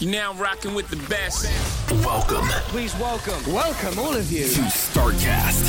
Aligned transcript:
You're 0.00 0.12
now 0.12 0.32
rocking 0.42 0.74
with 0.74 0.88
the 0.88 0.96
best. 1.10 1.46
Welcome 2.02 2.48
Please 2.68 2.94
welcome, 2.98 3.52
welcome 3.52 3.98
all 3.98 4.16
of 4.16 4.32
you. 4.32 4.46
to 4.48 4.62
StarCast. 4.70 5.66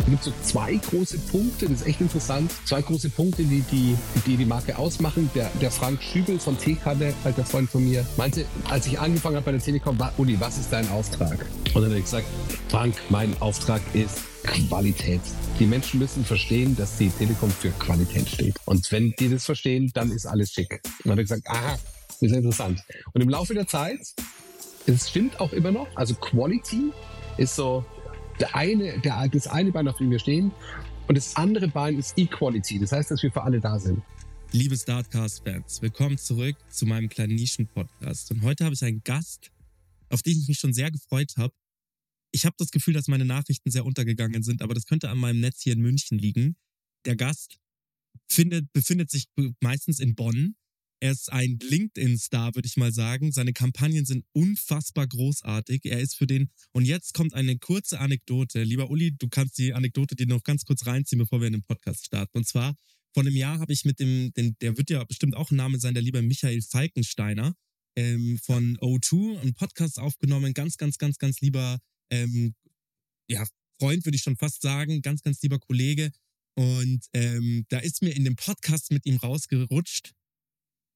Es 0.00 0.06
gibt 0.06 0.24
so 0.24 0.32
zwei 0.42 0.74
große 0.74 1.18
Punkte, 1.30 1.68
das 1.68 1.82
ist 1.82 1.86
echt 1.86 2.00
interessant. 2.00 2.50
Zwei 2.64 2.82
große 2.82 3.10
Punkte, 3.10 3.44
die 3.44 3.60
die, 3.70 3.96
die, 4.26 4.36
die 4.36 4.44
Marke 4.44 4.76
ausmachen. 4.76 5.30
Der, 5.36 5.48
der 5.60 5.70
Frank 5.70 6.02
Schübel 6.02 6.40
von 6.40 6.58
Teekanne, 6.58 7.14
alter 7.22 7.44
Freund 7.44 7.70
von 7.70 7.84
mir, 7.84 8.04
meinte, 8.16 8.44
als 8.70 8.88
ich 8.88 8.98
angefangen 8.98 9.36
habe 9.36 9.44
bei 9.44 9.52
der 9.52 9.60
Telekom, 9.60 9.96
war, 10.00 10.12
Uli, 10.16 10.40
was 10.40 10.58
ist 10.58 10.72
dein 10.72 10.90
Auftrag? 10.90 11.38
Und 11.66 11.74
dann 11.76 11.84
habe 11.84 11.98
ich 11.98 12.06
gesagt, 12.06 12.26
Frank, 12.68 12.96
mein 13.08 13.40
Auftrag 13.40 13.82
ist 13.94 14.18
Qualität. 14.42 15.20
Die 15.60 15.66
Menschen 15.66 16.00
müssen 16.00 16.24
verstehen, 16.24 16.74
dass 16.74 16.96
die 16.96 17.10
Telekom 17.10 17.52
für 17.52 17.70
Qualität 17.70 18.28
steht. 18.28 18.56
Und 18.64 18.90
wenn 18.90 19.14
die 19.16 19.28
das 19.28 19.44
verstehen, 19.44 19.92
dann 19.94 20.10
ist 20.10 20.26
alles 20.26 20.50
schick. 20.50 20.80
Und 20.82 20.82
dann 21.04 21.12
hat 21.12 21.18
er 21.18 21.22
gesagt, 21.22 21.46
aha, 21.46 21.78
das 22.20 22.30
ist 22.30 22.36
interessant. 22.36 22.82
Und 23.12 23.20
im 23.20 23.28
Laufe 23.28 23.54
der 23.54 23.66
Zeit, 23.66 24.00
es 24.86 25.08
stimmt 25.08 25.40
auch 25.40 25.52
immer 25.52 25.70
noch, 25.70 25.86
also 25.94 26.14
Quality 26.14 26.92
ist 27.36 27.54
so 27.54 27.84
der 28.40 28.56
eine, 28.56 28.98
der, 29.00 29.28
das 29.28 29.46
eine 29.46 29.70
Bein, 29.70 29.86
auf 29.86 29.98
dem 29.98 30.10
wir 30.10 30.18
stehen, 30.18 30.50
und 31.06 31.16
das 31.16 31.36
andere 31.36 31.68
Bein 31.68 31.96
ist 31.96 32.18
Equality. 32.18 32.80
Das 32.80 32.92
heißt, 32.92 33.10
dass 33.10 33.22
wir 33.22 33.30
für 33.30 33.42
alle 33.42 33.60
da 33.60 33.78
sind. 33.78 34.02
Liebe 34.50 34.76
Startcast-Fans, 34.76 35.80
willkommen 35.80 36.18
zurück 36.18 36.56
zu 36.70 36.86
meinem 36.86 37.08
kleinen 37.08 37.36
Nischen-Podcast. 37.36 38.32
Und 38.32 38.42
heute 38.42 38.64
habe 38.64 38.74
ich 38.74 38.82
einen 38.82 39.02
Gast, 39.04 39.52
auf 40.10 40.22
den 40.22 40.38
ich 40.38 40.48
mich 40.48 40.58
schon 40.58 40.72
sehr 40.72 40.90
gefreut 40.90 41.34
habe. 41.36 41.54
Ich 42.32 42.44
habe 42.44 42.56
das 42.58 42.70
Gefühl, 42.70 42.94
dass 42.94 43.08
meine 43.08 43.24
Nachrichten 43.24 43.70
sehr 43.70 43.86
untergegangen 43.86 44.42
sind, 44.42 44.60
aber 44.60 44.74
das 44.74 44.86
könnte 44.86 45.08
an 45.08 45.18
meinem 45.18 45.40
Netz 45.40 45.62
hier 45.62 45.72
in 45.72 45.80
München 45.80 46.18
liegen. 46.18 46.56
Der 47.04 47.14
Gast 47.14 47.58
findet, 48.28 48.72
befindet 48.72 49.10
sich 49.10 49.28
meistens 49.60 50.00
in 50.00 50.14
Bonn. 50.14 50.56
Er 51.00 51.12
ist 51.12 51.32
ein 51.32 51.58
LinkedIn-Star, 51.62 52.54
würde 52.54 52.66
ich 52.66 52.76
mal 52.76 52.92
sagen. 52.92 53.30
Seine 53.30 53.52
Kampagnen 53.52 54.04
sind 54.04 54.24
unfassbar 54.32 55.06
großartig. 55.06 55.84
Er 55.84 56.00
ist 56.00 56.16
für 56.16 56.26
den, 56.26 56.50
und 56.72 56.84
jetzt 56.84 57.14
kommt 57.14 57.34
eine 57.34 57.56
kurze 57.58 58.00
Anekdote. 58.00 58.64
Lieber 58.64 58.90
Uli, 58.90 59.14
du 59.16 59.28
kannst 59.28 59.58
die 59.58 59.74
Anekdote 59.74 60.16
dir 60.16 60.26
noch 60.26 60.42
ganz 60.42 60.64
kurz 60.64 60.86
reinziehen, 60.86 61.20
bevor 61.20 61.40
wir 61.40 61.46
in 61.46 61.52
den 61.52 61.62
Podcast 61.62 62.06
starten. 62.06 62.38
Und 62.38 62.48
zwar, 62.48 62.74
vor 63.14 63.22
einem 63.22 63.36
Jahr 63.36 63.60
habe 63.60 63.72
ich 63.72 63.84
mit 63.84 64.00
dem, 64.00 64.32
den, 64.34 64.56
der 64.60 64.76
wird 64.76 64.90
ja 64.90 65.02
bestimmt 65.04 65.36
auch 65.36 65.50
ein 65.50 65.56
Name 65.56 65.78
sein, 65.78 65.94
der 65.94 66.02
liebe 66.02 66.20
Michael 66.20 66.62
Falkensteiner 66.62 67.54
ähm, 67.96 68.38
von 68.42 68.76
O2, 68.78 69.40
einen 69.40 69.54
Podcast 69.54 69.98
aufgenommen. 69.98 70.52
Ganz, 70.52 70.76
ganz, 70.76 70.98
ganz, 70.98 71.18
ganz 71.18 71.40
lieber, 71.40 71.78
ähm, 72.10 72.54
ja, 73.30 73.46
Freund 73.80 74.04
würde 74.04 74.16
ich 74.16 74.22
schon 74.22 74.36
fast 74.36 74.62
sagen, 74.62 75.02
ganz, 75.02 75.22
ganz 75.22 75.40
lieber 75.42 75.58
Kollege. 75.58 76.10
Und 76.56 77.06
ähm, 77.12 77.66
da 77.68 77.78
ist 77.78 78.02
mir 78.02 78.10
in 78.10 78.24
dem 78.24 78.34
Podcast 78.34 78.90
mit 78.90 79.06
ihm 79.06 79.16
rausgerutscht. 79.16 80.12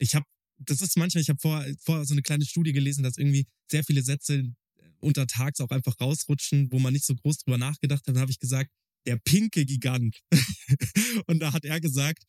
Ich 0.02 0.14
habe, 0.14 0.26
das 0.58 0.80
ist 0.80 0.96
manchmal, 0.96 1.22
ich 1.22 1.28
habe 1.28 1.38
vor, 1.40 1.64
vor 1.80 2.04
so 2.04 2.14
eine 2.14 2.22
kleine 2.22 2.44
Studie 2.44 2.72
gelesen, 2.72 3.04
dass 3.04 3.18
irgendwie 3.18 3.46
sehr 3.70 3.84
viele 3.84 4.02
Sätze 4.02 4.52
untertags 4.98 5.60
auch 5.60 5.70
einfach 5.70 5.94
rausrutschen, 6.00 6.70
wo 6.72 6.78
man 6.78 6.92
nicht 6.92 7.04
so 7.04 7.14
groß 7.14 7.38
drüber 7.38 7.58
nachgedacht 7.58 8.00
hat. 8.00 8.14
Dann 8.14 8.20
habe 8.20 8.30
ich 8.30 8.38
gesagt, 8.38 8.70
der 9.06 9.16
pinke 9.16 9.64
Gigant. 9.64 10.20
Und 11.26 11.40
da 11.40 11.52
hat 11.52 11.64
er 11.64 11.80
gesagt, 11.80 12.24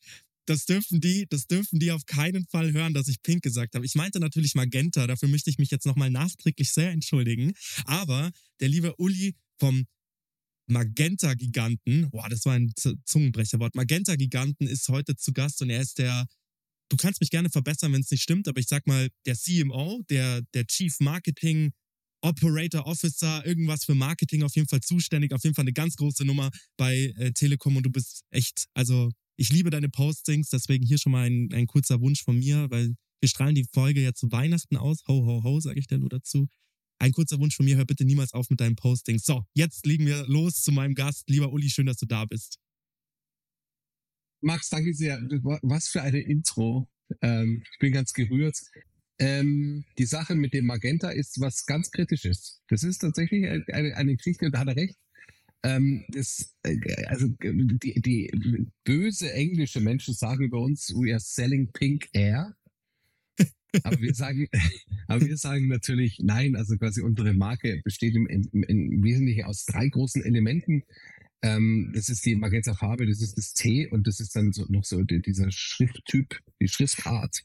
das 0.46 0.66
dürfen 0.66 1.00
die, 1.00 1.26
das 1.28 1.46
dürfen 1.46 1.78
die 1.78 1.90
auf 1.90 2.04
keinen 2.06 2.46
Fall 2.46 2.72
hören, 2.72 2.94
dass 2.94 3.08
ich 3.08 3.22
pink 3.22 3.42
gesagt 3.42 3.74
habe. 3.74 3.86
Ich 3.86 3.94
meinte 3.94 4.20
natürlich 4.20 4.54
Magenta, 4.54 5.06
dafür 5.06 5.28
möchte 5.28 5.50
ich 5.50 5.58
mich 5.58 5.70
jetzt 5.70 5.86
nochmal 5.86 6.10
nachträglich 6.10 6.72
sehr 6.72 6.90
entschuldigen. 6.90 7.54
Aber 7.86 8.30
der 8.60 8.68
liebe 8.68 8.94
Uli 8.96 9.34
vom 9.58 9.86
Magenta-Giganten, 10.66 12.10
boah, 12.10 12.28
das 12.28 12.44
war 12.44 12.54
ein 12.54 12.72
Zungenbrecherwort. 13.04 13.74
Magenta-Giganten 13.74 14.66
ist 14.66 14.88
heute 14.88 15.16
zu 15.16 15.32
Gast 15.32 15.60
und 15.62 15.70
er 15.70 15.80
ist 15.80 15.98
der, 15.98 16.26
du 16.88 16.96
kannst 16.96 17.20
mich 17.20 17.30
gerne 17.30 17.50
verbessern, 17.50 17.92
wenn 17.92 18.02
es 18.02 18.10
nicht 18.10 18.22
stimmt, 18.22 18.48
aber 18.48 18.60
ich 18.60 18.68
sag 18.68 18.86
mal, 18.86 19.08
der 19.26 19.36
CMO, 19.36 20.02
der, 20.10 20.42
der 20.54 20.66
Chief 20.66 20.94
Marketing 21.00 21.72
Operator 22.22 22.86
Officer, 22.86 23.44
irgendwas 23.44 23.84
für 23.84 23.94
Marketing 23.94 24.42
auf 24.42 24.54
jeden 24.54 24.68
Fall 24.68 24.80
zuständig, 24.80 25.32
auf 25.32 25.44
jeden 25.44 25.54
Fall 25.54 25.64
eine 25.64 25.74
ganz 25.74 25.96
große 25.96 26.24
Nummer 26.24 26.50
bei 26.78 27.12
äh, 27.16 27.32
Telekom 27.32 27.76
und 27.76 27.84
du 27.84 27.90
bist 27.90 28.22
echt, 28.30 28.66
also 28.72 29.10
ich 29.36 29.50
liebe 29.50 29.70
deine 29.70 29.88
Postings, 29.88 30.48
deswegen 30.48 30.86
hier 30.86 30.98
schon 30.98 31.12
mal 31.12 31.26
ein, 31.26 31.48
ein 31.52 31.66
kurzer 31.66 32.00
Wunsch 32.00 32.22
von 32.22 32.38
mir, 32.38 32.70
weil 32.70 32.94
wir 33.20 33.28
strahlen 33.28 33.54
die 33.54 33.66
Folge 33.72 34.02
ja 34.02 34.12
zu 34.14 34.30
Weihnachten 34.30 34.76
aus. 34.76 35.02
Ho, 35.08 35.24
ho, 35.24 35.42
ho, 35.42 35.60
sage 35.60 35.80
ich 35.80 35.86
dir 35.86 35.98
nur 35.98 36.08
dazu. 36.08 36.48
Ein 36.98 37.12
kurzer 37.12 37.38
Wunsch 37.40 37.56
von 37.56 37.64
mir, 37.64 37.76
hör 37.76 37.84
bitte 37.84 38.04
niemals 38.04 38.32
auf 38.32 38.48
mit 38.50 38.60
deinen 38.60 38.76
Postings. 38.76 39.24
So, 39.24 39.44
jetzt 39.54 39.84
legen 39.86 40.06
wir 40.06 40.26
los 40.26 40.62
zu 40.62 40.72
meinem 40.72 40.94
Gast. 40.94 41.28
Lieber 41.28 41.52
Uli, 41.52 41.68
schön, 41.68 41.86
dass 41.86 41.96
du 41.96 42.06
da 42.06 42.24
bist. 42.24 42.58
Max, 44.44 44.68
danke 44.68 44.92
sehr. 44.92 45.20
Was 45.62 45.88
für 45.88 46.02
eine 46.02 46.20
Intro. 46.20 46.88
Ähm, 47.22 47.62
ich 47.72 47.78
bin 47.78 47.92
ganz 47.92 48.12
gerührt. 48.12 48.58
Ähm, 49.18 49.84
die 49.98 50.06
Sache 50.06 50.34
mit 50.34 50.52
dem 50.52 50.66
Magenta 50.66 51.10
ist 51.10 51.40
was 51.40 51.66
ganz 51.66 51.90
Kritisches. 51.90 52.60
Das 52.68 52.82
ist 52.82 52.98
tatsächlich 52.98 53.48
eine, 53.48 53.96
eine 53.96 54.16
Geschichte, 54.16 54.50
da 54.50 54.60
hat 54.60 54.68
er 54.68 54.76
recht. 54.76 54.96
Ähm, 55.62 56.04
das, 56.08 56.54
äh, 56.62 56.78
also 57.06 57.28
die, 57.40 58.00
die 58.00 58.70
böse 58.84 59.32
englische 59.32 59.80
Menschen 59.80 60.12
sagen 60.12 60.44
über 60.44 60.60
uns, 60.60 60.90
we 60.94 61.12
are 61.12 61.20
selling 61.20 61.72
pink 61.72 62.08
air. 62.12 62.54
Aber 63.82 64.00
wir 64.00 64.14
sagen, 64.14 64.46
aber 65.08 65.24
wir 65.24 65.36
sagen 65.36 65.68
natürlich 65.68 66.18
nein. 66.22 66.54
Also 66.54 66.76
quasi 66.76 67.00
unsere 67.00 67.32
Marke 67.32 67.80
besteht 67.82 68.14
im, 68.14 68.26
im, 68.26 68.62
im 68.62 69.02
Wesentlichen 69.02 69.44
aus 69.44 69.64
drei 69.64 69.88
großen 69.88 70.22
Elementen. 70.22 70.84
Ähm, 71.44 71.92
das 71.94 72.08
ist 72.08 72.24
die 72.24 72.34
Magenta 72.36 72.74
Farbe, 72.74 73.06
das 73.06 73.20
ist 73.20 73.36
das 73.36 73.52
T 73.52 73.86
und 73.88 74.06
das 74.06 74.18
ist 74.18 74.34
dann 74.34 74.52
so, 74.52 74.64
noch 74.70 74.84
so 74.84 75.02
die, 75.02 75.20
dieser 75.20 75.50
Schrifttyp, 75.50 76.40
die 76.58 76.68
Schriftart, 76.68 77.42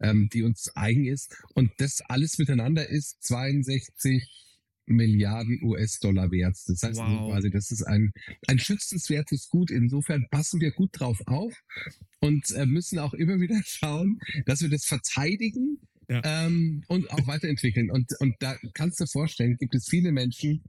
ähm, 0.00 0.28
die 0.32 0.42
uns 0.42 0.74
eigen 0.74 1.06
ist. 1.06 1.36
Und 1.54 1.70
das 1.78 2.00
alles 2.00 2.38
miteinander 2.38 2.88
ist 2.88 3.22
62 3.22 4.24
Milliarden 4.86 5.60
US-Dollar 5.62 6.30
wert. 6.32 6.56
Das 6.66 6.82
heißt 6.82 6.98
also 6.98 7.02
Wow. 7.02 7.30
quasi, 7.30 7.50
das 7.50 7.70
ist 7.70 7.82
ein, 7.82 8.10
ein 8.48 8.58
schützenswertes 8.58 9.48
Gut. 9.50 9.70
Insofern 9.70 10.26
passen 10.30 10.60
wir 10.60 10.72
gut 10.72 10.90
drauf 10.94 11.20
auf 11.26 11.54
und 12.20 12.50
äh, 12.52 12.66
müssen 12.66 12.98
auch 12.98 13.14
immer 13.14 13.38
wieder 13.38 13.60
schauen, 13.64 14.18
dass 14.46 14.62
wir 14.62 14.68
das 14.70 14.84
verteidigen 14.86 15.78
Ja. 16.08 16.22
ähm, 16.24 16.82
und 16.88 17.08
auch 17.12 17.26
weiterentwickeln. 17.28 17.90
Und, 17.90 18.12
und 18.18 18.34
da 18.40 18.56
kannst 18.74 18.98
du 18.98 19.04
dir 19.04 19.08
vorstellen, 19.10 19.56
gibt 19.58 19.74
es 19.76 19.88
viele 19.88 20.10
Menschen, 20.10 20.64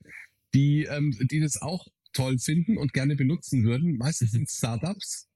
die, 0.54 0.84
ähm, 0.84 1.16
die 1.32 1.40
das 1.40 1.62
auch 1.62 1.88
toll 2.14 2.38
finden 2.40 2.78
und 2.78 2.94
gerne 2.94 3.16
benutzen 3.16 3.64
würden. 3.64 3.98
Meistens 3.98 4.32
sind 4.32 4.50
Startups, 4.50 5.28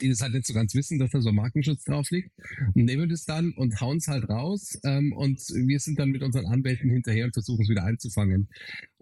die 0.00 0.08
das 0.08 0.20
halt 0.20 0.32
nicht 0.32 0.46
so 0.46 0.54
ganz 0.54 0.74
wissen, 0.74 0.98
dass 0.98 1.10
da 1.10 1.20
so 1.20 1.32
Markenschutz 1.32 1.84
drauf 1.84 2.10
liegt 2.10 2.30
und 2.74 2.84
nehmen 2.84 3.08
das 3.08 3.24
dann 3.24 3.52
und 3.52 3.80
hauen 3.80 3.98
es 3.98 4.08
halt 4.08 4.28
raus 4.28 4.78
ähm, 4.84 5.12
und 5.12 5.40
wir 5.40 5.78
sind 5.78 5.98
dann 5.98 6.10
mit 6.10 6.22
unseren 6.22 6.46
Anwälten 6.46 6.90
hinterher 6.90 7.26
und 7.26 7.34
versuchen 7.34 7.62
es 7.62 7.68
wieder 7.68 7.84
einzufangen. 7.84 8.48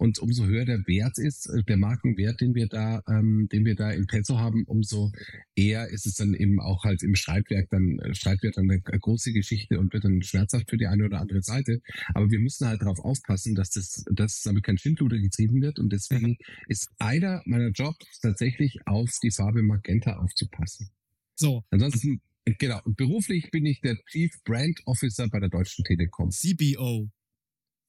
Und 0.02 0.18
umso 0.18 0.46
höher 0.46 0.64
der 0.64 0.84
Wert 0.88 1.16
ist, 1.16 1.46
äh, 1.46 1.62
der 1.62 1.76
Markenwert, 1.76 2.40
den 2.40 2.56
wir 2.56 2.66
da, 2.66 3.04
ähm, 3.08 3.48
den 3.52 3.64
wir 3.64 3.76
da 3.76 3.92
im 3.92 4.08
Petzo 4.08 4.36
haben, 4.36 4.64
umso 4.64 5.12
eher 5.54 5.90
ist 5.90 6.06
es 6.06 6.16
dann 6.16 6.34
eben 6.34 6.58
auch 6.58 6.82
halt 6.82 7.04
im 7.04 7.14
Streitwerk 7.14 7.70
dann, 7.70 8.00
äh, 8.00 8.12
Streitwert 8.12 8.56
dann 8.56 8.68
eine 8.68 8.80
große 8.80 9.32
Geschichte 9.32 9.78
und 9.78 9.92
wird 9.92 10.02
dann 10.02 10.20
schmerzhaft 10.22 10.68
für 10.68 10.76
die 10.76 10.88
eine 10.88 11.04
oder 11.04 11.20
andere 11.20 11.40
Seite. 11.42 11.80
Aber 12.14 12.28
wir 12.32 12.40
müssen 12.40 12.66
halt 12.66 12.82
darauf 12.82 12.98
aufpassen, 12.98 13.54
dass 13.54 13.70
das, 13.70 14.04
dass 14.10 14.42
damit 14.42 14.64
kein 14.64 14.76
Schindluder 14.76 15.18
getrieben 15.18 15.62
wird 15.62 15.78
und 15.78 15.92
deswegen 15.92 16.36
ist 16.66 16.88
einer 16.98 17.40
meiner 17.46 17.70
Jobs 17.70 18.18
tatsächlich 18.20 18.80
auf 18.86 19.08
die 19.22 19.30
Farbe 19.30 19.62
Magenta 19.62 20.16
aufzupassen. 20.16 20.90
So, 21.36 21.62
Ansonsten, 21.70 22.20
äh, 22.44 22.54
genau, 22.58 22.80
beruflich 22.86 23.52
bin 23.52 23.66
ich 23.66 23.80
der 23.80 23.96
Chief 24.10 24.32
Brand 24.42 24.80
Officer 24.84 25.28
bei 25.28 25.38
der 25.38 25.48
Deutschen 25.48 25.84
Telekom. 25.84 26.30
CBO. 26.32 27.08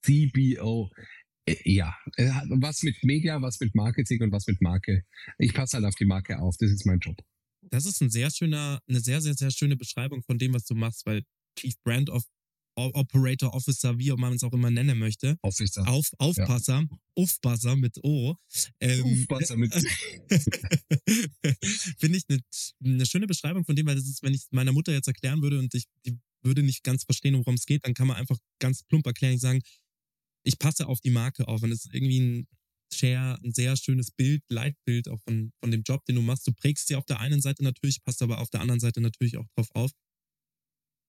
CBO. 0.03 0.91
Äh, 1.45 1.55
Ja, 1.65 1.95
äh, 2.17 2.29
was 2.49 2.83
mit 2.83 3.03
Media, 3.03 3.41
was 3.41 3.59
mit 3.59 3.75
Marketing 3.75 4.21
und 4.21 4.31
was 4.31 4.47
mit 4.47 4.61
Marke. 4.61 5.03
Ich 5.37 5.53
passe 5.53 5.77
halt 5.77 5.85
auf 5.85 5.95
die 5.95 6.05
Marke 6.05 6.39
auf, 6.39 6.55
das 6.57 6.71
ist 6.71 6.85
mein 6.85 6.99
Job. 6.99 7.17
Das 7.61 7.85
ist 7.85 8.01
ein 8.01 8.09
sehr 8.09 8.29
schöner, 8.29 8.81
eine 8.87 8.99
sehr, 8.99 9.21
sehr, 9.21 9.35
sehr 9.35 9.51
schöne 9.51 9.77
Beschreibung 9.77 10.21
von 10.23 10.37
dem, 10.37 10.53
was 10.53 10.65
du 10.65 10.75
machst, 10.75 11.05
weil 11.05 11.23
Chief 11.57 11.75
Brand 11.83 12.09
of 12.09 12.25
Operator, 12.75 13.53
Officer, 13.53 13.99
wie 13.99 14.11
man 14.13 14.33
es 14.33 14.43
auch 14.43 14.51
immer 14.51 14.71
nennen 14.71 14.97
möchte. 14.97 15.37
Officer. 15.43 15.87
Auf, 15.87 16.09
Aufpasser, 16.17 16.83
Aufpasser 17.15 17.75
mit 17.75 18.03
O. 18.03 18.35
Ähm, 18.79 19.03
Aufpasser 19.03 19.57
mit 19.57 19.71
Finde 21.99 22.17
ich 22.17 22.23
eine 22.27 22.39
ne 22.79 23.05
schöne 23.05 23.27
Beschreibung 23.27 23.63
von 23.63 23.75
dem, 23.75 23.85
weil 23.85 23.93
das 23.95 24.07
ist, 24.07 24.23
wenn 24.23 24.33
ich 24.33 24.47
meiner 24.49 24.71
Mutter 24.71 24.91
jetzt 24.91 25.07
erklären 25.07 25.43
würde 25.43 25.59
und 25.59 25.71
ich 25.75 25.85
die 26.05 26.17
würde 26.43 26.63
nicht 26.63 26.83
ganz 26.83 27.03
verstehen, 27.03 27.35
worum 27.35 27.55
es 27.55 27.65
geht, 27.65 27.85
dann 27.85 27.93
kann 27.93 28.07
man 28.07 28.17
einfach 28.17 28.37
ganz 28.59 28.83
plump 28.83 29.05
erklären, 29.05 29.37
sagen, 29.37 29.61
ich 30.43 30.59
passe 30.59 30.87
auf 30.87 30.99
die 31.01 31.09
Marke 31.09 31.47
auf 31.47 31.63
und 31.63 31.71
es 31.71 31.85
ist 31.85 31.93
irgendwie 31.93 32.19
ein 32.19 32.47
Share, 32.93 33.39
ein 33.43 33.53
sehr 33.53 33.75
schönes 33.75 34.11
Bild, 34.11 34.43
Leitbild 34.49 35.09
auch 35.09 35.19
von, 35.21 35.51
von 35.59 35.71
dem 35.71 35.81
Job, 35.83 36.05
den 36.05 36.15
du 36.15 36.21
machst. 36.21 36.45
Du 36.47 36.53
prägst 36.53 36.87
sie 36.87 36.95
auf 36.95 37.05
der 37.05 37.19
einen 37.19 37.41
Seite 37.41 37.63
natürlich, 37.63 38.03
passt 38.03 38.21
aber 38.21 38.39
auf 38.39 38.49
der 38.49 38.61
anderen 38.61 38.79
Seite 38.79 39.01
natürlich 39.01 39.37
auch 39.37 39.47
drauf 39.55 39.69
auf. 39.73 39.91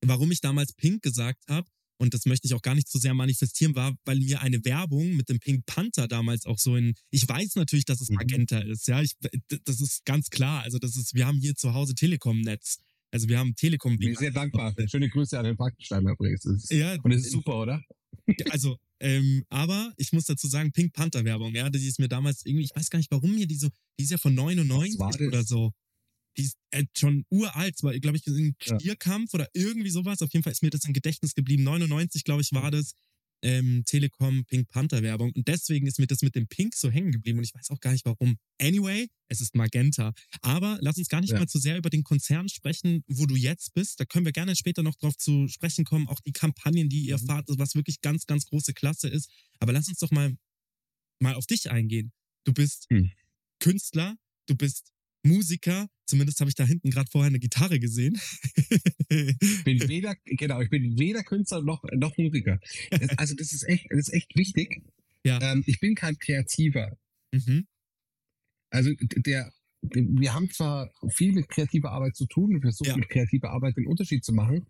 Warum 0.04 0.30
ich 0.32 0.40
damals 0.40 0.72
Pink 0.72 1.02
gesagt 1.02 1.44
habe, 1.48 1.68
und 1.98 2.12
das 2.12 2.26
möchte 2.26 2.46
ich 2.46 2.54
auch 2.54 2.62
gar 2.62 2.74
nicht 2.74 2.88
so 2.88 2.98
sehr 2.98 3.14
manifestieren, 3.14 3.74
war, 3.76 3.96
weil 4.04 4.18
mir 4.18 4.40
eine 4.40 4.64
Werbung 4.64 5.14
mit 5.14 5.28
dem 5.28 5.38
Pink 5.38 5.64
Panther 5.64 6.08
damals 6.08 6.44
auch 6.44 6.58
so 6.58 6.76
in, 6.76 6.94
ich 7.10 7.28
weiß 7.28 7.54
natürlich, 7.54 7.84
dass 7.84 8.00
es 8.00 8.08
Mhm. 8.10 8.16
Magenta 8.16 8.58
ist, 8.58 8.88
ja, 8.88 9.00
ich, 9.00 9.12
das 9.64 9.80
ist 9.80 10.04
ganz 10.04 10.28
klar. 10.30 10.62
Also 10.62 10.78
das 10.78 10.96
ist, 10.96 11.14
wir 11.14 11.26
haben 11.26 11.38
hier 11.38 11.54
zu 11.54 11.72
Hause 11.72 11.94
Telekom-Netz. 11.94 12.78
Also 13.12 13.28
wir 13.28 13.38
haben 13.38 13.54
Telekom. 13.54 13.96
Bin 13.96 14.16
sehr 14.16 14.32
dankbar. 14.32 14.74
Schöne 14.90 15.08
Grüße 15.08 15.38
an 15.38 15.44
den 15.44 15.56
Parkstein 15.56 16.06
übrigens. 16.06 16.68
Ja, 16.70 16.96
Und 17.00 17.12
es 17.12 17.26
ist 17.26 17.32
super, 17.32 17.60
oder? 17.60 17.80
also, 18.50 18.76
ähm, 19.04 19.44
aber 19.50 19.92
ich 19.98 20.12
muss 20.12 20.24
dazu 20.24 20.48
sagen, 20.48 20.72
Pink 20.72 20.94
Panther 20.94 21.24
Werbung, 21.24 21.54
ja, 21.54 21.68
die 21.68 21.86
ist 21.86 21.98
mir 21.98 22.08
damals 22.08 22.44
irgendwie, 22.46 22.64
ich 22.64 22.74
weiß 22.74 22.88
gar 22.90 22.98
nicht, 22.98 23.10
warum 23.10 23.34
mir 23.34 23.46
die 23.46 23.56
so, 23.56 23.68
die 23.98 24.04
ist 24.04 24.10
ja 24.10 24.18
von 24.18 24.34
99 24.34 24.94
Was 24.94 24.98
war 24.98 25.10
das? 25.12 25.28
oder 25.28 25.44
so. 25.44 25.72
Die 26.36 26.42
ist 26.42 26.56
äh, 26.72 26.84
schon 26.96 27.24
uralt, 27.30 27.80
war, 27.82 27.92
glaube 28.00 28.16
ich, 28.16 28.26
ein 28.26 28.56
Ja. 28.64 28.80
Stierkampf 28.80 29.34
oder 29.34 29.48
irgendwie 29.52 29.90
sowas. 29.90 30.22
Auf 30.22 30.32
jeden 30.32 30.42
Fall 30.42 30.52
ist 30.52 30.62
mir 30.62 30.70
das 30.70 30.84
im 30.86 30.92
Gedächtnis 30.94 31.34
geblieben. 31.34 31.62
99, 31.64 32.24
glaube 32.24 32.42
ich, 32.42 32.52
war 32.52 32.70
das. 32.70 32.94
Ähm, 33.44 33.82
Telekom 33.84 34.44
Pink 34.46 34.68
Panther 34.70 35.02
Werbung. 35.02 35.30
Und 35.32 35.46
deswegen 35.48 35.86
ist 35.86 35.98
mir 35.98 36.06
das 36.06 36.22
mit 36.22 36.34
dem 36.34 36.48
Pink 36.48 36.74
so 36.74 36.90
hängen 36.90 37.12
geblieben. 37.12 37.38
Und 37.38 37.44
ich 37.44 37.54
weiß 37.54 37.70
auch 37.70 37.78
gar 37.80 37.92
nicht 37.92 38.06
warum. 38.06 38.38
Anyway, 38.58 39.06
es 39.28 39.42
ist 39.42 39.54
Magenta. 39.54 40.14
Aber 40.40 40.78
lass 40.80 40.96
uns 40.96 41.08
gar 41.10 41.20
nicht 41.20 41.30
Ja. 41.34 41.38
mal 41.38 41.46
zu 41.46 41.58
sehr 41.58 41.76
über 41.76 41.90
den 41.90 42.04
Konzern 42.04 42.48
sprechen, 42.48 43.04
wo 43.06 43.26
du 43.26 43.36
jetzt 43.36 43.74
bist. 43.74 44.00
Da 44.00 44.06
können 44.06 44.24
wir 44.24 44.32
gerne 44.32 44.56
später 44.56 44.82
noch 44.82 44.94
drauf 44.96 45.16
zu 45.18 45.46
sprechen 45.48 45.84
kommen. 45.84 46.08
Auch 46.08 46.20
die 46.20 46.32
Kampagnen, 46.32 46.88
die 46.88 47.02
ihr 47.06 47.18
Mhm. 47.20 47.26
fahrt, 47.26 47.44
was 47.50 47.74
wirklich 47.74 48.00
ganz, 48.00 48.24
ganz 48.26 48.46
große 48.46 48.72
Klasse 48.72 49.08
ist. 49.08 49.28
Aber 49.58 49.72
lass 49.72 49.88
uns 49.88 49.98
doch 49.98 50.10
mal, 50.10 50.34
mal 51.20 51.34
auf 51.34 51.46
dich 51.46 51.70
eingehen. 51.70 52.12
Du 52.44 52.54
bist 52.54 52.86
Hm. 52.90 53.10
Künstler, 53.60 54.16
du 54.46 54.54
bist 54.56 54.93
Musiker. 55.24 55.88
Zumindest 56.06 56.38
habe 56.40 56.50
ich 56.50 56.54
da 56.54 56.64
hinten 56.64 56.90
gerade 56.90 57.08
vorher 57.10 57.28
eine 57.28 57.38
Gitarre 57.38 57.80
gesehen. 57.80 58.20
Ich 59.08 59.64
bin 59.64 59.80
weder, 59.88 60.14
genau, 60.24 60.60
ich 60.60 60.70
bin 60.70 60.98
weder 60.98 61.22
Künstler 61.22 61.62
noch, 61.62 61.82
noch 61.94 62.16
Musiker. 62.18 62.58
Das, 62.90 63.18
also 63.18 63.34
das 63.34 63.52
ist 63.52 63.62
echt, 63.64 63.86
das 63.90 64.08
ist 64.08 64.12
echt 64.12 64.36
wichtig. 64.36 64.82
Ja. 65.24 65.40
Ähm, 65.40 65.64
ich 65.66 65.80
bin 65.80 65.94
kein 65.94 66.18
Kreativer. 66.18 66.96
mhm. 67.32 67.66
Also 68.70 68.90
der, 68.98 69.52
wir 69.82 70.34
haben 70.34 70.50
zwar 70.50 70.90
viel 71.10 71.32
mit 71.32 71.48
kreativer 71.48 71.92
Arbeit 71.92 72.16
zu 72.16 72.26
tun 72.26 72.54
und 72.54 72.60
versuchen 72.62 72.88
Ja. 72.90 72.96
mit 72.96 73.08
kreativer 73.08 73.50
Arbeit 73.50 73.76
den 73.76 73.86
Unterschied 73.86 74.24
zu 74.24 74.32
machen, 74.32 74.66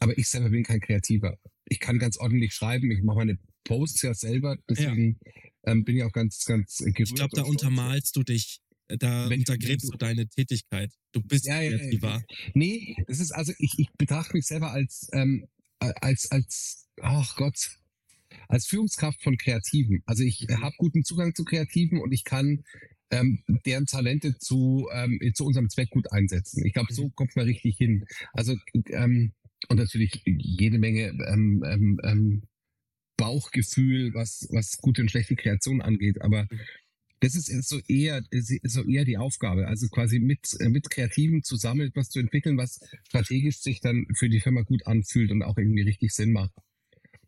aber 0.00 0.16
ich 0.18 0.28
selber 0.28 0.50
bin 0.50 0.64
kein 0.64 0.80
Kreativer. 0.80 1.38
Ich 1.66 1.80
kann 1.80 1.98
ganz 1.98 2.18
ordentlich 2.18 2.52
schreiben, 2.52 2.90
ich 2.90 3.02
mache 3.02 3.18
meine 3.18 3.38
Posts 3.64 4.02
ja 4.02 4.14
selber, 4.14 4.58
deswegen 4.68 5.18
ähm, 5.64 5.84
bin 5.84 5.96
ich 5.96 6.02
auch 6.02 6.12
ganz, 6.12 6.44
ganz 6.44 6.76
gerührt. 6.78 7.00
Ich 7.00 7.14
glaube, 7.14 7.34
da 7.36 7.42
untermalst 7.44 8.14
du 8.16 8.22
dich. 8.22 8.60
Da 8.88 9.28
Wenn- 9.28 9.40
untergräbst 9.40 9.92
du 9.92 9.96
deine 9.98 10.26
Tätigkeit. 10.28 10.90
Du 11.12 11.22
bist 11.22 11.46
Ja, 11.46 11.60
ja, 11.60 11.70
ja, 11.72 11.76
kreativer. 11.78 12.22
Nee, 12.54 12.96
das 13.06 13.20
ist 13.20 13.32
also, 13.32 13.52
ich, 13.58 13.74
ich 13.78 13.88
betrachte 13.98 14.34
mich 14.34 14.46
selber 14.46 14.72
als, 14.72 15.08
ähm, 15.12 15.46
als, 15.78 16.30
als, 16.30 16.88
ach 17.02 17.36
Gott, 17.36 17.70
als 18.48 18.66
Führungskraft 18.66 19.22
von 19.22 19.36
Kreativen. 19.36 20.02
Also 20.06 20.22
ich 20.22 20.46
Mhm. 20.48 20.62
habe 20.62 20.74
guten 20.78 21.04
Zugang 21.04 21.34
zu 21.34 21.44
Kreativen 21.44 22.00
und 22.00 22.12
ich 22.12 22.24
kann 22.24 22.64
ähm, 23.10 23.42
deren 23.64 23.86
Talente 23.86 24.36
zu, 24.38 24.86
ähm, 24.92 25.18
zu 25.34 25.46
unserem 25.46 25.70
Zweck 25.70 25.88
gut 25.90 26.12
einsetzen. 26.12 26.64
Ich 26.66 26.74
glaube, 26.74 26.92
Mhm. 26.92 26.96
so 26.96 27.08
kommt 27.10 27.34
man 27.36 27.46
richtig 27.46 27.76
hin. 27.78 28.04
Also 28.34 28.54
ähm, 28.90 29.32
und 29.68 29.76
natürlich 29.78 30.22
jede 30.26 30.78
Menge 30.78 31.08
ähm, 31.26 31.62
ähm, 31.66 32.00
ähm, 32.04 32.42
Bauchgefühl, 33.16 34.14
was, 34.14 34.46
was 34.50 34.76
gute 34.78 35.02
und 35.02 35.10
schlechte 35.10 35.36
Kreation 35.36 35.80
angeht, 35.82 36.20
aber 36.22 36.44
Mhm. 36.50 36.60
Das 37.20 37.34
ist 37.34 37.46
so 37.68 37.80
eher, 37.88 38.22
so 38.64 38.84
eher 38.84 39.04
die 39.04 39.18
Aufgabe. 39.18 39.66
Also 39.66 39.88
quasi 39.88 40.18
mit, 40.18 40.56
äh, 40.60 40.68
mit 40.68 40.90
Kreativen 40.90 41.42
zusammen 41.42 41.88
etwas 41.88 42.10
zu 42.10 42.20
entwickeln, 42.20 42.56
was 42.58 42.80
strategisch 43.08 43.58
sich 43.60 43.80
dann 43.80 44.06
für 44.16 44.28
die 44.28 44.40
Firma 44.40 44.62
gut 44.62 44.86
anfühlt 44.86 45.30
und 45.30 45.42
auch 45.42 45.56
irgendwie 45.58 45.82
richtig 45.82 46.12
Sinn 46.12 46.32
macht. 46.32 46.52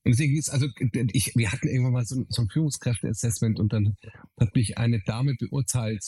Und 0.02 0.12
deswegen 0.12 0.36
ist 0.38 0.48
also, 0.50 0.66
ich, 1.12 1.36
wir 1.36 1.52
hatten 1.52 1.68
irgendwann 1.68 1.92
mal 1.92 2.06
so, 2.06 2.16
ein- 2.20 2.26
so 2.30 2.42
ein 2.42 2.48
Führungskräfte-Assessment 2.48 3.58
und 3.60 3.72
dann 3.72 3.96
hat 4.38 4.54
mich 4.54 4.78
eine 4.78 5.00
Dame 5.00 5.34
beurteilt 5.38 6.02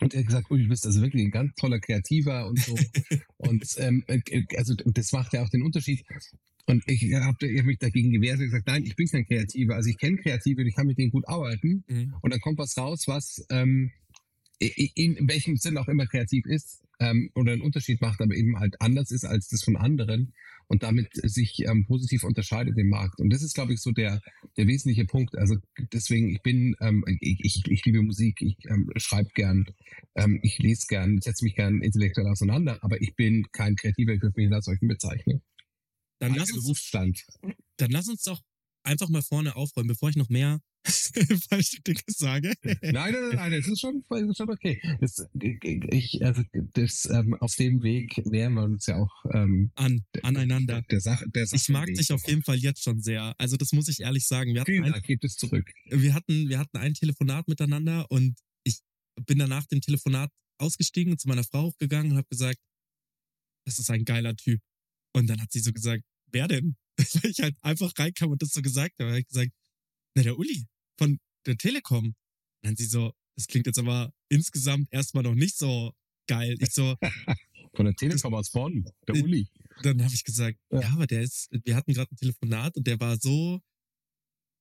und 0.00 0.14
er 0.14 0.20
hat 0.20 0.26
gesagt, 0.26 0.50
ui, 0.50 0.62
du 0.62 0.68
bist 0.68 0.86
also 0.86 1.00
wirklich 1.00 1.24
ein 1.24 1.30
ganz 1.30 1.54
toller 1.56 1.80
Kreativer 1.80 2.46
und 2.46 2.58
so. 2.58 2.76
und 3.38 3.64
ähm, 3.78 4.04
äh, 4.06 4.20
also 4.56 4.74
das 4.74 5.12
macht 5.12 5.32
ja 5.32 5.42
auch 5.42 5.48
den 5.48 5.62
Unterschied. 5.62 6.04
Und 6.68 6.82
ich 6.86 7.02
habe 7.14 7.58
hab 7.58 7.64
mich 7.64 7.78
dagegen 7.78 8.10
gewehrt 8.10 8.38
und 8.38 8.44
gesagt, 8.44 8.66
nein, 8.66 8.84
ich 8.84 8.94
bin 8.94 9.08
kein 9.08 9.24
Kreativer. 9.24 9.74
Also 9.74 9.88
ich 9.88 9.96
kenne 9.96 10.18
Kreative 10.18 10.60
und 10.60 10.66
ich 10.66 10.76
kann 10.76 10.86
mit 10.86 10.98
denen 10.98 11.10
gut 11.10 11.26
arbeiten. 11.26 11.82
Mhm. 11.88 12.14
Und 12.20 12.30
dann 12.30 12.40
kommt 12.40 12.58
was 12.58 12.76
raus, 12.76 13.04
was 13.06 13.46
ähm, 13.48 13.90
in 14.58 15.16
welchem 15.28 15.56
Sinn 15.56 15.78
auch 15.78 15.88
immer 15.88 16.06
kreativ 16.06 16.44
ist 16.46 16.82
ähm, 17.00 17.30
oder 17.34 17.52
einen 17.52 17.62
Unterschied 17.62 18.02
macht, 18.02 18.20
aber 18.20 18.34
eben 18.34 18.58
halt 18.58 18.74
anders 18.80 19.10
ist 19.12 19.24
als 19.24 19.48
das 19.48 19.62
von 19.62 19.76
anderen 19.76 20.34
und 20.66 20.82
damit 20.82 21.08
sich 21.14 21.64
ähm, 21.66 21.86
positiv 21.86 22.24
unterscheidet 22.24 22.76
im 22.76 22.90
Markt. 22.90 23.18
Und 23.18 23.32
das 23.32 23.42
ist, 23.42 23.54
glaube 23.54 23.72
ich, 23.72 23.80
so 23.80 23.92
der, 23.92 24.20
der 24.58 24.66
wesentliche 24.66 25.06
Punkt. 25.06 25.38
Also 25.38 25.56
deswegen, 25.92 26.28
ich 26.28 26.42
bin, 26.42 26.76
ähm, 26.80 27.02
ich, 27.20 27.38
ich, 27.40 27.62
ich 27.66 27.84
liebe 27.86 28.02
Musik, 28.02 28.42
ich 28.42 28.56
ähm, 28.68 28.90
schreibe 28.96 29.30
gern, 29.34 29.64
ähm, 30.16 30.38
ich 30.42 30.58
lese 30.58 30.86
gern, 30.86 31.18
setze 31.22 31.44
mich 31.44 31.54
gern 31.54 31.80
intellektuell 31.80 32.26
auseinander, 32.26 32.78
aber 32.82 33.00
ich 33.00 33.14
bin 33.16 33.46
kein 33.52 33.76
Kreativer, 33.76 34.12
ich 34.12 34.20
würde 34.20 34.38
mich 34.38 34.52
als 34.52 34.66
solchen 34.66 34.88
bezeichnen. 34.88 35.40
Dann, 36.20 36.34
lass 36.34 36.50
uns, 36.50 36.62
Berufsstand. 36.64 37.24
dann 37.76 37.90
lass 37.90 38.08
uns 38.08 38.22
doch 38.22 38.42
einfach 38.82 39.08
mal 39.08 39.22
vorne 39.22 39.54
aufräumen, 39.56 39.88
bevor 39.88 40.08
ich 40.10 40.16
noch 40.16 40.28
mehr 40.28 40.60
falsche 41.50 41.80
Dinge 41.82 42.00
sage. 42.06 42.54
Nein, 42.62 42.78
nein, 42.92 43.12
nein, 43.12 43.36
nein, 43.36 43.52
das 43.52 43.66
ist 43.68 43.80
schon, 43.80 44.04
das 44.08 44.22
ist 44.22 44.36
schon 44.36 44.50
okay. 44.50 44.80
Das, 45.00 45.26
ich, 45.34 46.24
also 46.24 46.42
das, 46.52 47.04
ähm, 47.10 47.34
auf 47.34 47.54
dem 47.56 47.82
Weg 47.82 48.24
nähern 48.26 48.54
wir 48.54 48.62
uns 48.62 48.86
ja 48.86 48.96
auch 48.96 49.24
ähm, 49.32 49.70
An, 49.74 50.04
aneinander. 50.22 50.82
der 50.82 51.00
Sache. 51.00 51.26
Der 51.28 51.46
Sache 51.46 51.60
Ich 51.60 51.68
mag 51.68 51.86
dich 51.86 52.12
auf 52.12 52.26
jeden 52.26 52.42
Fall 52.42 52.56
jetzt 52.56 52.82
schon 52.82 53.00
sehr. 53.00 53.34
Also 53.38 53.56
das 53.56 53.72
muss 53.72 53.88
ich 53.88 54.00
ehrlich 54.00 54.26
sagen. 54.26 54.54
Wir 54.54 54.62
hatten, 54.62 54.72
Vielen 54.72 54.92
Dank, 54.92 55.04
gebt 55.04 55.24
es 55.24 55.36
zurück. 55.36 55.70
wir 55.86 56.14
hatten, 56.14 56.48
wir 56.48 56.58
hatten 56.58 56.78
ein 56.78 56.94
Telefonat 56.94 57.48
miteinander 57.48 58.06
und 58.10 58.38
ich 58.64 58.80
bin 59.26 59.38
danach 59.38 59.66
dem 59.66 59.80
Telefonat 59.80 60.30
ausgestiegen, 60.58 61.18
zu 61.18 61.28
meiner 61.28 61.44
Frau 61.44 61.64
hochgegangen 61.64 62.12
und 62.12 62.18
habe 62.18 62.28
gesagt, 62.30 62.58
das 63.66 63.78
ist 63.78 63.90
ein 63.90 64.04
geiler 64.04 64.34
Typ. 64.36 64.60
Und 65.14 65.26
dann 65.28 65.40
hat 65.40 65.52
sie 65.52 65.60
so 65.60 65.72
gesagt, 65.72 66.04
wer 66.32 66.48
denn? 66.48 66.76
Weil 67.22 67.30
ich 67.30 67.40
halt 67.40 67.56
einfach 67.62 67.92
reinkam 67.98 68.30
und 68.30 68.42
das 68.42 68.50
so 68.50 68.62
gesagt 68.62 68.94
habe. 68.98 69.10
habe 69.10 69.20
ich 69.20 69.26
gesagt, 69.28 69.50
na 70.16 70.22
der 70.22 70.38
Uli 70.38 70.66
von 70.98 71.18
der 71.46 71.56
Telekom. 71.56 72.06
Und 72.06 72.14
dann 72.62 72.76
sie 72.76 72.86
so, 72.86 73.12
das 73.36 73.46
klingt 73.46 73.66
jetzt 73.66 73.78
aber 73.78 74.12
insgesamt 74.28 74.88
erstmal 74.92 75.22
noch 75.22 75.34
nicht 75.34 75.56
so 75.56 75.92
geil. 76.28 76.56
Ich 76.60 76.72
so, 76.72 76.96
Von 77.76 77.84
der 77.84 77.94
Telekom 77.94 78.34
aus 78.34 78.50
Bonn, 78.50 78.84
der 79.06 79.14
Äh, 79.14 79.22
Uli. 79.22 79.48
dann 79.82 80.02
habe 80.02 80.14
ich 80.14 80.24
gesagt, 80.24 80.58
Ja. 80.72 80.80
ja. 80.80 80.88
aber 80.90 81.06
der 81.06 81.22
ist, 81.22 81.48
wir 81.64 81.76
hatten 81.76 81.92
gerade 81.92 82.10
ein 82.12 82.16
Telefonat 82.16 82.76
und 82.76 82.86
der 82.86 82.98
war 82.98 83.18
so, 83.18 83.60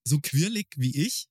so 0.05 0.19
quirlig 0.19 0.67
wie 0.75 0.95
ich, 1.05 1.27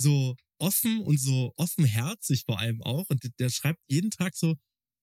so 0.00 0.36
offen 0.58 1.00
und 1.02 1.18
so 1.18 1.54
offenherzig 1.56 2.44
vor 2.44 2.58
allem 2.58 2.82
auch. 2.82 3.08
Und 3.08 3.22
der, 3.22 3.30
der 3.38 3.48
schreibt 3.50 3.80
jeden 3.88 4.10
Tag 4.10 4.36
so, 4.36 4.56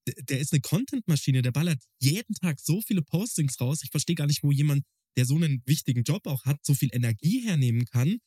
der, 0.08 0.40
ist 0.40 0.54
eine 0.54 0.62
Content-Maschine, 0.62 1.42
der 1.42 1.52
ballert 1.52 1.84
jeden 2.02 2.34
Tag 2.36 2.60
so 2.60 2.82
viele 2.82 3.02
Postings 3.02 3.60
raus. 3.60 3.82
Ich 3.84 3.92
verstehe 3.92 4.16
gar 4.16 4.28
nicht, 4.28 4.44
wo 4.44 4.52
jemand, 4.52 4.84
der 5.18 5.26
so 5.26 5.36
einen 5.36 5.62
wichtigen 5.66 6.04
Job 6.04 6.28
auch 6.28 6.46
hat, 6.46 6.60
so 6.64 6.74
viel 6.74 6.90
Energie 6.94 7.42
hernehmen 7.46 7.86
kann. 7.86 8.18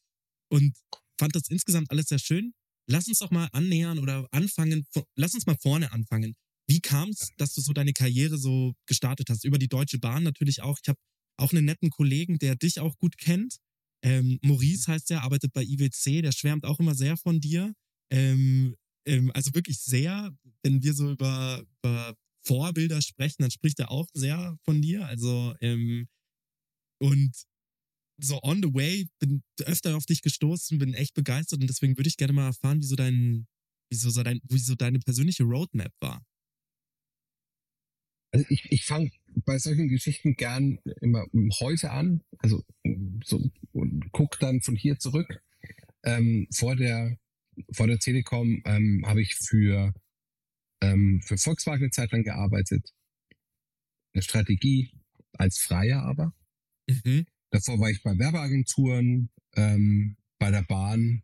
Und 0.51 0.77
fand 1.19 1.35
das 1.37 1.49
insgesamt 1.49 1.91
alles 1.91 2.07
sehr 2.07 2.19
schön. 2.19 2.53
Lass 2.89 3.07
uns 3.07 3.19
doch 3.19 3.31
mal 3.31 3.49
annähern 3.53 3.99
oder 3.99 4.27
anfangen, 4.33 4.87
lass 5.17 5.35
uns 5.35 5.47
mal 5.47 5.57
vorne 5.61 5.93
anfangen. 5.93 6.35
Wie 6.69 6.81
kam 6.81 7.11
es, 7.11 7.31
dass 7.37 7.53
du 7.55 7.61
so 7.61 7.73
deine 7.73 7.93
Karriere 7.93 8.39
so 8.39 8.75
gestartet 8.87 9.29
hast? 9.31 9.45
Über 9.45 9.59
die 9.59 9.69
Deutsche 9.69 9.99
Bahn 9.99 10.23
natürlich 10.23 10.63
auch. 10.63 10.79
Ich 10.83 10.89
habe 10.89 10.99
auch 11.37 11.53
einen 11.53 11.65
netten 11.65 11.91
Kollegen, 11.91 12.39
der 12.39 12.57
dich 12.57 12.81
auch 12.81 12.97
gut 12.99 13.17
kennt. 13.19 13.57
Ähm, 14.03 14.39
Maurice 14.43 14.91
heißt 14.91 15.11
der, 15.11 15.23
arbeitet 15.23 15.53
bei 15.53 15.63
IWC, 15.63 16.23
der 16.23 16.33
schwärmt 16.33 16.65
auch 16.65 16.81
immer 16.81 16.95
sehr 16.95 17.17
von 17.17 17.41
dir. 17.41 17.73
Ähm, 18.11 18.77
ähm, 19.07 19.31
also 19.35 19.55
wirklich 19.55 19.79
sehr, 19.81 20.35
wenn 20.63 20.83
wir 20.83 20.95
so 20.95 21.11
über, 21.11 21.65
über 21.83 22.15
Vorbilder 22.43 23.03
sprechen, 23.03 23.43
dann 23.43 23.51
spricht 23.51 23.79
er 23.81 23.91
auch 23.91 24.07
sehr 24.15 24.57
von 24.65 24.81
dir. 24.81 25.07
Also, 25.07 25.55
ähm, 25.61 26.09
und 27.01 27.33
so 28.23 28.41
on 28.43 28.63
the 28.63 28.75
way, 28.75 29.09
bin 29.19 29.43
öfter 29.65 29.97
auf 29.97 30.07
dich 30.07 30.23
gestoßen, 30.23 30.79
bin 30.79 30.95
echt 30.95 31.15
begeistert 31.15 31.61
und 31.61 31.69
deswegen 31.69 31.97
würde 31.97 32.09
ich 32.09 32.17
gerne 32.17 32.33
mal 32.33 32.47
erfahren, 32.47 32.81
wie 32.81 32.87
so 32.87 32.97
dein, 32.97 33.47
wie 33.91 33.97
so, 33.97 34.23
dein, 34.23 34.41
wie 34.49 34.77
deine 34.77 34.99
persönliche 34.99 35.45
Roadmap 35.45 35.93
war. 36.01 36.23
Also 38.33 38.47
ich, 38.49 38.71
ich 38.71 38.85
fange 38.85 39.11
bei 39.45 39.59
solchen 39.59 39.89
Geschichten 39.89 40.37
gern 40.37 40.79
immer 41.01 41.27
heute 41.61 41.91
an. 41.91 42.23
also 42.39 42.63
so 43.25 43.51
und 43.73 44.13
guck 44.13 44.39
dann 44.39 44.61
von 44.61 44.77
hier 44.77 44.99
zurück. 44.99 45.43
Ähm, 46.05 46.47
vor 46.51 46.77
der 46.77 47.19
vor 47.73 47.87
der 47.87 47.99
Telekom 47.99 48.63
ähm, 48.65 49.05
habe 49.07 49.23
ich 49.23 49.35
für 49.37 49.93
ähm, 50.83 51.21
für 51.25 51.37
Volkswagen 51.39 51.83
eine 51.85 51.91
Zeit 51.91 52.11
lang 52.13 52.23
gearbeitet. 52.23 52.91
Eine 54.15 54.23
Strategie 54.23 54.93
als 55.35 55.59
Freier 55.59 56.03
aber. 56.03 56.33
Mhm. 56.89 57.27
Davor 57.51 57.79
war 57.81 57.91
ich 57.91 58.03
bei 58.03 58.17
Werbeagenturen, 58.19 59.31
ähm, 59.57 60.17
bei 60.39 60.51
der 60.51 60.63
Bahn 60.63 61.23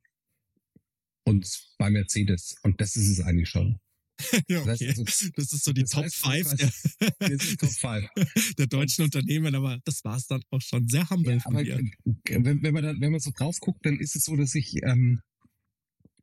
und 1.25 1.49
bei 1.79 1.91
Mercedes. 1.91 2.57
Und 2.63 2.81
das 2.81 2.97
ist 2.97 3.09
es 3.09 3.21
eigentlich 3.21 3.49
schon. 3.49 3.79
ja, 4.49 4.65
Das 4.65 4.81
okay. 4.81 4.89
heißt 4.89 4.99
also- 5.01 5.31
Das 5.37 5.53
ist 5.53 5.65
so 5.65 5.73
die 5.73 5.85
Top 5.85 6.05
heißt, 6.05 6.17
5 6.17 6.51
das 6.57 6.57
der, 6.99 7.11
Das 7.19 7.31
ist 7.45 7.61
Top 7.61 7.71
5. 7.71 8.09
der 8.59 8.67
deutschen 8.67 9.05
Unternehmen, 9.05 9.55
aber 9.55 9.79
das 9.85 10.03
war 10.05 10.17
es 10.17 10.27
dann 10.27 10.43
auch 10.51 10.61
schon. 10.61 10.89
Sehr 10.89 11.09
humble 11.11 11.35
Ja, 11.35 11.41
von 11.41 11.55
aber 11.57 11.65
dir. 11.65 11.81
wenn, 12.25 12.63
wenn 12.63 12.75
man 12.75 12.83
da, 12.83 12.95
wenn 12.99 13.11
man 13.13 13.21
so 13.21 13.31
drauf 13.37 13.57
guckt, 13.61 13.85
dann 13.85 13.99
ist 13.99 14.17
es 14.17 14.25
so, 14.25 14.37
dass 14.37 14.55
ich, 14.55 14.75
ähm, 14.85 15.21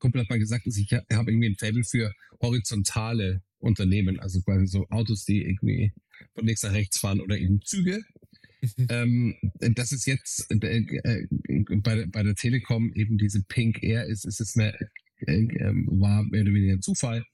Kumpel 0.03 0.21
hat 0.21 0.29
mal 0.29 0.39
gesagt, 0.39 0.67
dass 0.67 0.77
ich 0.77 0.91
ha- 0.93 1.03
habe 1.13 1.31
irgendwie 1.31 1.47
ein 1.49 1.55
Faible 1.57 1.83
für 1.85 2.13
horizontale 2.41 3.41
Unternehmen, 3.59 4.19
also 4.19 4.41
quasi 4.41 4.67
so 4.67 4.85
Autos, 4.89 5.25
die 5.25 5.41
irgendwie 5.43 5.93
von 6.35 6.45
links 6.45 6.63
nach 6.63 6.73
rechts 6.73 6.99
fahren 6.99 7.21
oder 7.21 7.37
eben 7.37 7.61
Züge. 7.63 8.03
Ähm, 8.89 9.35
dass 9.59 9.91
es 9.91 10.05
jetzt 10.05 10.49
äh, 10.49 10.55
äh, 10.77 11.27
bei, 11.83 11.95
der- 11.95 12.07
bei 12.07 12.23
der 12.23 12.35
Telekom 12.35 12.93
eben 12.93 13.17
diese 13.17 13.43
Pink 13.43 13.83
Air 13.83 14.05
ist, 14.05 14.23
ist 14.25 14.39
es 14.39 14.55
eine, 14.55 14.73
äh, 15.27 15.33
ähm, 15.59 15.85
war 15.99 16.23
mehr 16.23 16.43
oder 16.43 16.53
weniger 16.53 16.73
ein 16.75 16.81
Zufall. 16.81 17.25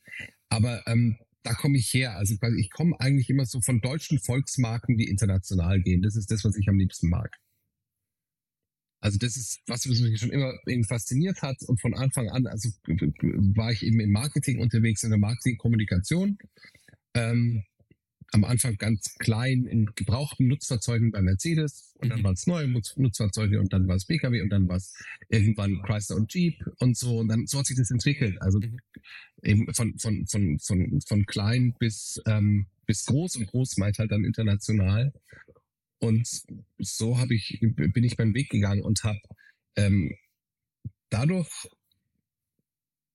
Aber 0.50 0.82
ähm, 0.88 1.18
da 1.44 1.54
komme 1.54 1.78
ich 1.78 1.94
her. 1.94 2.18
Also 2.18 2.36
quasi, 2.38 2.60
ich 2.60 2.72
komme 2.72 3.00
eigentlich 3.00 3.30
immer 3.30 3.46
so 3.46 3.62
von 3.62 3.80
deutschen 3.80 4.18
Volksmarken, 4.20 4.98
die 4.98 5.08
international 5.08 5.80
gehen. 5.82 6.02
Das 6.02 6.16
ist 6.16 6.32
das, 6.32 6.44
was 6.46 6.58
ich 6.58 6.68
am 6.68 6.80
liebsten 6.80 7.10
mag. 7.10 7.30
Also 9.01 9.18
das 9.18 9.38
ist 9.38 9.60
was, 9.68 9.88
was 9.89 10.00
mich 10.00 10.20
schon 10.20 10.32
immer 10.32 10.53
irgendwie 10.65 10.88
fasziniert 10.88 11.41
hat 11.41 11.58
und 11.68 11.79
von 11.79 11.94
Anfang 11.94 12.29
an, 12.29 12.46
also 12.48 12.70
war 13.56 13.72
ich 13.72 13.84
eben 13.84 14.00
im 14.00 14.12
Marketing 14.12 14.60
unterwegs, 14.60 15.03
in 15.03 15.10
der 15.12 15.20
Marketingkommunikation. 15.20 16.38
Ähm, 17.13 17.63
am 18.32 18.44
Anfang 18.44 18.75
ganz 18.77 19.15
klein 19.18 19.65
in 19.65 19.88
gebrauchten 19.96 20.48
Nutzfahrzeugen 20.48 21.12
bei 21.12 21.22
Mercedes 21.22 21.96
und 21.98 22.10
dann 22.10 22.20
Mhm. 22.20 22.24
waren 22.25 22.34
es 22.36 22.46
neue 22.46 22.68
Nutz- 22.68 22.96
Nutzfahrzeuge 22.96 23.60
und 23.60 23.74
dann 23.74 23.88
war 23.88 23.96
es 23.96 24.06
PKW 24.06 24.41
und 24.41 24.50
dann 24.50 24.68
war 24.68 24.75
es 24.77 24.94
irgendwann 25.29 25.82
Chrysler 25.82 26.18
und 26.18 26.32
Jeep 26.32 26.53
und 26.77 26.96
so 26.96 27.18
und 27.20 27.29
dann 27.29 27.48
so 27.48 27.58
hat 27.58 27.65
sich 27.65 27.77
das 27.77 27.89
entwickelt. 27.89 28.39
Also 28.41 28.60
Mhm. 28.60 28.77
eben 29.41 29.74
von, 29.74 29.98
von, 29.98 30.27
von, 30.27 30.60
von, 30.60 31.00
von 31.08 31.25
klein 31.25 31.74
bis, 31.79 32.22
ähm, 32.27 32.68
bis 32.86 33.06
groß 33.06 33.38
und 33.38 33.48
groß 33.48 33.77
meint 33.77 33.98
halt 33.98 34.12
dann 34.12 34.24
international. 34.24 35.12
Und 36.00 36.27
so 36.77 37.18
habe 37.18 37.36
ich, 37.36 37.60
bin 37.62 38.03
ich 38.03 38.18
meinen 38.18 38.34
Weg 38.34 38.50
gegangen 38.50 38.82
und 38.84 39.03
habe 39.03 39.20
ähm, 39.75 40.15
dadurch 41.10 41.68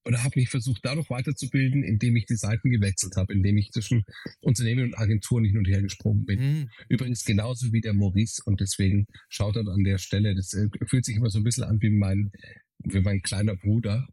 oder 0.06 0.22
habe 0.22 0.38
mich 0.38 0.50
versucht, 0.50 0.80
dadurch 0.84 1.08
weiterzubilden, 1.08 1.82
indem 1.82 2.16
ich 2.16 2.26
die 2.26 2.36
Seiten 2.36 2.70
gewechselt 2.70 3.16
habe, 3.16 3.32
indem 3.32 3.56
ich 3.56 3.70
zwischen 3.70 4.04
Unternehmen 4.40 4.84
und 4.84 4.98
Agenturen 4.98 5.44
hin 5.44 5.56
und 5.56 5.66
her 5.66 5.80
gesprungen 5.80 6.26
bin. 6.26 6.40
Mhm. 6.40 6.70
Übrigens 6.88 7.24
genauso 7.24 7.72
wie 7.72 7.80
der 7.80 7.94
Maurice 7.94 8.42
und 8.44 8.60
deswegen 8.60 9.06
schaut 9.28 9.56
er 9.56 9.66
an 9.66 9.84
der 9.84 9.98
Stelle. 9.98 10.34
Das 10.34 10.52
äh, 10.52 10.68
fühlt 10.86 11.04
sich 11.04 11.16
immer 11.16 11.30
so 11.30 11.38
ein 11.38 11.44
bisschen 11.44 11.64
an 11.64 11.80
wie 11.80 11.90
mein, 11.90 12.30
wie 12.80 13.00
mein 13.00 13.22
kleiner 13.22 13.56
Bruder. 13.56 14.06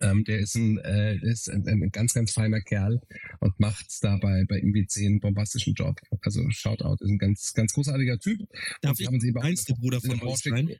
Ähm, 0.00 0.24
der 0.24 0.38
ist 0.40 0.54
ein, 0.54 0.78
äh, 0.78 1.16
ist 1.22 1.50
ein, 1.50 1.66
ein 1.66 1.90
ganz, 1.90 2.14
ganz 2.14 2.32
feiner 2.32 2.60
Kerl 2.60 3.00
und 3.40 3.58
macht 3.60 3.86
da 4.02 4.16
bei, 4.16 4.44
bei 4.48 4.58
IWC 4.58 5.06
einen 5.06 5.20
bombastischen 5.20 5.74
Job. 5.74 6.00
Also 6.22 6.42
Shoutout, 6.50 6.96
ist 7.04 7.10
ein 7.10 7.18
ganz, 7.18 7.52
ganz 7.52 7.72
großartiger 7.72 8.18
Typ. 8.18 8.40
Darf 8.80 8.92
Und 8.92 9.00
ich 9.00 9.06
haben 9.06 9.20
in 9.20 9.34
der- 9.34 9.74
Bruder 9.76 10.00
von 10.00 10.20
euch 10.22 10.38
sein? 10.38 10.70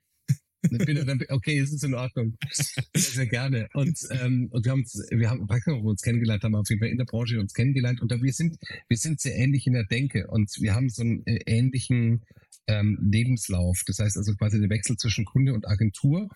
Okay, 1.31 1.59
es 1.59 1.73
ist 1.73 1.85
in 1.85 1.95
Ordnung. 1.95 2.37
Sehr, 2.51 2.85
sehr 2.95 3.27
gerne. 3.27 3.69
Und, 3.73 3.99
ähm, 4.11 4.49
und 4.51 4.65
wir 4.65 4.73
haben 4.73 4.81
uns, 4.81 4.95
wir 5.11 5.31
haben, 5.31 5.49
wir 5.49 5.85
uns 5.85 6.03
kennengelernt 6.03 6.43
haben, 6.45 6.55
auf 6.55 6.69
jeden 6.69 6.81
Fall 6.81 6.91
in 6.91 6.99
der 6.99 7.07
Branche 7.07 7.41
uns 7.41 7.55
kennengelernt. 7.55 8.01
Und 8.03 8.13
da 8.13 8.21
wir 8.21 8.33
sind, 8.33 8.57
wir 8.89 8.97
sind 8.99 9.21
sehr 9.21 9.37
ähnlich 9.37 9.67
in 9.67 9.73
der 9.73 9.85
Denke 9.85 10.27
und 10.29 10.51
wir 10.61 10.75
haben 10.75 10.91
so 10.91 11.03
einen 11.03 11.27
äh, 11.27 11.41
ähnlichen 11.47 12.25
ähm, 12.67 12.99
Lebenslauf. 13.11 13.81
Das 13.87 14.01
heißt 14.01 14.17
also 14.19 14.35
quasi 14.35 14.61
der 14.61 14.69
Wechsel 14.69 14.97
zwischen 14.97 15.25
Kunde 15.25 15.55
und 15.55 15.67
Agentur. 15.67 16.29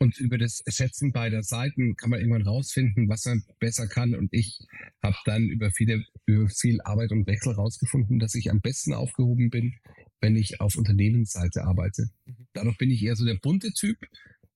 Und 0.00 0.18
über 0.18 0.38
das 0.38 0.62
Schätzen 0.68 1.12
beider 1.12 1.42
Seiten 1.42 1.96
kann 1.96 2.10
man 2.10 2.20
irgendwann 2.20 2.46
rausfinden, 2.46 3.08
was 3.08 3.24
man 3.24 3.42
besser 3.58 3.88
kann. 3.88 4.14
Und 4.14 4.28
ich 4.32 4.60
habe 5.02 5.16
dann 5.24 5.42
über 5.48 5.72
viele, 5.72 6.04
über 6.24 6.48
viel 6.48 6.80
Arbeit 6.82 7.10
und 7.10 7.26
Wechsel 7.26 7.54
rausgefunden, 7.54 8.20
dass 8.20 8.36
ich 8.36 8.50
am 8.50 8.60
besten 8.60 8.94
aufgehoben 8.94 9.50
bin, 9.50 9.74
wenn 10.20 10.36
ich 10.36 10.60
auf 10.60 10.76
Unternehmensseite 10.76 11.64
arbeite. 11.64 12.10
Dadurch 12.52 12.78
bin 12.78 12.90
ich 12.90 13.02
eher 13.02 13.16
so 13.16 13.24
der 13.24 13.38
bunte 13.42 13.72
Typ 13.72 13.98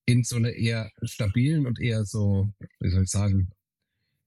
in 0.06 0.22
so 0.22 0.36
einer 0.36 0.52
eher 0.52 0.90
stabilen 1.02 1.66
und 1.66 1.80
eher 1.80 2.04
so, 2.04 2.52
wie 2.80 2.90
soll 2.90 3.04
ich 3.04 3.10
sagen, 3.10 3.50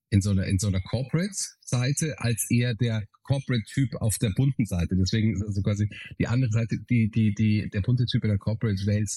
in 0.09 0.21
so 0.21 0.31
einer, 0.31 0.45
in 0.45 0.59
so 0.59 0.67
einer 0.67 0.81
Corporate-Seite 0.81 2.19
als 2.19 2.49
eher 2.49 2.75
der 2.75 3.05
Corporate-Typ 3.23 3.95
auf 3.95 4.17
der 4.17 4.31
bunten 4.31 4.65
Seite. 4.65 4.95
Deswegen 4.95 5.33
ist 5.33 5.43
also 5.43 5.61
quasi 5.61 5.89
die 6.19 6.27
andere 6.27 6.51
Seite, 6.51 6.77
die, 6.89 7.09
die, 7.09 7.33
die, 7.33 7.69
der 7.69 7.81
bunte 7.81 8.05
Typ 8.05 8.23
in 8.23 8.29
der 8.29 8.37
Corporate-Welt 8.37 9.09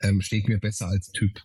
ähm, 0.00 0.20
steht 0.20 0.48
mir 0.48 0.58
besser 0.58 0.88
als 0.88 1.10
Typ. 1.10 1.40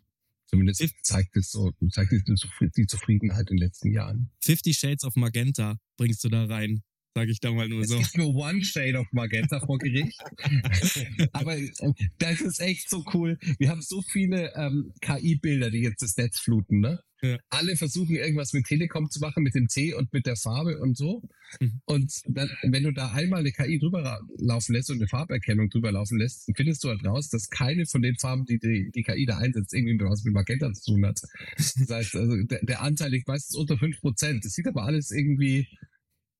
Zumindest 0.45 0.83
zeigt 1.03 1.37
es 1.37 1.51
so, 1.51 1.71
zeigt 1.91 2.11
es 2.11 2.23
die 2.25 2.33
Zufri- 2.33 2.71
die 2.75 2.85
Zufriedenheit 2.85 3.49
in 3.49 3.55
den 3.55 3.65
letzten 3.65 3.93
Jahren. 3.93 4.29
Fifty 4.41 4.73
Shades 4.73 5.05
of 5.05 5.15
Magenta 5.15 5.79
bringst 5.95 6.23
du 6.25 6.29
da 6.29 6.45
rein, 6.45 6.83
sage 7.13 7.31
ich 7.31 7.39
da 7.39 7.51
mal 7.51 7.67
nur 7.67 7.81
Es 7.81 7.89
so. 7.89 7.97
gibt 7.97 8.17
nur 8.17 8.33
One 8.35 8.63
Shade 8.63 8.97
of 8.97 9.07
Magenta 9.11 9.59
vor 9.59 9.77
Gericht. 9.77 10.19
Aber 11.33 11.57
äh, 11.57 11.71
das 12.19 12.41
ist 12.41 12.59
echt 12.59 12.89
so 12.89 13.03
cool. 13.13 13.37
Wir 13.59 13.69
haben 13.69 13.81
so 13.81 14.01
viele 14.01 14.53
ähm, 14.55 14.93
KI-Bilder, 15.01 15.71
die 15.71 15.79
jetzt 15.79 16.01
das 16.01 16.15
Netz 16.17 16.39
fluten. 16.39 16.79
Ne? 16.79 16.99
Ja. 17.21 17.37
Alle 17.49 17.75
versuchen 17.75 18.15
irgendwas 18.15 18.53
mit 18.53 18.65
Telekom 18.65 19.09
zu 19.09 19.19
machen, 19.19 19.43
mit 19.43 19.53
dem 19.53 19.67
T 19.67 19.93
und 19.93 20.11
mit 20.11 20.25
der 20.25 20.35
Farbe 20.37 20.79
und 20.79 20.97
so. 20.97 21.21
Mhm. 21.59 21.81
Und 21.85 22.13
dann, 22.27 22.49
wenn 22.63 22.83
du 22.83 22.91
da 22.91 23.11
einmal 23.11 23.41
eine 23.41 23.51
KI 23.51 23.77
drüber 23.77 24.21
laufen 24.37 24.73
lässt 24.73 24.89
und 24.89 24.97
eine 24.97 25.07
Farberkennung 25.07 25.69
drüber 25.69 25.91
laufen 25.91 26.17
lässt, 26.17 26.47
dann 26.47 26.55
findest 26.55 26.83
du 26.83 26.89
halt 26.89 27.05
raus, 27.05 27.29
dass 27.29 27.49
keine 27.49 27.85
von 27.85 28.01
den 28.01 28.15
Farben, 28.17 28.45
die 28.45 28.57
die, 28.57 28.89
die 28.95 29.03
KI 29.03 29.25
da 29.25 29.37
einsetzt, 29.37 29.73
irgendwie 29.73 30.03
was 30.03 30.23
mit 30.23 30.33
Magenta 30.33 30.71
zu 30.73 30.93
tun 30.93 31.05
hat. 31.05 31.21
Das 31.57 31.89
heißt, 31.89 32.15
also 32.15 32.43
der, 32.43 32.63
der 32.63 32.81
Anteil 32.81 33.11
liegt 33.11 33.27
meistens 33.27 33.55
unter 33.55 33.75
5%. 33.75 34.43
Das 34.43 34.53
sieht 34.53 34.67
aber 34.67 34.83
alles 34.83 35.11
irgendwie 35.11 35.67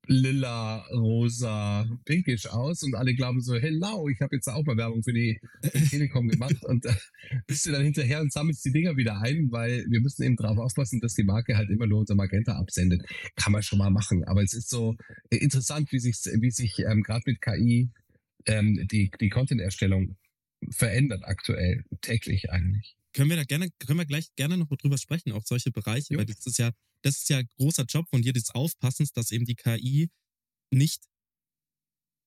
lila, 0.07 0.85
rosa, 0.91 1.87
pinkisch 2.05 2.47
aus 2.47 2.83
und 2.83 2.95
alle 2.95 3.13
glauben 3.13 3.41
so, 3.41 3.55
hello, 3.55 4.09
ich 4.09 4.19
habe 4.21 4.35
jetzt 4.35 4.47
auch 4.47 4.63
mal 4.65 4.77
Werbung 4.77 5.03
für 5.03 5.13
die, 5.13 5.39
Telekom 5.89 6.27
gemacht 6.27 6.55
und 6.65 6.85
äh, 6.85 6.93
bist 7.47 7.65
du 7.65 7.71
dann 7.71 7.83
hinterher 7.83 8.21
und 8.21 8.31
sammelst 8.31 8.65
die 8.65 8.71
Dinger 8.71 8.97
wieder 8.97 9.21
ein, 9.21 9.51
weil 9.51 9.85
wir 9.89 10.01
müssen 10.01 10.23
eben 10.23 10.35
darauf 10.35 10.57
aufpassen, 10.57 10.99
dass 10.99 11.13
die 11.13 11.23
Marke 11.23 11.55
halt 11.55 11.69
immer 11.69 11.87
nur 11.87 11.99
unser 11.99 12.15
Magenta 12.15 12.57
absendet. 12.57 13.03
Kann 13.35 13.53
man 13.53 13.63
schon 13.63 13.79
mal 13.79 13.91
machen, 13.91 14.23
aber 14.25 14.43
es 14.43 14.53
ist 14.53 14.69
so 14.69 14.95
äh, 15.29 15.37
interessant, 15.37 15.91
wie 15.91 15.99
sich, 15.99 16.15
wie 16.39 16.51
sich 16.51 16.79
ähm, 16.79 17.03
gerade 17.03 17.23
mit 17.25 17.41
KI 17.41 17.89
ähm, 18.47 18.87
die, 18.91 19.11
die 19.19 19.29
Content-Erstellung 19.29 20.17
verändert 20.69 21.23
aktuell, 21.25 21.83
täglich 22.01 22.51
eigentlich. 22.51 22.95
Können 23.13 23.29
wir 23.29 23.37
da 23.37 23.43
gerne, 23.43 23.69
können 23.79 23.99
wir 23.99 24.05
gleich 24.05 24.27
gerne 24.35 24.57
noch 24.57 24.67
drüber 24.69 24.97
sprechen, 24.97 25.31
auch 25.31 25.45
solche 25.45 25.71
Bereiche, 25.71 26.13
Jo. 26.13 26.19
weil 26.19 26.25
das 26.25 26.45
ist 26.45 26.57
ja, 26.57 26.71
das 27.03 27.17
ist 27.17 27.29
ja 27.29 27.39
ein 27.39 27.47
großer 27.57 27.83
Job 27.85 28.07
von 28.09 28.21
dir 28.21 28.33
des 28.33 28.51
Aufpassens, 28.51 29.11
dass 29.11 29.31
eben 29.31 29.45
die 29.45 29.55
KI 29.55 30.09
nicht 30.73 31.03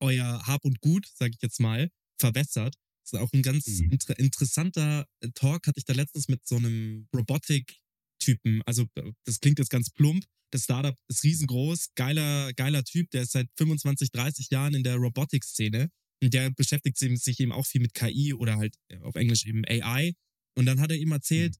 euer 0.00 0.46
Hab 0.46 0.64
und 0.64 0.80
Gut, 0.80 1.06
sage 1.14 1.32
ich 1.34 1.42
jetzt 1.42 1.60
mal, 1.60 1.90
verwässert. 2.18 2.74
Das 3.04 3.12
ist 3.12 3.18
auch 3.20 3.32
ein 3.32 3.42
ganz 3.42 3.66
Mhm. 3.66 3.92
inter 3.92 4.18
interessanter 4.18 5.06
äh, 5.20 5.28
Talk, 5.34 5.66
hatte 5.66 5.78
ich 5.78 5.84
da 5.84 5.92
letztens 5.92 6.28
mit 6.28 6.46
so 6.46 6.56
einem 6.56 7.06
Robotik-Typen. 7.14 8.62
Also, 8.66 8.86
äh, 8.94 9.12
das 9.24 9.40
klingt 9.40 9.58
jetzt 9.58 9.70
ganz 9.70 9.90
plump. 9.90 10.24
Das 10.50 10.64
Startup 10.64 10.96
ist 11.08 11.24
riesengroß, 11.24 11.94
geiler, 11.96 12.52
geiler 12.54 12.84
Typ, 12.84 13.10
der 13.10 13.22
ist 13.22 13.32
seit 13.32 13.48
25, 13.56 14.10
30 14.12 14.50
Jahren 14.50 14.74
in 14.74 14.84
der 14.84 14.96
Robotik-Szene. 14.96 15.90
Und 16.22 16.32
der 16.32 16.50
beschäftigt 16.50 16.96
sich 16.96 17.40
eben 17.40 17.52
auch 17.52 17.66
viel 17.66 17.80
mit 17.80 17.92
KI 17.94 18.32
oder 18.34 18.56
halt 18.56 18.76
äh, 18.88 18.98
auf 19.00 19.16
Englisch 19.16 19.44
eben 19.46 19.64
AI. 19.66 20.14
Und 20.56 20.66
dann 20.66 20.80
hat 20.80 20.90
er 20.90 20.96
ihm 20.96 21.12
erzählt, 21.12 21.56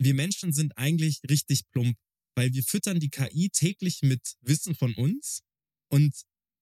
wir 0.00 0.14
Menschen 0.14 0.52
sind 0.52 0.76
eigentlich 0.76 1.20
richtig 1.28 1.68
plump, 1.70 1.96
weil 2.36 2.52
wir 2.52 2.62
füttern 2.62 3.00
die 3.00 3.10
KI 3.10 3.50
täglich 3.50 4.02
mit 4.02 4.36
Wissen 4.42 4.74
von 4.74 4.94
uns 4.94 5.42
und 5.90 6.14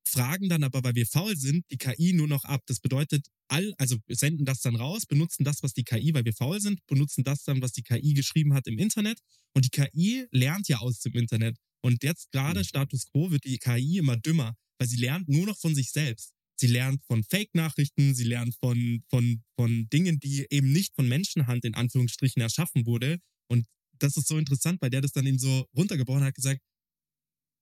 fragen 0.07 0.49
dann 0.49 0.63
aber, 0.63 0.83
weil 0.85 0.95
wir 0.95 1.07
faul 1.07 1.37
sind, 1.37 1.65
die 1.71 1.77
KI 1.77 2.13
nur 2.13 2.29
noch 2.29 2.45
ab. 2.45 2.63
Das 2.67 2.81
bedeutet, 2.81 3.27
all, 3.49 3.75
also 3.77 3.97
wir 4.07 4.17
senden 4.17 4.47
das 4.47 4.61
dann 4.61 4.77
raus, 4.77 5.05
benutzen 5.07 5.45
das, 5.45 5.63
was 5.63 5.73
die 5.73 5.85
KI, 5.85 6.15
weil 6.15 6.25
wir 6.25 6.33
faul 6.33 6.61
sind, 6.61 6.81
benutzen 6.87 7.25
das 7.25 7.45
dann, 7.45 7.61
was 7.61 7.73
die 7.73 7.83
KI 7.83 8.15
geschrieben 8.15 8.55
hat 8.55 8.67
im 8.67 8.79
Internet. 8.79 9.21
Und 9.55 9.65
die 9.65 9.71
KI 9.71 10.27
lernt 10.31 10.69
ja 10.69 10.79
aus 10.79 11.01
dem 11.01 11.15
Internet. 11.15 11.57
Und 11.83 12.03
jetzt 12.03 12.31
gerade 12.31 12.65
Status 12.65 13.07
quo 13.07 13.31
wird 13.31 13.45
die 13.45 13.59
KI 13.59 13.99
immer 13.99 14.17
dümmer, 14.17 14.57
weil 14.79 14.89
sie 14.89 14.97
lernt 14.97 15.29
nur 15.29 15.47
noch 15.47 15.59
von 15.59 15.75
sich 15.75 15.91
selbst. 15.91 16.33
Sie 16.59 16.69
lernt 16.69 17.05
von 17.05 17.23
Fake-Nachrichten, 17.23 18.15
sie 18.15 18.25
lernt 18.25 18.55
von, 18.57 19.03
von, 19.11 19.43
von 19.59 19.89
Dingen, 19.91 20.19
die 20.21 20.47
eben 20.51 20.73
nicht 20.73 20.95
von 20.95 21.07
Menschenhand 21.07 21.65
in 21.65 21.75
Anführungsstrichen 21.75 22.41
erschaffen 22.41 22.87
wurde. 22.87 23.19
Und 23.49 23.67
das 23.99 24.17
ist 24.17 24.27
so 24.27 24.39
interessant, 24.39 24.81
weil 24.81 24.91
der 24.91 25.03
das 25.03 25.13
dann 25.13 25.27
eben 25.27 25.39
so 25.39 25.67
runtergebrochen 25.77 26.25
hat, 26.25 26.35
gesagt, 26.35 26.61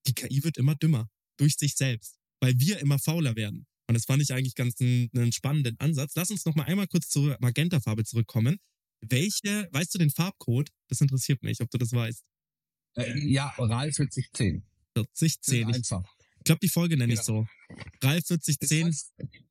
die 0.06 0.14
KI 0.14 0.44
wird 0.44 0.58
immer 0.58 0.76
dümmer 0.76 1.08
durch 1.38 1.56
sich 1.56 1.74
selbst, 1.74 2.18
weil 2.40 2.58
wir 2.58 2.78
immer 2.78 2.98
fauler 2.98 3.34
werden. 3.36 3.66
Und 3.86 3.94
das 3.94 4.04
fand 4.04 4.22
ich 4.22 4.32
eigentlich 4.32 4.54
ganz 4.54 4.80
einen, 4.80 5.10
einen 5.14 5.32
spannenden 5.32 5.78
Ansatz. 5.78 6.12
Lass 6.14 6.30
uns 6.30 6.44
noch 6.44 6.54
mal 6.54 6.64
einmal 6.64 6.86
kurz 6.86 7.08
zur 7.08 7.36
Magenta-Farbe 7.40 8.04
zurückkommen. 8.04 8.58
Welche, 9.00 9.68
weißt 9.72 9.94
du 9.94 9.98
den 9.98 10.10
Farbcode? 10.10 10.70
Das 10.88 11.00
interessiert 11.00 11.42
mich, 11.42 11.60
ob 11.60 11.70
du 11.70 11.78
das 11.78 11.92
weißt. 11.92 12.24
Äh, 12.96 13.18
ja, 13.26 13.52
RAL 13.58 13.92
4010. 13.92 14.62
4010. 14.94 16.04
Ich 16.44 16.46
glaube, 16.46 16.60
die 16.62 16.68
Folge 16.68 16.98
nenne 16.98 17.14
ich 17.14 17.24
Genau. 17.24 17.46
so. 17.70 17.76
RAL 18.06 18.20
4010. 18.20 18.94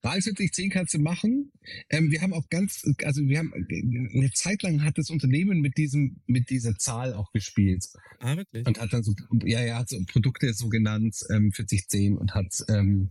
RAL 0.03 0.21
4010 0.21 0.69
kannst 0.69 0.93
du 0.93 0.99
machen. 0.99 1.51
Ähm, 1.89 2.11
wir 2.11 2.21
haben 2.21 2.33
auch 2.33 2.47
ganz, 2.51 2.83
also 3.03 3.23
wir 3.27 3.39
haben 3.39 3.51
eine 3.51 4.29
Zeit 4.33 4.61
lang 4.61 4.83
hat 4.83 4.99
das 4.99 5.09
Unternehmen 5.09 5.59
mit 5.61 5.75
diesem, 5.75 6.21
mit 6.27 6.51
dieser 6.51 6.77
Zahl 6.77 7.15
auch 7.15 7.31
gespielt 7.31 7.83
Ah, 8.19 8.37
wirklich? 8.37 8.67
und 8.67 8.79
hat 8.79 8.93
dann 8.93 9.01
so, 9.01 9.15
ja, 9.43 9.65
ja, 9.65 9.79
hat 9.79 9.89
so 9.89 9.97
Produkte 10.05 10.53
so 10.53 10.69
genannt, 10.69 11.15
ähm, 11.31 11.51
4010 11.51 12.15
und 12.15 12.35
hat, 12.35 12.53
ähm, 12.69 13.09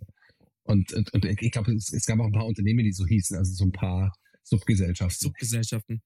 und, 0.63 0.93
und, 0.93 1.13
und 1.13 1.25
ich 1.25 1.51
glaube, 1.51 1.73
es, 1.75 1.93
es 1.93 2.07
gab 2.07 2.21
auch 2.21 2.27
ein 2.27 2.33
paar 2.33 2.47
Unternehmen, 2.47 2.85
die 2.85 2.93
so 2.93 3.05
hießen, 3.05 3.37
also 3.37 3.53
so 3.53 3.65
ein 3.65 3.73
paar 3.73 4.13
Subgesellschaften. 4.45 5.19
Subgesellschaften. 5.19 6.03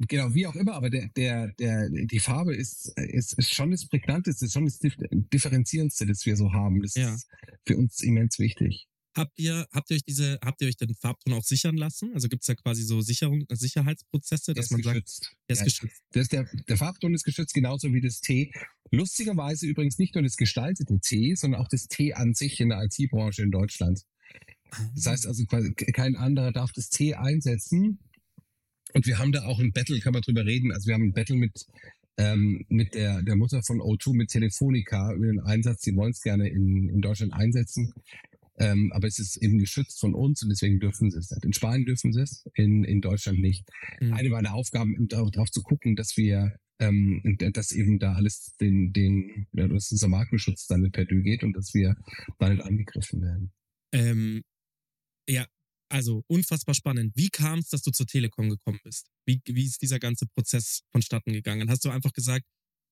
Genau, 0.00 0.32
wie 0.32 0.46
auch 0.46 0.54
immer, 0.54 0.74
aber 0.74 0.90
der, 0.90 1.08
der, 1.16 1.48
der, 1.54 1.88
die 1.90 2.20
Farbe 2.20 2.54
ist, 2.54 2.92
ist, 2.96 3.32
ist 3.36 3.52
schon 3.52 3.72
das 3.72 3.86
Prägnanteste, 3.88 4.44
ist 4.44 4.52
schon 4.52 4.64
das 4.64 4.80
Dif- 4.80 4.96
Differenzierendste, 5.32 6.06
das 6.06 6.24
wir 6.24 6.36
so 6.36 6.52
haben. 6.52 6.80
Das 6.82 6.94
Ja. 6.94 7.12
ist 7.14 7.26
für 7.66 7.76
uns 7.76 8.00
immens 8.02 8.38
wichtig. 8.38 8.86
Habt 9.16 9.36
ihr, 9.36 9.66
habt 9.72 9.90
ihr 9.90 9.96
euch 9.96 10.04
diese, 10.04 10.38
habt 10.44 10.60
ihr 10.62 10.68
euch 10.68 10.76
den 10.76 10.94
Farbton 10.94 11.32
auch 11.32 11.42
sichern 11.42 11.76
lassen? 11.76 12.12
Also 12.14 12.28
gibt 12.28 12.42
es 12.42 12.46
da 12.46 12.54
quasi 12.54 12.84
so 12.84 13.00
Sicherung, 13.00 13.44
Sicherheitsprozesse, 13.50 14.54
dass 14.54 14.70
man 14.70 14.82
sagt, 14.82 14.94
geschützt. 14.94 15.34
der 15.48 15.54
ist 15.54 15.58
Ja, 15.58 15.64
geschützt. 15.64 16.02
Das 16.12 16.22
ist 16.22 16.32
der, 16.32 16.48
der 16.68 16.76
Farbton 16.76 17.14
ist 17.14 17.24
geschützt, 17.24 17.52
genauso 17.52 17.92
wie 17.92 18.00
das 18.00 18.20
T. 18.20 18.52
Lustigerweise 18.92 19.66
übrigens 19.66 19.98
nicht 19.98 20.14
nur 20.14 20.22
das 20.22 20.36
gestaltete 20.36 21.00
T, 21.00 21.34
sondern 21.34 21.60
auch 21.60 21.68
das 21.68 21.88
T 21.88 22.14
an 22.14 22.34
sich 22.34 22.60
in 22.60 22.68
der 22.68 22.84
IT-Branche 22.84 23.42
in 23.42 23.50
Deutschland. 23.50 24.02
Das 24.94 25.06
heißt 25.06 25.26
also, 25.26 25.44
quasi 25.46 25.72
kein 25.74 26.14
anderer 26.14 26.52
darf 26.52 26.70
das 26.72 26.88
T 26.90 27.14
einsetzen. 27.14 27.98
Und 28.94 29.06
wir 29.06 29.18
haben 29.18 29.32
da 29.32 29.44
auch 29.44 29.60
ein 29.60 29.72
Battle, 29.72 30.00
kann 30.00 30.12
man 30.12 30.22
drüber 30.22 30.44
reden. 30.44 30.72
Also 30.72 30.86
wir 30.86 30.94
haben 30.94 31.04
ein 31.04 31.12
Battle 31.12 31.36
mit, 31.36 31.66
ähm, 32.16 32.64
mit 32.68 32.94
der, 32.94 33.22
der 33.22 33.36
Mutter 33.36 33.62
von 33.62 33.80
O2, 33.80 34.14
mit 34.14 34.30
Telefonica 34.30 35.12
über 35.12 35.26
den 35.26 35.40
Einsatz. 35.40 35.82
Die 35.82 35.94
wollen 35.96 36.12
es 36.12 36.22
gerne 36.22 36.48
in, 36.48 36.88
in 36.88 37.00
Deutschland 37.00 37.32
einsetzen. 37.32 37.92
Ähm, 38.60 38.92
aber 38.92 39.06
es 39.06 39.18
ist 39.18 39.36
eben 39.36 39.58
geschützt 39.58 40.00
von 40.00 40.14
uns 40.14 40.42
und 40.42 40.48
deswegen 40.48 40.80
dürfen 40.80 41.10
sie 41.10 41.18
es 41.18 41.30
nicht. 41.30 41.44
In 41.44 41.52
Spanien 41.52 41.86
dürfen 41.86 42.12
sie 42.12 42.22
es, 42.22 42.44
in, 42.54 42.82
in 42.84 43.00
Deutschland 43.00 43.38
nicht. 43.38 43.68
Mhm. 44.00 44.12
Eine 44.14 44.30
meiner 44.30 44.54
Aufgaben, 44.54 44.94
eben 44.94 45.08
darauf, 45.08 45.50
zu 45.50 45.62
gucken, 45.62 45.94
dass 45.94 46.16
wir, 46.16 46.56
ähm, 46.80 47.22
dass 47.38 47.70
eben 47.70 48.00
da 48.00 48.14
alles 48.14 48.56
den, 48.60 48.92
den, 48.92 49.46
ja, 49.52 49.68
dass 49.68 49.92
unser 49.92 50.08
Markenschutz 50.08 50.66
dann 50.66 50.80
nicht 50.80 50.94
perdu 50.94 51.22
geht 51.22 51.44
und 51.44 51.52
dass 51.52 51.72
wir 51.72 51.96
da 52.38 52.48
nicht 52.48 52.62
angegriffen 52.62 53.22
werden. 53.22 53.52
Ähm, 53.92 54.42
ja, 55.28 55.46
also 55.88 56.24
unfassbar 56.26 56.74
spannend. 56.74 57.12
Wie 57.16 57.28
kam 57.28 57.60
es, 57.60 57.68
dass 57.68 57.82
du 57.82 57.90
zur 57.90 58.06
Telekom 58.06 58.50
gekommen 58.50 58.80
bist? 58.84 59.08
Wie, 59.26 59.40
wie 59.46 59.64
ist 59.64 59.82
dieser 59.82 59.98
ganze 59.98 60.26
Prozess 60.26 60.82
vonstatten 60.90 61.32
gegangen? 61.32 61.70
Hast 61.70 61.84
du 61.84 61.90
einfach 61.90 62.12
gesagt, 62.12 62.44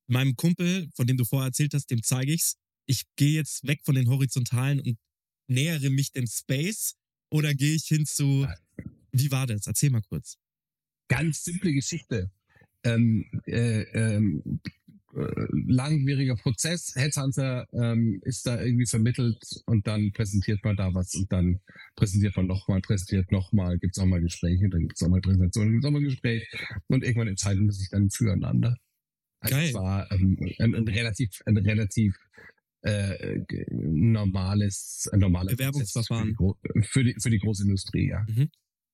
meinem 0.09 0.37
Kumpel, 0.37 0.89
von 0.95 1.07
dem 1.07 1.17
du 1.17 1.25
vorher 1.25 1.49
erzählt 1.49 1.75
hast, 1.75 1.91
dem 1.91 2.03
zeige 2.03 2.33
ich's. 2.33 2.57
Ich 2.87 3.05
gehe 3.17 3.35
jetzt 3.35 3.67
weg 3.67 3.81
von 3.85 3.95
den 3.95 4.09
Horizontalen 4.09 4.81
und 4.81 4.99
nähere 5.49 5.91
mich 5.91 6.13
dem 6.13 6.27
Space 6.27 6.95
oder 7.31 7.55
gehe 7.55 7.75
ich 7.75 7.87
hin 7.87 8.07
zu. 8.07 8.47
Wie 9.13 9.31
war 9.31 9.47
das? 9.47 9.67
Erzähl 9.67 9.91
mal 9.91 10.03
kurz. 10.03 10.37
Ganz 11.09 11.45
simple 11.45 11.73
Geschichte. 11.73 12.31
Ähm, 12.85 13.27
äh, 13.47 13.83
ähm, 13.83 14.61
äh, 14.65 14.71
langwieriger 15.17 16.37
Prozess. 16.37 16.93
Headhunter 16.95 17.67
ähm, 17.73 18.21
ist 18.23 18.47
da 18.47 18.61
irgendwie 18.61 18.87
vermittelt 18.87 19.39
und 19.67 19.87
dann 19.87 20.13
präsentiert 20.13 20.63
man 20.65 20.77
da 20.77 20.93
was 20.95 21.15
und 21.15 21.33
dann 21.33 21.61
präsentiert 21.97 22.37
man 22.37 22.47
nochmal, 22.47 22.81
präsentiert 22.81 23.33
nochmal, 23.33 23.79
gibt's 23.79 23.99
auch 23.99 24.07
mal 24.07 24.21
Gespräche, 24.21 24.69
dann 24.69 24.83
gibt's 24.83 25.03
auch 25.03 25.09
mal 25.09 25.21
Präsentationen, 25.21 25.73
gibt's 25.73 25.87
auch 25.87 25.91
mal 25.91 26.03
Gespräch 26.03 26.47
und 26.89 27.03
irgendwann 27.03 27.29
entscheiden 27.29 27.67
man 27.67 27.73
sich 27.73 27.89
dann 27.91 28.11
füreinander. 28.11 28.77
Also 29.41 29.57
Geil. 29.57 29.69
Es 29.69 29.75
war 29.75 30.11
ähm, 30.13 30.39
ein, 30.59 30.75
ein 30.75 30.89
relativ, 30.89 31.41
ein 31.47 31.57
relativ 31.57 32.15
äh, 32.83 33.41
normales, 33.71 35.09
ein 35.13 35.21
normaler 35.21 35.53
Bewerbungsverfahren. 35.53 36.37
Für 36.37 36.55
die, 36.75 36.83
für 36.83 37.05
die, 37.05 37.15
für 37.21 37.31
die 37.31 37.39
Großindustrie, 37.39 38.09
ja. 38.09 38.25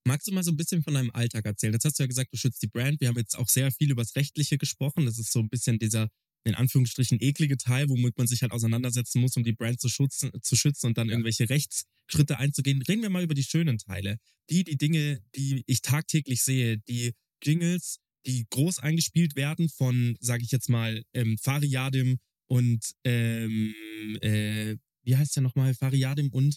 Magst 0.04 0.26
du 0.26 0.32
mal 0.32 0.42
so 0.42 0.50
ein 0.50 0.56
bisschen 0.56 0.82
von 0.82 0.94
deinem 0.94 1.11
Alltag 1.12 1.44
erzählen? 1.47 1.73
Jetzt 1.73 1.85
hast 1.85 1.99
du 1.99 2.02
ja 2.02 2.08
gesagt, 2.08 2.32
du 2.32 2.36
schützt 2.36 2.60
die 2.62 2.67
Brand. 2.67 3.00
Wir 3.00 3.08
haben 3.08 3.17
jetzt 3.19 3.38
auch 3.38 3.49
sehr 3.49 3.71
viel 3.71 3.91
über 3.91 4.02
das 4.02 4.17
Rechtliche 4.17 4.58
gesprochen. 4.58 5.06
Das 5.06 5.19
ist 5.19 5.32
so 5.32 5.38
ein 5.41 5.49
bisschen 5.49 5.78
dieser, 5.78 6.08
in 6.45 6.54
Anführungsstrichen, 6.56 7.19
eklige 7.21 7.56
Teil, 7.56 7.88
womit 7.88 8.19
man 8.19 8.26
sich 8.26 8.43
halt 8.43 8.50
auseinandersetzen 8.52 9.21
muss, 9.21 9.36
um 9.36 9.45
die 9.45 9.52
Brand 9.52 9.80
zu 9.80 9.88
schützen, 9.88 10.32
zu 10.43 10.56
schützen 10.56 10.86
und 10.88 10.99
dann 10.99 11.06
Ja. 11.08 11.12
irgendwelche 11.12 11.49
Rechtsschritte 11.49 12.38
einzugehen. 12.38 12.82
Reden 12.82 13.02
wir 13.02 13.10
mal 13.10 13.23
über 13.23 13.34
die 13.34 13.45
schönen 13.45 13.78
Teile. 13.78 14.19
Die, 14.50 14.65
die 14.65 14.76
Dinge, 14.76 15.21
die 15.36 15.62
ich 15.67 15.82
tagtäglich 15.82 16.43
sehe, 16.43 16.78
die 16.78 17.12
Jingles, 17.43 17.99
die 18.26 18.47
groß 18.50 18.80
eingespielt 18.80 19.36
werden 19.36 19.69
von, 19.69 20.17
sage 20.21 20.43
ich 20.43 20.50
jetzt 20.50 20.69
mal, 20.69 21.04
ähm, 21.15 21.38
Fariadim 21.38 22.19
und, 22.49 22.84
ähm, 23.04 23.73
äh, 24.21 24.76
wie 25.04 25.17
heißt 25.17 25.36
der 25.36 25.43
nochmal? 25.45 25.75
Fariadim 25.75 26.28
und 26.32 26.56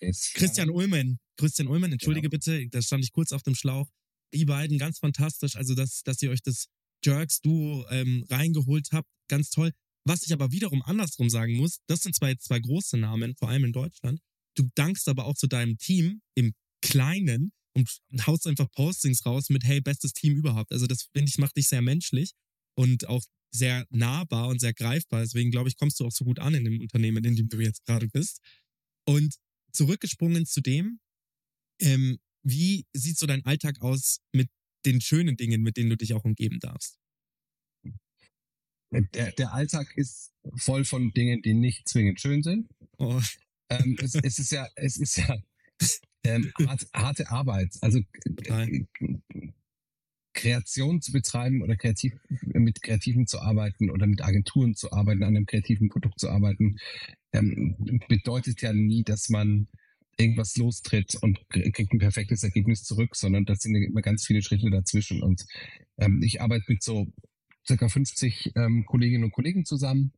Ist, 0.00 0.34
Christian 0.34 0.70
Ullmann. 0.70 1.18
Christian 1.36 1.68
Ullmann, 1.68 1.92
entschuldige 1.92 2.28
Genau. 2.28 2.38
bitte, 2.38 2.68
da 2.68 2.82
stand 2.82 3.04
ich 3.04 3.12
kurz 3.12 3.32
auf 3.32 3.42
dem 3.42 3.54
Schlauch. 3.54 3.88
Die 4.34 4.44
beiden, 4.44 4.78
ganz 4.78 4.98
fantastisch. 4.98 5.56
Also, 5.56 5.74
dass, 5.74 6.02
dass 6.02 6.20
ihr 6.22 6.30
euch 6.30 6.42
das 6.42 6.66
Jerks-Duo 7.04 7.86
ähm, 7.90 8.24
reingeholt 8.30 8.88
habt, 8.92 9.08
ganz 9.28 9.50
toll. 9.50 9.72
Was 10.06 10.22
ich 10.24 10.32
aber 10.32 10.52
wiederum 10.52 10.82
andersrum 10.82 11.28
sagen 11.28 11.56
muss, 11.56 11.80
das 11.86 12.00
sind 12.00 12.14
zwei, 12.14 12.34
zwei 12.36 12.58
große 12.58 12.96
Namen, 12.96 13.34
vor 13.36 13.48
allem 13.48 13.64
in 13.64 13.72
Deutschland. 13.72 14.20
Du 14.56 14.68
dankst 14.74 15.08
aber 15.08 15.24
auch 15.26 15.34
zu 15.34 15.46
deinem 15.46 15.78
Team 15.78 16.20
im 16.34 16.52
Kleinen 16.82 17.52
und 17.74 17.88
haust 18.26 18.46
einfach 18.46 18.70
Postings 18.72 19.24
raus 19.26 19.48
mit, 19.50 19.64
hey, 19.64 19.80
bestes 19.80 20.12
Team 20.12 20.36
überhaupt. 20.36 20.72
Also, 20.72 20.86
das 20.86 21.08
finde 21.12 21.28
ich, 21.28 21.38
macht 21.38 21.56
dich 21.56 21.68
sehr 21.68 21.82
menschlich 21.82 22.32
und 22.76 23.06
auch 23.08 23.22
sehr 23.52 23.86
nahbar 23.90 24.48
und 24.48 24.60
sehr 24.60 24.72
greifbar. 24.72 25.20
Deswegen 25.22 25.50
glaube 25.50 25.68
ich, 25.68 25.76
kommst 25.76 25.98
du 26.00 26.06
auch 26.06 26.12
so 26.12 26.24
gut 26.24 26.38
an 26.38 26.54
in 26.54 26.64
dem 26.64 26.80
Unternehmen, 26.80 27.24
in 27.24 27.36
dem 27.36 27.48
du 27.48 27.60
jetzt 27.60 27.84
gerade 27.84 28.06
bist. 28.08 28.40
Und 29.06 29.34
zurückgesprungen 29.72 30.46
zu 30.46 30.60
dem, 30.60 31.00
ähm, 31.80 32.18
wie 32.42 32.86
sieht 32.92 33.18
so 33.18 33.26
dein 33.26 33.44
Alltag 33.44 33.80
aus 33.80 34.20
mit 34.32 34.48
den 34.86 35.00
schönen 35.00 35.36
Dingen, 35.36 35.62
mit 35.62 35.76
denen 35.76 35.90
du 35.90 35.96
dich 35.96 36.14
auch 36.14 36.24
umgeben 36.24 36.58
darfst? 36.60 36.98
Der, 38.92 39.32
der 39.32 39.52
Alltag 39.52 39.96
ist 39.96 40.32
voll 40.56 40.84
von 40.84 41.12
Dingen, 41.12 41.42
die 41.42 41.54
nicht 41.54 41.88
zwingend 41.88 42.20
schön 42.20 42.42
sind. 42.42 42.68
Oh, 42.98 43.20
Ähm, 43.70 43.96
es, 44.00 44.16
es 44.16 44.38
ist 44.38 44.50
ja, 44.50 44.68
es 44.74 44.96
ist 44.96 45.16
ja 45.16 45.40
ähm, 46.24 46.52
hart, 46.66 46.86
harte 46.92 47.30
Arbeit. 47.30 47.76
Also 47.80 48.00
Total. 48.24 48.86
Kreation 50.40 51.02
zu 51.02 51.12
betreiben 51.12 51.62
oder 51.62 51.76
kreativ 51.76 52.14
mit 52.42 52.82
Kreativen 52.82 53.26
zu 53.26 53.40
arbeiten 53.40 53.90
oder 53.90 54.06
mit 54.06 54.22
Agenturen 54.22 54.74
zu 54.74 54.90
arbeiten, 54.92 55.22
an 55.22 55.36
einem 55.36 55.46
kreativen 55.46 55.88
Produkt 55.88 56.18
zu 56.18 56.30
arbeiten, 56.30 56.76
ähm, 57.32 57.76
bedeutet 58.08 58.62
ja 58.62 58.72
nie, 58.72 59.04
dass 59.04 59.28
man 59.28 59.68
irgendwas 60.16 60.56
lostritt 60.56 61.14
und 61.22 61.38
krie- 61.50 61.70
kriegt 61.72 61.92
ein 61.92 61.98
perfektes 61.98 62.42
Ergebnis 62.42 62.82
zurück, 62.84 63.16
sondern 63.16 63.44
das 63.44 63.60
sind 63.60 63.74
immer 63.74 64.02
ganz 64.02 64.26
viele 64.26 64.42
Schritte 64.42 64.70
dazwischen. 64.70 65.22
Und 65.22 65.44
ähm, 65.98 66.22
ich 66.22 66.40
arbeite 66.40 66.64
mit 66.68 66.82
so 66.82 67.06
circa 67.66 67.88
50 67.88 68.52
ähm, 68.56 68.84
Kolleginnen 68.86 69.24
und 69.24 69.32
Kollegen 69.32 69.64
zusammen. 69.64 70.12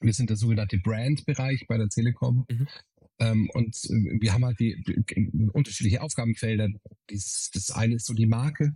Wir 0.00 0.12
sind 0.12 0.30
der 0.30 0.36
sogenannte 0.36 0.78
Brand-Bereich 0.78 1.66
bei 1.66 1.76
der 1.78 1.88
Telekom. 1.88 2.44
Mhm. 2.50 2.68
Ähm, 3.20 3.50
und 3.52 3.76
äh, 3.86 4.20
wir 4.20 4.32
haben 4.32 4.44
halt 4.44 4.60
die, 4.60 4.82
die 4.84 5.48
unterschiedliche 5.52 6.02
Aufgabenfelder. 6.02 6.68
Dies, 7.10 7.50
das 7.52 7.70
eine 7.70 7.96
ist 7.96 8.06
so 8.06 8.14
die 8.14 8.26
Marke. 8.26 8.74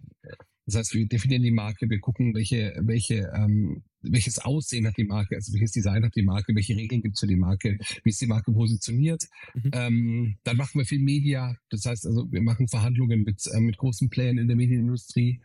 Das 0.66 0.76
heißt, 0.76 0.94
wir 0.94 1.06
definieren 1.06 1.42
die 1.42 1.50
Marke, 1.50 1.90
wir 1.90 1.98
gucken, 1.98 2.34
welche, 2.34 2.74
welche, 2.80 3.32
ähm, 3.34 3.82
welches 4.00 4.38
Aussehen 4.38 4.86
hat 4.86 4.96
die 4.96 5.04
Marke, 5.04 5.34
also 5.34 5.52
welches 5.52 5.72
Design 5.72 6.04
hat 6.04 6.14
die 6.14 6.22
Marke, 6.22 6.54
welche 6.54 6.76
Regeln 6.76 7.02
gibt 7.02 7.16
es 7.16 7.20
für 7.20 7.26
die 7.26 7.36
Marke, 7.36 7.78
wie 8.04 8.10
ist 8.10 8.20
die 8.20 8.26
Marke 8.26 8.52
positioniert. 8.52 9.24
Mhm. 9.54 9.70
Ähm, 9.72 10.36
dann 10.44 10.56
machen 10.56 10.78
wir 10.78 10.84
viel 10.84 11.00
Media, 11.00 11.56
das 11.70 11.84
heißt 11.84 12.06
also, 12.06 12.30
wir 12.30 12.42
machen 12.42 12.68
Verhandlungen 12.68 13.22
mit, 13.22 13.44
äh, 13.52 13.60
mit 13.60 13.76
großen 13.76 14.08
Playern 14.08 14.38
in 14.38 14.46
der 14.46 14.56
Medienindustrie 14.56 15.40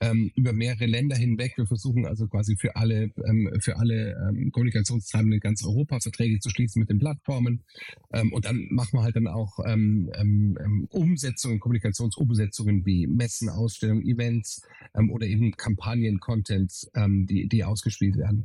ähm, 0.00 0.30
über 0.34 0.52
mehrere 0.52 0.86
Länder 0.86 1.16
hinweg. 1.16 1.54
Wir 1.56 1.66
versuchen 1.66 2.06
also 2.06 2.26
quasi 2.28 2.56
für 2.56 2.76
alle, 2.76 3.10
ähm, 3.26 3.50
für 3.60 3.78
alle 3.78 4.16
ähm, 4.28 4.50
Kommunikationstreibenden 4.52 5.34
in 5.34 5.40
ganz 5.40 5.64
Europa 5.64 6.00
Verträge 6.00 6.38
zu 6.38 6.50
schließen 6.50 6.80
mit 6.80 6.90
den 6.90 6.98
Plattformen. 6.98 7.64
Ähm, 8.12 8.32
und 8.32 8.44
dann 8.44 8.66
machen 8.70 8.98
wir 8.98 9.02
halt 9.02 9.16
dann 9.16 9.26
auch 9.26 9.58
ähm, 9.66 10.10
ähm, 10.14 10.58
ähm, 10.62 10.88
Umsetzungen, 10.90 11.60
Kommunikationsumsetzungen 11.60 12.84
wie 12.84 13.06
Messen, 13.06 13.48
Ausstellungen, 13.48 14.06
Events 14.06 14.62
ähm, 14.94 15.10
oder 15.10 15.26
eben 15.26 15.52
Kampagnen, 15.52 16.20
Content, 16.20 16.72
ähm, 16.94 17.26
die, 17.26 17.48
die 17.48 17.64
ausgespielt 17.64 18.16
werden. 18.16 18.44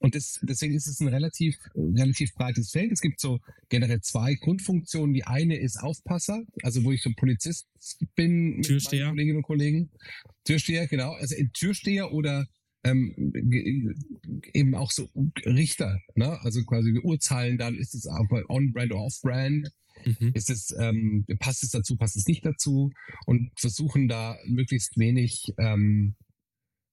Und 0.00 0.14
das, 0.14 0.38
deswegen 0.42 0.74
ist 0.74 0.86
es 0.86 1.00
ein 1.00 1.08
relativ, 1.08 1.56
relativ 1.74 2.32
breites 2.34 2.70
Feld. 2.70 2.92
Es 2.92 3.00
gibt 3.00 3.20
so 3.20 3.40
generell 3.68 4.00
zwei 4.00 4.34
Grundfunktionen. 4.34 5.12
Die 5.12 5.24
eine 5.24 5.58
ist 5.58 5.76
Aufpasser, 5.78 6.44
also 6.62 6.84
wo 6.84 6.92
ich 6.92 7.02
so 7.02 7.10
Polizist 7.16 7.66
bin 8.14 8.56
mit 8.56 8.66
Türsteher. 8.66 9.06
meinen 9.06 9.10
Kolleginnen 9.16 9.36
und 9.38 9.42
Kollegen. 9.42 9.90
Türsteher, 10.44 10.86
genau. 10.86 11.12
Also 11.12 11.34
Türsteher 11.52 12.12
oder 12.12 12.46
ähm, 12.84 13.32
eben 14.52 14.74
auch 14.74 14.90
so 14.92 15.08
Richter, 15.44 15.98
ne? 16.14 16.40
Also 16.42 16.62
quasi 16.64 16.92
wir 16.92 17.04
urteilen 17.04 17.58
dann, 17.58 17.74
ist 17.76 17.94
es 17.94 18.06
on-brand 18.06 18.92
oder 18.92 19.00
off-brand. 19.00 19.68
Mhm. 20.04 20.32
Ist 20.34 20.48
es, 20.48 20.72
ähm, 20.78 21.24
passt 21.40 21.64
es 21.64 21.70
dazu, 21.70 21.96
passt 21.96 22.16
es 22.16 22.26
nicht 22.26 22.46
dazu? 22.46 22.90
Und 23.26 23.50
versuchen 23.56 24.06
da 24.06 24.36
möglichst 24.46 24.96
wenig, 24.96 25.52
ähm, 25.58 26.14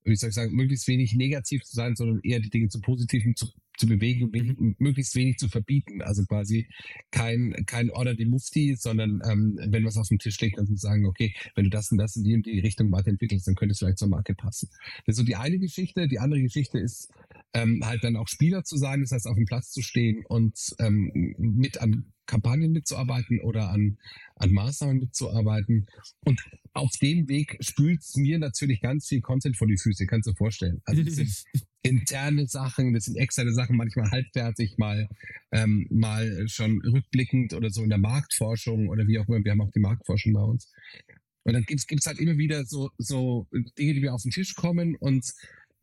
wie 0.05 0.15
soll 0.15 0.29
ich 0.29 0.35
sagen, 0.35 0.55
möglichst 0.55 0.87
wenig 0.87 1.13
negativ 1.15 1.63
zu 1.63 1.75
sein, 1.75 1.95
sondern 1.95 2.19
eher 2.23 2.39
die 2.39 2.49
Dinge 2.49 2.69
zum 2.69 2.81
Positiven 2.81 3.35
zu, 3.35 3.47
zu 3.77 3.87
bewegen 3.87 4.25
und 4.25 4.33
wenig, 4.33 4.55
möglichst 4.77 5.15
wenig 5.15 5.37
zu 5.37 5.49
verbieten. 5.49 6.01
Also 6.01 6.23
quasi 6.25 6.67
kein, 7.11 7.53
kein 7.65 7.89
Order 7.89 8.13
die 8.13 8.25
Mufti, 8.25 8.75
sondern 8.77 9.21
ähm, 9.29 9.59
wenn 9.67 9.83
was 9.83 9.97
auf 9.97 10.07
dem 10.07 10.19
Tisch 10.19 10.39
liegt, 10.39 10.57
dann 10.57 10.67
zu 10.67 10.75
sagen, 10.75 11.05
okay, 11.05 11.33
wenn 11.55 11.65
du 11.65 11.69
das 11.69 11.91
und 11.91 11.97
das 11.97 12.15
in 12.15 12.23
die 12.23 12.35
und 12.35 12.45
die 12.45 12.59
Richtung 12.59 12.91
weiterentwickelst, 12.91 13.47
dann 13.47 13.55
könnte 13.55 13.73
es 13.73 13.79
vielleicht 13.79 13.97
zur 13.97 14.09
Marke 14.09 14.35
passen. 14.35 14.69
Das 15.05 15.13
ist 15.13 15.17
so 15.17 15.23
die 15.23 15.35
eine 15.35 15.57
Geschichte. 15.57 16.07
Die 16.07 16.19
andere 16.19 16.41
Geschichte 16.41 16.77
ist, 16.77 17.09
ähm, 17.53 17.81
halt 17.83 18.03
dann 18.03 18.15
auch 18.15 18.27
Spieler 18.27 18.63
zu 18.63 18.77
sein, 18.77 19.01
das 19.01 19.11
heißt 19.11 19.27
auf 19.27 19.35
dem 19.35 19.45
Platz 19.45 19.71
zu 19.71 19.81
stehen 19.81 20.23
und 20.27 20.75
ähm, 20.79 21.35
mit 21.37 21.81
an 21.81 22.13
Kampagnen 22.25 22.71
mitzuarbeiten 22.71 23.39
oder 23.41 23.69
an, 23.69 23.97
an 24.35 24.51
Maßnahmen 24.51 24.99
mitzuarbeiten. 24.99 25.85
Und 26.25 26.41
auf 26.73 26.91
dem 27.01 27.27
Weg 27.27 27.57
spült 27.61 28.01
mir 28.15 28.39
natürlich 28.39 28.81
ganz 28.81 29.07
viel 29.07 29.21
Content 29.21 29.57
vor 29.57 29.67
die 29.67 29.77
Füße, 29.77 30.05
kannst 30.05 30.27
du 30.27 30.31
dir 30.31 30.37
vorstellen. 30.37 30.81
Also 30.85 31.03
das 31.03 31.15
sind 31.15 31.29
interne 31.83 32.47
Sachen, 32.47 32.93
das 32.93 33.05
sind 33.05 33.15
externe 33.15 33.53
Sachen, 33.53 33.77
manchmal 33.77 34.11
halbfertig, 34.11 34.77
mal, 34.77 35.07
ähm, 35.51 35.87
mal 35.89 36.47
schon 36.47 36.81
rückblickend 36.81 37.53
oder 37.53 37.69
so 37.69 37.83
in 37.83 37.89
der 37.89 37.99
Marktforschung 37.99 38.89
oder 38.89 39.07
wie 39.07 39.19
auch 39.19 39.27
immer. 39.27 39.43
Wir 39.43 39.51
haben 39.51 39.61
auch 39.61 39.71
die 39.71 39.79
Marktforschung 39.79 40.33
bei 40.33 40.41
uns. 40.41 40.71
Und 41.43 41.53
dann 41.53 41.63
gibt's 41.63 41.85
gibt's 41.85 42.07
halt 42.07 42.19
immer 42.19 42.37
wieder 42.37 42.65
so, 42.65 42.89
so 42.97 43.47
Dinge, 43.77 43.93
die 43.93 43.99
mir 43.99 44.13
auf 44.13 44.23
den 44.23 44.31
Tisch 44.31 44.55
kommen 44.55 44.95
und 44.95 45.31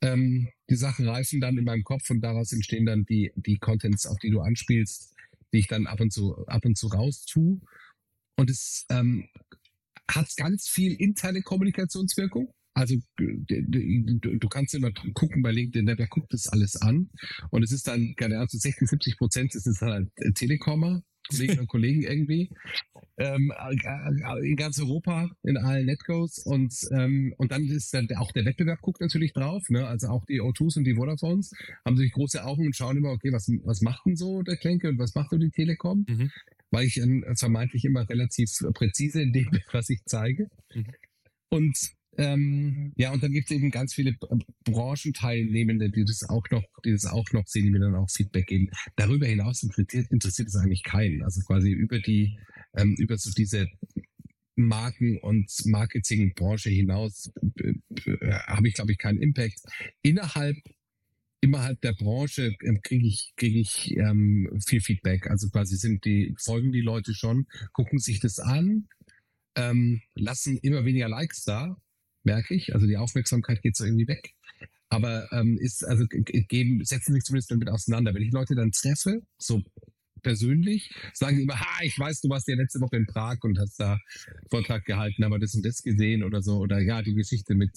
ähm, 0.03 0.49
die 0.69 0.75
Sachen 0.75 1.09
reifen 1.09 1.41
dann 1.41 1.57
in 1.57 1.65
meinem 1.65 1.85
Kopf 1.85 2.11
und 2.11 2.21
daraus 2.21 2.53
entstehen 2.53 2.85
dann 2.85 3.05
die, 3.05 3.31
die 3.37 3.59
Contents, 3.59 4.07
auf 4.07 4.19
die 4.19 4.31
du 4.31 4.41
anspielst, 4.41 5.15
die 5.53 5.59
ich 5.59 5.69
dann 5.69 5.87
ab 5.87 6.01
und 6.01 6.13
zu, 6.13 6.47
ab 6.47 6.65
und 6.65 6.77
zu 6.77 6.89
raus 6.89 7.25
tue. 7.25 7.61
Und 8.37 8.51
es 8.51 8.87
ähm, 8.91 9.29
hat 10.11 10.35
ganz 10.37 10.69
viel 10.69 10.95
interne 10.95 11.43
Kommunikationswirkung. 11.43 12.53
Also 12.75 12.97
du, 13.17 14.49
kannst 14.49 14.75
immer 14.75 14.91
gucken 15.13 15.43
bei 15.43 15.53
LinkedIn, 15.53 15.87
wer 15.87 16.07
guckt 16.07 16.33
das 16.33 16.49
alles 16.49 16.77
an. 16.77 17.11
Und 17.51 17.63
es 17.63 17.71
ist 17.71 17.87
dann, 17.87 18.15
keine 18.17 18.37
Ahnung, 18.37 18.49
60, 18.49 18.89
70 18.89 19.19
Prozent 19.19 19.55
ist 19.55 19.67
es 19.67 19.83
halt 19.83 20.11
Telekommer, 20.35 21.03
Kolleginnen 21.33 21.61
und 21.61 21.69
Kollegen 21.69 22.03
irgendwie. 22.03 22.51
Ähm, 23.19 23.53
in 24.43 24.57
ganz 24.57 24.81
Europa, 24.81 25.29
in 25.43 25.57
allen 25.57 25.87
Netcos 25.87 26.39
und 26.39 26.75
ähm, 26.93 27.35
und 27.37 27.53
dann 27.53 27.65
ist 27.67 27.93
dann 27.93 28.09
auch 28.17 28.33
der 28.33 28.45
Wettbewerb 28.45 28.81
guckt 28.81 29.01
natürlich 29.01 29.33
drauf, 29.33 29.63
ne? 29.69 29.87
Also 29.87 30.09
auch 30.09 30.25
die 30.25 30.41
O2s 30.41 30.79
und 30.79 30.85
die 30.85 30.97
Vodafones 30.97 31.53
haben 31.85 31.97
sich 31.97 32.13
große 32.13 32.45
Augen 32.45 32.67
und 32.67 32.77
schauen 32.77 32.97
immer, 32.97 33.11
okay, 33.11 33.33
was 33.33 33.49
was 33.65 33.81
macht 33.83 34.07
denn 34.07 34.17
so 34.17 34.43
der 34.43 34.57
Klenke 34.57 34.89
und 34.89 34.99
was 34.99 35.15
macht 35.15 35.33
denn 35.33 35.41
die 35.41 35.51
Telekom? 35.51 36.05
Mhm. 36.09 36.31
Weil 36.71 36.87
ich 36.87 36.97
ähm, 36.99 37.25
vermeintlich 37.37 37.85
immer 37.85 38.09
relativ 38.09 38.51
präzise 38.75 39.23
in 39.23 39.33
dem, 39.33 39.51
was 39.73 39.91
ich 39.91 40.01
zeige. 40.07 40.49
Mhm. 40.75 40.87
Und 41.51 41.77
ähm, 42.19 42.93
ja, 42.97 43.13
und 43.13 43.23
dann 43.23 43.33
gibt 43.33 43.51
es 43.51 43.57
eben 43.57 43.71
ganz 43.71 43.95
viele 43.95 44.15
Branchenteilnehmende, 44.65 45.91
die 45.91 46.05
das 46.05 46.29
auch 46.29 46.45
noch, 46.51 46.65
die 46.85 46.93
das 46.93 47.07
auch 47.07 47.31
noch 47.33 47.47
sehen, 47.47 47.65
die 47.65 47.71
mir 47.71 47.81
dann 47.81 47.95
auch 47.95 48.11
Feedback 48.11 48.47
geben. 48.47 48.69
Darüber 48.97 49.27
hinaus 49.27 49.63
interessiert, 49.63 50.11
interessiert 50.11 50.49
es 50.49 50.57
eigentlich 50.57 50.83
keinen. 50.83 51.23
Also 51.23 51.41
quasi 51.43 51.71
über 51.71 51.99
die, 52.01 52.39
ähm, 52.77 52.95
über 52.99 53.17
so 53.17 53.31
diese 53.31 53.67
Marken- 54.57 55.19
und 55.19 55.51
Marketingbranche 55.65 56.69
hinaus 56.69 57.31
äh, 57.57 57.75
äh, 58.11 58.33
habe 58.47 58.69
ich, 58.69 58.75
glaube 58.75 58.93
ich, 58.93 58.99
keinen 58.99 59.21
Impact. 59.23 59.61
Innerhalb 60.03 60.57
innerhalb 61.41 61.81
der 61.81 61.95
Branche 61.95 62.55
ähm, 62.63 62.81
kriege 62.83 63.07
ich 63.07 63.33
kriege 63.37 63.59
ich 63.59 63.97
ähm, 63.97 64.49
viel 64.65 64.81
Feedback. 64.81 65.29
Also 65.29 65.49
quasi 65.49 65.77
sind 65.77 66.05
die 66.05 66.35
folgen 66.39 66.73
die 66.73 66.83
Leute 66.83 67.15
schon, 67.15 67.47
gucken 67.73 67.99
sich 67.99 68.21
das 68.21 68.39
an, 68.39 68.87
ähm, 69.57 70.03
lassen 70.15 70.59
immer 70.59 70.85
weniger 70.85 71.09
Likes 71.09 71.45
da, 71.45 71.77
merke 72.25 72.55
ich. 72.55 72.75
Also 72.75 72.87
die 72.87 72.97
Aufmerksamkeit 72.97 73.63
geht 73.63 73.77
so 73.77 73.85
irgendwie 73.85 74.09
weg. 74.09 74.33
Aber 74.89 75.27
ähm, 75.33 75.59
ist 75.59 75.85
also 75.85 76.05
geben 76.09 76.85
setzen 76.85 77.15
sich 77.15 77.25
zumindest 77.25 77.51
damit 77.51 77.71
auseinander. 77.71 78.15
Wenn 78.15 78.23
ich 78.23 78.33
Leute 78.33 78.55
dann 78.55 78.73
treffe, 78.73 79.23
so 79.39 79.63
persönlich, 80.23 80.95
sagen 81.13 81.37
die 81.37 81.43
immer, 81.43 81.59
ha, 81.59 81.83
ich 81.83 81.99
weiß, 81.99 82.21
du 82.21 82.29
warst 82.29 82.49
ja 82.49 82.55
letzte 82.55 82.81
Woche 82.81 82.97
in 82.97 83.07
Prag 83.07 83.39
und 83.43 83.59
hast 83.59 83.79
da 83.79 83.99
Vortrag 84.51 84.85
gehalten, 84.85 85.25
aber 85.25 85.39
das 85.39 85.55
und 85.55 85.65
das 85.65 85.83
gesehen 85.83 86.23
oder 86.23 86.43
so. 86.43 86.59
Oder 86.59 86.81
ja, 86.81 87.03
die 87.03 87.15
Geschichte 87.15 87.55
mit 87.55 87.71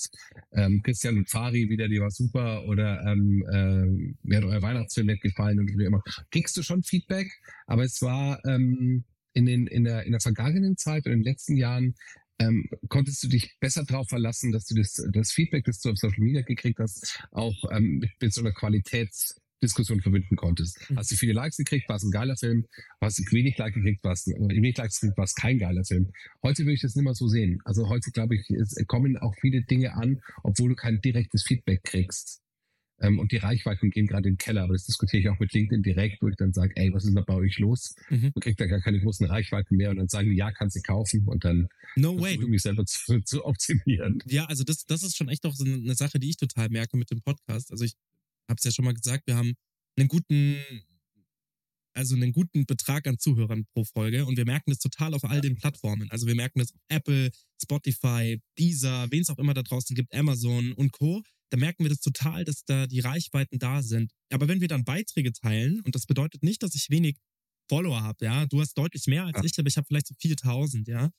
ähm, 0.54 0.82
Christian 0.84 1.18
und 1.18 1.30
Fari 1.30 1.70
wieder, 1.70 1.88
die 1.88 2.00
war 2.00 2.12
super. 2.12 2.66
Oder 2.66 3.02
ähm, 3.06 3.44
äh, 3.52 4.16
mir 4.24 4.38
hat 4.38 4.44
euer 4.44 4.62
Weihnachtsfilm 4.62 5.08
nicht 5.08 5.22
gefallen 5.22 5.60
und 5.60 5.68
wie 5.68 5.86
immer. 5.86 6.02
Kriegst 6.32 6.56
du 6.58 6.64
schon 6.64 6.84
Feedback, 6.84 7.32
aber 7.66 7.84
es 7.84 8.02
war 8.02 8.44
ähm, 8.46 9.04
in, 9.34 9.46
den, 9.46 9.68
in, 9.68 9.84
der, 9.84 10.04
in 10.04 10.12
der 10.12 10.22
vergangenen 10.22 10.78
Zeit 10.78 11.06
und 11.06 11.12
in 11.12 11.20
den 11.20 11.26
letzten 11.26 11.58
Jahren 11.58 11.96
ähm, 12.40 12.70
konntest 12.90 13.24
du 13.24 13.28
dich 13.28 13.58
besser 13.60 13.84
darauf 13.86 14.10
verlassen, 14.10 14.52
dass 14.52 14.66
du 14.66 14.76
das, 14.76 15.02
das 15.12 15.32
Feedback, 15.32 15.64
das 15.66 15.80
du 15.80 15.90
auf 15.90 15.98
Social 15.98 16.20
Media 16.20 16.42
gekriegt 16.42 16.80
hast, 16.80 17.24
auch 17.32 17.56
ähm, 17.72 18.00
mit, 18.00 18.12
mit 18.20 18.34
so 18.34 18.42
einer 18.42 18.52
Qualitätsdiskussion 18.52 20.02
verbinden 20.02 20.36
konntest. 20.36 20.90
Mhm. 20.90 20.98
Hast 20.98 21.12
du 21.12 21.16
viele 21.16 21.34
Likes 21.34 21.58
gekriegt, 21.58 21.88
war 21.88 21.96
es 21.96 22.04
ein 22.04 22.12
geiler 22.12 22.36
Film. 22.36 22.66
Hast 23.02 23.20
du 23.20 23.24
wenig 23.32 23.58
Likes 23.58 23.76
gekriegt, 23.76 24.04
war 24.04 24.14
es 24.14 24.28
wenig 24.28 24.78
Likes 24.78 25.00
gekriegt, 25.00 25.18
war 25.18 25.26
es 25.26 25.36
kein 25.36 25.60
geiler 25.60 25.84
Film. 25.86 26.12
Heute 26.44 26.64
würde 26.64 26.74
ich 26.74 26.82
das 26.82 26.96
nicht 26.96 27.06
mehr 27.06 27.16
so 27.16 27.28
sehen. 27.28 27.60
Also 27.66 27.88
heute 27.88 28.12
glaube 28.12 28.36
ich, 28.36 28.50
es 28.50 28.76
kommen 28.88 29.18
auch 29.18 29.34
viele 29.40 29.64
Dinge 29.64 29.94
an, 29.96 30.22
obwohl 30.44 30.70
du 30.70 30.76
kein 30.76 31.00
direktes 31.02 31.44
Feedback 31.44 31.84
kriegst. 31.84 32.42
Ähm, 33.02 33.20
und 33.20 33.32
die 33.32 33.38
Reichweiten 33.38 33.90
gehen 33.90 34.08
gerade 34.08 34.30
in 34.30 34.36
den 34.36 34.38
Keller, 34.38 34.64
aber 34.64 34.74
das 34.74 34.86
diskutiere 34.86 35.22
ich 35.22 35.30
auch 35.30 35.40
mit 35.40 35.52
LinkedIn 35.54 35.84
direkt, 35.84 36.22
wo 36.22 36.30
ich 36.30 36.36
dann 36.38 36.54
sage, 36.54 36.74
ey, 36.76 36.94
was 36.94 37.04
ist 37.04 37.14
denn 37.14 37.26
bei 37.26 37.34
euch 37.34 37.60
los? 37.60 37.94
Mhm. 38.10 38.32
Man 38.34 38.42
kriegt 38.42 38.60
da 38.60 38.68
gar 38.68 38.80
keine 38.80 39.02
großen 39.02 39.26
Reichweiten 39.26 39.76
mehr 39.76 39.90
und 39.90 39.98
dann 39.98 40.08
sagen 40.08 40.30
die, 40.30 40.38
ja, 40.38 40.52
kannst 40.52 40.78
du 40.78 40.82
kaufen 40.82 41.28
und 41.28 41.44
dann 41.44 41.68
No 41.98 42.20
way. 42.20 42.38
mich 42.38 42.62
selber 42.62 42.86
zu, 42.86 43.20
zu 43.26 43.46
optimieren. 43.46 44.20
Ja, 44.28 44.46
also 44.46 44.64
das, 44.64 44.86
das 44.86 45.04
ist 45.04 45.18
schon 45.18 45.28
echt 45.28 45.46
auch 45.46 45.56
so 45.56 45.66
eine 45.66 45.96
Sache, 45.96 46.20
die 46.20 46.30
ich 46.30 46.38
total 46.38 46.70
merke 46.70 46.96
mit 46.96 47.12
dem 47.12 47.22
Podcast. 47.22 47.72
Also 47.72 47.84
ich 47.84 47.94
habe 48.48 48.58
es 48.58 48.64
ja 48.64 48.72
schon 48.72 48.86
mal 48.86 48.94
gesagt, 48.94 49.28
wir 49.28 49.36
haben 49.36 49.54
einen 49.98 50.08
guten, 50.08 50.58
also 51.94 52.16
einen 52.16 52.32
guten 52.32 52.66
Betrag 52.66 53.08
an 53.08 53.18
Zuhörern 53.20 53.66
pro 53.74 53.84
Folge 53.84 54.26
und 54.26 54.38
wir 54.38 54.46
merken 54.46 54.72
das 54.72 54.80
total 54.80 55.14
auf 55.14 55.24
all 55.26 55.42
den 55.42 55.56
Plattformen. 55.56 56.10
Also 56.12 56.28
wir 56.28 56.36
merken 56.36 56.60
das 56.60 56.74
auf 56.74 56.82
Apple, 56.90 57.30
Spotify, 57.62 58.42
Deezer, 58.58 59.08
wen 59.12 59.22
es 59.22 59.30
auch 59.30 59.40
immer 59.40 59.54
da 59.54 59.64
draußen 59.64 59.96
gibt, 59.96 60.14
Amazon 60.14 60.74
und 60.74 60.92
Co. 60.92 61.24
Da 61.56 61.60
merken 61.60 61.86
wir 61.86 61.90
das 61.90 62.02
total, 62.02 62.44
dass 62.44 62.66
da 62.66 62.86
die 62.86 63.00
Reichweiten 63.00 63.60
da 63.60 63.82
sind. 63.82 64.12
Aber 64.30 64.50
wenn 64.50 64.60
wir 64.60 64.68
dann 64.68 64.84
Beiträge 64.84 65.32
teilen, 65.32 65.80
und 65.86 65.96
das 65.96 66.06
bedeutet 66.06 66.44
nicht, 66.44 66.62
dass 66.62 66.76
ich 66.76 66.90
wenig 66.90 67.16
Follower 67.70 68.02
habe, 68.04 68.26
ja, 68.26 68.46
du 68.46 68.60
hast 68.60 68.74
deutlich 68.74 69.08
mehr 69.08 69.24
als 69.24 69.38
Ja. 69.38 69.44
ich, 69.46 69.58
aber 69.58 69.70
ich 69.70 69.78
habe 69.78 69.88
vielleicht 69.88 70.08
so 70.08 70.16
4000, 70.20 70.90
ja. 70.90 71.12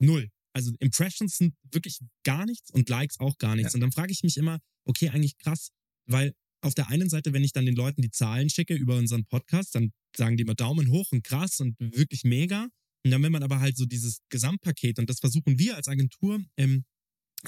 Null. 0.00 0.30
Also 0.54 0.72
Impressions 0.80 1.36
sind 1.36 1.54
wirklich 1.70 2.00
gar 2.24 2.46
nichts 2.46 2.70
und 2.70 2.88
Likes 2.88 3.20
auch 3.20 3.36
gar 3.36 3.54
nichts. 3.54 3.74
Ja. 3.74 3.76
Und 3.76 3.80
dann 3.82 3.92
frage 3.92 4.12
ich 4.12 4.22
mich 4.22 4.38
immer, 4.38 4.60
okay, 4.86 5.10
eigentlich 5.10 5.36
krass, 5.36 5.72
weil 6.06 6.32
auf 6.62 6.74
der 6.74 6.88
einen 6.88 7.10
Seite, 7.10 7.34
wenn 7.34 7.44
ich 7.44 7.52
dann 7.52 7.66
den 7.66 7.76
Leuten 7.76 8.00
die 8.00 8.10
Zahlen 8.10 8.48
schicke 8.48 8.74
über 8.74 8.96
unseren 8.96 9.26
Podcast, 9.26 9.74
dann 9.74 9.92
sagen 10.16 10.38
die 10.38 10.42
immer 10.44 10.54
Daumen 10.54 10.88
hoch 10.90 11.12
und 11.12 11.22
krass 11.22 11.60
und 11.60 11.78
wirklich 11.78 12.24
mega. 12.24 12.70
Und 13.04 13.10
dann, 13.10 13.22
wenn 13.22 13.32
man 13.32 13.42
aber 13.42 13.60
halt 13.60 13.76
so 13.76 13.84
dieses 13.84 14.20
Gesamtpaket, 14.30 14.98
und 14.98 15.10
das 15.10 15.20
versuchen 15.20 15.58
wir 15.58 15.76
als 15.76 15.86
Agentur 15.86 16.42
ähm, 16.56 16.86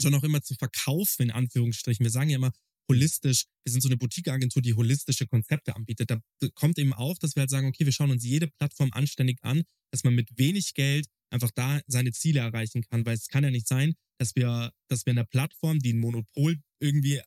schon 0.00 0.14
auch 0.14 0.22
immer 0.24 0.42
zu 0.42 0.55
verkaufen, 0.55 1.24
in 1.24 1.31
Anführungsstrichen. 1.31 2.05
Wir 2.05 2.11
sagen 2.11 2.31
ja 2.31 2.37
immer 2.37 2.52
holistisch, 2.90 3.44
wir 3.64 3.72
sind 3.72 3.81
so 3.81 3.88
eine 3.88 3.96
Boutique-Agentur, 3.96 4.61
die 4.62 4.74
holistische 4.74 5.26
Konzepte 5.26 5.76
anbietet. 5.76 6.11
Da 6.11 6.20
kommt 6.55 6.78
eben 6.78 6.92
auch, 6.92 7.16
dass 7.18 7.37
wir 7.37 7.40
halt 7.40 7.50
sagen, 7.50 7.68
okay, 7.68 7.85
wir 7.85 7.92
schauen 7.92 8.11
uns 8.11 8.24
jede 8.24 8.48
Plattform 8.48 8.90
anständig 8.92 9.38
an, 9.42 9.62
dass 9.92 10.05
man 10.05 10.14
mit 10.14 10.31
wenig 10.37 10.74
Geld 10.74 11.07
einfach 11.31 11.50
da 11.55 11.81
seine 11.87 12.12
Ziele 12.12 12.40
erreichen 12.40 12.83
kann, 12.83 13.07
weil 13.07 13.14
es 13.16 13.28
kann 13.28 13.44
ja 13.44 13.50
nicht 13.50 13.68
sein, 13.68 13.94
dass 14.18 14.35
wir, 14.37 14.72
dass 14.88 15.07
wir 15.07 15.12
einer 15.12 15.24
Plattform, 15.24 15.78
die 15.78 15.92
ein 15.92 16.00
Monopol 16.00 16.59
irgendwie 16.81 17.20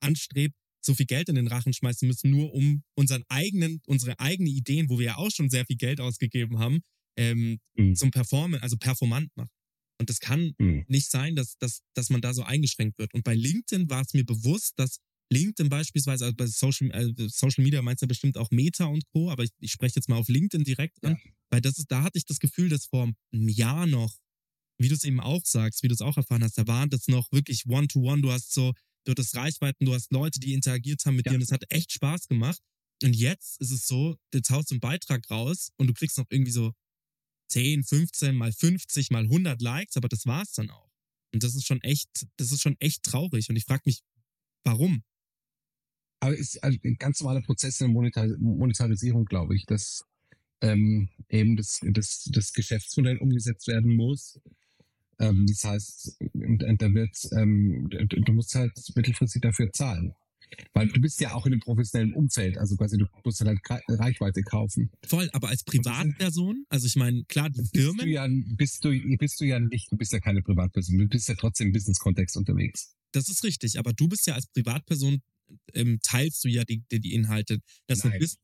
anstrebt, 0.00 0.54
so 0.84 0.94
viel 0.94 1.06
Geld 1.06 1.28
in 1.28 1.36
den 1.36 1.46
Rachen 1.46 1.72
schmeißen 1.72 2.08
müssen, 2.08 2.30
nur 2.30 2.52
um 2.52 2.82
unseren 2.96 3.22
eigenen, 3.28 3.80
unsere 3.86 4.18
eigenen 4.18 4.52
Ideen, 4.52 4.88
wo 4.88 4.98
wir 4.98 5.06
ja 5.06 5.16
auch 5.16 5.30
schon 5.30 5.48
sehr 5.48 5.64
viel 5.64 5.76
Geld 5.76 6.00
ausgegeben 6.00 6.58
haben, 6.58 6.80
ähm, 7.16 7.60
Mhm. 7.76 7.94
zum 7.94 8.10
Performen, 8.10 8.60
also 8.60 8.76
performant 8.76 9.30
machen. 9.36 9.50
Und 10.02 10.10
das 10.10 10.18
kann 10.20 10.52
Mhm. 10.58 10.84
nicht 10.88 11.10
sein, 11.10 11.36
dass, 11.36 11.56
dass, 11.58 11.80
dass 11.94 12.10
man 12.10 12.20
da 12.20 12.34
so 12.34 12.42
eingeschränkt 12.42 12.98
wird. 12.98 13.14
Und 13.14 13.22
bei 13.24 13.34
LinkedIn 13.34 13.88
war 13.88 14.02
es 14.02 14.12
mir 14.14 14.24
bewusst, 14.26 14.74
dass 14.78 14.98
LinkedIn 15.32 15.68
beispielsweise, 15.70 16.24
also 16.24 16.36
bei 16.36 16.46
Social, 16.46 16.90
äh, 16.90 17.28
Social 17.28 17.62
Media 17.64 17.80
meinst 17.82 18.02
du 18.02 18.06
ja 18.06 18.08
bestimmt 18.08 18.36
auch 18.36 18.50
Meta 18.50 18.86
und 18.86 19.04
Co., 19.12 19.30
aber 19.30 19.44
ich, 19.44 19.50
ich 19.60 19.70
spreche 19.72 19.94
jetzt 19.96 20.08
mal 20.08 20.16
auf 20.16 20.28
LinkedIn 20.28 20.64
direkt 20.64 21.02
an, 21.04 21.16
weil 21.50 21.60
das 21.60 21.78
ist, 21.78 21.90
da 21.90 22.02
hatte 22.02 22.18
ich 22.18 22.26
das 22.26 22.40
Gefühl, 22.40 22.68
dass 22.68 22.86
vor 22.86 23.04
einem 23.32 23.48
Jahr 23.48 23.86
noch, 23.86 24.18
wie 24.78 24.88
du 24.88 24.94
es 24.94 25.04
eben 25.04 25.20
auch 25.20 25.42
sagst, 25.46 25.82
wie 25.84 25.88
du 25.88 25.94
es 25.94 26.00
auch 26.02 26.16
erfahren 26.16 26.42
hast, 26.42 26.58
da 26.58 26.66
waren 26.66 26.90
das 26.90 27.06
noch 27.08 27.30
wirklich 27.32 27.64
One-to-One, 27.66 28.22
du 28.22 28.32
hast 28.32 28.52
so, 28.52 28.72
du 29.04 29.12
hattest 29.12 29.36
Reichweiten, 29.36 29.84
du 29.86 29.94
hast 29.94 30.10
Leute, 30.12 30.40
die 30.40 30.52
interagiert 30.52 31.04
haben 31.06 31.16
mit 31.16 31.26
Ja. 31.26 31.32
dir 31.32 31.36
und 31.36 31.42
es 31.42 31.52
hat 31.52 31.64
echt 31.70 31.92
Spaß 31.92 32.26
gemacht. 32.26 32.60
Und 33.04 33.14
jetzt 33.16 33.60
ist 33.60 33.70
es 33.70 33.86
so, 33.86 34.16
jetzt 34.34 34.50
haust 34.50 34.70
du 34.70 34.74
einen 34.74 34.80
Beitrag 34.80 35.30
raus 35.30 35.70
und 35.78 35.86
du 35.86 35.94
kriegst 35.94 36.18
noch 36.18 36.26
irgendwie 36.30 36.52
so 36.52 36.72
10, 37.52 37.84
15 37.84 38.34
mal 38.34 38.52
50 38.52 39.10
mal 39.10 39.24
100 39.24 39.60
Likes, 39.60 39.96
aber 39.96 40.08
das 40.08 40.26
war's 40.26 40.52
dann 40.52 40.70
auch. 40.70 40.90
Und 41.32 41.42
das 41.42 41.54
ist 41.54 41.66
schon 41.66 41.80
echt, 41.82 42.26
das 42.36 42.52
ist 42.52 42.62
schon 42.62 42.76
echt 42.80 43.02
traurig. 43.02 43.48
Und 43.48 43.56
ich 43.56 43.64
frage 43.64 43.82
mich, 43.84 44.02
warum? 44.64 45.02
Aber 46.20 46.34
es 46.34 46.54
ist 46.54 46.62
ein 46.62 46.96
ganz 46.98 47.20
normaler 47.20 47.42
Prozess 47.42 47.80
in 47.80 47.88
der 47.88 47.94
Monetar 47.94 48.28
Monetarisierung, 48.38 49.24
glaube 49.24 49.56
ich. 49.56 49.66
Dass, 49.66 50.04
ähm, 50.60 51.08
eben 51.28 51.56
das, 51.56 51.80
das, 51.82 52.28
das 52.32 52.52
Geschäftsmodell 52.52 53.18
umgesetzt 53.18 53.66
werden 53.66 53.96
muss. 53.96 54.38
Ähm, 55.18 55.46
das 55.48 55.64
heißt, 55.64 56.16
da 56.32 56.94
wird, 56.94 57.28
ähm, 57.32 57.88
du 57.90 58.32
musst 58.32 58.54
halt 58.54 58.72
mittelfristig 58.94 59.42
dafür 59.42 59.72
zahlen. 59.72 60.14
Weil 60.72 60.88
du 60.88 61.00
bist 61.00 61.20
ja 61.20 61.34
auch 61.34 61.46
in 61.46 61.52
einem 61.52 61.60
professionellen 61.60 62.14
Umfeld, 62.14 62.58
also 62.58 62.76
quasi 62.76 62.98
du 62.98 63.06
musst 63.24 63.40
halt 63.40 63.58
Reichweite 63.88 64.42
kaufen. 64.42 64.90
Voll, 65.06 65.28
aber 65.32 65.48
als 65.48 65.64
Privatperson, 65.64 66.64
also 66.68 66.86
ich 66.86 66.96
meine, 66.96 67.24
klar, 67.24 67.50
die 67.50 67.64
Firmen. 67.64 67.96
Bist 67.96 68.04
du, 68.04 68.10
ja, 68.10 68.28
bist, 68.56 68.84
du, 68.84 69.16
bist 69.18 69.40
du 69.40 69.44
ja 69.44 69.60
nicht, 69.60 69.90
du 69.90 69.96
bist 69.96 70.12
ja 70.12 70.20
keine 70.20 70.42
Privatperson, 70.42 70.98
du 70.98 71.08
bist 71.08 71.28
ja 71.28 71.34
trotzdem 71.34 71.68
im 71.68 71.72
Business-Kontext 71.72 72.36
unterwegs. 72.36 72.94
Das 73.12 73.28
ist 73.28 73.44
richtig, 73.44 73.78
aber 73.78 73.92
du 73.92 74.08
bist 74.08 74.26
ja 74.26 74.34
als 74.34 74.46
Privatperson, 74.46 75.22
ähm, 75.74 75.98
teilst 76.02 76.44
du 76.44 76.48
ja 76.48 76.64
die, 76.64 76.82
die, 76.90 77.00
die 77.00 77.14
Inhalte. 77.14 77.58
Das 77.86 78.04
Nein. 78.04 78.18
Bist, 78.18 78.38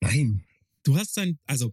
Nein. 0.00 0.44
du 0.84 0.96
hast 0.96 1.16
dein, 1.16 1.38
also 1.46 1.72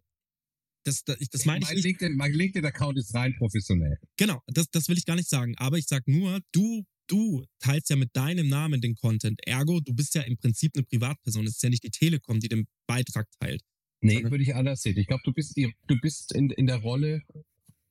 das, 0.84 1.04
das, 1.04 1.18
das 1.32 1.46
meine 1.46 1.60
ich 1.60 1.66
mein 1.66 1.76
nicht. 1.76 1.86
LinkedIn, 1.86 2.18
mein 2.18 2.34
LinkedIn-Account 2.34 2.98
ist 2.98 3.14
rein 3.14 3.36
professionell. 3.38 3.98
Genau, 4.18 4.42
das, 4.48 4.70
das 4.72 4.88
will 4.88 4.98
ich 4.98 5.06
gar 5.06 5.16
nicht 5.16 5.30
sagen. 5.30 5.56
Aber 5.58 5.78
ich 5.78 5.86
sag 5.88 6.08
nur, 6.08 6.40
du, 6.52 6.86
du 7.10 7.46
teilst 7.60 7.90
ja 7.90 7.96
mit 7.96 8.16
deinem 8.16 8.48
Namen 8.48 8.80
den 8.82 8.96
Content. 8.96 9.40
Ergo, 9.46 9.80
du 9.82 9.94
bist 9.94 10.16
ja 10.16 10.22
im 10.22 10.38
Prinzip 10.38 10.72
eine 10.76 10.84
Privatperson. 10.84 11.46
Es 11.46 11.56
ist 11.56 11.64
ja 11.64 11.70
nicht 11.70 11.84
die 11.84 11.90
Telekom, 11.90 12.40
die 12.40 12.48
den 12.48 12.68
Beitrag 12.88 13.28
teilt. 13.40 13.62
Nee, 14.02 14.24
würde 14.24 14.44
ich 14.44 14.56
anders 14.56 14.82
sehen. 14.82 14.98
Ich 14.98 15.08
glaube, 15.08 15.24
du 15.26 15.34
bist, 15.34 15.58
du 15.58 16.00
bist 16.02 16.34
in, 16.34 16.50
in 16.52 16.68
der 16.68 16.78
Rolle, 16.78 17.22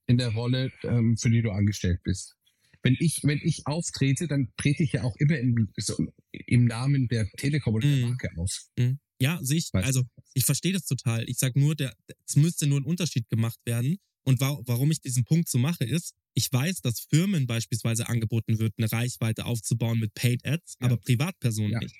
in 0.06 0.16
der 0.16 0.32
Rolle, 0.32 0.72
ähm, 0.84 1.16
für 1.18 1.28
die 1.30 1.42
du 1.42 1.50
angestellt 1.50 2.00
bist. 2.02 2.34
Wenn 2.82 2.96
ich, 2.98 3.20
wenn 3.24 3.40
ich 3.42 3.66
auftrete, 3.66 4.28
dann 4.28 4.48
trete 4.56 4.84
ich 4.84 4.92
ja 4.92 5.02
auch 5.02 5.16
immer 5.16 5.36
in, 5.38 5.68
so, 5.76 5.96
im 6.32 6.64
Namen 6.64 7.08
der 7.08 7.28
Telekom 7.36 7.74
oder 7.74 7.86
der 7.88 7.96
Mhm. 7.96 8.02
Marke 8.10 8.30
auf. 8.38 8.68
Mhm. 8.78 9.00
Ja, 9.20 9.38
sehe 9.42 9.58
ich. 9.58 9.68
Weißt 9.72 9.84
Also 9.86 10.04
ich 10.32 10.44
verstehe 10.44 10.72
das 10.72 10.84
total. 10.84 11.28
Ich 11.28 11.38
sag 11.38 11.56
nur, 11.56 11.74
der, 11.74 11.92
es 12.26 12.36
müsste 12.36 12.66
nur 12.66 12.80
ein 12.80 12.84
Unterschied 12.84 13.28
gemacht 13.28 13.58
werden. 13.66 13.98
Und 14.22 14.40
wa 14.40 14.58
warum 14.66 14.90
ich 14.90 15.00
diesen 15.00 15.24
Punkt 15.24 15.48
so 15.48 15.58
mache, 15.58 15.84
ist, 15.84 16.14
ich 16.38 16.50
weiß, 16.52 16.80
dass 16.82 17.00
Firmen 17.00 17.46
beispielsweise 17.46 18.08
angeboten 18.08 18.58
wird, 18.60 18.74
eine 18.78 18.90
Reichweite 18.90 19.44
aufzubauen 19.44 19.98
mit 19.98 20.14
Paid 20.14 20.44
Ads, 20.46 20.76
Ja. 20.80 20.86
aber 20.86 20.96
Privatpersonen 20.96 21.72
Ja. 21.72 21.80
nicht. 21.80 21.96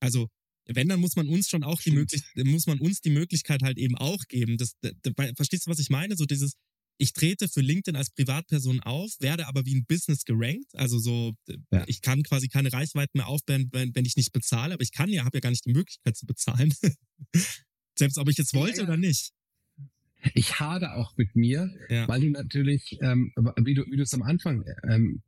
Also 0.00 0.28
wenn, 0.66 0.88
dann 0.88 1.00
muss 1.00 1.16
man 1.16 1.28
uns 1.28 1.48
schon 1.48 1.62
auch 1.62 1.80
die. 1.80 1.92
Möglichkeit, 1.92 2.44
muss 2.44 2.66
man 2.66 2.78
uns 2.80 3.00
die 3.00 3.10
Möglichkeit 3.10 3.62
halt 3.62 3.78
eben 3.78 3.96
auch 3.96 4.22
geben. 4.28 4.58
Das, 4.58 4.72
d- 4.84 4.92
d- 5.04 5.32
verstehst 5.34 5.66
du, 5.66 5.70
was 5.70 5.78
ich 5.78 5.88
meine? 5.88 6.14
So 6.16 6.26
dieses, 6.26 6.52
ich 7.00 7.12
trete 7.14 7.48
für 7.48 7.60
LinkedIn 7.62 7.96
als 7.96 8.10
Privatperson 8.10 8.80
auf, 8.80 9.10
werde 9.20 9.46
aber 9.46 9.64
wie 9.64 9.76
ein 9.76 9.86
Business 9.86 10.24
gerankt. 10.24 10.66
Also 10.74 10.98
so, 10.98 11.34
Ja. 11.72 11.84
ich 11.86 12.02
kann 12.02 12.22
quasi 12.24 12.48
keine 12.48 12.70
Reichweite 12.72 13.12
mehr 13.14 13.28
aufbauen, 13.28 13.68
wenn, 13.72 13.94
wenn 13.94 14.04
ich 14.04 14.16
nicht 14.16 14.32
bezahle, 14.32 14.74
aber 14.74 14.82
ich 14.82 14.90
kann 14.92 15.08
ja, 15.08 15.24
habe 15.24 15.38
ja 15.38 15.40
gar 15.40 15.50
nicht 15.50 15.64
die 15.64 15.72
Möglichkeit 15.72 16.16
zu 16.16 16.26
bezahlen. 16.26 16.74
Selbst 17.98 18.18
ob 18.18 18.28
ich 18.28 18.36
jetzt 18.36 18.52
wollte 18.54 18.78
Ja, 18.78 18.82
ja. 18.82 18.88
oder 18.88 18.96
nicht. 18.98 19.30
Ich 20.34 20.58
hade 20.60 20.94
auch 20.94 21.16
mit 21.16 21.34
mir, 21.36 21.72
Ja. 21.88 22.08
weil 22.08 22.20
du 22.20 22.30
natürlich, 22.30 22.98
ähm, 23.02 23.32
wie 23.62 23.74
du, 23.74 23.84
wie 23.86 23.96
du 23.96 24.02
es 24.02 24.14
am 24.14 24.22
Anfang 24.22 24.64
ähm, 24.88 25.22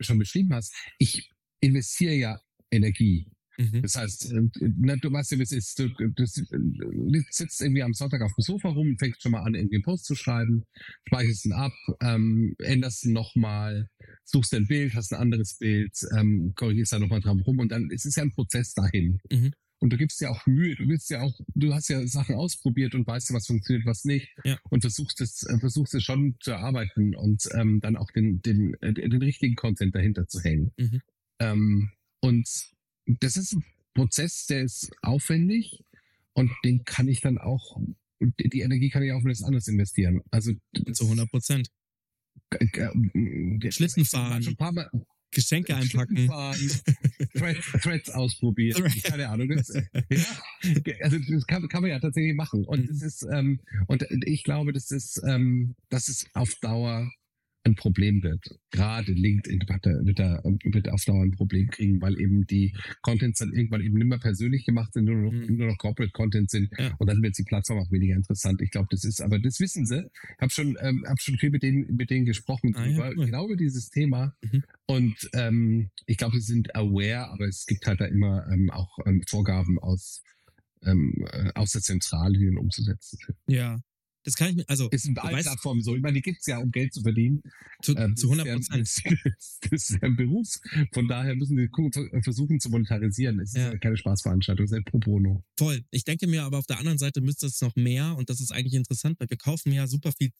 schon 0.00 0.18
beschrieben 0.18 0.52
hast, 0.52 0.74
ich 0.98 1.30
investiere 1.60 2.14
ja 2.14 2.40
Energie. 2.70 3.30
Mhm. 3.58 3.82
Das 3.82 3.94
heißt, 3.94 4.32
äh, 4.32 4.42
na, 4.78 4.96
du 4.96 5.10
weißt 5.10 5.32
ja, 5.32 5.38
wie 5.38 5.42
es 5.42 5.52
ist. 5.52 5.78
Du, 5.78 5.88
du, 5.88 6.26
sitzt 6.26 7.62
irgendwie 7.62 7.82
am 7.82 7.94
Sonntag 7.94 8.20
auf 8.22 8.34
dem 8.34 8.42
Sofa 8.42 8.68
rum, 8.68 8.88
und 8.88 8.98
fängst 8.98 9.22
schon 9.22 9.32
mal 9.32 9.42
an, 9.42 9.54
irgendwie 9.54 9.76
einen 9.76 9.84
Post 9.84 10.04
zu 10.04 10.14
schreiben, 10.14 10.64
speicherst 11.06 11.46
ihn 11.46 11.52
ab, 11.52 11.72
ähm, 12.00 12.54
änderst 12.58 13.04
ihn 13.04 13.12
nochmal, 13.12 13.88
suchst 14.24 14.54
ein 14.54 14.66
Bild, 14.66 14.94
hast 14.94 15.12
ein 15.12 15.20
anderes 15.20 15.56
Bild, 15.58 15.96
ähm, 16.16 16.52
korrigierst 16.54 16.92
da 16.92 16.98
nochmal 16.98 17.20
dran 17.20 17.40
rum 17.40 17.58
und 17.58 17.72
dann 17.72 17.90
ist 17.90 18.04
es 18.04 18.16
ja 18.16 18.24
ein 18.24 18.32
Prozess 18.32 18.74
dahin. 18.74 19.18
Mhm. 19.30 19.52
Und 19.78 19.92
du 19.92 19.96
gibst 19.98 20.20
ja 20.20 20.30
auch 20.30 20.46
Mühe, 20.46 20.74
du 20.74 20.88
willst 20.88 21.10
ja 21.10 21.20
auch, 21.20 21.38
du 21.54 21.74
hast 21.74 21.88
ja 21.88 22.06
Sachen 22.06 22.34
ausprobiert 22.34 22.94
und 22.94 23.06
weißt 23.06 23.30
ja, 23.30 23.36
was 23.36 23.46
funktioniert, 23.46 23.86
was 23.86 24.04
nicht. 24.04 24.34
Ja. 24.44 24.58
Und 24.70 24.80
versuchst 24.80 25.20
es, 25.20 25.42
äh, 25.42 25.58
versuchst 25.58 25.94
es 25.94 26.02
schon 26.02 26.36
zu 26.40 26.52
erarbeiten 26.52 27.14
und 27.14 27.46
ähm, 27.52 27.80
dann 27.80 27.96
auch 27.96 28.10
den, 28.10 28.40
den, 28.40 28.74
äh, 28.80 28.94
den 28.94 29.22
richtigen 29.22 29.54
Content 29.54 29.94
dahinter 29.94 30.26
zu 30.28 30.40
hängen. 30.40 30.72
Mhm. 30.78 31.02
Ähm, 31.40 31.90
und 32.20 32.48
das 33.06 33.36
ist 33.36 33.52
ein 33.52 33.64
Prozess, 33.94 34.46
der 34.46 34.62
ist 34.62 34.90
aufwendig 35.02 35.84
und 36.32 36.50
den 36.64 36.84
kann 36.84 37.08
ich 37.08 37.20
dann 37.20 37.38
auch, 37.38 37.78
die 38.20 38.60
Energie 38.60 38.88
kann 38.88 39.02
ich 39.02 39.12
auch 39.12 39.20
in 39.20 39.30
was 39.30 39.42
anderes 39.42 39.68
investieren. 39.68 40.22
Also 40.30 40.52
Zu 40.92 41.04
100 41.04 41.30
Prozent. 41.30 41.70
Schlitten 42.50 43.72
Schlitten 43.72 44.04
fahren. 44.04 44.42
Schon 44.42 44.54
ein 44.54 44.56
paar 44.56 44.72
Mal 44.72 44.90
Geschenke 45.36 45.76
einpacken. 45.76 46.26
Threads, 47.34 47.62
Threads 47.82 48.10
ausprobieren. 48.10 48.82
Threads. 48.82 49.02
Keine 49.02 49.28
Ahnung. 49.28 49.48
Das, 49.48 49.68
ja, 49.68 50.94
also 51.02 51.18
das 51.18 51.46
kann, 51.46 51.68
kann 51.68 51.82
man 51.82 51.90
ja 51.90 52.00
tatsächlich 52.00 52.34
machen. 52.34 52.64
Und 52.64 52.80
Mhm. 52.82 52.86
das 52.88 53.02
ist, 53.02 53.26
ähm, 53.32 53.60
und 53.86 54.04
ich 54.24 54.42
glaube, 54.44 54.72
das 54.72 54.90
ist, 54.90 55.22
ähm, 55.26 55.76
dass 55.90 56.08
es 56.08 56.26
auf 56.34 56.54
Dauer 56.56 57.10
ein 57.66 57.74
Problem 57.74 58.22
wird. 58.22 58.42
Gerade 58.70 59.12
LinkedIn 59.12 59.60
wird, 59.60 60.20
da, 60.20 60.40
wird, 60.72 60.88
auf 60.88 61.04
Dauer 61.04 61.22
ein 61.24 61.32
Problem 61.32 61.68
kriegen, 61.68 62.00
weil 62.00 62.18
eben 62.20 62.46
die 62.46 62.74
Contents 63.02 63.40
dann 63.40 63.52
irgendwann 63.52 63.80
eben 63.82 63.94
nicht 63.98 64.06
mehr 64.06 64.18
persönlich 64.18 64.64
gemacht 64.64 64.92
sind, 64.92 65.04
nur 65.04 65.16
noch, 65.16 65.32
Mhm. 65.32 65.56
nur 65.56 65.66
noch 65.66 65.78
Corporate 65.78 66.12
Content 66.12 66.50
sind. 66.50 66.70
Ja. 66.78 66.94
Und 66.98 67.08
dann 67.08 67.22
wird 67.22 67.36
die 67.36 67.42
Plattform 67.44 67.78
auch 67.78 67.90
weniger 67.90 68.14
interessant. 68.16 68.60
Ich 68.62 68.70
glaube, 68.70 68.88
das 68.90 69.04
ist, 69.04 69.20
aber 69.20 69.38
das 69.38 69.58
wissen 69.60 69.84
sie. 69.86 69.98
Ich 70.04 70.40
habe 70.40 70.50
schon, 70.50 70.76
ähm, 70.80 71.04
hab 71.06 71.20
schon 71.20 71.36
viel 71.38 71.50
mit 71.50 71.62
denen, 71.62 71.96
mit 71.96 72.10
denen 72.10 72.24
gesprochen 72.24 72.74
Ah, 72.76 72.86
ja, 72.86 73.10
cool. 73.16 73.26
genau 73.26 73.46
über 73.46 73.56
dieses 73.56 73.90
Thema. 73.90 74.34
Mhm. 74.42 74.62
Und 74.86 75.30
ähm, 75.34 75.90
ich 76.06 76.16
glaube, 76.16 76.38
sie 76.38 76.46
sind 76.52 76.74
aware, 76.76 77.28
aber 77.30 77.46
es 77.46 77.66
gibt 77.66 77.86
halt 77.86 78.00
da 78.00 78.04
immer 78.06 78.46
ähm, 78.52 78.70
auch 78.70 78.98
ähm, 79.06 79.22
Vorgaben 79.28 79.78
aus, 79.78 80.22
ähm, 80.84 81.26
äh, 81.32 81.50
aus 81.54 81.72
der 81.72 81.82
Zentrale, 81.82 82.38
die 82.38 82.46
dann 82.46 82.58
umzusetzen 82.58 83.18
sind. 83.24 83.36
Ja. 83.48 83.80
Das 84.26 84.34
kann 84.34 84.50
ich 84.50 84.56
mir, 84.56 84.64
also 84.68 84.90
Ist 84.90 85.06
in 85.06 85.16
allen 85.18 85.40
Plattformen 85.40 85.80
so. 85.82 85.94
Ich 85.96 86.02
meine, 86.02 86.14
die 86.14 86.20
gibt's 86.22 86.46
ja, 86.46 86.58
um 86.58 86.70
Geld 86.70 86.92
zu 86.92 87.00
verdienen. 87.00 87.42
zu, 87.80 87.96
Ähm, 87.96 88.14
zu 88.16 88.26
100 88.30 88.46
das 88.46 88.68
Prozent. 88.68 89.02
ja- 89.24 89.30
Das 89.70 89.72
ist 89.72 89.90
ja 89.90 89.98
ein 90.02 90.16
Beruf. 90.16 90.48
Von 90.92 91.08
daher 91.08 91.34
müssen 91.36 91.56
wir 91.56 91.68
gucken, 91.68 92.22
versuchen 92.22 92.60
zu 92.60 92.68
monetarisieren. 92.68 93.40
Es 93.40 93.50
ist 93.54 93.56
Ja. 93.56 93.76
keine 93.78 93.96
Spaßveranstaltung, 93.96 94.64
es 94.64 94.72
ist 94.72 94.76
ein 94.76 94.84
Pro 94.84 94.98
Bono. 94.98 95.42
Voll. 95.58 95.82
Ich 95.90 96.04
denke 96.04 96.26
mir 96.26 96.42
aber 96.44 96.58
auf 96.58 96.66
der 96.66 96.78
anderen 96.78 96.98
Seite 96.98 97.20
müsste 97.22 97.46
es 97.46 97.60
noch 97.62 97.74
mehr 97.76 98.16
und 98.16 98.28
das 98.28 98.40
ist 98.40 98.50
eigentlich 98.52 98.74
interessant, 98.74 99.18
weil 99.20 99.30
wir 99.30 99.36
kaufen 99.38 99.72
ja 99.72 99.86
super 99.86 100.12
viel 100.12 100.30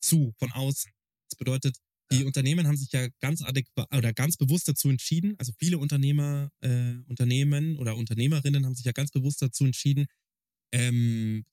zu 0.00 0.32
von 0.38 0.50
außen. 0.52 0.90
Das 1.30 1.36
bedeutet, 1.38 1.76
die 2.10 2.24
Unternehmen 2.24 2.66
haben 2.66 2.76
sich 2.78 2.90
ja 2.92 3.06
ganz 3.20 3.42
adäquat 3.42 3.86
oder 3.94 4.14
ganz 4.14 4.38
bewusst 4.38 4.66
dazu 4.66 4.88
entschieden, 4.88 5.34
also 5.36 5.52
viele 5.58 5.76
Unternehmer, 5.76 6.50
äh, 6.62 6.94
Unternehmen 7.06 7.76
oder 7.76 7.94
Unternehmerinnen 7.96 8.64
haben 8.64 8.74
sich 8.74 8.86
ja 8.86 8.92
ganz 8.92 9.10
bewusst 9.10 9.42
dazu 9.42 9.66
entschieden, 9.66 10.06
ähm, 10.72 11.44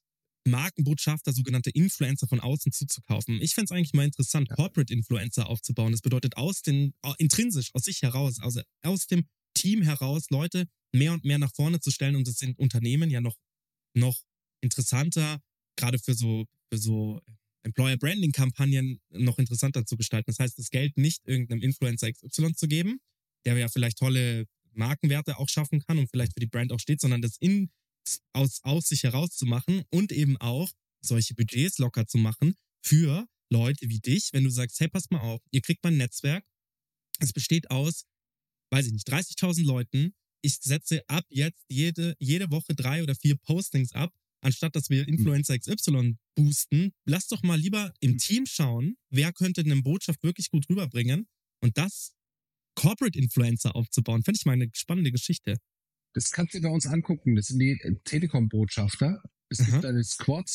Markenbotschafter, 0.46 1.34
sogenannte 1.34 1.72
Influencer 1.72 2.28
von 2.28 2.40
außen 2.40 2.72
zuzukaufen. 2.72 3.42
Ich 3.42 3.56
fände 3.56 3.66
es 3.66 3.72
eigentlich 3.72 3.94
mal 3.94 4.06
interessant, 4.06 4.50
Corporate 4.50 4.94
Influencer 4.94 5.50
aufzubauen. 5.50 5.92
Das 5.92 6.02
bedeutet 6.02 6.38
aus 6.38 6.62
den, 6.62 6.94
intrinsisch, 7.18 7.74
aus 7.74 7.84
sich 7.84 8.02
heraus, 8.02 8.40
also 8.40 8.62
aus 8.84 9.08
dem 9.08 9.26
Team 9.56 9.82
heraus, 9.82 10.30
Leute 10.30 10.68
mehr 10.92 11.14
und 11.14 11.26
mehr 11.26 11.40
nach 11.40 11.54
vorne 11.54 11.80
zu 11.80 11.92
stellen 11.92 12.16
und 12.16 12.28
das 12.28 12.38
sind 12.38 12.58
Unternehmen 12.60 13.10
ja 13.10 13.22
noch, 13.22 13.36
noch 13.94 14.22
interessanter, 14.62 15.42
gerade 15.76 16.00
für 16.00 16.14
so, 16.14 16.46
für 16.70 16.78
so 16.78 17.22
Employer 17.64 17.98
Branding 17.98 18.32
Kampagnen 18.32 19.00
noch 19.10 19.40
interessanter 19.40 19.86
zu 19.86 19.98
gestalten. 19.98 20.28
Das 20.28 20.40
heißt, 20.40 20.58
das 20.60 20.70
Geld 20.70 20.98
nicht 20.98 21.26
irgendeinem 21.26 21.62
Influencer 21.62 22.12
XY 22.12 22.54
zu 22.54 22.68
geben, 22.68 23.00
der 23.46 23.58
ja 23.58 23.68
vielleicht 23.68 23.98
tolle 23.98 24.46
Markenwerte 24.72 25.38
auch 25.38 25.50
schaffen 25.50 25.82
kann 25.82 25.98
und 25.98 26.10
vielleicht 26.10 26.34
für 26.34 26.40
die 26.40 26.48
Brand 26.48 26.72
auch 26.72 26.80
steht, 26.80 27.02
sondern 27.02 27.22
das 27.22 27.38
in, 27.40 27.72
aus, 28.34 28.60
aus 28.64 28.88
sich 28.88 29.04
heraus 29.04 29.32
zu 29.36 29.46
machen 29.46 29.84
und 29.90 30.12
eben 30.12 30.38
auch 30.38 30.72
solche 31.02 31.34
Budgets 31.36 31.78
locker 31.78 32.08
zu 32.08 32.18
machen 32.18 32.56
für 32.82 33.28
Leute 33.50 33.90
wie 33.90 34.00
dich, 34.00 34.30
wenn 34.34 34.44
du 34.44 34.50
sagst, 34.50 34.80
hey, 34.80 34.88
passt 34.88 35.12
mal 35.12 35.20
auf, 35.20 35.42
ihr 35.52 35.62
kriegt 35.62 35.84
mein 35.84 35.98
Netzwerk. 35.98 36.46
Es 37.20 37.32
besteht 37.32 37.70
aus, 37.72 38.06
weiß 38.72 38.88
ich 38.88 38.94
nicht, 38.94 39.08
30.000 39.08 39.64
Leuten. 39.64 40.14
Ich 40.42 40.58
setze 40.62 41.02
ab 41.08 41.26
jetzt 41.30 41.64
jede, 41.70 42.16
jede 42.20 42.52
Woche 42.52 42.76
drei 42.76 43.02
oder 43.02 43.16
vier 43.16 43.36
Postings 43.36 43.94
ab, 43.94 44.14
anstatt 44.42 44.76
dass 44.76 44.90
wir 44.90 45.08
Influencer 45.08 45.58
XY 45.58 46.18
boosten. 46.36 46.92
Lass 47.06 47.28
doch 47.28 47.44
mal 47.44 47.60
lieber 47.60 47.94
im 48.00 48.18
Team 48.18 48.46
schauen, 48.46 48.98
wer 49.10 49.32
könnte 49.32 49.62
eine 49.62 49.82
Botschaft 49.82 50.22
wirklich 50.24 50.50
gut 50.50 50.70
rüberbringen 50.70 51.28
und 51.62 51.78
das 51.78 52.14
Corporate 52.76 53.18
Influencer 53.18 53.76
aufzubauen. 53.76 54.24
Finde 54.24 54.38
ich 54.38 54.46
mal 54.46 54.54
eine 54.54 54.70
spannende 54.74 55.12
Geschichte. 55.12 55.58
Das 56.16 56.32
kannst 56.32 56.54
du 56.54 56.60
dir 56.60 56.70
bei 56.70 56.74
uns 56.74 56.88
angucken. 56.88 57.36
Das 57.36 57.48
sind 57.48 57.60
die 57.60 57.72
äh, 57.72 57.96
Telekom-Botschafter. 58.06 59.22
Es 59.50 59.60
Aha. 59.60 59.72
gibt 59.72 59.86
eine 59.86 60.04
Squad. 60.04 60.50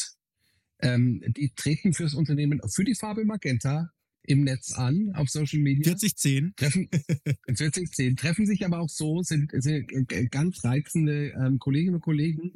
Ähm, 0.81 1.23
die 1.37 1.53
treten 1.55 1.93
fürs 1.93 2.15
Unternehmen, 2.15 2.61
für 2.69 2.85
die 2.85 2.95
Farbe 2.95 3.25
Magenta 3.25 3.91
im 4.23 4.45
Netz 4.45 4.73
an, 4.73 5.13
auf 5.15 5.29
Social 5.29 5.61
Media. 5.61 5.85
4010. 5.85 6.55
treffen, 6.57 6.89
4010, 7.55 8.17
treffen 8.17 8.47
sich 8.47 8.65
aber 8.65 8.81
auch 8.81 8.89
so, 8.89 9.23
sind, 9.23 9.53
sind 9.53 9.87
ganz 10.31 10.65
reizende 10.65 11.35
ähm, 11.39 11.59
Kolleginnen 11.59 11.97
und 11.97 12.01
Kollegen, 12.01 12.55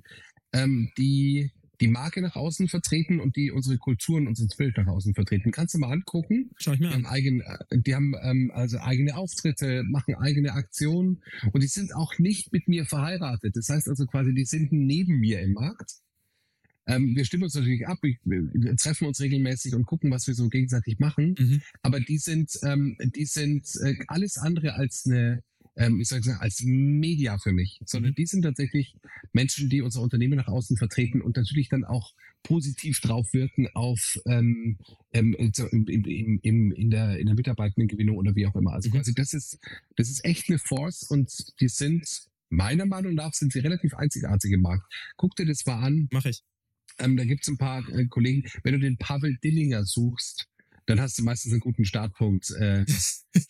ähm, 0.53 0.91
die 0.97 1.51
die 1.81 1.89
Marke 1.89 2.21
nach 2.23 2.37
außen 2.37 2.69
vertreten 2.69 3.21
und 3.21 3.37
die 3.37 3.51
unsere 3.51 3.79
Kultur 3.79 4.17
und 4.19 4.29
unser 4.29 4.47
Bild 4.57 4.77
nach 4.77 4.87
außen 4.87 5.15
vertreten. 5.15 5.51
Kannst 5.51 5.75
du 5.75 5.79
mal 5.79 5.93
angucken. 5.93 6.51
Schau 6.57 6.73
ich 6.73 6.81
mir 6.81 6.89
Die 6.89 6.95
haben, 6.95 7.07
an. 7.07 7.13
eigen, 7.13 7.41
äh, 7.41 7.79
die 7.79 7.95
haben 7.95 8.15
ähm, 8.23 8.51
also 8.55 8.79
eigene 8.79 9.17
Auftritte, 9.17 9.83
machen 9.85 10.15
eigene 10.15 10.53
Aktionen 10.53 11.23
und 11.53 11.63
die 11.63 11.69
sind 11.69 11.95
auch 11.95 12.19
nicht 12.19 12.53
mit 12.53 12.69
mir 12.69 12.85
verheiratet. 12.87 13.57
Das 13.57 13.69
heißt 13.69 13.89
also 13.89 14.07
quasi, 14.07 14.35
die 14.35 14.45
sind 14.45 14.73
neben 14.73 15.19
mir 15.19 15.41
im 15.41 15.53
Markt. 15.53 15.95
ähm, 16.87 17.17
wir 17.17 17.25
stimmen 17.25 17.45
uns 17.45 17.55
natürlich 17.55 17.87
ab, 17.87 17.99
wir, 18.03 18.15
wir 18.25 18.77
treffen 18.77 19.07
uns 19.09 19.21
regelmäßig 19.21 19.75
und 19.75 19.87
gucken, 19.87 20.11
was 20.11 20.27
wir 20.27 20.35
so 20.35 20.49
gegenseitig 20.49 20.99
machen. 20.99 21.35
Mhm. 21.39 21.63
Aber 21.83 21.99
die 22.01 22.19
sind, 22.19 22.59
ähm, 22.63 22.97
die 23.17 23.25
sind 23.25 23.67
äh, 23.83 23.97
alles 24.09 24.37
andere 24.37 24.75
als 24.75 25.07
eine, 25.07 25.43
ähm, 25.77 26.01
ich 26.01 26.09
sage 26.09 26.41
als 26.41 26.63
Media 26.65 27.39
für 27.39 27.53
mich, 27.53 27.81
sondern 27.85 28.13
Mhm. 28.13 28.15
die 28.17 28.27
sind 28.27 28.43
tatsächlich 28.43 28.97
Menschen, 29.33 29.69
die 29.69 29.83
unser 29.83 30.01
Unternehmen 30.03 30.37
nach 30.37 30.49
außen 30.49 30.77
vertreten 30.77 31.21
und 31.23 31.37
natürlich 31.37 31.69
dann 31.69 31.85
auch 31.85 32.13
positiv 32.43 33.01
drauf 33.01 33.33
wirken 33.33 33.69
auf 33.75 34.19
ähm, 34.27 34.79
ähm, 35.13 35.35
im, 35.35 35.53
im, 35.87 36.39
im, 36.43 36.73
in 36.73 36.91
der 36.91 37.19
in 37.19 37.27
der 37.27 37.35
Mitarbeitendengewinnung 37.35 38.17
oder 38.17 38.35
wie 38.37 38.47
auch 38.47 38.55
immer. 38.55 38.73
Also 38.73 38.91
Mhm. 38.91 38.95
quasi 38.95 39.15
das 39.15 39.33
ist 39.35 39.59
das 39.97 40.09
ist 40.11 40.25
echt 40.25 40.49
eine 40.49 40.59
Force 40.59 41.03
und 41.05 41.33
die 41.61 41.69
sind 41.69 42.07
meiner 42.51 42.87
Meinung 42.87 43.15
nach 43.15 43.33
sind 43.35 43.53
sie 43.53 43.61
relativ 43.61 43.95
einzigartig 43.95 44.53
im 44.53 44.61
Markt. 44.61 44.85
Guck 45.17 45.35
dir 45.37 45.47
das 45.47 45.65
mal 45.67 45.81
an. 45.83 46.09
Mach 46.13 46.25
ich. 46.27 46.43
Ähm, 46.99 47.17
da 47.17 47.25
gibt's 47.25 47.49
ein 47.49 47.59
paar 47.59 47.89
äh, 47.89 48.07
Kollegen. 48.07 48.45
Wenn 48.63 48.75
du 48.75 48.81
den 48.81 48.97
Pavel 48.99 49.37
Dillinger 49.43 49.85
suchst, 49.85 50.47
dann 50.87 51.01
hast 51.01 51.19
du 51.19 51.23
meistens 51.23 51.53
einen 51.53 51.61
guten 51.61 51.85
Startpunkt. 51.85 52.51
Äh, 52.59 52.85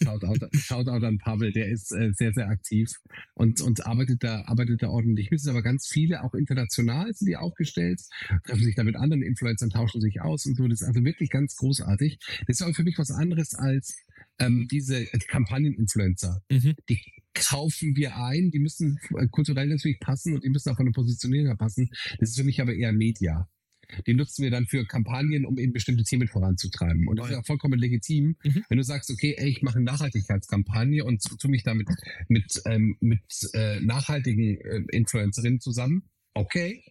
Shoutout, 0.02 0.46
Shoutout 0.52 1.04
an 1.04 1.18
Pavel, 1.18 1.52
der 1.52 1.68
ist 1.68 1.92
äh, 1.92 2.10
sehr, 2.12 2.32
sehr 2.32 2.48
aktiv 2.48 2.90
und, 3.34 3.60
und 3.60 3.86
arbeitet 3.86 4.22
da, 4.22 4.42
arbeitet 4.46 4.82
da 4.82 4.88
ordentlich. 4.88 5.30
Es 5.30 5.42
sind 5.42 5.50
aber 5.50 5.62
ganz 5.62 5.86
viele, 5.86 6.22
auch 6.22 6.34
international 6.34 7.12
sind 7.12 7.28
die 7.28 7.36
aufgestellt, 7.36 8.00
treffen 8.44 8.64
sich 8.64 8.74
da 8.74 8.84
mit 8.84 8.96
anderen 8.96 9.22
Influencern, 9.22 9.70
tauschen 9.70 10.00
sich 10.00 10.20
aus 10.20 10.46
und 10.46 10.56
so. 10.56 10.66
Das 10.68 10.80
ist 10.80 10.86
also 10.86 11.04
wirklich 11.04 11.30
ganz 11.30 11.56
großartig. 11.56 12.18
Das 12.46 12.56
ist 12.56 12.62
aber 12.62 12.74
für 12.74 12.84
mich 12.84 12.98
was 12.98 13.10
anderes 13.10 13.54
als 13.54 13.94
ähm, 14.38 14.66
diese 14.70 15.04
Kampagnen-Influencer. 15.28 16.42
Mhm. 16.50 16.74
Die 16.88 17.00
kaufen 17.34 17.96
wir 17.96 18.16
ein, 18.16 18.50
die 18.50 18.60
müssen 18.60 18.98
äh, 19.16 19.26
kulturell 19.28 19.68
natürlich 19.68 20.00
passen 20.00 20.34
und 20.34 20.44
die 20.44 20.50
müssen 20.50 20.70
auch 20.70 20.76
von 20.76 20.86
der 20.86 20.92
Positionierung 20.92 21.46
her 21.46 21.56
passen. 21.56 21.90
Das 22.18 22.30
ist 22.30 22.38
für 22.38 22.44
mich 22.44 22.60
aber 22.60 22.74
eher 22.74 22.92
Media. 22.92 23.48
Den 24.07 24.16
nutzen 24.16 24.42
wir 24.42 24.50
dann 24.50 24.66
für 24.66 24.85
Kampagnen, 24.87 25.44
um 25.44 25.59
eben 25.59 25.72
bestimmte 25.72 26.04
Themen 26.04 26.28
voranzutreiben. 26.28 27.09
Und 27.09 27.18
das 27.18 27.30
ist 27.30 27.37
auch 27.37 27.46
vollkommen 27.46 27.78
legitim, 27.78 28.37
Mhm. 28.44 28.64
wenn 28.68 28.78
du 28.78 28.85
sagst, 28.85 29.11
okay, 29.11 29.35
ey, 29.37 29.48
ich 29.48 29.62
mache 29.62 29.76
eine 29.76 29.85
Nachhaltigkeitskampagne 29.85 31.04
und 31.04 31.22
tu 31.38 31.48
mich 31.48 31.62
damit 31.62 31.88
mit, 32.28 32.62
ähm, 32.66 32.96
mit 33.00 33.22
äh, 33.54 33.80
nachhaltigen 33.80 34.59
äh, 34.61 34.83
Influencerinnen 34.90 35.61
zusammen. 35.61 36.04
Okay. 36.37 36.83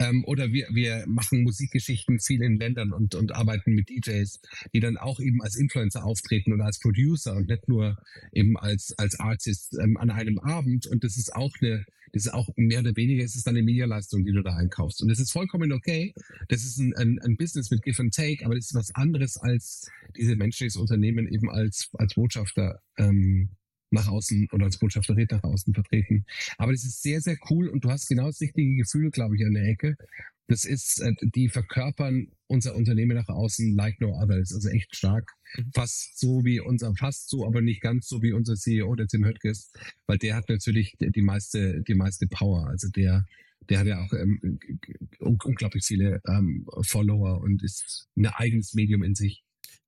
Ähm, 0.00 0.24
oder 0.26 0.52
wir, 0.52 0.66
wir 0.72 1.04
machen 1.06 1.44
Musikgeschichten 1.44 2.18
viel 2.18 2.42
in 2.42 2.56
Ländern 2.56 2.92
und, 2.92 3.14
und 3.14 3.32
arbeiten 3.32 3.74
mit 3.74 3.88
DJs, 3.88 4.40
die 4.74 4.80
dann 4.80 4.96
auch 4.96 5.20
eben 5.20 5.40
als 5.40 5.54
Influencer 5.56 6.04
auftreten 6.04 6.52
oder 6.52 6.64
als 6.64 6.80
Producer 6.80 7.36
und 7.36 7.48
nicht 7.48 7.68
nur 7.68 7.96
eben 8.32 8.56
als, 8.56 8.92
als 8.98 9.20
Artist 9.20 9.78
ähm, 9.80 9.96
an 9.96 10.10
einem 10.10 10.40
Abend. 10.40 10.88
Und 10.88 11.04
das 11.04 11.16
ist 11.16 11.32
auch 11.34 11.52
eine, 11.60 11.84
das 12.12 12.26
ist 12.26 12.32
auch 12.32 12.48
mehr 12.56 12.80
oder 12.80 12.94
weniger, 12.94 13.24
es 13.24 13.34
ist 13.34 13.46
dann 13.46 13.56
eine 13.56 13.64
Medialeistung, 13.64 14.24
die 14.24 14.32
du 14.32 14.42
da 14.42 14.54
einkaufst. 14.54 15.02
Und 15.02 15.08
das 15.08 15.18
ist 15.18 15.32
vollkommen 15.32 15.72
okay. 15.72 16.14
Das 16.48 16.62
ist 16.62 16.78
ein, 16.78 16.94
ein, 16.94 17.18
ein 17.20 17.36
Business 17.36 17.70
mit 17.70 17.82
Give 17.82 18.00
and 18.00 18.14
Take, 18.14 18.44
aber 18.44 18.54
das 18.54 18.66
ist 18.66 18.74
was 18.74 18.94
anderes 18.94 19.36
als 19.38 19.90
diese 20.16 20.36
Menschen, 20.36 20.64
die 20.64 20.68
das 20.68 20.76
Unternehmen 20.76 21.26
eben 21.26 21.50
als, 21.50 21.90
als 21.94 22.14
Botschafter 22.14 22.80
ähm, 22.98 23.50
nach 23.90 24.08
außen 24.08 24.48
oder 24.52 24.64
als 24.64 24.78
Botschafterin 24.78 25.28
nach 25.30 25.42
außen 25.42 25.72
vertreten. 25.74 26.24
Aber 26.58 26.72
das 26.72 26.84
ist 26.84 27.02
sehr, 27.02 27.20
sehr 27.20 27.36
cool 27.50 27.68
und 27.68 27.84
du 27.84 27.90
hast 27.90 28.08
genau 28.08 28.26
das 28.26 28.40
richtige 28.40 28.76
Gefühl, 28.76 29.10
glaube 29.10 29.36
ich, 29.36 29.44
an 29.44 29.54
der 29.54 29.64
Ecke. 29.64 29.96
Das 30.52 30.66
ist, 30.66 31.00
äh, 31.00 31.14
die 31.22 31.48
verkörpern 31.48 32.26
unser 32.46 32.76
Unternehmen 32.76 33.16
nach 33.16 33.28
außen 33.30 33.74
like 33.74 33.98
no 34.02 34.10
others, 34.22 34.52
also 34.52 34.68
echt 34.68 34.94
stark. 34.94 35.32
Mhm. 35.56 35.70
Fast 35.72 36.18
so 36.20 36.44
wie 36.44 36.60
unser, 36.60 36.94
fast 36.94 37.30
so, 37.30 37.46
aber 37.46 37.62
nicht 37.62 37.80
ganz 37.80 38.06
so 38.06 38.20
wie 38.20 38.34
unser 38.34 38.54
CEO, 38.56 38.94
der 38.94 39.06
Tim 39.06 39.24
Höttges, 39.24 39.72
weil 40.06 40.18
der 40.18 40.36
hat 40.36 40.50
natürlich 40.50 40.94
die 41.00 41.22
meiste, 41.22 41.82
die 41.82 41.94
meiste 41.94 42.26
Power. 42.26 42.66
Also 42.66 42.90
der, 42.90 43.24
der 43.70 43.78
hat 43.78 43.86
ja 43.86 44.04
auch 44.04 44.12
ähm, 44.12 44.60
unglaublich 45.20 45.86
viele 45.86 46.20
ähm, 46.28 46.66
Follower 46.82 47.40
und 47.40 47.62
ist 47.62 48.08
ein 48.14 48.26
eigenes 48.26 48.74
Medium 48.74 49.02
in 49.02 49.14
sich. 49.14 49.42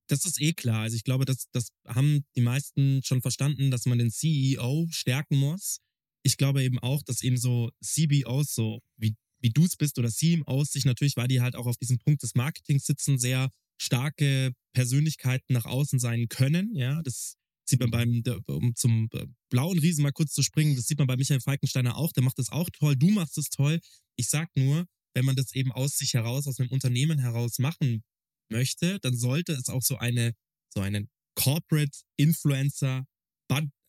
Das 0.07 0.25
ist 0.25 0.41
eh 0.41 0.55
klar. 0.55 0.81
Also 0.85 0.97
ich 0.97 1.05
glaube, 1.05 1.27
das, 1.27 1.51
das 1.53 1.73
haben 1.87 2.25
die 2.37 2.41
meisten 2.41 3.03
schon 3.05 3.21
verstanden, 3.21 3.71
dass 3.71 3.85
man 3.85 3.99
den 3.99 4.11
CEO 4.11 4.87
stärken 4.89 5.37
muss. 5.37 5.81
Ich 6.23 6.39
glaube 6.39 6.63
eben 6.63 6.79
auch, 6.79 7.03
dass 7.03 7.23
eben 7.23 7.37
so 7.37 7.71
CBOs, 7.83 8.55
so 8.55 8.81
wie, 8.97 9.15
wie 9.45 9.51
du 9.51 9.65
es 9.67 9.77
bist 9.77 9.99
oder 10.01 10.11
CMOs, 10.11 10.73
sich 10.73 10.87
natürlich, 10.87 11.17
weil 11.19 11.29
die 11.29 11.43
halt 11.43 11.57
auch 11.57 11.67
auf 11.67 11.77
diesem 11.77 11.99
Punkt 11.99 12.23
des 12.25 12.35
Marketings 12.35 12.87
sitzen, 12.87 13.19
sehr 13.19 13.51
starke 13.81 14.53
Persönlichkeiten 14.75 15.53
nach 15.55 15.67
außen 15.67 16.01
sein 16.01 16.29
können. 16.29 16.75
Ja, 16.77 17.03
das 17.03 17.37
sieht 17.69 17.81
man 17.81 17.91
beim, 17.93 18.23
der- 18.25 18.41
um 18.49 18.75
zum 18.77 19.09
äh, 19.15 19.27
blauen 19.51 19.79
Riesen 19.79 20.03
mal 20.03 20.13
kurz 20.13 20.33
zu 20.35 20.43
springen, 20.43 20.77
das 20.77 20.87
sieht 20.87 20.99
man 20.99 21.07
bei 21.09 21.17
Michael 21.17 21.41
Falkensteiner 21.41 21.97
auch, 21.97 22.13
der 22.13 22.25
macht 22.25 22.39
das 22.39 22.51
auch 22.51 22.71
toll, 22.71 22.97
du 22.97 23.11
machst 23.11 23.39
es 23.39 23.51
toll. 23.51 23.81
Ich 24.17 24.29
sag 24.29 24.49
nur, 24.57 24.87
wenn 25.15 25.25
man 25.25 25.37
das 25.37 25.55
eben 25.55 25.73
aus 25.73 25.97
sich 25.99 26.15
heraus, 26.15 26.47
aus 26.47 26.61
einem 26.61 26.71
Unternehmen 26.71 27.19
heraus 27.19 27.59
machen 27.59 28.03
möchte, 28.51 28.99
dann 29.01 29.17
sollte 29.17 29.53
es 29.55 29.69
auch 29.69 29.83
so 29.83 29.97
eine, 29.99 30.35
so 30.73 30.81
einen 30.81 31.09
Corporate 31.37 31.99
Influencer 32.17 33.07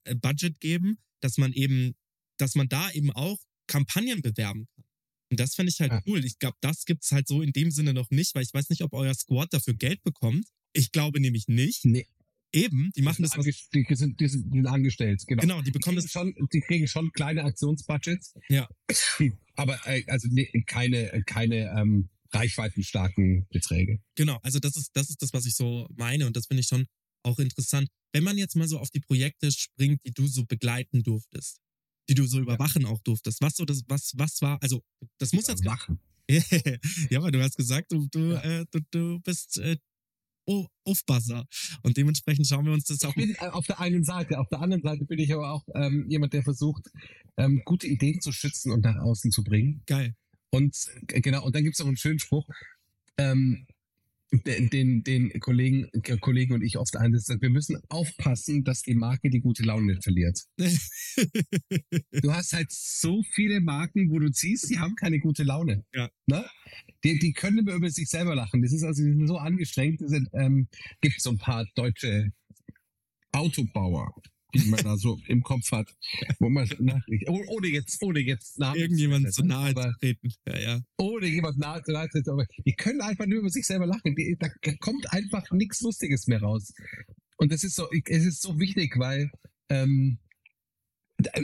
äh, 0.06 0.16
Budget 0.16 0.60
geben, 0.60 0.98
dass 1.22 1.38
man 1.38 1.54
eben, 1.54 1.96
dass 2.40 2.56
man 2.56 2.68
da 2.70 2.92
eben 2.92 3.12
auch 3.12 3.40
Kampagnen 3.68 4.22
bewerben 4.22 4.68
kann. 4.75 4.75
Und 5.32 5.40
das 5.40 5.56
finde 5.56 5.72
ich 5.72 5.80
halt 5.82 5.92
Ja. 5.92 6.02
cool. 6.06 6.24
Ich 6.24 6.38
glaube, 6.40 6.58
das 6.62 6.86
gibt's 6.86 7.12
halt 7.12 7.28
so 7.28 7.42
in 7.42 7.52
dem 7.52 7.72
Sinne 7.72 7.94
noch 7.94 8.10
nicht, 8.12 8.36
weil 8.36 8.44
ich 8.44 8.54
weiß 8.54 8.70
nicht, 8.70 8.82
ob 8.84 8.94
euer 8.94 9.14
Squad 9.14 9.54
dafür 9.54 9.74
Geld 9.74 10.04
bekommt. 10.04 10.46
Ich 10.74 10.92
glaube 10.92 11.20
nämlich 11.20 11.48
nicht. 11.48 11.86
Nee. 11.86 12.06
Eben, 12.54 12.92
die 12.96 13.02
machen 13.02 13.22
das, 13.24 13.32
was, 13.32 13.40
Angest- 13.46 13.74
die, 13.74 13.86
sind, 13.96 14.18
die, 14.22 14.28
sind, 14.30 14.54
die 14.54 14.66
angestellt, 14.66 15.22
genau. 15.28 15.42
genau, 15.42 15.58
die 15.60 15.66
Die 15.66 15.72
bekommen 15.72 15.98
kriegen, 15.98 16.06
das, 16.06 16.12
schon, 16.12 16.34
die 16.54 16.62
kriegen 16.62 16.88
schon 16.88 17.12
kleine 17.12 17.44
Aktionsbudgets. 17.44 18.34
Ja. 18.48 18.70
Aber 19.56 19.78
äh, 19.86 20.04
also 20.08 20.30
nee, 20.32 20.48
keine, 20.66 21.22
keine 21.26 21.74
ähm, 21.78 22.08
reichweitenstarken 22.32 23.46
Beträge. 23.52 24.00
Genau, 24.16 24.40
also 24.42 24.60
das 24.60 24.78
ist, 24.78 24.92
das 24.94 25.10
ist 25.10 25.22
das, 25.22 25.34
was 25.34 25.46
ich 25.46 25.56
so 25.56 25.88
meine 25.96 26.26
und 26.28 26.36
das 26.38 26.48
finde 26.48 26.62
ich 26.62 26.68
schon 26.68 26.86
auch 27.24 27.40
interessant. 27.40 27.90
Wenn 28.14 28.24
man 28.24 28.38
jetzt 28.38 28.56
mal 28.56 28.68
so 28.68 28.80
auf 28.80 28.90
die 28.90 29.00
Projekte 29.02 29.52
springt, 29.52 30.00
die 30.06 30.12
du 30.12 30.26
so 30.28 30.46
begleiten 30.46 31.04
durftest, 31.04 31.60
die 32.10 32.16
du 32.16 32.26
so 32.26 32.40
überwachen 32.40 32.86
auch 32.86 33.00
durftest, 33.02 33.42
was 33.42 33.56
so 33.56 33.66
das, 33.66 33.84
was, 33.88 34.14
was 34.16 34.42
war, 34.42 34.62
also 34.62 34.84
das 35.18 35.34
muss 35.34 35.48
jetzt 35.48 35.66
Wachen. 35.66 36.00
ja, 36.30 37.20
aber 37.20 37.32
du 37.32 37.42
hast 37.42 37.56
gesagt, 37.56 37.92
du, 37.92 38.08
du, 38.12 38.34
Ja. 38.34 38.42
äh, 38.42 38.66
du, 38.72 38.80
du 38.92 39.20
bist 39.20 39.60
äh, 39.60 39.78
oh, 40.48 40.68
Aufpasser. 40.84 41.46
Und 41.84 41.98
dementsprechend 41.98 42.48
schauen 42.48 42.66
wir 42.66 42.74
uns 42.74 42.86
das 42.86 43.04
auch 43.04 43.10
Ich 43.10 43.16
bin 43.16 43.36
äh, 43.36 43.50
auf 43.50 43.66
der 43.66 43.80
einen 43.80 44.04
Seite, 44.04 44.40
auf 44.40 44.48
der 44.50 44.62
anderen 44.62 44.84
Seite 44.84 45.06
bin 45.06 45.20
ich 45.20 45.34
aber 45.34 45.52
auch 45.52 45.64
ähm, 45.76 46.06
jemand, 46.10 46.34
der 46.34 46.44
versucht, 46.44 46.90
ähm, 47.38 47.62
gute 47.66 47.88
Ideen 47.88 48.22
zu 48.22 48.32
schützen 48.32 48.72
und 48.72 48.84
nach 48.84 48.96
außen 48.98 49.32
zu 49.32 49.44
bringen. 49.44 49.84
geil. 49.86 50.16
Und 50.52 50.76
äh, 51.08 51.22
genau, 51.22 51.44
und 51.46 51.56
dann 51.56 51.64
gibt 51.64 51.76
es 51.76 51.82
auch 51.82 51.88
einen 51.88 51.98
schönen 51.98 52.20
Spruch, 52.20 52.48
ähm, 53.18 53.68
den, 54.32 55.04
den, 55.04 55.40
Kollegen, 55.40 55.90
Kollegen 56.20 56.54
und 56.54 56.64
ich 56.64 56.78
oft 56.78 56.96
einsetzen. 56.98 57.42
Wir 57.42 57.50
müssen 57.50 57.78
aufpassen, 57.90 58.64
dass 58.64 58.82
die 58.82 58.96
Marke 58.96 59.30
die 59.30 59.40
gute 59.40 59.64
Laune 59.64 59.94
nicht 59.94 60.04
verliert. 60.04 60.40
Du 62.12 62.34
hast 62.34 62.54
halt 62.54 62.72
so 62.72 63.24
viele 63.34 63.62
Marken, 63.62 64.10
wo 64.10 64.20
du 64.20 64.30
siehst, 64.32 64.70
die 64.70 64.80
haben 64.80 64.96
keine 64.96 65.20
gute 65.20 65.44
Laune. 65.44 65.86
Ja. 65.94 66.10
Ne? 66.28 66.46
Die, 67.04 67.20
die 67.20 67.34
können 67.34 67.60
immer 67.60 67.74
über 67.74 67.90
sich 67.90 68.10
selber 68.10 68.36
lachen. 68.36 68.62
Das 68.62 68.74
ist 68.74 68.84
also 68.84 69.04
die 69.04 69.12
sind 69.12 69.28
so 69.28 69.38
angestrengt. 69.38 70.02
Es 70.02 70.12
ähm, 70.34 70.68
gibt 71.02 71.22
so 71.22 71.32
ein 71.32 71.38
paar 71.38 71.66
deutsche 71.76 72.32
Autobauer, 73.32 74.14
die 74.56 74.70
man 74.70 74.84
da 74.84 74.98
so 74.98 75.20
im 75.28 75.44
Kopf 75.44 75.72
hat, 75.72 75.88
wo 76.40 76.50
man 76.50 76.70
oh- 77.28 77.44
ohne 77.48 77.68
jetzt, 77.68 78.02
ohne 78.02 78.20
jetzt 78.20 78.60
Namen 78.60 78.80
Irgendjemand 78.80 79.34
zu 79.34 79.44
nahe 79.44 79.74
zu 79.74 79.94
treten. 80.00 80.34
Ja, 80.48 80.60
ja. 80.60 80.82
ohne 80.98 81.28
jemand 81.28 81.58
nahe 81.58 81.84
zu 81.84 81.92
nahe 81.92 82.08
treten, 82.10 82.30
aber 82.30 82.46
die 82.66 82.74
können 82.74 83.02
einfach 83.02 83.26
nur 83.26 83.40
über 83.40 83.50
sich 83.50 83.66
selber 83.66 83.86
lachen. 83.86 84.16
Die, 84.16 84.38
da 84.40 84.50
kommt 84.80 85.12
einfach 85.12 85.50
nichts 85.52 85.82
Lustiges 85.82 86.28
mehr 86.28 86.42
raus. 86.42 86.74
Und 87.38 87.52
das 87.52 87.64
ist 87.64 87.76
so, 87.76 87.88
es 87.92 88.26
ist 88.26 88.42
so 88.42 88.60
wichtig, 88.60 88.98
weil 88.98 89.30
ähm, 89.70 90.20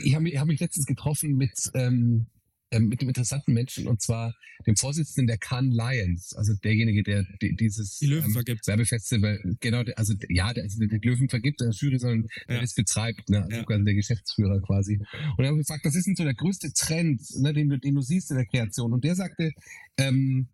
ich 0.03 0.15
habe 0.15 0.23
mich, 0.23 0.37
hab 0.37 0.47
mich 0.47 0.59
letztens 0.59 0.85
getroffen 0.85 1.35
mit, 1.35 1.71
ähm, 1.73 2.27
ähm, 2.71 2.87
mit 2.87 3.01
einem 3.01 3.09
interessanten 3.09 3.53
Menschen 3.53 3.87
und 3.87 4.01
zwar 4.01 4.33
dem 4.65 4.75
Vorsitzenden 4.75 5.27
der 5.27 5.37
Cannes 5.37 5.75
Lions, 5.75 6.33
also 6.35 6.53
derjenige, 6.63 7.03
der 7.03 7.25
die, 7.41 7.55
dieses 7.55 7.97
Die 7.97 8.05
Löwen 8.07 8.25
ähm, 8.27 8.31
vergibt. 8.33 8.67
Werbefestival, 8.67 9.41
genau, 9.59 9.83
der- 9.83 9.97
also 9.97 10.13
ja, 10.29 10.53
der, 10.53 10.63
also 10.63 10.79
der 10.85 10.99
Löwen 10.99 11.29
vergibt 11.29 11.59
der 11.61 11.69
Jury, 11.71 11.99
sondern 11.99 12.27
der 12.47 12.55
Ja. 12.55 12.61
das 12.61 12.73
betreibt, 12.75 13.29
ne? 13.29 13.43
also 13.43 13.65
Ja. 13.69 13.77
der 13.77 13.93
Geschäftsführer 13.93 14.61
quasi. 14.61 14.99
Und 15.37 15.43
er 15.43 15.51
hat 15.51 15.57
gefragt, 15.57 15.83
was 15.85 15.95
ist 15.95 16.05
denn 16.07 16.15
so 16.15 16.23
der 16.23 16.33
größte 16.35 16.71
Trend, 16.73 17.21
ne, 17.39 17.53
den, 17.53 17.69
du, 17.69 17.79
den 17.79 17.95
du 17.95 18.01
siehst 18.01 18.31
in 18.31 18.37
der 18.37 18.45
Kreation? 18.45 18.93
Und 18.93 19.03
der 19.03 19.15
sagte, 19.15 19.51
ähm, 19.97 20.47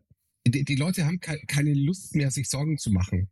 die, 0.48 0.64
die 0.64 0.76
Leute 0.76 1.06
haben 1.06 1.20
kei- 1.20 1.44
keine 1.48 1.74
Lust 1.74 2.16
mehr, 2.16 2.32
sich 2.32 2.48
Sorgen 2.50 2.78
zu 2.78 2.92
machen. 2.92 3.30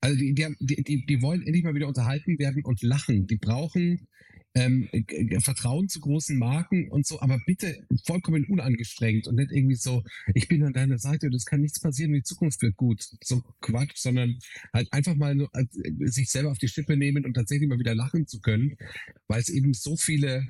Also 0.00 0.16
die, 0.18 0.34
die, 0.34 0.82
die, 0.82 1.06
die 1.06 1.22
wollen 1.22 1.42
endlich 1.42 1.62
mal 1.62 1.74
wieder 1.76 1.86
unterhalten 1.86 2.36
werden 2.40 2.64
und 2.64 2.82
lachen. 2.82 3.28
Die 3.28 3.36
brauchen 3.36 4.08
ähm, 4.54 4.88
Vertrauen 5.40 5.88
zu 5.88 6.00
großen 6.00 6.38
Marken 6.38 6.90
und 6.90 7.06
so, 7.06 7.20
aber 7.20 7.40
bitte 7.46 7.86
vollkommen 8.04 8.44
unangestrengt 8.44 9.26
und 9.26 9.36
nicht 9.36 9.50
irgendwie 9.50 9.76
so, 9.76 10.02
ich 10.34 10.48
bin 10.48 10.62
an 10.62 10.72
deiner 10.72 10.98
Seite 10.98 11.26
und 11.26 11.34
es 11.34 11.46
kann 11.46 11.60
nichts 11.60 11.80
passieren, 11.80 12.12
die 12.12 12.22
Zukunft 12.22 12.60
wird 12.62 12.76
gut. 12.76 13.02
So 13.22 13.42
Quatsch, 13.60 13.96
sondern 13.96 14.38
halt 14.72 14.92
einfach 14.92 15.14
mal 15.14 15.34
nur, 15.34 15.50
äh, 15.54 15.64
sich 16.06 16.30
selber 16.30 16.50
auf 16.50 16.58
die 16.58 16.68
Schippe 16.68 16.96
nehmen 16.96 17.24
und 17.24 17.34
tatsächlich 17.34 17.68
mal 17.68 17.78
wieder 17.78 17.94
lachen 17.94 18.26
zu 18.26 18.40
können, 18.40 18.76
weil 19.26 19.40
es 19.40 19.48
eben 19.48 19.72
so 19.72 19.96
viele 19.96 20.46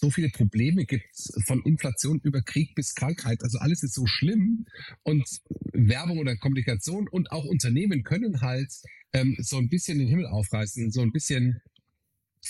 so 0.00 0.10
viele 0.10 0.30
Probleme 0.30 0.86
gibt, 0.86 1.04
von 1.46 1.62
Inflation 1.62 2.18
über 2.22 2.40
Krieg 2.40 2.74
bis 2.74 2.94
Krankheit. 2.94 3.42
Also 3.42 3.58
alles 3.58 3.82
ist 3.82 3.94
so 3.94 4.06
schlimm 4.06 4.64
und 5.02 5.28
Werbung 5.72 6.18
oder 6.18 6.36
Kommunikation 6.36 7.06
und 7.06 7.30
auch 7.30 7.44
Unternehmen 7.44 8.02
können 8.02 8.40
halt 8.40 8.72
ähm, 9.12 9.36
so 9.38 9.58
ein 9.58 9.68
bisschen 9.68 9.98
den 9.98 10.08
Himmel 10.08 10.26
aufreißen, 10.26 10.90
so 10.90 11.02
ein 11.02 11.12
bisschen 11.12 11.60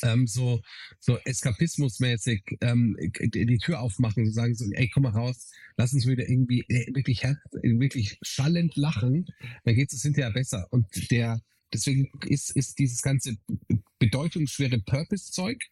ähm, 0.02 0.26
so, 0.26 0.60
so 1.00 1.18
eskapismusmäßig 1.24 2.42
ähm, 2.60 2.96
die 2.98 3.58
Tür 3.58 3.80
aufmachen 3.80 4.24
und 4.24 4.32
sagen 4.32 4.54
so, 4.54 4.64
ey, 4.72 4.90
komm 4.92 5.04
mal 5.04 5.10
raus, 5.10 5.50
lass 5.76 5.92
uns 5.92 6.06
wieder 6.06 6.28
irgendwie 6.28 6.64
äh, 6.68 6.94
wirklich, 6.94 7.22
wirklich 7.22 8.18
schallend 8.22 8.76
lachen, 8.76 9.26
dann 9.64 9.74
geht 9.74 9.92
es 9.92 10.02
hinterher 10.02 10.32
besser. 10.32 10.66
Und 10.70 10.86
der, 11.10 11.40
deswegen 11.72 12.10
ist, 12.26 12.56
ist 12.56 12.78
dieses 12.78 13.02
ganze 13.02 13.36
bedeutungsschwere 13.98 14.80
Purpose-Zeug, 14.80 15.62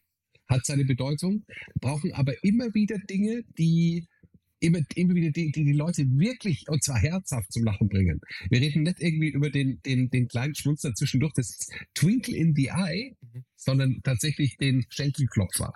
hat 0.47 0.65
seine 0.65 0.85
Bedeutung, 0.85 1.45
brauchen 1.79 2.13
aber 2.13 2.33
immer 2.43 2.73
wieder 2.73 2.97
Dinge, 2.99 3.43
die 3.57 4.07
immer, 4.63 4.79
immer 4.95 5.13
wieder 5.13 5.31
die, 5.31 5.51
die 5.51 5.65
die 5.65 5.73
Leute 5.73 6.05
wirklich 6.17 6.67
und 6.69 6.83
zwar 6.83 6.97
herzhaft 6.97 7.51
zum 7.51 7.63
Lachen 7.63 7.89
bringen. 7.89 8.21
Wir 8.49 8.61
reden 8.61 8.83
nicht 8.83 9.01
irgendwie 9.01 9.29
über 9.29 9.49
den, 9.49 9.81
den, 9.85 10.09
den 10.09 10.27
kleinen 10.27 10.55
Schmunzler 10.55 10.93
zwischendurch, 10.95 11.33
das 11.33 11.69
Twinkle 11.93 12.35
in 12.35 12.55
the 12.55 12.67
Eye, 12.67 13.15
mhm. 13.21 13.43
sondern 13.55 14.01
tatsächlich 14.03 14.57
den 14.57 14.85
Schenkelklopfer. 14.89 15.73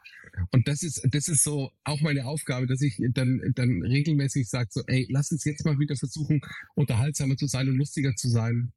Und 0.51 0.67
das 0.67 0.83
ist, 0.83 1.05
das 1.11 1.27
ist 1.27 1.43
so 1.43 1.71
auch 1.83 1.99
meine 2.01 2.25
Aufgabe, 2.25 2.67
dass 2.67 2.81
ich 2.81 2.97
dann, 3.11 3.41
dann 3.55 3.81
regelmäßig 3.81 4.47
sage 4.47 4.69
so, 4.71 4.81
ey, 4.87 5.05
lass 5.09 5.31
uns 5.31 5.43
jetzt 5.43 5.65
mal 5.65 5.79
wieder 5.79 5.95
versuchen, 5.95 6.41
unterhaltsamer 6.75 7.35
zu 7.35 7.47
sein 7.47 7.67
und 7.67 7.75
lustiger 7.75 8.15
zu 8.15 8.29
sein 8.29 8.71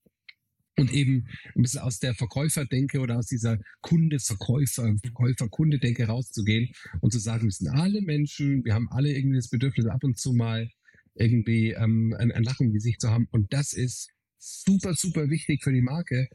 und 0.80 0.92
eben 0.92 1.26
ein 1.54 1.62
bisschen 1.62 1.80
aus 1.80 1.98
der 1.98 2.14
Verkäuferdenke 2.14 3.00
oder 3.00 3.18
aus 3.18 3.26
dieser 3.26 3.58
Kunde-Verkäufer, 3.82 4.96
Verkäufer-Kunde-Denke 5.02 6.06
rauszugehen 6.06 6.70
und 7.00 7.12
zu 7.12 7.18
sagen, 7.18 7.44
wir 7.44 7.52
sind 7.52 7.68
alle 7.68 8.00
Menschen, 8.00 8.64
wir 8.64 8.74
haben 8.74 8.88
alle 8.90 9.12
irgendwie 9.12 9.36
das 9.36 9.48
Bedürfnis, 9.48 9.86
ab 9.86 10.02
und 10.02 10.18
zu 10.18 10.32
mal 10.32 10.70
irgendwie 11.14 11.72
ähm, 11.72 12.16
ein, 12.18 12.32
ein 12.32 12.44
Lachen 12.44 12.68
im 12.68 12.72
Gesicht 12.72 13.00
zu 13.00 13.10
haben. 13.10 13.28
Und 13.30 13.52
das 13.52 13.72
ist 13.74 14.10
super, 14.38 14.94
super 14.94 15.28
wichtig 15.28 15.62
für 15.62 15.72
die 15.72 15.82
Marke. 15.82 16.28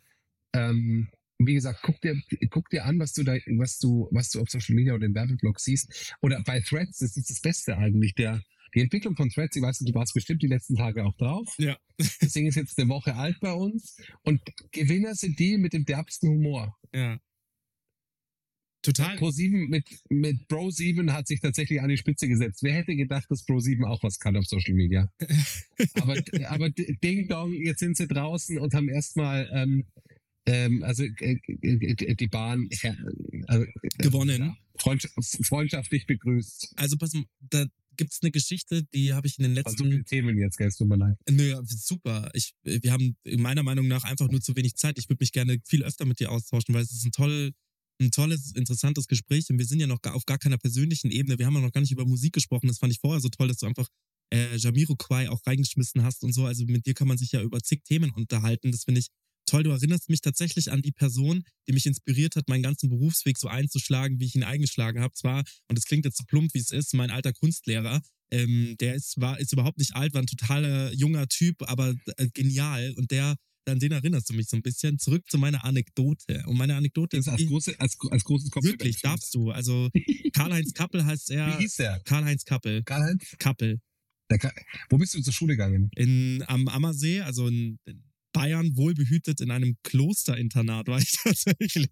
Ähm, 0.54 1.10
wie 1.40 1.56
gesagt, 1.56 1.80
guck 1.82 2.00
dir, 2.02 2.22
guck 2.50 2.70
dir 2.70 2.86
an, 2.86 3.00
was 3.00 3.14
du 3.14 3.24
da, 3.24 3.34
was 3.58 3.80
du, 3.80 4.08
was 4.12 4.30
du 4.30 4.42
auf 4.42 4.50
Social 4.50 4.76
Media 4.76 4.94
oder 4.94 5.08
im 5.08 5.16
Werbeblog 5.16 5.60
siehst. 5.60 6.16
Oder 6.22 6.42
bei 6.44 6.62
Threads, 6.62 7.00
das 7.00 7.18
ist 7.18 7.30
das 7.30 7.42
Beste 7.42 7.78
eigentlich, 7.78 8.14
der, 8.14 8.42
die 8.74 8.82
Entwicklung 8.82 9.16
von 9.16 9.30
Threads, 9.30 9.56
ich 9.56 9.62
weiß 9.62 9.82
nicht, 9.82 9.94
du 9.94 9.98
warst 9.98 10.14
bestimmt 10.14 10.42
die 10.42 10.48
letzten 10.48 10.76
Tage 10.76 11.06
auch 11.06 11.16
drauf. 11.18 11.54
Ja. 11.58 11.78
Das 12.20 12.34
Ding 12.34 12.46
ist 12.46 12.56
jetzt 12.56 12.78
eine 12.78 12.90
Woche 12.90 13.16
alt 13.16 13.40
bei 13.40 13.54
uns. 13.54 13.98
Und 14.24 14.42
Gewinner 14.72 15.16
sind 15.16 15.40
die 15.40 15.58
mit 15.58 15.72
dem 15.72 15.86
derbsten 15.86 16.30
Humor. 16.30 16.76
Ja. 16.94 17.20
Total. 18.86 19.16
Pro 19.18 19.32
7 19.32 19.68
mit, 19.68 19.86
mit 20.10 20.48
Bro 20.48 20.70
7 20.70 21.12
hat 21.12 21.28
sich 21.28 21.40
tatsächlich 21.40 21.82
an 21.82 21.90
die 21.90 21.98
Spitze 21.98 22.28
gesetzt. 22.28 22.62
Wer 22.62 22.74
hätte 22.74 22.96
gedacht, 22.96 23.26
dass 23.30 23.44
Pro 23.44 23.60
7 23.60 23.84
auch 23.84 24.04
was 24.04 24.20
kann 24.20 24.36
auf 24.38 24.46
Social 24.46 24.76
Media? 24.76 25.10
aber, 25.96 26.22
aber 26.50 26.70
Ding 26.70 27.28
Dong, 27.28 27.54
jetzt 27.54 27.80
sind 27.80 27.98
sie 27.98 28.08
draußen 28.08 28.60
und 28.60 28.74
haben 28.76 28.90
erstmal 28.90 29.50
ähm, 29.54 29.86
ähm, 30.46 30.84
also 30.84 31.04
äh, 31.04 31.40
äh 31.62 32.16
die 32.16 32.28
Bahn 32.28 32.70
äh, 32.70 32.90
äh, 33.48 33.66
gewonnen. 33.98 34.56
freundschaftlich 34.78 36.06
begrüßt. 36.06 36.74
Also 36.76 36.98
pass 36.98 37.14
mal, 37.14 37.26
da, 37.40 37.66
gibt 37.98 38.14
es 38.14 38.20
eine 38.22 38.32
Geschichte, 38.32 38.84
die 38.94 39.14
habe 39.14 39.28
ich 39.28 39.38
in 39.38 39.44
den 39.44 39.54
letzten. 39.54 39.84
Also 39.84 40.04
Themen 40.04 40.38
jetzt, 40.38 40.58
gell, 40.58 40.72
tut 40.72 40.88
mir 40.88 40.98
leid. 40.98 41.18
Nö, 41.30 41.60
super. 41.66 42.30
Ich, 42.34 42.54
wir 42.64 42.92
haben 42.92 43.18
meiner 43.38 43.64
Meinung 43.64 43.88
nach 43.88 44.04
einfach 44.04 44.30
nur 44.30 44.42
zu 44.42 44.56
wenig 44.56 44.76
Zeit. 44.76 44.98
Ich 44.98 45.10
würde 45.10 45.22
mich 45.22 45.32
gerne 45.32 45.60
viel 45.66 45.84
öfter 45.84 46.06
mit 46.06 46.20
dir 46.20 46.32
austauschen, 46.32 46.74
weil 46.74 46.84
es 46.84 46.92
ist 46.92 47.06
ein 47.06 47.12
toll, 47.12 47.52
ein 48.02 48.12
tolles, 48.12 48.54
interessantes 48.56 49.08
Gespräch 49.08 49.50
und 49.50 49.58
wir 49.58 49.66
sind 49.66 49.80
ja 49.80 49.88
noch 49.88 50.00
auf 50.04 50.26
gar 50.26 50.38
keiner 50.38 50.58
persönlichen 50.58 51.12
Ebene. 51.12 51.40
Wir 51.40 51.46
haben 51.46 51.56
ja 51.56 51.62
noch 51.62 51.72
gar 51.72 51.82
nicht 51.82 51.92
über 51.92 52.06
Musik 52.06 52.34
gesprochen. 52.34 52.68
Das 52.68 52.80
fand 52.80 52.92
ich 52.92 53.00
vorher 53.00 53.22
so 53.22 53.30
toll, 53.30 53.48
dass 53.48 53.58
du 53.58 53.66
einfach 53.66 53.88
äh, 54.34 54.56
Jamiroquai 54.58 55.30
auch 55.30 55.42
reingeschmissen 55.46 56.04
hast 56.04 56.24
und 56.24 56.34
so. 56.34 56.46
Also 56.46 56.66
mit 56.66 56.86
dir 56.86 56.94
kann 56.94 57.08
man 57.08 57.18
sich 57.18 57.32
ja 57.32 57.42
über 57.42 57.62
zig 57.62 57.84
Themen 57.84 58.12
unterhalten. 58.12 58.72
Das 58.72 58.84
finde 58.84 59.00
ich 59.00 59.08
toll. 59.46 59.64
Du 59.64 59.72
erinnerst 59.72 60.10
mich 60.10 60.22
tatsächlich 60.22 60.72
an 60.72 60.82
die 60.82 60.92
Person, 60.92 61.44
die 61.68 61.74
mich 61.74 61.86
inspiriert 61.86 62.36
hat, 62.36 62.48
meinen 62.48 62.64
ganzen 62.64 62.90
Berufsweg 62.90 63.38
so 63.38 63.48
einzuschlagen, 63.48 64.20
wie 64.20 64.26
ich 64.26 64.36
ihn 64.36 64.44
eingeschlagen 64.44 65.02
habe. 65.02 65.14
Zwar, 65.14 65.44
und 65.68 65.78
es 65.78 65.86
klingt 65.86 66.06
jetzt 66.06 66.18
so 66.18 66.24
plump, 66.26 66.54
wie 66.54 66.60
es 66.60 66.72
ist, 66.72 66.94
mein 66.94 67.12
alter 67.12 67.34
Kunstlehrer. 67.34 68.02
Ähm, 68.32 68.76
der 68.80 68.96
ist, 68.96 69.20
war, 69.20 69.40
ist 69.40 69.54
überhaupt 69.54 69.78
nicht 69.78 69.96
alt, 69.96 70.14
war 70.14 70.22
ein 70.22 70.28
totaler 70.28 70.92
junger 70.94 71.28
Typ, 71.28 71.62
aber 71.70 71.94
äh, 72.18 72.28
genial. 72.34 72.94
Und 72.98 73.12
der, 73.12 73.36
an 73.68 73.80
den 73.80 73.92
erinnerst 73.92 74.30
du 74.30 74.34
mich 74.34 74.48
so 74.48 74.58
ein 74.58 74.62
bisschen. 74.62 75.00
Zurück 75.00 75.24
zu 75.30 75.38
meiner 75.38 75.64
Anekdote. 75.64 76.44
Und 76.46 76.58
meine 76.58 76.76
Anekdote 76.76 77.18
ist. 77.18 77.28
Als, 77.28 77.46
große, 77.46 77.80
als, 77.80 77.98
als 78.10 78.24
großes 78.24 78.50
Kompliment. 78.52 78.82
Wirklich, 78.82 79.02
darfst 79.02 79.34
du. 79.34 79.52
Also 79.52 79.90
Karl-Heinz 80.34 80.74
Kappel 80.74 81.06
heißt 81.06 81.32
er. 81.32 81.58
Wie 81.58 81.64
hieß 81.64 81.76
der? 81.78 82.00
Karl-Heinz 82.02 82.46
Kappel. 82.46 82.84
Karl-Heinz? 82.84 83.36
Kappel. 83.40 83.80
Der, 84.30 84.54
wo 84.90 84.98
bist 84.98 85.14
du 85.14 85.22
zur 85.22 85.34
Schule 85.34 85.54
gegangen? 85.54 85.90
In, 85.96 86.44
am 86.48 86.68
Ammersee, 86.68 87.22
also 87.22 87.48
in, 87.48 87.78
in 87.86 88.04
Bayern 88.36 88.76
wohlbehütet 88.76 89.40
in 89.40 89.50
einem 89.50 89.78
Klosterinternat 89.84 90.88
war 90.90 91.00
ich 91.00 91.14
tatsächlich. 91.14 91.88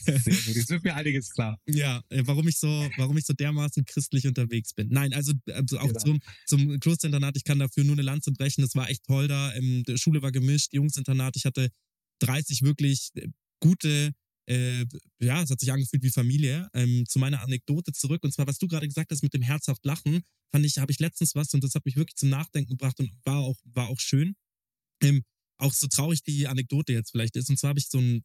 Sehr 0.00 0.18
gut. 0.18 0.56
Jetzt 0.56 0.70
wird 0.70 0.82
mir 0.82 0.96
einiges 0.96 1.30
klar. 1.30 1.60
Ja, 1.68 2.02
äh, 2.08 2.24
warum 2.26 2.48
ich 2.48 2.58
so, 2.58 2.66
warum 2.96 3.16
ich 3.16 3.24
so 3.24 3.32
dermaßen 3.32 3.84
christlich 3.84 4.26
unterwegs 4.26 4.74
bin. 4.74 4.88
Nein, 4.88 5.14
also, 5.14 5.32
also 5.52 5.78
auch 5.78 5.86
genau. 5.86 6.00
zum, 6.00 6.20
zum 6.46 6.80
Klosterinternat, 6.80 7.36
ich 7.36 7.44
kann 7.44 7.60
dafür 7.60 7.84
nur 7.84 7.94
eine 7.94 8.02
Lanze 8.02 8.32
brechen. 8.32 8.62
Das 8.62 8.74
war 8.74 8.90
echt 8.90 9.04
toll 9.04 9.28
da. 9.28 9.54
Ähm, 9.54 9.84
die 9.86 9.98
Schule 9.98 10.20
war 10.20 10.32
gemischt, 10.32 10.74
Jungsinternat. 10.74 11.36
Ich 11.36 11.44
hatte 11.44 11.70
30 12.18 12.62
wirklich 12.62 13.10
äh, 13.14 13.28
gute 13.60 14.12
äh, 14.48 14.84
ja, 15.20 15.42
es 15.42 15.50
hat 15.50 15.58
sich 15.58 15.72
angefühlt 15.72 16.02
wie 16.02 16.10
Familie. 16.10 16.68
Ähm, 16.72 17.04
zu 17.08 17.18
meiner 17.18 17.40
Anekdote 17.42 17.92
zurück. 17.92 18.22
Und 18.24 18.32
zwar, 18.32 18.46
was 18.46 18.58
du 18.58 18.66
gerade 18.66 18.86
gesagt 18.86 19.10
hast 19.10 19.22
mit 19.22 19.34
dem 19.34 19.42
herzhaft 19.42 19.84
Lachen, 19.84 20.22
fand 20.52 20.64
ich, 20.64 20.78
habe 20.78 20.92
ich 20.92 21.00
letztens 21.00 21.34
was 21.34 21.52
und 21.54 21.64
das 21.64 21.74
hat 21.74 21.84
mich 21.84 21.96
wirklich 21.96 22.16
zum 22.16 22.30
Nachdenken 22.30 22.70
gebracht 22.70 22.98
und 23.00 23.10
war 23.24 23.38
auch, 23.38 23.56
war 23.64 23.88
auch 23.88 23.98
schön. 23.98 24.36
Ähm, 25.02 25.22
auch 25.58 25.72
so 25.72 25.86
traurig 25.86 26.22
die 26.22 26.46
Anekdote 26.46 26.92
jetzt 26.92 27.10
vielleicht 27.10 27.36
ist. 27.36 27.48
Und 27.50 27.58
zwar 27.58 27.70
habe 27.70 27.78
ich 27.78 27.88
so 27.88 27.98
ein 27.98 28.24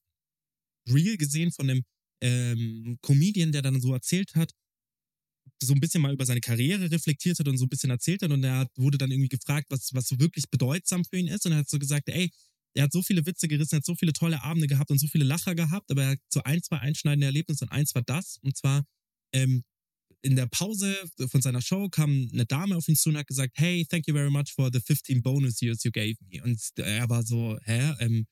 Reel 0.89 1.17
gesehen 1.17 1.51
von 1.51 1.69
einem 1.69 1.83
ähm, 2.21 2.97
Comedian, 3.01 3.51
der 3.51 3.61
dann 3.61 3.79
so 3.81 3.93
erzählt 3.93 4.35
hat, 4.35 4.51
so 5.61 5.73
ein 5.73 5.79
bisschen 5.79 6.01
mal 6.01 6.13
über 6.13 6.25
seine 6.25 6.41
Karriere 6.41 6.89
reflektiert 6.91 7.39
hat 7.39 7.47
und 7.47 7.57
so 7.57 7.65
ein 7.65 7.69
bisschen 7.69 7.89
erzählt 7.89 8.21
hat. 8.23 8.31
Und 8.31 8.43
er 8.43 8.67
wurde 8.75 8.97
dann 8.97 9.11
irgendwie 9.11 9.29
gefragt, 9.29 9.67
was, 9.69 9.93
was 9.93 10.07
so 10.07 10.19
wirklich 10.19 10.49
bedeutsam 10.49 11.05
für 11.05 11.17
ihn 11.17 11.27
ist. 11.27 11.45
Und 11.45 11.53
er 11.53 11.59
hat 11.59 11.69
so 11.69 11.79
gesagt, 11.79 12.09
ey, 12.09 12.31
er 12.73 12.83
hat 12.83 12.93
so 12.93 13.01
viele 13.01 13.25
Witze 13.25 13.47
gerissen, 13.47 13.75
er 13.75 13.77
hat 13.77 13.85
so 13.85 13.95
viele 13.95 14.13
tolle 14.13 14.41
Abende 14.43 14.67
gehabt 14.67 14.91
und 14.91 14.97
so 14.97 15.07
viele 15.07 15.25
Lacher 15.25 15.55
gehabt, 15.55 15.91
aber 15.91 16.03
er 16.03 16.09
hat 16.11 16.19
so 16.29 16.41
ein, 16.43 16.63
zwei 16.63 16.77
einschneidende 16.79 17.25
Erlebnisse 17.25 17.65
und 17.65 17.71
eins 17.71 17.93
war 17.95 18.01
das. 18.03 18.37
Und 18.41 18.57
zwar 18.57 18.85
ähm, 19.33 19.63
in 20.21 20.35
der 20.35 20.45
Pause 20.47 20.95
von 21.27 21.41
seiner 21.41 21.61
Show 21.61 21.89
kam 21.89 22.29
eine 22.31 22.45
Dame 22.45 22.77
auf 22.77 22.87
ihn 22.87 22.95
zu 22.95 23.09
und 23.09 23.17
hat 23.17 23.27
gesagt, 23.27 23.53
hey, 23.57 23.85
thank 23.89 24.07
you 24.07 24.13
very 24.13 24.29
much 24.29 24.53
for 24.53 24.69
the 24.71 24.79
15 24.79 25.21
bonus 25.21 25.61
years 25.61 25.83
you 25.83 25.91
gave 25.91 26.15
me. 26.29 26.41
Und 26.43 26.59
er 26.77 27.09
war 27.09 27.23
so, 27.23 27.57
hä, 27.63 27.93
ähm, 27.99 28.27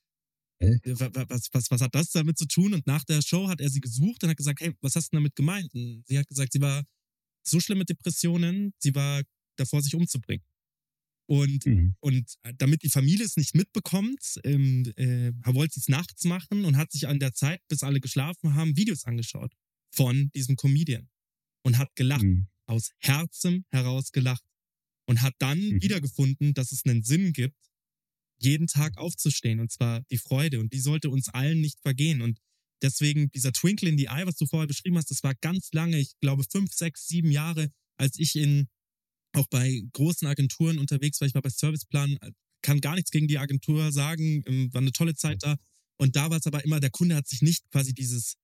was, 0.59 1.49
was, 1.53 1.71
was 1.71 1.81
hat 1.81 1.95
das 1.95 2.11
damit 2.11 2.37
zu 2.37 2.45
tun? 2.45 2.73
Und 2.73 2.85
nach 2.85 3.03
der 3.05 3.21
Show 3.21 3.47
hat 3.47 3.61
er 3.61 3.69
sie 3.69 3.79
gesucht 3.79 4.23
und 4.23 4.29
hat 4.29 4.37
gesagt, 4.37 4.59
hey, 4.61 4.73
was 4.81 4.95
hast 4.95 5.11
du 5.11 5.17
damit 5.17 5.35
gemeint? 5.35 5.73
Und 5.73 6.03
sie 6.05 6.19
hat 6.19 6.27
gesagt, 6.27 6.53
sie 6.53 6.61
war 6.61 6.83
so 7.43 7.59
schlimm 7.59 7.79
mit 7.79 7.89
Depressionen, 7.89 8.73
sie 8.77 8.93
war 8.93 9.23
davor, 9.55 9.81
sich 9.81 9.95
umzubringen. 9.95 10.45
Und, 11.27 11.65
mhm. 11.65 11.95
und 11.99 12.33
damit 12.57 12.83
die 12.83 12.89
Familie 12.89 13.25
es 13.25 13.37
nicht 13.37 13.55
mitbekommt, 13.55 14.39
ähm, 14.43 14.91
äh, 14.95 15.31
wollte 15.45 15.75
sie 15.75 15.81
es 15.81 15.87
nachts 15.87 16.23
machen 16.23 16.65
und 16.65 16.75
hat 16.75 16.91
sich 16.91 17.07
an 17.07 17.19
der 17.19 17.33
Zeit, 17.33 17.61
bis 17.67 17.83
alle 17.83 18.01
geschlafen 18.01 18.55
haben, 18.55 18.75
Videos 18.75 19.05
angeschaut 19.05 19.53
von 19.91 20.29
diesem 20.31 20.55
Comedian 20.55 21.07
und 21.63 21.77
hat 21.77 21.95
gelacht, 21.95 22.23
mhm. 22.23 22.47
aus 22.65 22.91
Herzen 22.99 23.65
heraus 23.71 24.11
gelacht 24.11 24.43
und 25.07 25.21
hat 25.21 25.33
dann 25.39 25.59
mhm. 25.59 25.81
wiedergefunden, 25.81 26.53
dass 26.53 26.71
es 26.71 26.85
einen 26.85 27.03
Sinn 27.03 27.33
gibt, 27.33 27.57
jeden 28.37 28.67
Tag 28.67 28.97
aufzustehen 28.97 29.59
und 29.59 29.71
zwar 29.71 30.01
die 30.11 30.17
Freude. 30.17 30.59
Und 30.59 30.73
die 30.73 30.79
sollte 30.79 31.09
uns 31.09 31.29
allen 31.29 31.61
nicht 31.61 31.79
vergehen. 31.81 32.21
Und 32.21 32.39
deswegen 32.81 33.29
dieser 33.31 33.51
Twinkle 33.51 33.89
in 33.89 33.97
the 33.97 34.05
Eye, 34.05 34.25
was 34.25 34.35
du 34.35 34.45
vorher 34.45 34.67
beschrieben 34.67 34.97
hast, 34.97 35.11
das 35.11 35.23
war 35.23 35.35
ganz 35.35 35.69
lange, 35.73 35.99
ich 35.99 36.17
glaube 36.21 36.43
fünf, 36.49 36.71
sechs, 36.73 37.07
sieben 37.07 37.31
Jahre, 37.31 37.71
als 37.97 38.17
ich 38.17 38.35
in 38.35 38.67
auch 39.33 39.47
bei 39.47 39.81
großen 39.93 40.27
Agenturen 40.27 40.79
unterwegs 40.79 41.19
war, 41.21 41.27
ich 41.27 41.35
war 41.35 41.41
bei 41.41 41.49
Serviceplan, 41.49 42.17
kann 42.61 42.81
gar 42.81 42.95
nichts 42.95 43.11
gegen 43.11 43.27
die 43.27 43.37
Agentur 43.37 43.91
sagen, 43.91 44.43
ähm, 44.47 44.73
war 44.73 44.81
eine 44.81 44.91
tolle 44.91 45.15
Zeit 45.15 45.43
da. 45.43 45.57
Und 45.97 46.15
da 46.15 46.29
war 46.29 46.37
es 46.37 46.47
aber 46.47 46.63
immer, 46.63 46.79
der 46.79 46.89
Kunde 46.89 47.15
hat 47.15 47.27
sich 47.27 47.41
nicht 47.41 47.69
quasi 47.71 47.93
dieses 47.93 48.35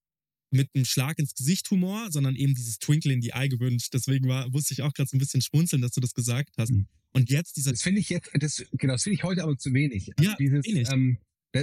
mit 0.51 0.69
einem 0.73 0.85
Schlag 0.85 1.19
ins 1.19 1.33
Gesicht 1.33 1.69
Humor, 1.71 2.11
sondern 2.11 2.35
eben 2.35 2.53
dieses 2.53 2.79
Twinkle 2.79 3.13
in 3.13 3.21
die 3.21 3.31
Eye 3.31 3.49
gewünscht. 3.49 3.93
Deswegen 3.93 4.27
war, 4.27 4.49
musste 4.49 4.73
ich 4.73 4.81
auch 4.81 4.93
gerade 4.93 5.09
so 5.09 5.17
ein 5.17 5.19
bisschen 5.19 5.41
schmunzeln, 5.41 5.81
dass 5.81 5.91
du 5.91 6.01
das 6.01 6.13
gesagt 6.13 6.53
hast. 6.57 6.71
Mhm. 6.71 6.87
Und 7.13 7.29
jetzt 7.29 7.57
dieser. 7.57 7.71
Das 7.71 7.81
finde 7.81 8.01
ich 8.01 8.09
jetzt, 8.09 8.29
das, 8.33 8.63
genau, 8.73 8.93
das 8.93 9.03
finde 9.03 9.15
ich 9.15 9.23
heute 9.23 9.43
aber 9.43 9.57
zu 9.57 9.73
wenig. 9.73 10.11
Also 10.17 10.31
ja, 10.31 10.35
dieses, 10.37 10.65
wenig. 10.65 10.89
Ähm, 10.91 11.17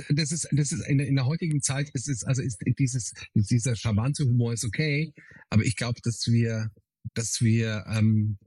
das 0.08 0.32
ist, 0.32 0.48
das 0.52 0.72
ist 0.72 0.86
in 0.86 0.98
der, 0.98 1.06
in 1.06 1.16
der 1.16 1.26
heutigen 1.26 1.60
Zeit 1.60 1.90
ist 1.90 2.08
es, 2.08 2.24
also 2.24 2.40
ist 2.40 2.58
dieses, 2.78 3.12
dieser 3.34 3.76
charmante 3.76 4.24
Humor 4.24 4.54
ist 4.54 4.64
okay, 4.64 5.12
aber 5.50 5.64
ich 5.64 5.76
glaube, 5.76 6.00
dass 6.02 6.26
wir, 6.28 6.70
dass 7.12 7.42
wir, 7.42 7.84
ähm, 7.88 8.38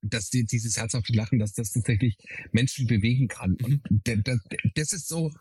dass 0.00 0.30
die, 0.30 0.44
dieses 0.44 0.76
herzhafte 0.76 1.12
Lachen, 1.12 1.40
dass 1.40 1.54
das 1.54 1.72
tatsächlich 1.72 2.16
Menschen 2.52 2.86
bewegen 2.86 3.26
kann. 3.26 3.56
Und 3.56 3.82
mhm. 3.90 4.22
das 4.74 4.92
ist 4.92 5.08
so, 5.08 5.32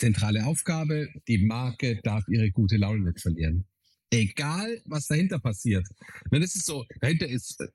zentrale 0.00 0.46
Aufgabe. 0.46 1.08
Die 1.28 1.38
Marke 1.38 2.00
darf 2.02 2.24
ihre 2.28 2.50
gute 2.50 2.76
Laune 2.76 3.04
nicht 3.04 3.20
verlieren. 3.20 3.64
Egal, 4.10 4.80
was 4.86 5.06
dahinter 5.06 5.38
passiert. 5.38 5.86
Wenn 6.30 6.42
es 6.42 6.56
ist 6.56 6.66
so, 6.66 6.84
dahinter 7.00 7.28
ist, 7.28 7.60
äh, 7.60 7.66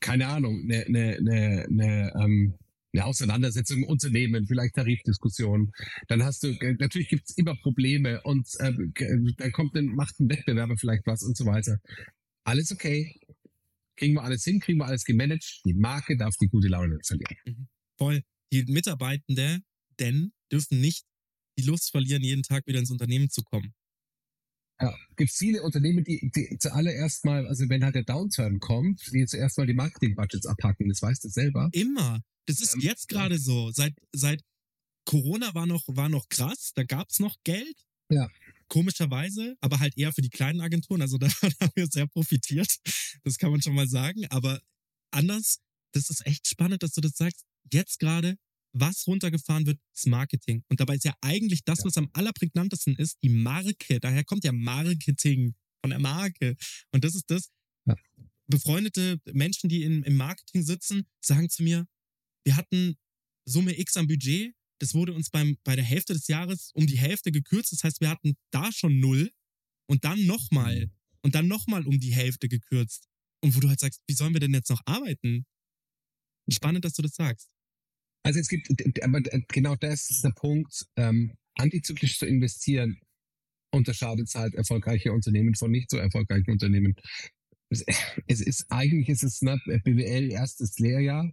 keine 0.00 0.28
Ahnung, 0.28 0.62
eine, 0.64 0.86
eine, 0.86 1.66
eine, 1.68 2.12
ähm, 2.22 2.54
eine 2.94 3.04
Auseinandersetzung 3.04 3.78
im 3.78 3.84
Unternehmen, 3.84 4.46
vielleicht 4.46 4.76
Tarifdiskussionen. 4.76 5.72
Dann 6.06 6.22
hast 6.22 6.42
du, 6.42 6.48
äh, 6.48 6.74
natürlich 6.78 7.08
gibt 7.08 7.28
es 7.28 7.36
immer 7.36 7.54
Probleme 7.56 8.22
und 8.22 8.48
äh, 8.60 8.72
dann 9.36 9.52
kommt 9.52 9.76
ein, 9.76 9.86
macht 9.94 10.18
ein 10.20 10.30
Wettbewerber 10.30 10.76
vielleicht 10.78 11.06
was 11.06 11.22
und 11.22 11.36
so 11.36 11.44
weiter. 11.44 11.78
Alles 12.44 12.72
okay. 12.72 13.20
Kriegen 13.96 14.14
wir 14.14 14.22
alles 14.22 14.44
hin, 14.44 14.60
kriegen 14.60 14.78
wir 14.78 14.86
alles 14.86 15.04
gemanagt. 15.04 15.60
Die 15.66 15.74
Marke 15.74 16.16
darf 16.16 16.34
die 16.40 16.48
gute 16.48 16.68
Laune 16.68 16.94
nicht 16.94 17.06
verlieren. 17.06 17.36
Mhm. 17.44 17.68
Voll. 17.98 18.22
Die 18.52 18.64
Mitarbeitenden 18.64 19.64
denn 20.00 20.32
dürfen 20.50 20.80
nicht 20.80 21.04
die 21.58 21.64
Lust 21.64 21.90
verlieren, 21.90 22.22
jeden 22.22 22.42
Tag 22.42 22.66
wieder 22.66 22.78
ins 22.78 22.90
Unternehmen 22.90 23.30
zu 23.30 23.42
kommen. 23.42 23.74
Ja, 24.80 24.96
gibt 25.16 25.32
viele 25.32 25.62
Unternehmen, 25.62 26.04
die, 26.04 26.30
die 26.34 26.56
zuallererst 26.58 27.24
mal, 27.24 27.48
also 27.48 27.68
wenn 27.68 27.84
halt 27.84 27.96
der 27.96 28.04
Downturn 28.04 28.60
kommt, 28.60 29.02
die 29.12 29.26
zuerst 29.26 29.58
mal 29.58 29.66
die 29.66 29.74
Marketing-Budgets 29.74 30.46
abhacken. 30.46 30.88
Das 30.88 31.02
weißt 31.02 31.24
du 31.24 31.28
selber. 31.28 31.68
Immer. 31.72 32.22
Das 32.46 32.60
ist 32.60 32.74
ähm, 32.74 32.80
jetzt 32.80 33.08
gerade 33.08 33.34
ja. 33.34 33.40
so. 33.40 33.72
Seit, 33.72 33.94
seit 34.12 34.42
Corona 35.04 35.52
war 35.54 35.66
noch, 35.66 35.82
war 35.88 36.08
noch 36.08 36.28
krass, 36.28 36.72
da 36.74 36.84
gab 36.84 37.08
es 37.10 37.18
noch 37.18 37.36
Geld. 37.42 37.76
Ja. 38.10 38.28
Komischerweise, 38.68 39.56
aber 39.60 39.80
halt 39.80 39.96
eher 39.96 40.12
für 40.12 40.22
die 40.22 40.30
kleinen 40.30 40.60
Agenturen. 40.60 41.02
Also 41.02 41.18
da 41.18 41.28
haben 41.28 41.72
wir 41.74 41.88
sehr 41.88 42.06
profitiert. 42.06 42.68
Das 43.24 43.38
kann 43.38 43.50
man 43.50 43.60
schon 43.60 43.74
mal 43.74 43.88
sagen. 43.88 44.26
Aber 44.30 44.60
anders, 45.10 45.58
das 45.92 46.08
ist 46.08 46.24
echt 46.24 46.46
spannend, 46.46 46.82
dass 46.82 46.92
du 46.92 47.00
das 47.00 47.16
sagst. 47.16 47.44
Jetzt 47.72 47.98
gerade 47.98 48.36
was 48.80 49.06
runtergefahren 49.06 49.66
wird, 49.66 49.80
ist 49.94 50.06
Marketing. 50.06 50.64
Und 50.68 50.80
dabei 50.80 50.96
ist 50.96 51.04
ja 51.04 51.14
eigentlich 51.20 51.64
das, 51.64 51.80
ja. 51.80 51.84
was 51.86 51.96
am 51.96 52.10
allerprägnantesten 52.12 52.96
ist, 52.96 53.18
die 53.22 53.28
Marke. 53.28 54.00
Daher 54.00 54.24
kommt 54.24 54.44
ja 54.44 54.52
Marketing 54.52 55.54
von 55.80 55.90
der 55.90 55.98
Marke. 55.98 56.56
Und 56.92 57.04
das 57.04 57.14
ist 57.14 57.30
das. 57.30 57.50
Ja. 57.86 57.94
Befreundete 58.46 59.20
Menschen, 59.32 59.68
die 59.68 59.82
in, 59.82 60.02
im 60.04 60.16
Marketing 60.16 60.62
sitzen, 60.62 61.06
sagen 61.20 61.50
zu 61.50 61.62
mir, 61.62 61.86
wir 62.44 62.56
hatten 62.56 62.96
Summe 63.44 63.78
X 63.78 63.96
am 63.96 64.06
Budget. 64.06 64.54
Das 64.80 64.94
wurde 64.94 65.12
uns 65.12 65.30
beim, 65.30 65.58
bei 65.64 65.74
der 65.74 65.84
Hälfte 65.84 66.14
des 66.14 66.28
Jahres 66.28 66.70
um 66.74 66.86
die 66.86 66.98
Hälfte 66.98 67.32
gekürzt. 67.32 67.72
Das 67.72 67.84
heißt, 67.84 68.00
wir 68.00 68.08
hatten 68.08 68.36
da 68.50 68.72
schon 68.72 69.00
null 69.00 69.30
und 69.86 70.04
dann 70.04 70.24
nochmal 70.26 70.86
mhm. 70.86 70.92
und 71.22 71.34
dann 71.34 71.48
nochmal 71.48 71.86
um 71.86 71.98
die 71.98 72.14
Hälfte 72.14 72.48
gekürzt. 72.48 73.08
Und 73.40 73.54
wo 73.54 73.60
du 73.60 73.68
halt 73.68 73.80
sagst, 73.80 74.02
wie 74.06 74.14
sollen 74.14 74.32
wir 74.32 74.40
denn 74.40 74.54
jetzt 74.54 74.70
noch 74.70 74.82
arbeiten? 74.84 75.46
Spannend, 76.50 76.84
dass 76.84 76.94
du 76.94 77.02
das 77.02 77.14
sagst. 77.14 77.50
Also 78.28 78.40
es 78.40 78.48
gibt, 78.48 78.68
aber 79.02 79.22
genau 79.48 79.74
das 79.76 80.10
ist 80.10 80.22
der 80.22 80.32
Punkt, 80.32 80.84
ähm, 80.96 81.32
antizyklisch 81.54 82.18
zu 82.18 82.26
investieren 82.26 83.00
unterscheidet 83.70 84.30
halt 84.34 84.54
erfolgreiche 84.54 85.12
Unternehmen 85.12 85.54
von 85.54 85.70
nicht 85.70 85.90
so 85.90 85.96
erfolgreichen 85.96 86.50
Unternehmen. 86.50 86.94
Es, 87.70 87.86
es 88.26 88.42
ist 88.42 88.66
eigentlich 88.68 89.08
ist 89.08 89.22
es 89.22 89.40
ne, 89.40 89.58
BWL 89.82 90.30
erstes 90.30 90.78
Lehrjahr, 90.78 91.32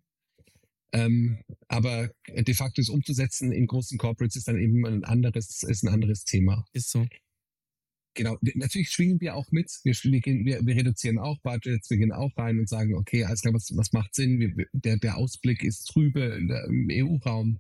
ähm, 0.93 1.41
aber 1.67 2.11
de 2.29 2.53
facto 2.53 2.79
es 2.79 2.87
umzusetzen 2.87 3.51
in 3.51 3.67
großen 3.67 3.97
Corporates 3.97 4.37
ist 4.37 4.47
dann 4.47 4.57
eben 4.57 4.85
ein 4.85 5.03
anderes, 5.03 5.63
ist 5.63 5.83
ein 5.83 5.89
anderes 5.89 6.23
Thema. 6.23 6.63
Ist 6.71 6.91
so. 6.91 7.05
Genau, 8.16 8.38
natürlich 8.41 8.89
schwingen 8.89 9.20
wir 9.20 9.36
auch 9.36 9.51
mit. 9.51 9.70
Wir, 9.84 9.93
wir, 9.93 10.66
wir 10.66 10.76
reduzieren 10.76 11.20
auch 11.20 11.38
Budgets, 11.41 11.89
wir 11.89 11.97
gehen 11.97 12.13
auch 12.13 12.36
rein 12.38 12.57
und 12.59 12.70
sagen, 12.70 12.95
okay, 12.95 13.26
alles 13.26 13.41
klar, 13.41 13.53
was, 13.53 13.76
was 13.76 13.91
macht 13.91 14.16
Sinn? 14.16 14.39
Wir, 14.39 14.66
der, 14.72 14.97
der 14.97 15.18
Ausblick 15.18 15.63
ist 15.63 15.86
trübe 15.86 16.22
im 16.22 16.88
EU-Raum. 16.89 17.59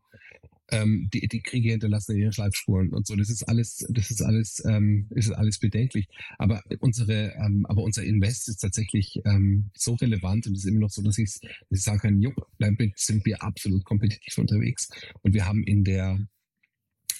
Ähm, 0.71 1.09
die, 1.13 1.27
die 1.27 1.41
Kriege 1.41 1.71
hinterlassen 1.71 2.17
ihre 2.17 2.33
Schleifspuren 2.33 2.89
und 2.89 3.05
so. 3.05 3.15
Das 3.15 3.29
ist 3.29 3.43
alles, 3.43 3.85
das 3.89 4.09
ist 4.09 4.21
alles, 4.21 4.63
ähm, 4.65 5.07
ist 5.11 5.29
alles 5.31 5.59
bedenklich. 5.59 6.07
Aber 6.39 6.63
unsere, 6.79 7.33
ähm, 7.35 7.65
aber 7.67 7.83
unser 7.83 8.03
Invest 8.03 8.47
ist 8.47 8.61
tatsächlich 8.61 9.21
ähm, 9.25 9.69
so 9.75 9.93
relevant 9.93 10.47
und 10.47 10.55
ist 10.55 10.65
immer 10.65 10.79
noch 10.79 10.89
so, 10.89 11.03
dass 11.03 11.19
ich, 11.19 11.37
dass 11.69 11.79
ich 11.79 11.83
sagen 11.83 11.99
kann, 11.99 12.21
jo, 12.21 12.31
damit 12.57 12.97
sind 12.97 13.25
wir 13.25 13.43
absolut 13.43 13.83
kompetitiv 13.83 14.37
unterwegs. 14.39 14.89
Und 15.21 15.33
wir 15.35 15.45
haben 15.45 15.63
in 15.65 15.83
der, 15.83 16.17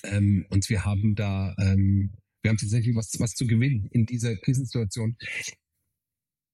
ähm, 0.06 0.48
und 0.50 0.68
wir 0.70 0.86
haben 0.86 1.14
da 1.14 1.54
ähm, 1.60 2.14
wir 2.46 2.50
haben 2.50 2.58
tatsächlich 2.58 2.96
was, 2.96 3.20
was 3.20 3.34
zu 3.34 3.48
gewinnen 3.48 3.88
in 3.92 4.06
dieser 4.06 4.36
Krisensituation. 4.36 5.18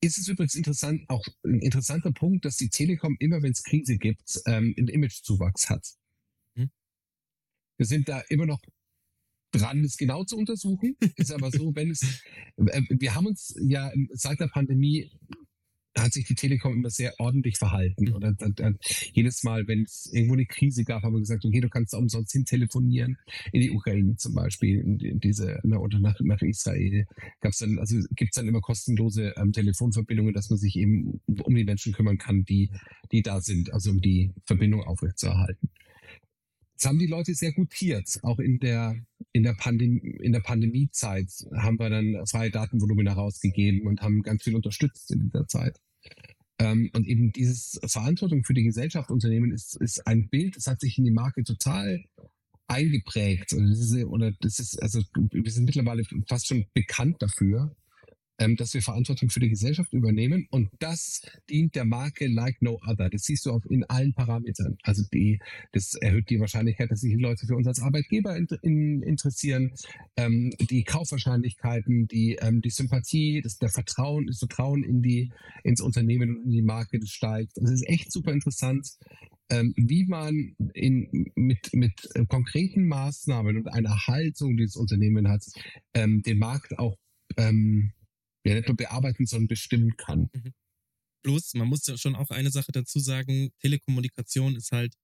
Ist 0.02 0.18
es 0.18 0.30
übrigens 0.30 0.56
interessant, 0.56 1.04
auch 1.10 1.28
ein 1.44 1.60
interessanter 1.60 2.14
Punkt, 2.14 2.46
dass 2.46 2.56
die 2.56 2.70
Telekom 2.70 3.18
immer, 3.20 3.44
wenn 3.44 3.52
es 3.52 3.62
Krise 3.62 3.98
gibt, 3.98 4.40
ähm, 4.46 4.74
einen 4.78 4.88
Imagezuwachs 4.88 5.70
hat. 5.70 5.86
Hm. 6.56 6.72
Wir 7.78 7.86
sind 7.86 8.08
da 8.08 8.22
immer 8.30 8.46
noch 8.46 8.62
dran, 9.52 9.84
es 9.84 9.98
genau 9.98 10.24
zu 10.24 10.38
untersuchen. 10.38 10.96
Ist 11.18 11.34
aber 11.34 11.52
so, 11.52 11.76
wenn 11.76 11.92
es, 11.92 12.24
äh, 12.56 12.82
wir 12.90 13.14
haben 13.14 13.28
uns 13.28 13.54
ja 13.62 13.92
seit 14.14 14.40
der 14.40 14.48
Pandemie 14.48 15.12
hat 15.98 16.14
sich 16.14 16.26
die 16.26 16.36
Telekom 16.36 16.74
immer 16.74 16.90
sehr 16.90 17.14
ordentlich 17.20 17.58
verhalten. 17.58 18.14
Oder 18.14 18.36
jedes 19.14 19.44
Mal, 19.44 19.68
wenn 19.68 19.84
es 19.84 20.10
irgendwo 20.12 20.34
eine 20.34 20.46
Krise 20.46 20.84
gab, 20.84 21.04
haben 21.04 21.14
wir 21.14 21.20
gesagt, 21.20 21.46
okay, 21.46 21.60
du 21.60 21.70
kannst 21.70 21.94
da 21.94 21.98
umsonst 21.98 22.32
hin 22.32 22.46
telefonieren, 22.46 23.18
in 23.52 23.62
die 23.62 23.72
Ukraine 23.72 24.16
zum 24.16 24.34
Beispiel, 24.34 24.80
in, 24.80 25.20
diese, 25.20 25.60
ne, 25.64 25.80
oder 25.80 26.00
nach, 26.00 26.20
nach 26.22 26.42
Israel. 26.42 27.06
Gab's 27.42 27.60
dann, 27.60 27.80
also 27.80 27.98
gibt's 28.12 28.36
dann 28.36 28.48
immer 28.48 28.62
kostenlose 28.62 29.34
ähm, 29.38 29.52
Telefonverbindungen, 29.52 30.34
dass 30.34 30.50
man 30.50 30.60
sich 30.60 30.78
eben 30.78 31.20
um 31.44 31.56
die 31.56 31.66
Menschen 31.66 31.94
kümmern 31.94 32.18
kann, 32.18 32.46
die, 32.46 32.72
die 33.12 33.22
da 33.22 33.42
sind, 33.42 33.74
also 33.74 33.92
um 33.92 34.02
die 34.02 34.32
Verbindung 34.46 34.84
aufrechtzuerhalten. 34.84 35.70
Das 36.82 36.90
haben 36.90 36.98
die 36.98 37.06
Leute 37.06 37.36
sehr 37.36 37.54
gutiert. 37.54 38.20
Auch 38.24 38.40
in 38.40 38.58
der, 38.58 38.96
in 39.34 39.44
der, 39.44 39.54
Pandem 39.54 40.00
in 40.00 40.32
der 40.32 40.40
Pandemiezeit 40.40 41.30
haben 41.56 41.78
wir 41.78 41.92
dann 41.92 42.26
freie 42.26 42.50
Datenvolumina 42.50 43.14
rausgegeben 43.14 43.86
und 43.86 44.02
haben 44.02 44.24
ganz 44.24 44.42
viel 44.42 44.56
unterstützt 44.56 45.12
in 45.12 45.20
dieser 45.20 45.48
Zeit. 45.48 45.80
Ähm, 46.58 46.90
und 46.94 47.06
eben 47.06 47.32
dieses 47.34 47.80
Verantwortung 47.86 48.44
für 48.44 48.56
die 48.56 48.64
Gesellschaft 48.64 49.12
Unternehmen 49.12 49.52
ist, 49.52 49.76
ist 49.80 50.08
ein 50.08 50.28
Bild, 50.30 50.56
das 50.56 50.66
hat 50.66 50.82
sich 50.82 50.98
in 50.98 51.04
die 51.04 51.12
Marke 51.12 51.44
total 51.44 52.04
eingeprägt. 52.66 53.54
Und 53.54 53.70
das 53.70 53.80
ist, 53.80 53.94
oder 54.06 54.32
das 54.40 54.58
ist, 54.58 54.82
also 54.82 55.04
wir 55.14 55.52
sind 55.52 55.66
mittlerweile 55.66 56.02
fast 56.28 56.48
schon 56.48 56.66
bekannt 56.74 57.18
dafür, 57.20 57.76
ähm, 58.42 58.56
dass 58.56 58.74
wir 58.74 58.82
Verantwortung 58.82 59.30
für 59.30 59.40
die 59.40 59.50
Gesellschaft 59.50 59.94
übernehmen 59.94 60.48
und 60.50 60.70
das 60.80 61.22
dient 61.50 61.76
der 61.76 61.86
Marke 61.86 62.28
like 62.28 62.60
no 62.62 62.80
other. 62.88 63.10
Das 63.10 63.22
siehst 63.24 63.46
du 63.46 63.52
auch 63.52 63.64
in 63.70 63.84
allen 63.84 64.14
Parametern. 64.14 64.78
Also 64.82 65.04
die, 65.14 65.40
das 65.74 65.94
erhöht 65.94 66.30
die 66.32 66.40
Wahrscheinlichkeit, 66.40 66.90
dass 66.90 67.02
sich 67.02 67.14
Leute 67.20 67.46
für 67.46 67.56
uns 67.56 67.68
als 67.68 67.80
Arbeitgeber 67.80 68.36
in, 68.36 68.48
in, 68.64 69.04
interessieren, 69.04 69.72
ähm, 70.18 70.52
die 70.60 70.84
Kaufwahrscheinlichkeiten, 70.84 72.08
die, 72.08 72.38
ähm, 72.42 72.62
die 72.62 72.72
Sympathie, 72.72 73.42
das, 73.42 73.58
der 73.58 73.70
Vertrauen, 73.70 74.26
das 74.26 74.40
Vertrauen 74.40 74.84
in 74.84 75.04
die, 75.04 75.32
ins 75.64 75.82
Unternehmen 75.82 76.38
und 76.38 76.46
in 76.46 76.52
die 76.52 76.64
Marke, 76.64 77.00
das 77.00 77.10
steigt. 77.10 77.52
Das 77.58 77.70
ist 77.70 77.88
echt 77.88 78.12
super 78.12 78.32
interessant, 78.32 78.88
ähm, 79.52 79.74
wie 79.78 80.06
man 80.06 80.56
in, 80.74 81.32
mit, 81.36 81.70
mit 81.74 82.10
äh, 82.16 82.26
konkreten 82.26 82.88
Maßnahmen 82.88 83.58
und 83.58 83.68
einer 83.68 84.08
Haltung, 84.08 84.58
die 84.58 84.64
das 84.64 84.78
Unternehmen 84.78 85.28
hat, 85.28 85.44
ähm, 85.94 86.24
den 86.24 86.40
Markt 86.40 86.80
auch 86.80 86.98
ähm, 87.38 87.92
ja 88.44 88.56
nicht 88.56 88.68
nur 88.68 88.78
bearbeiten, 88.78 89.26
sondern 89.26 89.48
bestimmen 89.48 89.96
kann. 89.98 90.30
Mhm. 90.34 90.54
Bloß, 91.24 91.54
man 91.54 91.68
muss 91.68 91.86
ja 91.86 91.98
schon 91.98 92.16
auch 92.16 92.30
eine 92.32 92.50
Sache 92.50 92.72
dazu 92.72 93.00
sagen, 93.00 93.52
Telekommunikation 93.60 94.56
ist 94.56 94.72
halt 94.72 94.96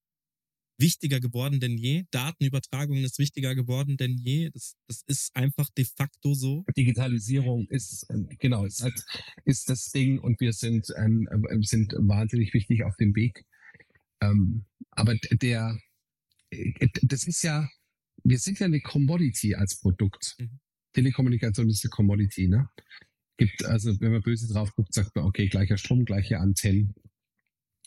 wichtiger 0.79 1.19
geworden 1.19 1.59
denn 1.59 1.77
je. 1.77 2.05
Datenübertragung 2.11 2.97
ist 2.97 3.19
wichtiger 3.19 3.55
geworden 3.55 3.97
denn 3.97 4.17
je. 4.17 4.49
Das, 4.51 4.75
das 4.88 5.03
ist 5.07 5.35
einfach 5.35 5.69
de 5.71 5.85
facto 5.85 6.33
so. 6.33 6.65
Digitalisierung 6.75 7.67
ist, 7.69 8.05
ähm, 8.09 8.29
genau, 8.39 8.65
ist, 8.65 8.81
halt, 8.81 9.05
ist 9.45 9.69
das 9.69 9.91
Ding 9.91 10.19
und 10.19 10.39
wir 10.39 10.53
sind, 10.53 10.88
ähm, 10.97 11.27
äh, 11.31 11.61
sind 11.61 11.93
wahnsinnig 11.93 12.53
wichtig 12.53 12.83
auf 12.83 12.95
dem 12.97 13.15
Weg. 13.15 13.45
Ähm, 14.21 14.65
aber 14.91 15.15
der, 15.31 15.79
äh, 16.51 16.88
das 17.03 17.27
ist 17.27 17.43
ja, 17.43 17.67
wir 18.23 18.39
sind 18.39 18.59
ja 18.59 18.65
eine 18.65 18.81
Commodity 18.81 19.55
als 19.55 19.79
Produkt. 19.79 20.35
Mhm. 20.39 20.59
Telekommunikation 20.93 21.69
ist 21.69 21.83
eine 21.83 21.91
Commodity, 21.91 22.47
ne? 22.47 22.69
Gibt, 23.38 23.65
also 23.65 23.99
wenn 24.01 24.11
man 24.11 24.21
böse 24.21 24.51
drauf 24.51 24.73
guckt, 24.75 24.93
sagt 24.93 25.15
man, 25.15 25.25
okay, 25.25 25.47
gleicher 25.47 25.77
Strom, 25.77 26.05
gleiche 26.05 26.39
Antennen, 26.39 26.95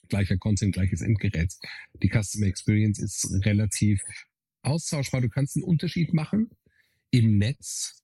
gleicher 0.08 0.38
Content, 0.38 0.74
gleiches 0.74 1.00
Endgerät. 1.00 1.54
Die 2.02 2.08
Customer 2.08 2.46
Experience 2.46 2.98
ist 2.98 3.28
relativ 3.44 4.00
austauschbar. 4.62 5.20
Du 5.20 5.28
kannst 5.28 5.56
einen 5.56 5.64
Unterschied 5.64 6.12
machen 6.12 6.50
im 7.10 7.38
Netz. 7.38 7.96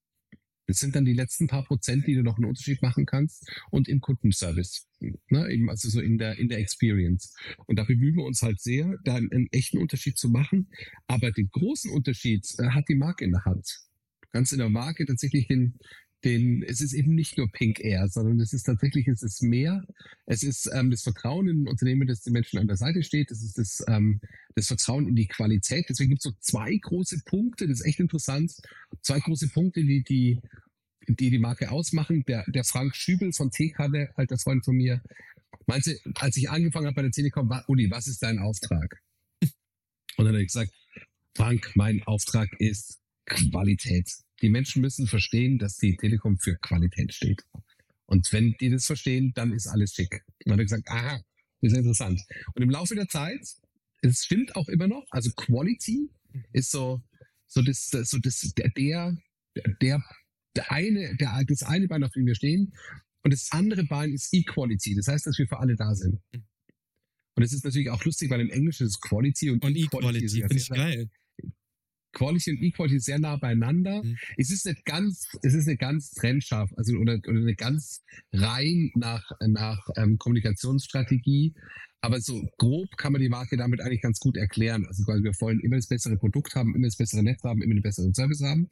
Das 0.67 0.79
sind 0.79 0.95
dann 0.95 1.05
die 1.05 1.13
letzten 1.13 1.47
paar 1.47 1.63
Prozent, 1.63 2.07
die 2.07 2.15
du 2.15 2.23
noch 2.23 2.35
einen 2.35 2.45
Unterschied 2.45 2.81
machen 2.81 3.05
kannst 3.05 3.49
und 3.71 3.87
im 3.87 4.01
Kundenservice. 4.01 4.85
Ne, 4.99 5.49
eben 5.49 5.69
also 5.69 5.89
so 5.89 6.01
in 6.01 6.17
der, 6.17 6.37
in 6.37 6.49
der 6.49 6.57
Experience. 6.57 7.33
Und 7.67 7.77
da 7.79 7.85
bemühen 7.85 8.15
wir 8.15 8.25
uns 8.25 8.41
halt 8.41 8.59
sehr, 8.59 8.97
da 9.05 9.15
einen, 9.15 9.47
echten 9.51 9.77
Unterschied 9.77 10.17
zu 10.17 10.27
machen. 10.27 10.69
Aber 11.07 11.31
den 11.31 11.49
großen 11.49 11.91
Unterschied 11.91 12.45
äh, 12.59 12.69
hat 12.71 12.89
die 12.89 12.95
Marke 12.95 13.23
in 13.23 13.31
der 13.31 13.45
Hand. 13.45 13.79
Du 14.21 14.27
kannst 14.33 14.51
in 14.51 14.59
der 14.59 14.69
Marke 14.69 15.05
tatsächlich 15.05 15.47
den, 15.47 15.79
den, 16.23 16.63
es 16.63 16.81
ist 16.81 16.93
eben 16.93 17.13
nicht 17.13 17.37
nur 17.37 17.51
Pink 17.51 17.79
Air, 17.79 18.07
sondern 18.09 18.39
es 18.39 18.53
ist 18.53 18.63
tatsächlich, 18.63 19.07
es 19.07 19.21
ist 19.21 19.43
mehr. 19.43 19.85
Es 20.25 20.43
ist 20.43 20.69
ähm, 20.73 20.89
das 20.89 21.03
Vertrauen 21.03 21.47
in 21.47 21.63
ein 21.63 21.67
Unternehmen, 21.67 22.07
das 22.07 22.21
den 22.21 22.33
Menschen 22.33 22.59
an 22.59 22.67
der 22.67 22.77
Seite 22.77 23.03
steht. 23.03 23.31
Es 23.31 23.43
ist 23.43 23.57
das, 23.57 23.83
ähm, 23.87 24.19
das 24.55 24.67
Vertrauen 24.67 25.07
in 25.07 25.15
die 25.15 25.27
Qualität. 25.27 25.85
Deswegen 25.89 26.09
gibt 26.09 26.25
es 26.25 26.31
so 26.31 26.37
zwei 26.39 26.75
große 26.75 27.21
Punkte, 27.25 27.67
das 27.67 27.81
ist 27.81 27.85
echt 27.85 27.99
interessant. 27.99 28.53
Zwei 29.01 29.19
große 29.19 29.49
Punkte, 29.49 29.81
die, 29.83 30.03
die 30.03 30.41
die 31.07 31.29
die 31.29 31.39
Marke 31.39 31.71
ausmachen. 31.71 32.23
Der, 32.27 32.43
der 32.47 32.63
Frank 32.63 32.95
Schübel 32.95 33.31
von 33.33 33.49
TK, 33.49 33.89
der 33.91 34.17
alter 34.17 34.37
Freund 34.37 34.65
von 34.65 34.75
mir, 34.75 35.01
meinte, 35.65 35.97
als 36.15 36.37
ich 36.37 36.49
angefangen 36.49 36.87
habe 36.87 36.95
bei 36.95 37.01
der 37.03 37.11
Telekom, 37.11 37.49
war, 37.49 37.63
Uli, 37.67 37.89
was 37.89 38.07
ist 38.07 38.21
dein 38.21 38.39
Auftrag? 38.39 39.01
Und 40.17 40.25
dann 40.25 40.29
hat 40.29 40.35
er 40.35 40.45
gesagt, 40.45 40.73
Frank, 41.35 41.71
mein 41.75 42.03
Auftrag 42.03 42.49
ist 42.59 42.99
Qualität. 43.25 44.11
Die 44.41 44.49
Menschen 44.49 44.81
müssen 44.81 45.07
verstehen, 45.07 45.57
dass 45.57 45.77
die 45.77 45.95
Telekom 45.95 46.37
für 46.37 46.55
Qualität 46.57 47.13
steht. 47.13 47.43
Und 48.05 48.31
wenn 48.31 48.55
die 48.59 48.69
das 48.69 48.85
verstehen, 48.85 49.33
dann 49.35 49.51
ist 49.51 49.67
alles 49.67 49.93
schick. 49.93 50.23
Dann 50.45 50.53
hat 50.53 50.59
gesagt, 50.61 50.87
aha, 50.87 51.21
das 51.61 51.71
ist 51.71 51.77
interessant. 51.77 52.21
Und 52.53 52.61
im 52.61 52.69
Laufe 52.69 52.95
der 52.95 53.07
Zeit, 53.07 53.41
es 54.01 54.23
stimmt 54.23 54.55
auch 54.55 54.69
immer 54.69 54.87
noch, 54.87 55.05
also 55.09 55.31
Quality 55.31 56.09
ist 56.53 56.71
so, 56.71 57.01
so 57.47 57.61
das, 57.61 57.89
so 57.89 58.17
das, 58.19 58.39
der, 58.57 58.69
der, 58.69 59.17
der, 59.81 60.03
der 60.55 60.71
eine, 60.71 61.15
der, 61.17 61.43
das 61.47 61.63
eine 61.63 61.87
Bein, 61.87 62.03
auf 62.03 62.11
dem 62.11 62.25
wir 62.25 62.35
stehen. 62.35 62.73
Und 63.23 63.33
das 63.33 63.51
andere 63.51 63.83
Bein 63.83 64.13
ist 64.13 64.33
Equality. 64.33 64.95
Das 64.95 65.07
heißt, 65.07 65.25
dass 65.27 65.37
wir 65.37 65.47
für 65.47 65.59
alle 65.59 65.75
da 65.75 65.93
sind. 65.95 66.21
Und 67.35 67.43
es 67.43 67.53
ist 67.53 67.65
natürlich 67.65 67.89
auch 67.89 68.03
lustig, 68.05 68.29
weil 68.29 68.41
im 68.41 68.49
Englischen 68.49 68.87
ist 68.87 69.01
Quality 69.01 69.51
und, 69.51 69.63
Und 69.63 69.75
Equality 69.75 70.25
Equality, 70.25 70.41
finde 70.41 70.55
ich 70.55 70.69
geil. 70.69 71.09
Quality 72.17 72.51
und 72.51 72.63
Equality 72.63 72.99
sehr 72.99 73.19
nah 73.19 73.35
beieinander. 73.37 74.03
Mhm. 74.03 74.17
Es 74.37 74.51
ist 74.51 74.65
nicht 74.65 74.85
ganz, 74.85 75.27
es 75.43 75.53
ist 75.53 75.67
eine 75.67 75.77
ganz 75.77 76.11
trennscharf, 76.11 76.71
also 76.75 76.97
oder, 76.97 77.19
oder 77.27 77.39
eine 77.39 77.55
ganz 77.55 78.03
rein 78.33 78.91
nach, 78.95 79.23
nach 79.47 79.87
ähm, 79.95 80.17
Kommunikationsstrategie. 80.17 81.53
Aber 82.01 82.21
so 82.21 82.47
grob 82.57 82.95
kann 82.97 83.11
man 83.11 83.21
die 83.21 83.29
Marke 83.29 83.57
damit 83.57 83.81
eigentlich 83.81 84.01
ganz 84.01 84.19
gut 84.19 84.37
erklären. 84.37 84.85
Also 84.87 85.03
quasi 85.03 85.23
wir 85.23 85.31
wollen 85.39 85.59
immer 85.59 85.77
das 85.77 85.87
bessere 85.87 86.17
Produkt 86.17 86.55
haben, 86.55 86.75
immer 86.75 86.87
das 86.87 86.95
bessere 86.95 87.23
Netz 87.23 87.43
haben, 87.43 87.61
immer 87.61 87.73
den 87.73 87.81
besseren 87.81 88.13
Service 88.13 88.41
haben. 88.43 88.69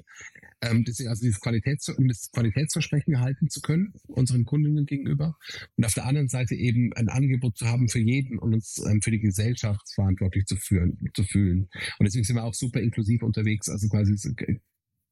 Ähm, 0.62 0.84
deswegen 0.86 1.10
also 1.10 1.22
dieses 1.22 1.42
Qualitäts 1.42 1.90
um 1.90 2.08
das 2.08 2.32
Qualitätsversprechen 2.32 3.20
halten 3.20 3.50
zu 3.50 3.62
können, 3.62 3.94
unseren 4.08 4.46
Kundinnen 4.46 4.86
gegenüber. 4.86 5.38
Und 5.76 5.86
auf 5.86 5.94
der 5.94 6.06
anderen 6.06 6.30
Seite 6.30 6.56
eben 6.56 6.94
ein 6.94 7.10
Angebot 7.10 7.58
zu 7.58 7.68
haben 7.68 7.90
für 7.90 8.00
jeden 8.00 8.38
und 8.38 8.54
uns 8.54 8.82
ähm, 8.86 9.02
für 9.02 9.12
die 9.12 9.20
Gesellschaft 9.20 9.82
verantwortlich 9.94 10.46
zu 10.46 10.56
führen, 10.56 10.98
zu 11.14 11.24
fühlen. 11.24 11.70
Und 11.98 12.06
deswegen 12.06 12.26
sind 12.26 12.36
wir 12.36 12.44
auch 12.44 12.54
super 12.54 12.80
inklusiv 12.80 13.24
unterwegs. 13.24 13.70
Also 13.70 13.88
quasi 13.90 14.16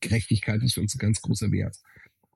Gerechtigkeit 0.02 0.62
ist 0.62 0.76
für 0.76 0.82
uns 0.82 0.96
ein 0.96 1.00
ganz 1.00 1.22
großer 1.22 1.52
Wert. 1.52 1.78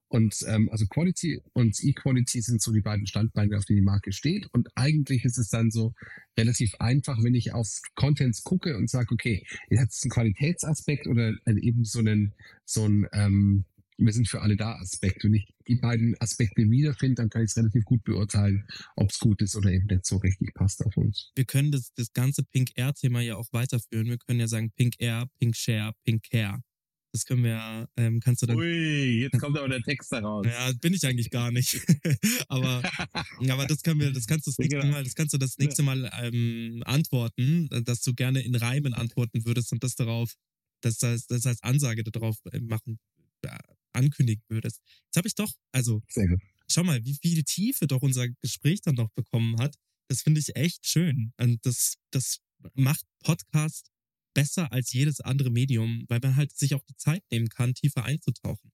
Und 0.09 0.35
ähm, 0.47 0.69
also 0.71 0.85
Quality 0.85 1.41
und 1.53 1.77
Equality 1.83 2.41
sind 2.41 2.61
so 2.61 2.71
die 2.71 2.81
beiden 2.81 3.07
Standbeine, 3.07 3.57
auf 3.57 3.65
denen 3.65 3.77
die 3.77 3.85
Marke 3.85 4.13
steht. 4.13 4.47
Und 4.53 4.69
eigentlich 4.75 5.25
ist 5.25 5.37
es 5.37 5.49
dann 5.49 5.69
so 5.69 5.93
relativ 6.37 6.75
einfach, 6.79 7.21
wenn 7.23 7.35
ich 7.35 7.53
auf 7.53 7.67
Contents 7.95 8.43
gucke 8.43 8.77
und 8.77 8.89
sage, 8.89 9.13
okay, 9.13 9.45
hat 9.77 9.89
es 9.89 10.03
einen 10.03 10.11
Qualitätsaspekt 10.11 11.07
oder 11.07 11.33
eben 11.45 11.83
so 11.83 11.99
einen, 11.99 12.33
so 12.65 12.85
ein 12.85 13.07
ähm, 13.11 13.65
wir 13.97 14.13
sind 14.13 14.27
für 14.27 14.41
alle 14.41 14.55
da 14.55 14.75
Aspekt. 14.75 15.23
Wenn 15.23 15.33
ich 15.33 15.47
die 15.67 15.75
beiden 15.75 16.15
Aspekte 16.19 16.69
wiederfinde, 16.69 17.15
dann 17.15 17.29
kann 17.29 17.43
ich 17.43 17.51
es 17.51 17.57
relativ 17.57 17.83
gut 17.83 18.03
beurteilen, 18.03 18.67
ob 18.95 19.09
es 19.09 19.19
gut 19.19 19.41
ist 19.41 19.55
oder 19.55 19.71
eben 19.71 19.87
nicht 19.87 20.05
so 20.05 20.17
richtig 20.17 20.53
passt 20.53 20.85
auf 20.85 20.95
uns. 20.97 21.31
Wir 21.35 21.45
können 21.45 21.71
das, 21.71 21.91
das 21.95 22.13
ganze 22.13 22.43
Pink 22.43 22.69
Air 22.75 22.93
Thema 22.93 23.21
ja 23.21 23.35
auch 23.35 23.47
weiterführen. 23.51 24.07
Wir 24.07 24.17
können 24.17 24.39
ja 24.39 24.47
sagen 24.47 24.71
Pink 24.75 24.95
Air, 24.99 25.27
Pink 25.39 25.55
Share, 25.55 25.93
Pink 26.03 26.23
Care. 26.29 26.61
Das 27.13 27.25
können 27.25 27.43
wir, 27.43 27.89
ähm, 27.97 28.19
kannst 28.19 28.41
du 28.41 28.45
dann 28.45 28.57
Ui, 28.57 29.21
jetzt 29.21 29.39
kommt 29.39 29.57
aber 29.57 29.67
der 29.69 29.81
Text 29.81 30.11
daraus. 30.11 30.45
Ja, 30.45 30.71
bin 30.73 30.93
ich 30.93 31.05
eigentlich 31.05 31.29
gar 31.29 31.51
nicht. 31.51 31.79
aber, 32.47 32.83
aber 33.49 33.65
das 33.65 33.81
können 33.81 34.01
wir, 34.01 34.11
das 34.11 34.27
kannst 34.27 34.45
du 34.45 34.51
das 34.51 34.57
nächste 34.57 34.79
Genau. 34.79 34.91
Mal, 34.91 35.03
das 35.03 35.15
kannst 35.15 35.33
du 35.33 35.37
das 35.37 35.57
nächste 35.57 35.83
Mal 35.83 36.09
ähm, 36.21 36.83
antworten, 36.85 37.69
dass 37.85 38.01
du 38.01 38.13
gerne 38.13 38.41
in 38.41 38.55
Reimen 38.55 38.93
antworten 38.93 39.45
würdest 39.45 39.71
und 39.71 39.83
das 39.83 39.95
darauf, 39.95 40.33
das 40.81 41.01
als, 41.03 41.27
das 41.27 41.45
als 41.45 41.63
Ansage 41.63 42.03
darauf 42.03 42.37
äh, 42.51 42.59
machen, 42.59 42.99
äh, 43.43 43.57
ankündigen 43.93 44.43
würdest. 44.49 44.81
Jetzt 45.05 45.17
habe 45.17 45.27
ich 45.27 45.35
doch, 45.35 45.51
also 45.71 46.03
schau 46.69 46.83
mal, 46.83 47.03
wie 47.03 47.17
viel 47.21 47.43
Tiefe 47.43 47.87
doch 47.87 48.01
unser 48.01 48.27
Gespräch 48.29 48.81
dann 48.81 48.95
noch 48.95 49.09
bekommen 49.15 49.59
hat. 49.59 49.75
Das 50.09 50.21
finde 50.21 50.39
ich 50.39 50.55
echt 50.55 50.85
schön. 50.85 51.33
Und 51.37 51.65
das, 51.65 51.95
das 52.11 52.39
macht 52.73 53.03
Podcast 53.23 53.89
besser 54.37 54.71
als 54.71 54.93
jedes 54.93 55.19
andere 55.19 55.49
Medium, 55.49 56.05
weil 56.09 56.19
man 56.21 56.35
halt 56.35 56.55
sich 56.55 56.75
auch 56.75 56.83
die 56.83 56.95
Zeit 56.95 57.23
nehmen 57.31 57.49
kann, 57.49 57.73
tiefer 57.73 58.03
einzutauchen. 58.03 58.71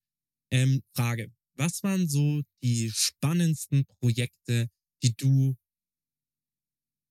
Ähm, 0.51 0.83
Frage. 0.93 1.31
Was 1.55 1.83
waren 1.83 2.09
so 2.09 2.41
die 2.61 2.91
spannendsten 2.93 3.85
Projekte, 3.85 4.69
die 5.03 5.15
du 5.15 5.55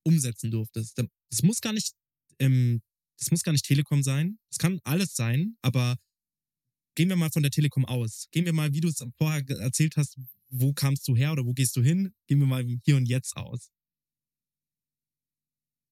umsetzen 0.05 0.51
durftest? 0.51 0.99
Das 1.31 1.43
muss 1.43 1.63
gar 1.63 1.73
nicht, 1.73 1.95
ähm, 2.41 2.83
das 3.19 3.31
muss 3.31 3.43
gar 3.43 3.53
nicht 3.53 3.65
Telekom 3.65 4.03
sein. 4.03 4.39
Das 4.51 4.59
kann 4.59 4.81
alles 4.85 5.15
sein, 5.15 5.57
aber 5.63 5.97
gehen 6.95 7.09
wir 7.09 7.17
mal 7.17 7.31
von 7.31 7.43
der 7.43 7.53
Telekom 7.53 7.87
aus. 7.87 8.27
Gehen 8.33 8.45
wir 8.45 8.53
mal, 8.53 8.75
wie 8.75 8.83
du 8.83 8.89
es 8.89 9.03
vorher 9.17 9.49
erzählt 9.49 9.97
hast, 9.97 10.19
wo 10.51 10.75
kamst 10.75 11.09
du 11.09 11.17
her 11.17 11.33
oder 11.33 11.47
wo 11.47 11.55
gehst 11.55 11.75
du 11.77 11.83
hin? 11.83 12.13
Gehen 12.27 12.41
wir 12.41 12.47
mal 12.47 12.67
hier 12.85 12.97
und 12.97 13.07
jetzt 13.07 13.35
aus. 13.35 13.71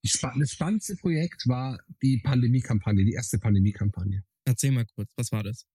Das 0.03 0.51
spannendste 0.51 0.97
Projekt 0.97 1.47
war 1.47 1.79
die 2.03 2.19
Pandemie-Kampagne, 2.19 3.05
die 3.05 3.13
erste 3.13 3.39
Pandemie-Kampagne. 3.39 4.25
Erzähl 4.45 4.73
mal 4.73 4.87
kurz, 4.87 5.11
was 5.17 5.31
war 5.31 5.43
das? 5.43 5.67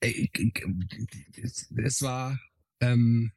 Es 0.00 2.00
war, 2.00 2.40
ähm, 2.80 3.32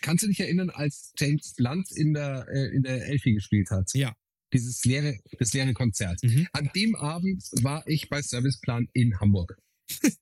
kannst 0.00 0.24
du 0.24 0.28
dich 0.28 0.40
erinnern, 0.40 0.70
als 0.70 1.12
James 1.18 1.54
Blunt 1.54 1.90
in 1.92 2.14
der, 2.14 2.46
äh, 2.48 2.74
in 2.74 2.82
der 2.82 3.06
Elfi 3.06 3.34
gespielt 3.34 3.70
hat? 3.70 3.92
Ja. 3.94 4.16
Dieses 4.52 4.82
leere, 4.84 5.18
das 5.38 5.52
leere 5.52 5.74
Konzert. 5.74 6.22
Mhm. 6.22 6.46
An 6.52 6.70
dem 6.74 6.94
Abend 6.94 7.44
war 7.62 7.86
ich 7.86 8.08
bei 8.08 8.22
Serviceplan 8.22 8.88
in 8.94 9.20
Hamburg. 9.20 9.58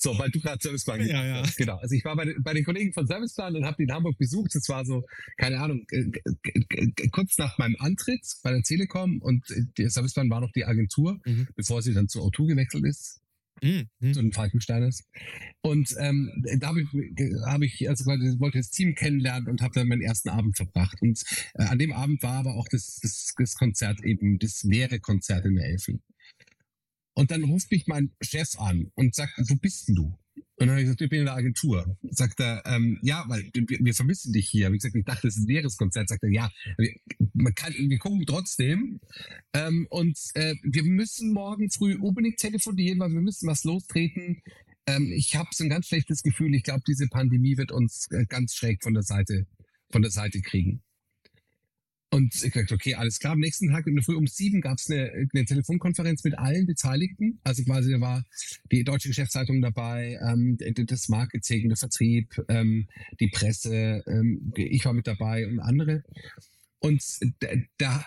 So, 0.00 0.16
weil 0.16 0.30
du 0.30 0.40
gerade 0.40 0.58
Serviceplan 0.62 1.04
Ja, 1.06 1.24
ja. 1.26 1.42
hast. 1.42 1.56
Genau. 1.56 1.76
Also 1.78 1.94
ich 1.96 2.04
war 2.04 2.14
bei, 2.14 2.24
den- 2.26 2.40
bei 2.42 2.54
den 2.54 2.64
Kollegen 2.64 2.92
von 2.92 3.06
Serviceplan 3.06 3.56
und 3.56 3.64
habe 3.64 3.76
die 3.78 3.82
in 3.82 3.92
Hamburg 3.92 4.16
besucht. 4.16 4.54
Das 4.54 4.68
war 4.68 4.84
so, 4.84 5.04
keine 5.36 5.58
Ahnung, 5.60 5.84
äh, 5.90 7.08
kurz 7.10 7.36
nach 7.38 7.58
meinem 7.58 7.76
Antritt 7.80 8.20
bei 8.42 8.52
der 8.52 8.62
Telekom 8.62 9.20
und 9.20 9.50
äh, 9.50 9.62
der 9.76 9.90
Serviceplan 9.90 10.30
war 10.30 10.40
noch 10.40 10.52
die 10.52 10.64
Agentur, 10.64 11.18
Mhm. 11.26 11.48
bevor 11.56 11.82
sie 11.82 11.94
dann 11.94 12.08
zu 12.08 12.20
O2 12.20 12.46
gewechselt 12.46 12.84
ist 12.86 13.20
Mhm. 13.60 13.88
Mhm. 13.98 14.14
zu 14.14 14.22
den 14.22 14.32
Falkensteiners. 14.32 15.02
Und 15.62 15.92
ähm, 15.98 16.30
da 16.60 16.68
habe 16.68 16.82
ich, 16.82 16.88
hab 17.46 17.62
ich 17.62 17.88
also 17.88 18.06
wollte 18.06 18.58
das 18.58 18.70
Team 18.70 18.94
kennenlernen 18.94 19.48
und 19.48 19.62
habe 19.62 19.74
dann 19.74 19.88
meinen 19.88 20.02
ersten 20.02 20.28
Abend 20.28 20.56
verbracht. 20.56 21.02
Und 21.02 21.20
äh, 21.54 21.64
an 21.64 21.78
dem 21.80 21.92
Abend 21.92 22.22
war 22.22 22.34
aber 22.34 22.54
auch 22.54 22.68
das, 22.70 23.00
das, 23.02 23.34
das 23.36 23.54
Konzert 23.54 24.04
eben, 24.04 24.38
das 24.38 24.62
leere 24.62 25.00
Konzert 25.00 25.44
in 25.44 25.56
der 25.56 25.66
Elfi. 25.70 25.98
Und 27.18 27.32
dann 27.32 27.42
ruft 27.42 27.72
mich 27.72 27.88
mein 27.88 28.12
Chef 28.20 28.56
an 28.60 28.92
und 28.94 29.12
sagt, 29.12 29.32
wo 29.48 29.56
bist 29.56 29.88
denn 29.88 29.96
du? 29.96 30.04
Und 30.04 30.66
dann 30.66 30.70
habe 30.70 30.82
ich 30.82 30.84
gesagt, 30.84 31.00
ich 31.00 31.10
bin 31.10 31.18
in 31.18 31.24
der 31.24 31.34
Agentur. 31.34 31.98
Sagt 32.10 32.38
er, 32.38 32.62
ähm, 32.64 33.00
ja, 33.02 33.24
weil 33.26 33.50
wir, 33.52 33.78
wir 33.80 33.92
vermissen 33.92 34.32
dich 34.32 34.48
hier. 34.48 34.70
Wie 34.70 34.76
gesagt, 34.76 34.94
ich 34.94 35.04
dachte, 35.04 35.26
das 35.26 35.36
ist 35.36 35.42
ein 35.42 35.48
leeres 35.48 35.76
Konzert. 35.76 36.08
Sagt 36.08 36.22
er, 36.22 36.30
ja, 36.30 36.48
wir, 36.76 36.94
man 37.32 37.52
kann, 37.56 37.74
wir 37.76 37.98
gucken 37.98 38.24
trotzdem. 38.24 39.00
Ähm, 39.52 39.88
und 39.90 40.16
äh, 40.34 40.54
wir 40.62 40.84
müssen 40.84 41.32
morgen 41.32 41.68
früh 41.72 41.96
unbedingt 41.96 42.38
telefonieren, 42.38 43.00
weil 43.00 43.10
wir 43.10 43.20
müssen 43.20 43.48
was 43.48 43.64
lostreten. 43.64 44.40
Ähm, 44.86 45.10
ich 45.12 45.34
habe 45.34 45.48
so 45.52 45.64
ein 45.64 45.70
ganz 45.70 45.88
schlechtes 45.88 46.22
Gefühl. 46.22 46.54
Ich 46.54 46.62
glaube, 46.62 46.84
diese 46.86 47.08
Pandemie 47.08 47.56
wird 47.56 47.72
uns 47.72 48.06
äh, 48.12 48.26
ganz 48.26 48.54
schräg 48.54 48.84
von 48.84 48.94
der 48.94 49.02
Seite, 49.02 49.48
von 49.90 50.02
der 50.02 50.12
Seite 50.12 50.40
kriegen. 50.40 50.84
Und 52.10 52.42
ich 52.42 52.52
dachte, 52.52 52.74
okay, 52.74 52.94
alles 52.94 53.18
klar. 53.18 53.34
Am 53.34 53.38
nächsten 53.38 53.68
Tag 53.70 53.86
in 53.86 53.94
der 53.94 54.02
Früh 54.02 54.14
um 54.14 54.26
sieben 54.26 54.62
gab 54.62 54.78
es 54.78 54.90
eine, 54.90 55.28
eine 55.34 55.44
Telefonkonferenz 55.44 56.24
mit 56.24 56.38
allen 56.38 56.66
Beteiligten. 56.66 57.38
Also 57.44 57.64
quasi 57.64 57.90
da 57.90 58.00
war 58.00 58.24
die 58.72 58.82
deutsche 58.82 59.08
Geschäftszeitung 59.08 59.60
dabei, 59.60 60.18
ähm, 60.26 60.56
das 60.58 61.08
Marketing, 61.08 61.68
der 61.68 61.76
Vertrieb, 61.76 62.42
ähm, 62.48 62.88
die 63.20 63.28
Presse, 63.28 64.02
ähm, 64.06 64.52
ich 64.56 64.84
war 64.86 64.94
mit 64.94 65.06
dabei 65.06 65.46
und 65.46 65.60
andere. 65.60 66.02
Und 66.80 67.02
da, 67.40 67.48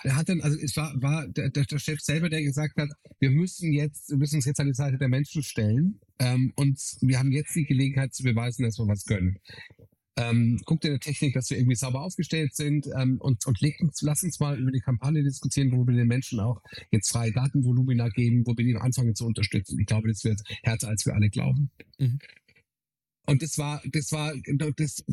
da 0.04 0.16
hat 0.16 0.30
dann, 0.30 0.42
also 0.42 0.58
es 0.58 0.78
war, 0.78 0.94
war 1.02 1.28
der 1.28 1.50
der 1.50 1.80
Chef 1.80 2.00
selber, 2.00 2.30
der 2.30 2.42
gesagt 2.42 2.78
hat, 2.78 2.90
wir 3.20 3.30
müssen 3.30 3.74
jetzt, 3.74 4.10
wir 4.10 4.18
müssen 4.18 4.38
uns 4.38 4.46
jetzt 4.46 4.62
an 4.62 4.68
die 4.68 4.74
Seite 4.74 4.98
der 4.98 5.10
Menschen 5.10 5.44
stellen 5.44 6.00
ähm, 6.20 6.54
und 6.56 6.80
wir 7.02 7.20
haben 7.20 7.34
jetzt 7.34 7.54
die 7.54 7.66
Gelegenheit 7.66 8.14
zu 8.14 8.24
beweisen, 8.24 8.64
dass 8.64 8.80
wir 8.80 8.88
was 8.88 9.06
können. 9.06 9.38
Ähm, 10.18 10.60
guckt 10.66 10.84
in 10.84 10.92
der 10.92 11.00
Technik, 11.00 11.34
dass 11.34 11.50
wir 11.50 11.58
irgendwie 11.58 11.76
sauber 11.76 12.02
aufgestellt 12.02 12.54
sind 12.54 12.86
ähm, 12.98 13.18
und, 13.20 13.46
und 13.46 13.62
legt 13.62 13.80
uns, 13.80 14.02
lass 14.02 14.24
uns 14.24 14.40
mal 14.42 14.60
über 14.60 14.72
die 14.72 14.82
Kampagne 14.82 15.24
diskutieren, 15.24 15.72
wo 15.72 15.88
wir 15.88 15.96
den 15.96 16.08
Menschen 16.08 16.42
auch 16.42 16.62
jetzt 16.92 17.12
freie 17.12 17.32
Datenvolumina 17.32 18.10
geben, 18.10 18.46
wo 18.46 18.56
wir 18.58 18.66
die 18.66 18.76
anfangen 18.76 19.16
zu 19.16 19.26
unterstützen. 19.26 19.80
Ich 19.80 19.86
glaube, 19.86 20.10
das 20.10 20.24
wird 20.26 20.42
härter, 20.64 20.90
als 20.90 21.06
wir 21.06 21.16
alle 21.16 21.30
glauben. 21.30 21.72
Mhm. 21.98 22.20
Und 23.26 23.42
das 23.42 23.58
war, 23.58 23.82
das 23.86 24.12
war, 24.12 24.34
das, 24.76 25.04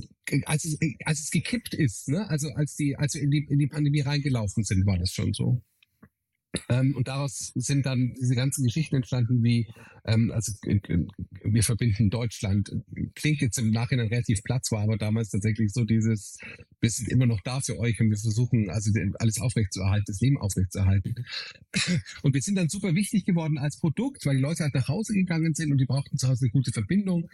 als 0.46 0.64
es, 0.64 0.78
als 1.04 1.20
es 1.20 1.30
gekippt 1.30 1.74
ist, 1.74 2.08
ne? 2.08 2.28
also 2.28 2.48
als 2.54 2.74
die, 2.74 2.96
als 2.96 3.14
wir 3.14 3.22
in 3.22 3.30
die, 3.30 3.46
in 3.48 3.58
die 3.58 3.68
Pandemie 3.68 4.00
reingelaufen 4.00 4.64
sind, 4.64 4.84
war 4.86 4.98
das 4.98 5.12
schon 5.12 5.32
so. 5.32 5.62
Ähm, 6.70 6.94
und 6.96 7.08
daraus 7.08 7.52
sind 7.54 7.84
dann 7.84 8.14
diese 8.18 8.34
ganzen 8.34 8.64
Geschichten 8.64 8.96
entstanden, 8.96 9.42
wie, 9.42 9.68
ähm, 10.06 10.30
also 10.32 10.52
äh, 10.64 10.76
äh, 10.76 11.06
wir 11.44 11.62
verbinden 11.62 12.08
Deutschland. 12.08 12.72
Klingt 13.14 13.40
jetzt 13.42 13.58
im 13.58 13.70
Nachhinein 13.70 14.08
relativ 14.08 14.42
platt, 14.42 14.66
war 14.70 14.82
aber 14.82 14.96
damals 14.96 15.30
tatsächlich 15.30 15.72
so 15.72 15.84
dieses, 15.84 16.38
wir 16.80 16.90
sind 16.90 17.08
immer 17.08 17.26
noch 17.26 17.40
da 17.42 17.60
für 17.60 17.78
euch 17.78 18.00
und 18.00 18.10
wir 18.10 18.16
versuchen 18.16 18.70
also 18.70 18.90
alles 19.18 19.40
aufrechtzuerhalten, 19.40 20.04
das 20.06 20.20
Leben 20.20 20.38
aufrechtzuerhalten. 20.38 21.14
Und 22.22 22.34
wir 22.34 22.40
sind 22.40 22.56
dann 22.56 22.68
super 22.68 22.94
wichtig 22.94 23.24
geworden 23.24 23.58
als 23.58 23.78
Produkt, 23.78 24.24
weil 24.26 24.36
die 24.36 24.42
Leute 24.42 24.64
halt 24.64 24.74
nach 24.74 24.88
Hause 24.88 25.12
gegangen 25.12 25.54
sind 25.54 25.70
und 25.70 25.78
die 25.78 25.84
brauchten 25.84 26.16
zu 26.18 26.28
Hause 26.28 26.46
eine 26.46 26.50
gute 26.50 26.72
Verbindung. 26.72 27.28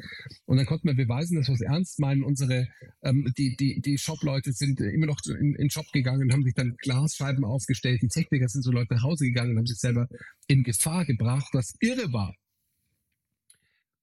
Und 0.46 0.56
dann 0.56 0.66
konnten 0.66 0.88
wir 0.88 0.94
beweisen, 0.94 1.36
dass 1.36 1.48
wir 1.48 1.54
es 1.54 1.60
ernst 1.60 1.98
meinen. 2.00 2.22
Unsere, 2.22 2.68
ähm, 3.02 3.32
die, 3.38 3.56
die, 3.56 3.80
die 3.80 3.98
Shop-Leute 3.98 4.52
sind 4.52 4.80
immer 4.80 5.06
noch 5.06 5.20
in, 5.26 5.54
in 5.54 5.54
den 5.54 5.70
Shop 5.70 5.90
gegangen 5.92 6.22
und 6.22 6.32
haben 6.32 6.44
sich 6.44 6.54
dann 6.54 6.76
Glasscheiben 6.78 7.44
aufgestellt. 7.44 8.02
Die 8.02 8.08
Techniker 8.08 8.48
sind 8.48 8.62
so 8.62 8.70
Leute 8.70 8.94
nach 8.94 9.03
Hause 9.04 9.26
gegangen 9.26 9.52
und 9.52 9.58
haben 9.58 9.66
sich 9.66 9.78
selber 9.78 10.08
in 10.48 10.62
Gefahr 10.62 11.04
gebracht, 11.04 11.48
was 11.52 11.74
irre 11.80 12.12
war. 12.12 12.34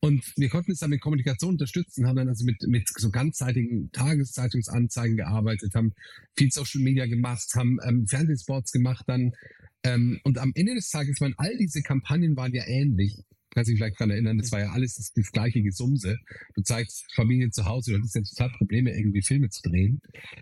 Und 0.03 0.33
wir 0.35 0.49
konnten 0.49 0.71
es 0.71 0.79
dann 0.79 0.89
mit 0.89 0.99
Kommunikation 0.99 1.51
unterstützen, 1.51 2.07
haben 2.07 2.15
dann 2.15 2.27
also 2.27 2.43
mit, 2.43 2.57
mit 2.63 2.87
so 2.89 3.11
ganzzeitigen 3.11 3.91
Tageszeitungsanzeigen 3.91 5.15
gearbeitet, 5.15 5.75
haben 5.75 5.93
viel 6.35 6.51
Social 6.51 6.81
Media 6.81 7.05
gemacht, 7.05 7.47
haben 7.55 7.77
ähm, 7.85 8.07
Fernsehsports 8.07 8.71
gemacht 8.71 9.03
dann. 9.07 9.31
Ähm, 9.83 10.19
und 10.23 10.39
am 10.39 10.53
Ende 10.55 10.73
des 10.73 10.89
Tages 10.89 11.21
waren 11.21 11.35
all 11.37 11.55
diese 11.57 11.83
Kampagnen 11.83 12.35
waren 12.35 12.53
ja 12.53 12.63
ähnlich. 12.65 13.15
Kannst 13.51 13.69
dich 13.69 13.77
vielleicht 13.77 13.99
daran 13.99 14.11
erinnern, 14.11 14.39
das 14.39 14.51
war 14.51 14.61
ja 14.61 14.71
alles 14.71 14.95
das, 14.95 15.11
das 15.13 15.31
gleiche 15.31 15.61
Gesumse. 15.61 16.17
Du 16.55 16.63
zeigst 16.63 17.05
Familien 17.13 17.51
zu 17.51 17.65
Hause, 17.65 17.91
du 17.91 17.97
hattest 17.99 18.15
ja 18.15 18.21
total 18.21 18.57
Probleme, 18.57 18.95
irgendwie 18.95 19.21
Filme 19.21 19.49
zu 19.49 19.61
drehen 19.61 20.01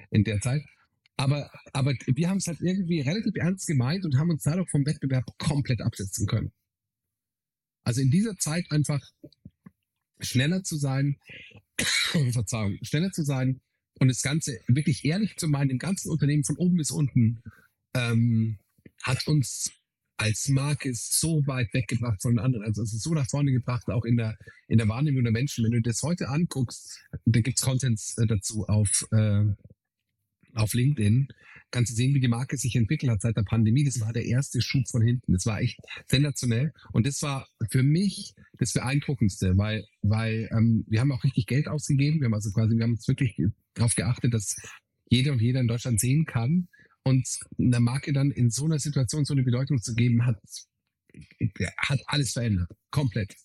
in 0.09 0.23
der 0.23 0.39
Zeit. 0.39 0.61
Aber, 1.19 1.51
aber 1.73 1.93
wir 2.15 2.29
haben 2.29 2.37
es 2.37 2.47
halt 2.47 2.61
irgendwie 2.61 3.01
relativ 3.01 3.35
ernst 3.35 3.67
gemeint 3.67 4.05
und 4.05 4.17
haben 4.17 4.29
uns 4.29 4.43
dadurch 4.43 4.69
vom 4.69 4.85
Wettbewerb 4.85 5.25
komplett 5.37 5.81
absetzen 5.81 6.25
können. 6.27 6.53
Also 7.83 7.99
in 7.99 8.09
dieser 8.09 8.37
Zeit 8.37 8.71
einfach 8.71 9.05
schneller 10.21 10.63
zu 10.63 10.77
sein, 10.77 11.17
Verzeihung, 12.31 12.77
schneller 12.83 13.11
zu 13.11 13.23
sein 13.23 13.59
und 13.99 14.07
das 14.07 14.21
Ganze 14.21 14.61
wirklich 14.69 15.03
ehrlich 15.03 15.35
zu 15.35 15.49
meinen, 15.49 15.71
im 15.71 15.77
ganzen 15.77 16.09
Unternehmen 16.09 16.45
von 16.45 16.55
oben 16.55 16.77
bis 16.77 16.89
unten, 16.89 17.43
ähm, 17.93 18.57
hat 19.03 19.27
uns 19.27 19.73
als 20.15 20.47
Marke 20.47 20.93
so 20.93 21.45
weit 21.47 21.73
weggebracht 21.73 22.21
von 22.21 22.39
anderen. 22.39 22.63
Also 22.63 22.81
es 22.81 22.93
ist 22.93 23.03
so 23.03 23.13
nach 23.13 23.29
vorne 23.29 23.51
gebracht, 23.51 23.89
auch 23.89 24.05
in 24.05 24.15
der, 24.15 24.37
in 24.69 24.77
der 24.77 24.87
Wahrnehmung 24.87 25.23
der 25.23 25.33
Menschen. 25.33 25.65
Wenn 25.65 25.71
du 25.71 25.81
das 25.81 26.01
heute 26.01 26.29
anguckst, 26.29 27.01
da 27.25 27.41
gibt's 27.41 27.61
Contents 27.61 28.17
äh, 28.17 28.25
dazu 28.25 28.65
auf, 28.67 29.05
äh, 29.11 29.43
auf 30.59 30.73
LinkedIn, 30.73 31.27
kannst 31.71 31.91
du 31.91 31.95
sehen, 31.95 32.13
wie 32.13 32.19
die 32.19 32.27
Marke 32.27 32.57
sich 32.57 32.75
entwickelt 32.75 33.11
hat 33.11 33.21
seit 33.21 33.37
der 33.37 33.43
Pandemie. 33.43 33.83
Das 33.83 33.99
war 34.01 34.13
der 34.13 34.25
erste 34.25 34.61
Schub 34.61 34.87
von 34.89 35.01
hinten. 35.01 35.33
Das 35.33 35.45
war 35.45 35.61
echt 35.61 35.79
sensationell. 36.07 36.73
Und 36.91 37.05
das 37.05 37.21
war 37.21 37.47
für 37.69 37.83
mich 37.83 38.33
das 38.57 38.73
Beeindruckendste, 38.73 39.57
weil, 39.57 39.85
weil 40.01 40.49
ähm, 40.51 40.85
wir 40.87 40.99
haben 40.99 41.11
auch 41.11 41.23
richtig 41.23 41.45
Geld 41.45 41.67
ausgegeben. 41.67 42.19
Wir 42.19 42.25
haben 42.25 42.33
also 42.33 42.51
quasi, 42.51 42.75
wir 42.75 42.83
haben 42.83 42.93
uns 42.93 43.07
wirklich 43.07 43.35
darauf 43.73 43.95
geachtet, 43.95 44.33
dass 44.33 44.55
jeder 45.09 45.31
und 45.31 45.41
jeder 45.41 45.59
in 45.59 45.67
Deutschland 45.67 45.99
sehen 45.99 46.25
kann. 46.25 46.67
Und 47.03 47.27
einer 47.57 47.79
Marke 47.79 48.13
dann 48.13 48.31
in 48.31 48.49
so 48.49 48.65
einer 48.65 48.79
Situation 48.79 49.25
so 49.25 49.33
eine 49.33 49.43
Bedeutung 49.43 49.81
zu 49.81 49.95
geben, 49.95 50.25
hat, 50.25 50.37
hat 51.77 51.99
alles 52.07 52.33
verändert. 52.33 52.69
Komplett. 52.91 53.35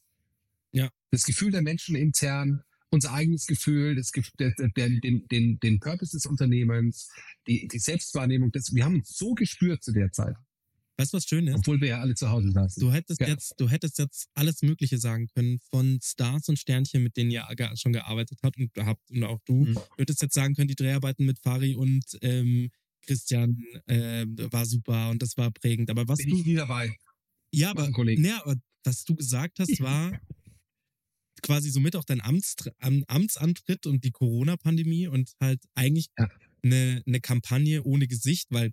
Ja. 0.72 0.90
Das 1.10 1.24
Gefühl 1.24 1.52
der 1.52 1.62
Menschen 1.62 1.94
intern, 1.94 2.62
unser 2.94 3.12
eigenes 3.12 3.46
Gefühl, 3.46 3.94
das, 3.96 4.10
der, 4.38 4.52
der, 4.76 4.88
den, 4.88 5.26
den, 5.28 5.58
den 5.60 5.80
Purpose 5.80 6.12
des 6.16 6.26
Unternehmens, 6.26 7.10
die, 7.46 7.68
die 7.68 7.78
Selbstwahrnehmung. 7.78 8.50
Das, 8.52 8.74
wir 8.74 8.84
haben 8.84 8.96
uns 8.96 9.16
so 9.16 9.34
gespürt 9.34 9.82
zu 9.82 9.92
der 9.92 10.10
Zeit. 10.12 10.36
Weißt 10.96 11.12
du, 11.12 11.16
was 11.16 11.24
schön 11.24 11.48
ist? 11.48 11.56
Obwohl 11.56 11.80
wir 11.80 11.88
ja 11.88 12.00
alle 12.00 12.14
zu 12.14 12.30
Hause 12.30 12.52
saßen. 12.52 12.80
Du 12.80 12.92
hättest 12.92 13.20
Ja. 13.20 13.26
jetzt, 13.26 13.54
du 13.58 13.68
hättest 13.68 13.98
jetzt 13.98 14.28
alles 14.34 14.62
Mögliche 14.62 14.98
sagen 14.98 15.26
können 15.34 15.58
von 15.70 15.98
Stars 16.00 16.48
und 16.48 16.56
Sternchen, 16.58 17.02
mit 17.02 17.16
denen 17.16 17.32
ihr 17.32 17.44
schon 17.74 17.92
gearbeitet 17.92 18.38
habt 18.44 18.58
und 18.58 18.70
habt 18.78 19.10
und 19.10 19.24
auch 19.24 19.40
du. 19.44 19.64
Mhm. 19.64 19.74
Du 19.74 19.80
hättest 19.98 20.22
jetzt 20.22 20.34
sagen 20.34 20.54
können, 20.54 20.68
die 20.68 20.76
Dreharbeiten 20.76 21.26
mit 21.26 21.40
Fari 21.40 21.74
und 21.74 22.04
ähm, 22.22 22.70
Christian 23.04 23.60
äh, 23.86 24.24
war 24.52 24.66
super 24.66 25.10
und 25.10 25.20
das 25.20 25.36
war 25.36 25.50
prägend. 25.50 25.90
Aber 25.90 26.06
was 26.06 26.18
Bin 26.18 26.30
du, 26.30 26.38
ich 26.38 26.46
nie 26.46 26.54
dabei. 26.54 26.96
ja, 27.52 27.70
aber, 27.70 27.90
nee, 28.04 28.30
aber 28.30 28.54
was 28.84 29.04
du 29.04 29.16
gesagt 29.16 29.58
hast, 29.58 29.80
war 29.80 30.12
quasi 31.44 31.70
somit 31.70 31.94
auch 31.94 32.04
dein 32.04 32.20
Amts, 32.20 32.56
Am- 32.80 33.04
Amtsantritt 33.06 33.86
und 33.86 34.02
die 34.04 34.10
Corona-Pandemie 34.10 35.06
und 35.08 35.32
halt 35.40 35.62
eigentlich 35.74 36.08
Ja. 36.18 36.28
eine, 36.64 37.02
eine 37.06 37.20
Kampagne 37.20 37.82
ohne 37.84 38.08
Gesicht, 38.08 38.48
weil 38.50 38.72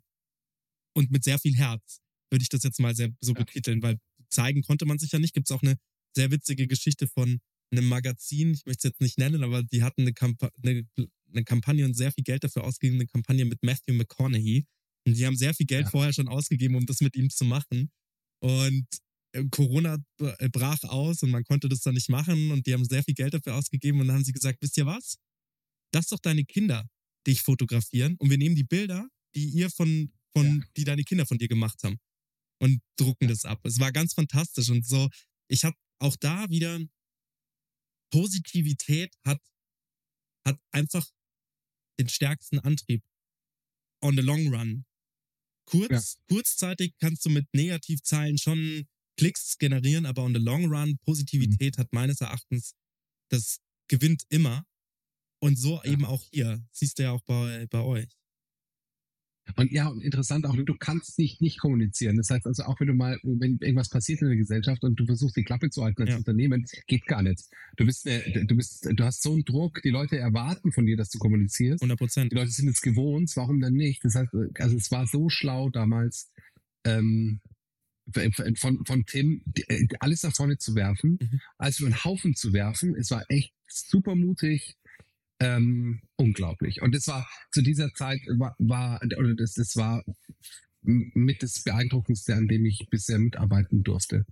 und 0.96 1.12
mit 1.12 1.24
sehr 1.24 1.38
viel 1.40 1.56
Herz, 1.56 2.00
würde 2.32 2.44
ich 2.44 2.50
das 2.50 2.64
jetzt 2.64 2.80
mal 2.80 2.96
sehr 2.96 3.10
so 3.22 3.34
Ja. 3.34 3.40
betiteln, 3.40 3.82
weil 3.84 4.00
zeigen 4.30 4.62
konnte 4.64 4.86
man 4.86 5.00
sich 5.00 5.12
ja 5.12 5.20
nicht. 5.20 5.34
Gibt 5.34 5.50
es 5.50 5.56
auch 5.56 5.62
eine 5.62 5.78
sehr 6.16 6.32
witzige 6.32 6.68
Geschichte 6.68 7.08
von 7.08 7.40
einem 7.74 7.88
Magazin, 7.88 8.54
ich 8.54 8.66
möchte 8.66 8.88
es 8.88 8.92
jetzt 8.92 9.02
nicht 9.02 9.18
nennen, 9.18 9.44
aber 9.44 9.64
die 9.64 9.84
hatten 9.84 10.02
eine, 10.02 10.14
Kampa 10.14 10.50
eine, 10.64 10.86
eine 11.34 11.44
Kampagne 11.46 11.86
und 11.86 11.94
sehr 11.94 12.12
viel 12.12 12.24
Geld 12.26 12.44
dafür 12.44 12.64
ausgegeben, 12.66 12.98
eine 13.00 13.08
Kampagne 13.08 13.46
mit 13.46 13.64
Matthew 13.64 13.94
McConaughey. 13.94 14.66
Und 15.08 15.18
die 15.18 15.26
haben 15.26 15.38
sehr 15.38 15.54
viel 15.54 15.66
Geld 15.66 15.86
Ja. 15.86 15.90
vorher 15.92 16.14
schon 16.14 16.28
ausgegeben, 16.28 16.76
um 16.76 16.86
das 16.86 17.00
mit 17.02 17.16
ihm 17.16 17.30
zu 17.30 17.46
machen. 17.46 17.90
Und 18.44 18.88
Corona 19.52 19.98
b- 20.18 20.34
äh, 20.40 20.50
brach 20.50 20.84
aus 20.84 21.24
und 21.24 21.30
man 21.32 21.44
konnte 21.44 21.70
das 21.70 21.82
dann 21.82 21.94
nicht 21.94 22.10
machen 22.10 22.52
und 22.52 22.68
die 22.68 22.74
haben 22.74 22.86
sehr 22.86 23.04
viel 23.04 23.14
Geld 23.14 23.34
dafür 23.34 23.56
ausgegeben 23.56 24.00
und 24.02 24.08
dann 24.08 24.18
haben 24.18 24.26
sie 24.26 24.34
gesagt, 24.34 24.62
wisst 24.62 24.78
ihr 24.78 24.86
was? 24.86 25.18
Lass 25.94 26.08
doch 26.08 26.20
deine 26.20 26.44
Kinder 26.46 26.88
dich 27.28 27.42
fotografieren 27.42 28.16
und 28.18 28.30
wir 28.30 28.38
nehmen 28.38 28.56
die 28.56 28.64
Bilder, 28.64 29.08
die 29.36 29.46
ihr 29.50 29.70
von, 29.70 30.12
von, 30.34 30.60
Ja. 30.60 30.66
die 30.78 30.84
deine 30.84 31.04
Kinder 31.04 31.26
von 31.26 31.38
dir 31.38 31.48
gemacht 31.48 31.82
haben 31.84 31.98
und 32.62 32.82
drucken 32.98 33.28
das 33.28 33.46
ab. 33.46 33.60
Es 33.66 33.80
war 33.80 33.92
ganz 33.92 34.14
fantastisch 34.14 34.70
und 34.70 34.86
so, 34.86 35.10
ich 35.50 35.64
habe 35.64 35.76
auch 36.00 36.16
da 36.18 36.50
wieder 36.50 36.80
Positivität 38.12 39.14
hat, 39.26 39.42
hat 40.46 40.60
einfach 40.72 41.08
den 42.00 42.10
stärksten 42.10 42.60
Antrieb 42.60 43.04
on 44.04 44.16
the 44.16 44.22
long 44.22 44.48
run. 44.54 44.86
Kurz, 45.66 46.18
kurzzeitig 46.28 46.96
kannst 47.00 47.24
du 47.26 47.30
mit 47.30 47.48
Negativzahlen 47.54 48.38
schon 48.38 48.88
Klicks 49.18 49.58
generieren, 49.58 50.06
aber 50.06 50.24
on 50.24 50.34
the 50.34 50.40
long 50.42 50.66
run, 50.74 50.98
Positivität 51.06 51.78
hat 51.78 51.92
meines 51.94 52.22
Erachtens, 52.22 52.74
das 53.30 53.60
gewinnt 53.88 54.24
immer. 54.30 54.66
Und 55.44 55.58
so 55.58 55.82
Ja. 55.84 55.92
eben 55.94 56.06
auch 56.06 56.24
hier. 56.32 56.64
Siehst 56.72 57.00
du 57.00 57.04
ja 57.04 57.12
auch 57.12 57.24
bei, 57.24 57.66
bei 57.70 57.82
euch. 57.82 58.08
Und 59.56 59.72
ja, 59.72 59.88
und 59.88 60.02
interessant 60.02 60.46
auch, 60.46 60.56
du 60.56 60.76
kannst 60.78 61.18
nicht 61.18 61.42
nicht 61.42 61.60
kommunizieren. 61.60 62.16
Das 62.16 62.30
heißt 62.30 62.46
also 62.46 62.64
auch, 62.64 62.80
wenn 62.80 62.88
du 62.88 62.94
mal, 62.94 63.18
wenn 63.24 63.58
irgendwas 63.60 63.90
passiert 63.90 64.22
in 64.22 64.28
der 64.28 64.38
Gesellschaft 64.38 64.84
und 64.84 64.96
du 65.00 65.06
versuchst 65.06 65.36
die 65.36 65.44
Klappe 65.44 65.70
zu 65.72 65.84
halten 65.84 66.04
als 66.04 66.12
Ja. 66.12 66.18
Unternehmen, 66.18 66.66
geht 66.88 67.06
gar 67.08 67.24
nicht. 67.24 67.50
Du 67.76 67.86
bist, 67.86 68.08
eine, 68.08 68.46
du 68.46 68.56
bist, 68.56 68.88
du 68.90 69.04
hast 69.04 69.24
so 69.24 69.34
einen 69.34 69.44
Druck, 69.44 69.82
die 69.82 69.90
Leute 69.90 70.18
erwarten 70.18 70.72
von 70.72 70.86
dir, 70.86 70.96
dass 70.96 71.10
du 71.10 71.18
kommunizierst. 71.18 71.82
100 71.82 71.98
Prozent. 71.98 72.32
Die 72.32 72.36
Leute 72.36 72.52
sind 72.52 72.70
es 72.70 72.82
gewohnt, 72.82 73.32
warum 73.36 73.60
dann 73.60 73.74
nicht? 73.74 74.06
Das 74.06 74.14
heißt, 74.16 74.30
also 74.60 74.78
es 74.78 74.92
war 74.92 75.08
so 75.08 75.28
schlau 75.30 75.70
damals, 75.70 76.32
ähm, 76.86 77.42
von, 78.56 78.86
von 78.86 79.06
Tim 79.06 79.44
äh, 79.68 79.88
alles 80.00 80.24
nach 80.24 80.36
vorne 80.36 80.58
zu 80.58 80.76
werfen, 80.76 81.18
Mhm. 81.22 81.40
also 81.58 81.86
einen 81.86 82.04
Haufen 82.04 82.36
zu 82.36 82.54
werfen. 82.54 82.96
Es 82.96 83.12
war 83.12 83.24
echt 83.30 83.54
super 83.68 84.16
mutig, 84.16 84.76
ähm, 85.40 86.02
unglaublich. 86.18 86.82
Und 86.82 86.94
das 86.94 87.08
war 87.08 87.28
zu 87.52 87.62
dieser 87.62 87.94
Zeit 87.94 88.22
war, 88.38 88.56
war 88.60 89.02
oder 89.18 89.34
das, 89.36 89.54
das 89.54 89.76
war 89.76 90.04
mit 90.82 91.44
das 91.44 91.64
Beeindruckendste, 91.64 92.36
an 92.36 92.48
dem 92.48 92.66
ich 92.66 92.88
bisher 92.90 93.20
mitarbeiten 93.20 93.84
durfte. 93.84 94.26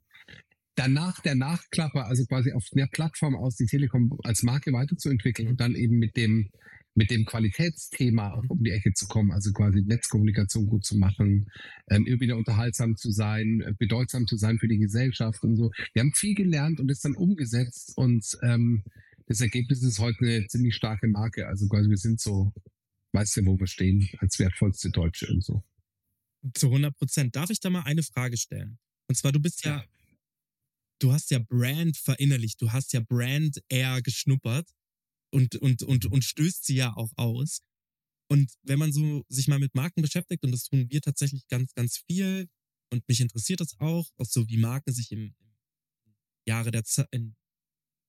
Danach 0.75 1.19
der 1.21 1.35
Nachklapper, 1.35 2.05
also 2.05 2.25
quasi 2.25 2.53
auf 2.53 2.65
der 2.71 2.87
Plattform 2.87 3.35
aus 3.35 3.55
die 3.55 3.65
Telekom 3.65 4.17
als 4.23 4.43
Marke 4.43 4.71
weiterzuentwickeln 4.71 5.49
und 5.49 5.59
dann 5.59 5.75
eben 5.75 5.97
mit 5.97 6.15
dem 6.15 6.51
mit 6.95 7.11
dem 7.11 7.25
Qualitätsthema 7.25 8.41
um 8.49 8.63
die 8.63 8.71
Ecke 8.71 8.93
zu 8.93 9.07
kommen, 9.07 9.31
also 9.31 9.51
quasi 9.51 9.81
Netzkommunikation 9.81 10.67
gut 10.67 10.85
zu 10.85 10.97
machen, 10.97 11.49
ähm, 11.89 12.05
immer 12.05 12.19
wieder 12.19 12.37
unterhaltsam 12.37 12.95
zu 12.97 13.11
sein, 13.11 13.61
äh, 13.61 13.73
bedeutsam 13.77 14.27
zu 14.27 14.37
sein 14.37 14.59
für 14.59 14.67
die 14.67 14.79
Gesellschaft 14.79 15.43
und 15.43 15.55
so. 15.55 15.71
Wir 15.93 16.01
haben 16.01 16.13
viel 16.13 16.35
gelernt 16.35 16.79
und 16.79 16.87
das 16.87 17.01
dann 17.01 17.15
umgesetzt 17.15 17.93
und 17.95 18.25
ähm, 18.43 18.83
das 19.27 19.41
Ergebnis 19.41 19.83
ist 19.83 19.99
heute 19.99 20.17
eine 20.25 20.47
ziemlich 20.47 20.75
starke 20.75 21.07
Marke. 21.07 21.47
Also 21.47 21.67
quasi 21.67 21.89
wir 21.89 21.97
sind 21.97 22.19
so, 22.19 22.51
weißt 23.13 23.37
du, 23.37 23.45
wo 23.45 23.59
wir 23.59 23.67
stehen, 23.67 24.09
als 24.17 24.39
wertvollste 24.39 24.89
Deutsche 24.89 25.27
und 25.27 25.43
so. 25.43 25.63
Zu 26.55 26.67
100 26.67 26.97
Prozent. 26.97 27.35
Darf 27.35 27.49
ich 27.51 27.59
da 27.59 27.69
mal 27.69 27.83
eine 27.83 28.01
Frage 28.01 28.37
stellen? 28.37 28.79
Und 29.07 29.15
zwar, 29.15 29.31
du 29.31 29.39
bist 29.39 29.63
ja, 29.65 29.83
du 30.99 31.11
hast 31.13 31.29
ja 31.29 31.39
Brand 31.39 31.95
verinnerlicht, 31.97 32.61
du 32.61 32.71
hast 32.71 32.91
ja 32.93 33.01
Brand 33.01 33.61
eher 33.69 34.01
geschnuppert 34.01 34.67
und, 35.31 35.55
und, 35.57 35.83
und, 35.83 36.05
und 36.05 36.23
stößt 36.23 36.65
sie 36.65 36.75
ja 36.75 36.95
auch 36.95 37.11
aus. 37.15 37.61
Und 38.31 38.51
wenn 38.63 38.79
man 38.79 38.91
so 38.91 39.23
sich 39.27 39.47
mal 39.47 39.59
mit 39.59 39.75
Marken 39.75 40.01
beschäftigt, 40.01 40.43
und 40.43 40.51
das 40.51 40.65
tun 40.65 40.87
wir 40.89 41.01
tatsächlich 41.01 41.47
ganz, 41.47 41.73
ganz 41.73 42.03
viel, 42.07 42.47
und 42.91 43.07
mich 43.07 43.21
interessiert 43.21 43.59
das 43.59 43.79
auch, 43.79 44.09
auch 44.17 44.25
so 44.25 44.47
wie 44.49 44.57
Marken 44.57 44.93
sich 44.93 45.11
im, 45.11 45.35
Jahre 46.49 46.71
der 46.71 46.83
Ze 46.83 47.07
in, 47.11 47.35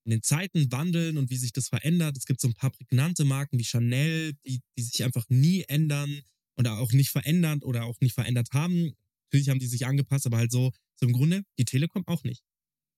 in 0.04 0.10
den 0.10 0.22
Zeiten 0.22 0.72
wandeln 0.72 1.18
und 1.18 1.30
wie 1.30 1.36
sich 1.36 1.52
das 1.52 1.68
verändert. 1.68 2.16
Es 2.16 2.24
gibt 2.24 2.40
so 2.40 2.48
ein 2.48 2.54
paar 2.54 2.70
prägnante 2.70 3.24
Marken 3.24 3.58
wie 3.58 3.64
Chanel, 3.64 4.34
die, 4.46 4.60
die 4.76 4.82
sich 4.82 5.04
einfach 5.04 5.28
nie 5.28 5.64
ändern 5.68 6.22
oder 6.56 6.78
auch 6.78 6.92
nicht 6.92 7.10
verändern 7.10 7.62
oder 7.62 7.84
auch 7.84 8.00
nicht 8.00 8.14
verändert 8.14 8.48
haben. 8.52 8.94
Natürlich 9.26 9.50
haben 9.50 9.60
die 9.60 9.66
sich 9.66 9.86
angepasst, 9.86 10.26
aber 10.26 10.38
halt 10.38 10.50
so, 10.50 10.72
so 10.96 11.06
im 11.06 11.12
Grunde 11.12 11.42
die 11.58 11.64
Telekom 11.64 12.02
auch 12.06 12.24
nicht. 12.24 12.42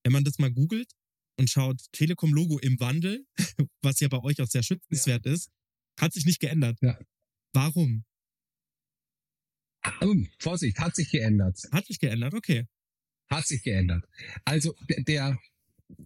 Wenn 0.05 0.13
man 0.13 0.25
das 0.25 0.39
mal 0.39 0.53
googelt 0.53 0.93
und 1.43 1.51
schaut, 1.51 1.81
Telekom-Logo 1.93 2.59
im 2.61 2.79
Wandel, 2.81 3.27
was 3.83 4.01
ja 4.01 4.09
bei 4.09 4.19
euch 4.23 4.41
auch 4.41 4.47
sehr 4.47 4.63
schützenswert 4.63 5.27
ist, 5.27 5.51
hat 6.01 6.13
sich 6.13 6.25
nicht 6.25 6.41
geändert. 6.41 6.79
Ja. 6.81 6.99
Warum? 7.53 8.05
Oh, 10.01 10.15
Vorsicht, 10.39 10.79
hat 10.79 10.95
sich 10.95 11.11
geändert. 11.11 11.59
Hat 11.73 11.87
sich 11.87 11.99
geändert, 11.99 12.35
okay. 12.35 12.67
Hat 13.29 13.47
sich 13.47 13.63
geändert. 13.63 14.05
Also 14.45 14.75
der, 14.89 15.39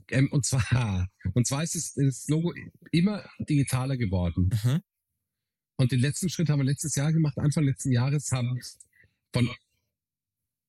ähm, 0.09 0.29
und 0.33 0.47
zwar, 0.47 1.09
und 1.35 1.47
zwar 1.47 1.63
ist 1.63 1.77
es, 1.77 1.93
das 1.95 2.27
Logo 2.29 2.55
immer 2.91 3.29
digitaler 3.39 3.97
geworden. 3.97 4.51
Aha. 4.55 4.81
Und 5.77 5.93
den 5.93 6.01
letzten 6.01 6.31
Schritt 6.31 6.49
haben 6.49 6.61
wir 6.61 6.65
letztes 6.65 6.95
Jahr 6.95 7.13
gemacht. 7.13 7.37
Anfang 7.39 7.65
letzten 7.65 7.93
Jahres 7.93 8.33
haben 8.33 8.55
wir 8.55 8.63
von 9.35 9.51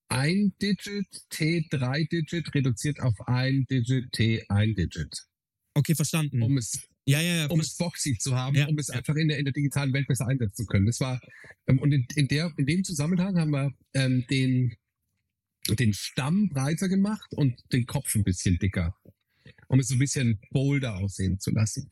ein 0.10 0.54
Digit 0.62 1.08
T 1.30 1.66
drei 1.70 2.04
Digit 2.06 2.54
reduziert 2.54 3.00
auf 3.00 3.16
ein 3.28 3.66
Digit 3.70 4.12
T 4.12 4.46
ein 4.50 4.76
Digit, 4.76 5.26
Okay, 5.74 5.96
verstanden. 5.96 6.42
um 6.42 6.58
es 6.58 6.88
ja, 7.06 7.22
ja, 7.22 7.36
ja. 7.36 7.46
um 7.48 7.60
es 7.62 7.76
boxy 7.78 8.18
zu 8.18 8.36
haben, 8.36 8.58
um 8.68 8.78
es 8.78 8.90
einfach 8.90 9.16
in 9.16 9.30
der, 9.30 9.38
in 9.38 9.46
der 9.46 9.54
digitalen 9.54 9.94
Welt 9.94 10.08
besser 10.08 10.28
einsetzen 10.28 10.56
zu 10.56 10.66
können. 10.66 10.86
Das 10.86 11.00
war, 11.00 11.22
ähm, 11.68 11.80
und 11.80 11.94
in, 11.94 12.06
in, 12.16 12.28
der, 12.28 12.52
in 12.58 12.66
dem 12.66 12.84
Zusammenhang 12.84 13.38
haben 13.40 13.52
wir 13.52 13.72
ähm, 13.94 14.26
den, 14.30 14.76
den 15.70 15.94
Stamm 15.94 16.50
breiter 16.50 16.90
gemacht 16.90 17.32
und 17.34 17.56
den 17.72 17.86
Kopf 17.86 18.14
ein 18.16 18.26
bisschen 18.26 18.58
dicker, 18.60 18.94
um 19.70 19.80
es 19.80 19.88
so 19.88 19.96
ein 19.96 20.00
bisschen 20.00 20.40
bolder 20.52 20.98
aussehen 20.98 21.40
zu 21.40 21.52
lassen. 21.52 21.90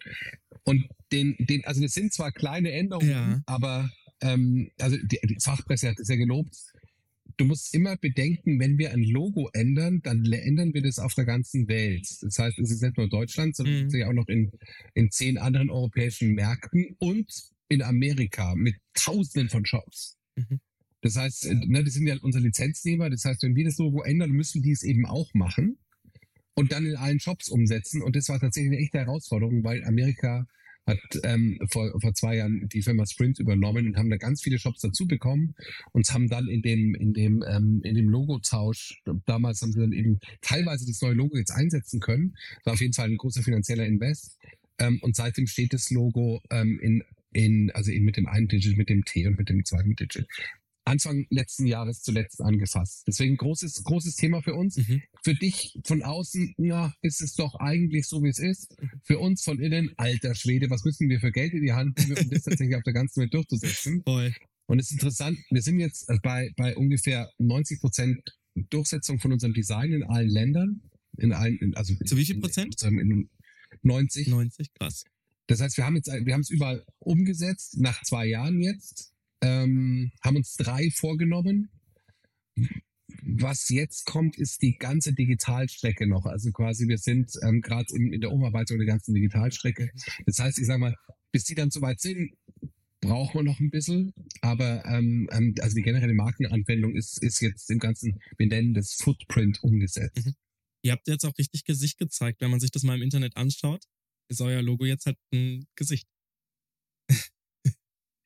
Und 0.64 0.86
den, 1.14 1.36
den, 1.40 1.64
also 1.64 1.82
das 1.82 1.94
sind 1.94 2.12
zwar 2.14 2.34
kleine 2.34 2.72
Änderungen, 2.72 3.44
aber 3.46 3.90
ähm, 4.20 4.70
also 4.80 4.98
die, 4.98 5.20
die 5.24 5.38
Fachpresse 5.42 5.90
hat 5.90 6.00
es 6.00 6.10
ja 6.10 6.16
gelobt. 6.18 6.58
Du 7.38 7.46
musst 7.46 7.74
immer 7.74 7.98
bedenken, 7.98 8.60
wenn 8.60 8.78
wir 8.78 8.92
ein 8.92 9.04
Logo 9.04 9.50
ändern, 9.54 10.02
dann 10.04 10.26
ändern 10.32 10.74
wir 10.74 10.82
das 10.82 11.00
auf 11.00 11.14
der 11.16 11.26
ganzen 11.26 11.68
Welt. 11.68 12.08
Das 12.22 12.38
heißt, 12.40 12.60
es 12.60 12.72
ist 12.72 12.82
nicht 12.82 12.98
nur 12.98 13.10
Deutschland, 13.10 13.56
sondern 13.56 13.76
Mhm. 13.76 13.88
es 13.88 13.94
ist 13.94 14.00
ja 14.00 14.08
auch 14.08 14.14
noch 14.14 14.28
in, 14.28 14.52
in 14.94 15.12
zehn 15.12 15.38
anderen 15.38 15.70
europäischen 15.70 16.34
Märkten 16.34 16.96
und 17.00 17.28
in 17.68 17.82
Amerika 17.82 18.56
mit 18.56 18.76
Tausenden 18.94 19.50
von 19.50 19.66
Shops. 19.66 20.18
Mhm. 20.36 20.60
Das 21.02 21.16
heißt, 21.18 21.46
äh, 21.46 21.56
ne, 21.66 21.84
das 21.84 21.94
sind 21.94 22.08
ja 22.08 22.16
unsere 22.22 22.44
Lizenznehmer. 22.44 23.10
Das 23.10 23.26
heißt, 23.26 23.44
wenn 23.44 23.56
wir 23.56 23.66
das 23.66 23.78
Logo 23.78 24.02
ändern, 24.04 24.32
müssen 24.32 24.62
die 24.62 24.72
es 24.72 24.84
eben 24.84 25.06
auch 25.06 25.34
machen 25.34 25.78
und 26.56 26.72
dann 26.72 26.86
in 26.86 26.96
allen 26.96 27.20
Shops 27.20 27.50
umsetzen. 27.50 28.02
Und 28.02 28.16
das 28.16 28.30
war 28.30 28.40
tatsächlich 28.40 28.72
eine 28.72 28.82
echte 28.82 29.00
Herausforderung, 29.00 29.64
weil 29.64 29.84
Amerika 29.84 30.48
hat 30.88 31.00
ähm, 31.24 31.60
vor, 31.72 32.00
vor 32.00 32.14
zwei 32.14 32.38
Jahren 32.38 32.68
die 32.70 32.82
Firma 32.82 33.06
Sprint 33.06 33.40
übernommen 33.40 33.88
und 33.88 33.98
haben 33.98 34.10
da 34.10 34.18
ganz 34.18 34.42
viele 34.42 34.60
Shops 34.60 34.82
dazu 34.82 35.08
bekommen 35.08 35.56
und 35.92 36.08
haben 36.14 36.28
dann 36.28 36.48
in 36.48 36.62
dem 36.62 36.96
in 36.96 37.14
dem 37.14 37.44
ähm, 37.48 37.82
in 37.84 37.96
dem 37.96 38.10
Logotausch 38.10 39.02
damals 39.26 39.62
haben 39.62 39.72
sie 39.72 39.80
dann 39.80 39.94
eben 39.94 40.20
teilweise 40.42 40.86
das 40.86 41.02
neue 41.02 41.14
Logo 41.14 41.38
jetzt 41.38 41.52
einsetzen 41.52 42.00
können. 42.00 42.36
War 42.64 42.74
auf 42.74 42.82
jeden 42.82 42.94
Fall 42.94 43.10
ein 43.10 43.18
großer 43.18 43.44
finanzieller 43.44 43.86
Invest. 43.86 44.38
Ähm, 44.78 45.00
und 45.02 45.16
seitdem 45.16 45.48
steht 45.48 45.74
das 45.74 45.90
Logo 45.90 46.42
ähm, 46.52 46.80
in 46.82 47.04
in 47.32 47.70
also 47.72 47.92
eben 47.92 48.06
mit 48.06 48.18
dem 48.18 48.28
einen 48.28 48.48
Digit, 48.48 48.78
mit 48.78 48.90
dem 48.90 49.04
T 49.04 49.28
und 49.28 49.38
mit 49.38 49.50
dem 49.50 49.66
zweiten 49.66 49.96
Digit. 49.96 50.28
Anfang 50.86 51.26
letzten 51.30 51.66
Jahres 51.66 52.02
zuletzt 52.02 52.42
angefasst. 52.42 53.04
Deswegen 53.08 53.38
großes 53.38 53.84
großes 53.84 54.16
Thema 54.16 54.42
für 54.42 54.54
uns 54.54 54.78
Mhm. 54.78 55.02
für 55.24 55.34
dich 55.36 55.78
von 55.86 56.04
außen, 56.04 56.56
ja, 56.60 56.94
ist 57.02 57.22
es 57.22 57.34
doch 57.34 57.56
eigentlich 57.56 58.08
so, 58.08 58.24
wie 58.24 58.30
es 58.30 58.40
ist. 58.40 58.76
Für 59.04 59.20
uns 59.20 59.44
von 59.44 59.60
innen, 59.60 59.92
alter 59.98 60.36
Schwede, 60.36 60.70
was 60.70 60.84
müssen 60.86 61.10
wir 61.10 61.20
für 61.20 61.32
Geld 61.32 61.54
in 61.54 61.64
die 61.64 61.74
Hand 61.74 61.98
nehmen, 62.00 62.18
um 62.18 62.30
das 62.30 62.44
tatsächlich 62.44 62.76
auf 62.76 62.84
der 62.84 62.94
ganzen 62.94 63.22
Welt 63.22 63.34
durchzusetzen? 63.34 64.04
Voll. 64.04 64.34
Und 64.68 64.80
es 64.80 64.88
ist 64.88 64.94
interessant, 64.94 65.38
wir 65.50 65.62
sind 65.62 65.80
jetzt 65.80 66.10
äh, 66.10 66.18
bei, 66.24 66.52
bei 66.56 66.76
ungefähr 66.76 67.30
90 67.40 67.80
Prozent 67.82 68.20
Durchsetzung 68.70 69.20
von 69.20 69.32
unserem 69.34 69.54
Design 69.54 69.92
in 69.92 70.04
allen 70.04 70.30
Ländern. 70.30 70.82
In 71.18 71.34
allen, 71.34 71.74
also 71.76 71.94
Zu 72.06 72.18
wie 72.18 72.26
viel 72.26 72.40
Prozent? 72.40 72.82
In, 72.84 73.00
in 73.00 73.30
90. 73.84 74.28
90, 74.28 74.74
krass. 74.74 75.04
Das 75.48 75.62
heißt, 75.62 75.78
wir 75.78 75.86
haben 75.86 75.96
jetzt, 75.96 76.08
wir 76.08 76.34
haben 76.34 76.42
es 76.42 76.50
überall 76.50 76.84
umgesetzt, 77.00 77.78
nach 77.80 78.02
zwei 78.04 78.26
Jahren 78.26 78.62
jetzt, 78.62 79.14
ähm, 79.42 80.12
haben 80.24 80.38
uns 80.38 80.56
drei 80.56 80.90
vorgenommen. 80.92 81.70
Was 83.22 83.70
jetzt 83.70 84.06
kommt, 84.06 84.38
ist 84.38 84.62
die 84.62 84.78
ganze 84.78 85.14
Digitalstrecke 85.14 86.08
noch. 86.08 86.26
Also 86.26 86.52
quasi, 86.52 86.88
wir 86.88 86.98
sind 86.98 87.32
ähm, 87.44 87.62
gerade 87.62 87.94
in, 87.94 88.14
in 88.14 88.22
der 88.22 88.32
Umarbeitung 88.32 88.78
der 88.78 88.88
ganzen 88.88 89.14
Digitalstrecke. 89.14 89.92
Das 90.26 90.40
heißt, 90.40 90.60
ich 90.60 90.66
sag 90.66 90.80
mal, 90.80 90.96
bis 91.32 91.44
die 91.44 91.56
dann 91.56 91.72
soweit 91.72 92.00
sind, 92.00 92.32
brauchen 93.02 93.40
wir 93.40 93.44
noch 93.44 93.60
ein 93.60 93.70
bisschen. 93.70 94.14
Aber 94.42 94.84
ähm, 94.86 95.30
ähm, 95.32 95.56
also 95.62 95.76
die 95.76 95.82
generelle 95.82 96.14
Markenanwendung 96.14 96.96
ist, 96.96 97.22
ist 97.22 97.42
jetzt 97.42 97.70
im 97.70 97.80
ganzen, 97.80 98.20
wir 98.38 98.48
nennen 98.48 98.74
das 98.74 98.94
Footprint 98.94 99.64
umgesetzt. 99.64 100.26
Mhm. 100.26 100.36
Ihr 100.84 100.92
habt 100.92 101.08
jetzt 101.08 101.26
auch 101.26 101.38
richtig 101.38 101.64
Gesicht 101.64 101.98
gezeigt. 101.98 102.42
Wenn 102.42 102.52
man 102.52 102.60
sich 102.60 102.72
das 102.72 102.84
mal 102.84 102.96
im 102.96 103.02
Internet 103.02 103.38
anschaut, 103.38 103.84
ist 104.30 104.42
euer 104.42 104.62
Logo 104.62 104.86
jetzt 104.86 105.06
halt 105.06 105.18
ein 105.34 105.66
Gesicht. 105.76 106.08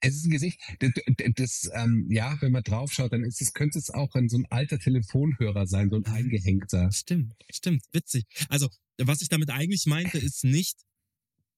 Es 0.02 0.16
ist 0.16 0.26
ein 0.26 0.32
Gesicht, 0.32 0.60
das, 0.80 0.92
das, 1.36 1.70
ähm, 1.74 2.08
ja, 2.10 2.38
wenn 2.42 2.52
man 2.52 2.64
draufschaut, 2.64 3.12
dann 3.12 3.24
ist 3.24 3.42
es, 3.42 3.54
könnte 3.54 3.78
es 3.78 3.90
auch 3.90 4.16
ein, 4.16 4.30
so 4.30 4.38
ein 4.38 4.46
alter 4.50 4.80
Telefonhörer 4.80 5.68
sein, 5.68 5.90
so 5.90 5.98
ein 5.98 6.06
eingehängter. 6.06 6.92
Stimmt, 6.92 7.34
stimmt, 7.52 7.84
witzig. 7.92 8.26
Also, 8.48 8.70
was 8.98 9.22
ich 9.22 9.30
damit 9.30 9.50
eigentlich 9.50 9.86
meinte, 9.86 10.18
ist 10.18 10.44
nicht, 10.44 10.78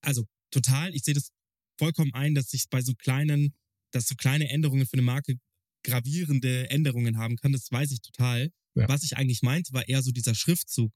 also 0.00 0.26
total, 0.50 0.94
ich 0.94 1.02
sehe 1.02 1.14
das 1.14 1.30
vollkommen 1.78 2.12
ein, 2.14 2.34
dass 2.34 2.50
sich 2.50 2.68
bei 2.68 2.82
so 2.82 2.94
kleinen, 2.94 3.54
dass 3.92 4.06
so 4.06 4.16
kleine 4.16 4.48
Änderungen 4.50 4.86
für 4.86 4.94
eine 4.94 5.02
Marke 5.02 5.36
gravierende 5.84 6.70
Änderungen 6.70 7.18
haben 7.18 7.36
kann, 7.36 7.52
das 7.52 7.70
weiß 7.70 7.90
ich 7.92 8.00
total. 8.00 8.50
Ja. 8.74 8.88
Was 8.88 9.02
ich 9.02 9.16
eigentlich 9.16 9.42
meinte, 9.42 9.72
war 9.72 9.88
eher 9.88 10.02
so 10.02 10.12
dieser 10.12 10.34
Schriftzug, 10.34 10.92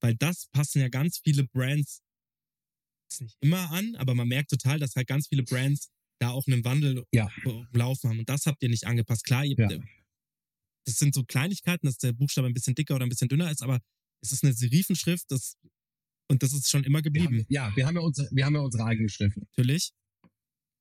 weil 0.00 0.14
das 0.16 0.46
passen 0.52 0.80
ja 0.80 0.88
ganz 0.88 1.20
viele 1.22 1.44
Brands 1.44 2.02
nicht 3.20 3.36
immer 3.40 3.70
an, 3.70 3.96
aber 3.96 4.14
man 4.14 4.28
merkt 4.28 4.50
total, 4.50 4.78
dass 4.78 4.94
halt 4.94 5.06
ganz 5.06 5.28
viele 5.28 5.42
Brands 5.42 5.88
da 6.20 6.30
auch 6.30 6.46
einen 6.46 6.64
Wandel 6.64 7.04
Ja. 7.12 7.30
laufen 7.72 8.10
haben 8.10 8.18
und 8.18 8.28
das 8.28 8.46
habt 8.46 8.62
ihr 8.62 8.68
nicht 8.68 8.86
angepasst. 8.86 9.24
Klar, 9.24 9.44
ihr, 9.44 9.56
Ja. 9.58 9.68
das 10.86 10.96
sind 10.98 11.14
so 11.14 11.24
Kleinigkeiten, 11.24 11.86
dass 11.86 11.98
der 11.98 12.12
Buchstabe 12.12 12.46
ein 12.48 12.54
bisschen 12.54 12.74
dicker 12.74 12.94
oder 12.96 13.06
ein 13.06 13.08
bisschen 13.10 13.28
dünner 13.28 13.50
ist, 13.50 13.62
aber 13.62 13.80
es 14.22 14.32
ist 14.32 14.42
eine 14.44 14.52
Serifenschrift, 14.52 15.24
das 15.30 15.56
und 16.30 16.42
das 16.42 16.52
ist 16.52 16.68
schon 16.68 16.84
immer 16.84 16.98
Wir 16.98 17.02
geblieben. 17.04 17.38
haben, 17.38 17.46
ja, 17.48 17.72
wir 17.74 17.86
haben 17.86 17.94
ja 17.94 18.02
unsere, 18.02 18.28
wir 18.32 18.44
haben 18.44 18.54
ja 18.54 18.60
unsere 18.60 18.84
eigene 18.84 19.08
Schrift. 19.08 19.36
Natürlich. 19.38 19.92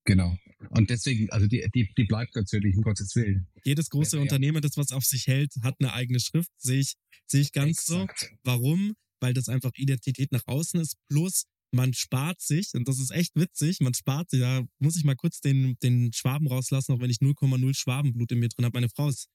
Genau. 0.06 0.38
Und 0.72 0.90
deswegen, 0.90 1.30
also 1.32 1.48
die, 1.48 1.66
die, 1.74 1.94
die 1.98 2.04
bleibt 2.06 2.36
natürlich, 2.36 2.76
um 2.78 2.84
Gottes 2.84 3.14
Willen. 3.16 3.48
Jedes 3.64 3.90
große 3.90 4.16
ja. 4.18 4.22
Unternehmen, 4.22 4.62
das 4.62 4.78
was 4.78 4.92
auf 4.92 5.04
sich 5.04 5.28
hält, 5.28 5.54
hat 5.64 5.76
eine 5.80 5.94
eigene 5.94 6.20
Schrift. 6.20 6.50
Sehe 6.58 6.80
ich, 6.80 6.96
sehe 7.28 7.42
ich 7.42 7.52
ganz 7.52 7.80
Exakt. 7.90 8.20
so. 8.22 8.28
Warum? 8.44 8.96
Weil 9.20 9.34
das 9.34 9.50
einfach 9.50 9.72
Identität 9.76 10.32
nach 10.32 10.44
außen 10.48 10.80
ist. 10.80 10.96
Plus, 11.10 11.44
man 11.72 11.94
spart 11.94 12.42
sich, 12.42 12.74
und 12.74 12.88
das 12.88 13.00
ist 13.00 13.12
echt 13.12 13.36
witzig, 13.36 13.80
man 13.82 13.94
spart 13.94 14.30
sich, 14.30 14.40
da 14.40 14.64
muss 14.80 14.96
ich 14.96 15.04
mal 15.04 15.16
kurz 15.16 15.42
den, 15.42 15.78
den 15.84 16.14
Schwaben 16.14 16.48
rauslassen, 16.48 16.94
auch 16.94 17.00
wenn 17.00 17.10
ich 17.10 17.18
0,0 17.18 17.76
Schwabenblut 17.76 18.32
in 18.32 18.40
mir 18.40 18.50
drin 18.50 18.66
habe. 18.66 18.78
Meine 18.78 18.90
Frau 18.90 19.10
ist, 19.10 19.28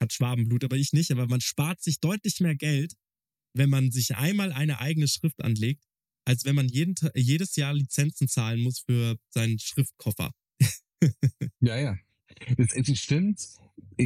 hat 0.00 0.12
Schwabenblut, 0.12 0.64
aber 0.64 0.76
ich 0.76 0.92
nicht. 0.92 1.10
Aber 1.10 1.26
man 1.26 1.40
spart 1.40 1.82
sich 1.82 2.00
deutlich 2.00 2.40
mehr 2.40 2.56
Geld, 2.56 2.94
wenn 3.54 3.70
man 3.70 3.90
sich 3.90 4.16
einmal 4.16 4.52
eine 4.52 4.80
eigene 4.80 5.08
Schrift 5.08 5.42
anlegt, 5.42 5.84
als 6.26 6.44
wenn 6.44 6.56
man 6.56 6.68
jeden, 6.68 6.94
jedes 7.14 7.56
Jahr 7.56 7.72
Lizenzen 7.72 8.28
zahlen 8.28 8.60
muss 8.60 8.80
für 8.80 9.16
seinen 9.30 9.58
Schriftkoffer. 9.58 10.32
Ja, 11.60 11.76
ja. 11.76 11.98
Es, 12.56 12.74
es 12.74 12.98
stimmt. 12.98 13.40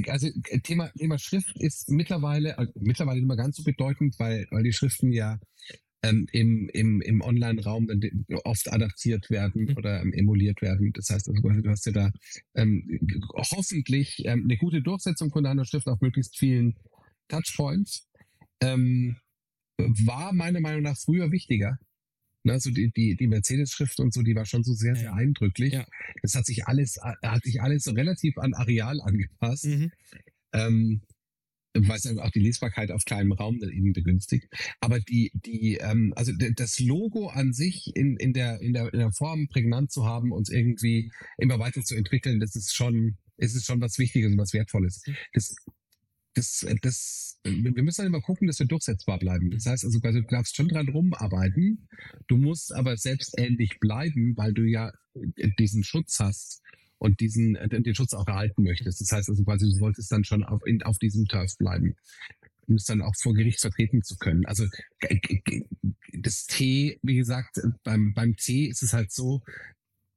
Also 0.08 0.28
Thema, 0.62 0.88
Thema 0.90 1.18
Schrift 1.18 1.56
ist 1.60 1.88
mittlerweile, 1.88 2.56
äh, 2.58 2.66
mittlerweile 2.74 3.20
nicht 3.20 3.28
mehr 3.28 3.36
ganz 3.36 3.56
so 3.56 3.62
bedeutend, 3.62 4.18
weil, 4.18 4.46
weil 4.50 4.64
die 4.64 4.72
Schriften 4.72 5.12
ja 5.12 5.38
ähm, 6.02 6.26
im, 6.32 6.68
im, 6.70 7.00
im 7.02 7.20
Online-Raum 7.20 7.88
oft 8.44 8.72
adaptiert 8.72 9.30
werden 9.30 9.66
Mhm. 9.66 9.76
oder 9.76 10.00
ähm, 10.00 10.12
emuliert 10.12 10.62
werden. 10.62 10.92
Das 10.94 11.10
heißt, 11.10 11.28
also, 11.28 11.42
du 11.42 11.70
hast 11.70 11.86
ja 11.86 11.92
da 11.92 12.10
ähm, 12.54 12.98
hoffentlich 13.34 14.22
ähm, 14.24 14.44
eine 14.44 14.56
gute 14.56 14.82
Durchsetzung 14.82 15.30
von 15.30 15.44
deiner 15.44 15.64
Schrift 15.64 15.86
auf 15.88 16.00
möglichst 16.00 16.38
vielen 16.38 16.76
Touchpoints. 17.28 18.08
Ähm, 18.62 19.16
war 19.78 20.32
meiner 20.32 20.60
Meinung 20.60 20.82
nach 20.82 20.98
früher 20.98 21.32
wichtiger. 21.32 21.78
Ne, 22.42 22.52
also 22.54 22.70
die, 22.70 22.90
die, 22.92 23.16
die 23.16 23.26
Mercedes-Schrift 23.26 24.00
und 24.00 24.14
so, 24.14 24.22
die 24.22 24.34
war 24.34 24.46
schon 24.46 24.64
so 24.64 24.72
sehr, 24.72 24.94
sehr 24.96 25.12
eindrücklich. 25.14 25.74
Ja. 25.74 25.86
Das 26.22 26.34
hat 26.34 26.46
sich 26.46 26.66
alles, 26.66 26.96
äh, 26.96 27.14
hat 27.26 27.42
sich 27.44 27.60
alles 27.60 27.86
relativ 27.94 28.38
an 28.38 28.54
Areal 28.54 29.00
angepasst, 29.02 29.66
Mhm. 29.66 29.92
Weil 31.74 31.96
es 31.96 32.06
einfach 32.06 32.24
auch 32.24 32.30
die 32.30 32.40
Lesbarkeit 32.40 32.90
auf 32.90 33.04
kleinem 33.04 33.32
Raum 33.32 33.58
dann 33.60 33.70
eben 33.70 33.92
begünstigt. 33.92 34.48
Aber 34.80 35.00
die, 35.00 35.30
die, 35.34 35.76
ähm, 35.76 36.12
also 36.16 36.32
das 36.32 36.80
Logo 36.80 37.28
an 37.28 37.52
sich 37.52 37.90
in, 37.94 38.16
in, 38.16 38.32
der, 38.32 38.60
in, 38.60 38.72
der, 38.72 38.92
in 38.92 38.98
der 38.98 39.12
Form 39.12 39.48
prägnant 39.48 39.92
zu 39.92 40.04
haben 40.04 40.32
und 40.32 40.50
irgendwie 40.50 41.12
immer 41.38 41.58
weiter 41.58 41.82
zu 41.82 41.94
entwickeln, 41.94 42.40
das 42.40 42.56
ist 42.56 42.74
schon, 42.74 43.16
es 43.36 43.54
ist 43.54 43.66
schon 43.66 43.80
was 43.80 43.98
Wichtiges 43.98 44.32
und 44.32 44.38
was 44.38 44.52
Wertvolles. 44.52 45.02
Das, 45.32 45.54
das, 46.34 46.66
das, 46.82 47.38
wir 47.44 47.82
müssen 47.82 48.02
dann 48.02 48.12
immer 48.12 48.20
gucken, 48.20 48.46
dass 48.46 48.58
wir 48.58 48.66
durchsetzbar 48.66 49.18
bleiben. 49.18 49.50
Das 49.50 49.66
heißt 49.66 49.84
also, 49.84 49.98
du 50.00 50.22
darfst 50.22 50.56
schon 50.56 50.68
dran 50.68 50.88
rumarbeiten. 50.88 51.88
Du 52.26 52.36
musst 52.36 52.72
aber 52.74 52.96
selbst 52.96 53.34
ähnlich 53.38 53.78
bleiben, 53.80 54.36
weil 54.36 54.52
du 54.52 54.62
ja 54.64 54.92
diesen 55.58 55.84
Schutz 55.84 56.18
hast 56.20 56.62
und 57.00 57.18
diesen, 57.20 57.56
äh, 57.56 57.68
den 57.68 57.94
Schutz 57.94 58.12
auch 58.12 58.28
erhalten 58.28 58.62
möchtest. 58.62 59.00
Das 59.00 59.10
heißt 59.10 59.28
also 59.30 59.42
quasi, 59.42 59.66
du 59.66 59.72
solltest 59.72 60.12
dann 60.12 60.24
schon 60.24 60.44
auf, 60.44 60.64
in, 60.66 60.82
auf 60.82 60.98
diesem 60.98 61.26
Turf 61.26 61.56
bleiben. 61.56 61.96
Um 62.68 62.76
es 62.76 62.84
dann 62.84 63.00
auch 63.00 63.14
vor 63.16 63.34
Gericht 63.34 63.60
vertreten 63.60 64.02
zu 64.02 64.16
können. 64.16 64.46
Also 64.46 64.66
das 66.12 66.46
T, 66.46 67.00
wie 67.02 67.16
gesagt, 67.16 67.58
beim, 67.82 68.12
beim 68.14 68.36
T 68.36 68.66
ist 68.66 68.82
es 68.82 68.92
halt 68.92 69.10
so, 69.10 69.42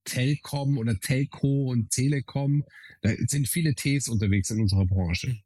Telkom 0.03 0.77
oder 0.77 0.99
Telco 0.99 1.71
und 1.71 1.89
Telekom. 1.89 2.65
Da 3.01 3.11
sind 3.27 3.47
viele 3.47 3.73
Ts 3.73 4.09
unterwegs 4.09 4.51
in 4.51 4.59
unserer 4.59 4.85
Branche. 4.85 5.39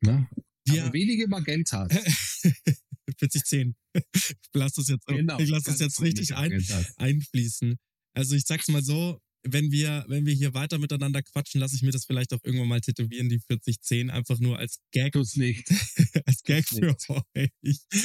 Ne? 0.00 0.28
Wir, 0.64 0.84
Aber 0.84 0.94
wenige 0.94 1.28
Magentas. 1.28 1.92
4010. 3.18 3.76
Ich 3.92 4.36
lasse 4.54 4.80
das 4.80 4.88
jetzt, 4.88 5.06
Genau, 5.06 5.38
ich 5.38 5.50
lasse 5.50 5.70
das 5.70 5.78
jetzt 5.78 6.00
richtig 6.00 6.34
ein, 6.34 6.60
einfließen. 6.96 7.76
Also 8.14 8.34
ich 8.34 8.44
sag's 8.44 8.68
mal 8.68 8.82
so, 8.82 9.20
wenn 9.48 9.70
wir, 9.70 10.04
wenn 10.08 10.26
wir 10.26 10.34
hier 10.34 10.54
weiter 10.54 10.78
miteinander 10.78 11.22
quatschen, 11.22 11.60
lasse 11.60 11.74
ich 11.76 11.82
mir 11.82 11.90
das 11.92 12.04
vielleicht 12.04 12.32
auch 12.32 12.40
irgendwann 12.44 12.68
mal 12.68 12.80
tätowieren, 12.80 13.28
die 13.28 13.38
4010, 13.38 14.10
einfach 14.10 14.38
nur 14.40 14.58
als 14.58 14.80
Gag, 14.92 15.12
Tut's 15.12 15.36
nicht. 15.36 15.68
als 16.26 16.42
Gag 16.42 16.66
für 16.68 16.86
nicht. 16.86 17.08
euch. 17.10 17.50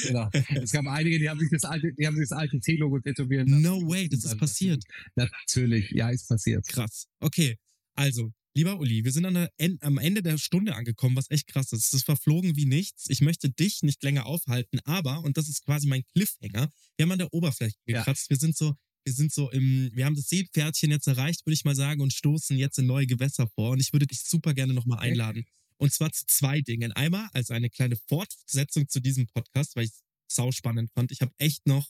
Genau. 0.08 0.30
Es 0.62 0.72
gab 0.72 0.86
einige, 0.88 1.20
die 1.20 1.30
haben 1.30 1.40
sich 1.40 1.50
das 1.52 1.64
alte, 1.64 1.94
die 1.94 2.06
haben 2.08 2.16
sich 2.16 2.30
das 2.30 2.38
alte 2.38 2.60
T-Logo 2.60 3.00
tätowieren 3.00 3.48
lassen. 3.48 3.62
No 3.62 3.82
way, 3.90 4.08
das 4.10 4.24
ist 4.24 4.38
passiert. 4.38 4.84
Natürlich, 5.16 5.92
ja, 5.92 6.10
ist 6.10 6.28
passiert. 6.28 6.68
Krass. 6.68 7.08
Okay, 7.20 7.58
also, 7.96 8.32
lieber 8.56 8.80
Uli, 8.80 9.04
wir 9.04 9.12
sind 9.12 9.26
an 9.26 9.34
der 9.36 9.52
am 9.82 9.98
Ende 9.98 10.22
der 10.22 10.38
Stunde 10.38 10.76
angekommen, 10.76 11.16
was 11.16 11.30
echt 11.30 11.48
krass 11.48 11.72
ist. 11.72 11.86
Es 11.88 11.94
ist 11.94 12.06
verflogen 12.06 12.56
wie 12.56 12.66
nichts. 12.66 13.06
Ich 13.10 13.22
möchte 13.22 13.50
dich 13.50 13.82
nicht 13.84 14.02
länger 14.04 14.26
aufhalten, 14.26 14.80
aber, 14.86 15.24
und 15.24 15.38
das 15.38 15.50
ist 15.50 15.64
quasi 15.66 15.88
mein 15.88 16.04
Cliffhanger, 16.14 16.70
wir 16.98 17.04
haben 17.04 17.12
an 17.12 17.20
der 17.20 17.34
Oberfläche 17.34 17.76
Ja. 17.86 18.00
gekratzt. 18.00 18.30
Wir 18.30 18.38
sind 18.38 18.56
so, 18.56 18.76
wir 19.04 19.14
sind 19.14 19.32
so 19.34 19.50
im, 19.52 19.90
wir 19.94 20.06
haben 20.06 20.16
das 20.16 20.28
Seepferdchen 20.30 20.92
jetzt 20.92 21.08
erreicht, 21.08 21.46
würde 21.46 21.54
ich 21.56 21.66
mal 21.66 21.76
sagen, 21.76 22.02
und 22.02 22.14
stoßen 22.14 22.58
jetzt 22.58 22.78
in 22.80 22.86
neue 22.86 23.08
Gewässer 23.08 23.48
vor. 23.56 23.72
Und 23.72 23.80
ich 23.80 23.94
würde 23.94 24.08
dich 24.08 24.22
super 24.24 24.54
gerne 24.54 24.74
nochmal 24.74 25.00
Okay. 25.00 25.12
einladen. 25.12 25.46
Und 25.78 25.92
zwar 25.92 26.12
zu 26.12 26.26
zwei 26.28 26.62
Dingen. 26.62 26.92
Einmal 26.92 27.28
als 27.34 27.50
eine 27.50 27.70
kleine 27.70 27.98
Fortsetzung 28.08 28.88
zu 28.88 29.00
diesem 29.00 29.28
Podcast, 29.28 29.76
weil 29.76 29.86
ich 29.86 29.92
es 29.92 30.04
sauspannend 30.36 30.92
fand. 30.94 31.12
Ich 31.12 31.22
habe 31.22 31.32
echt 31.38 31.66
noch 31.66 31.90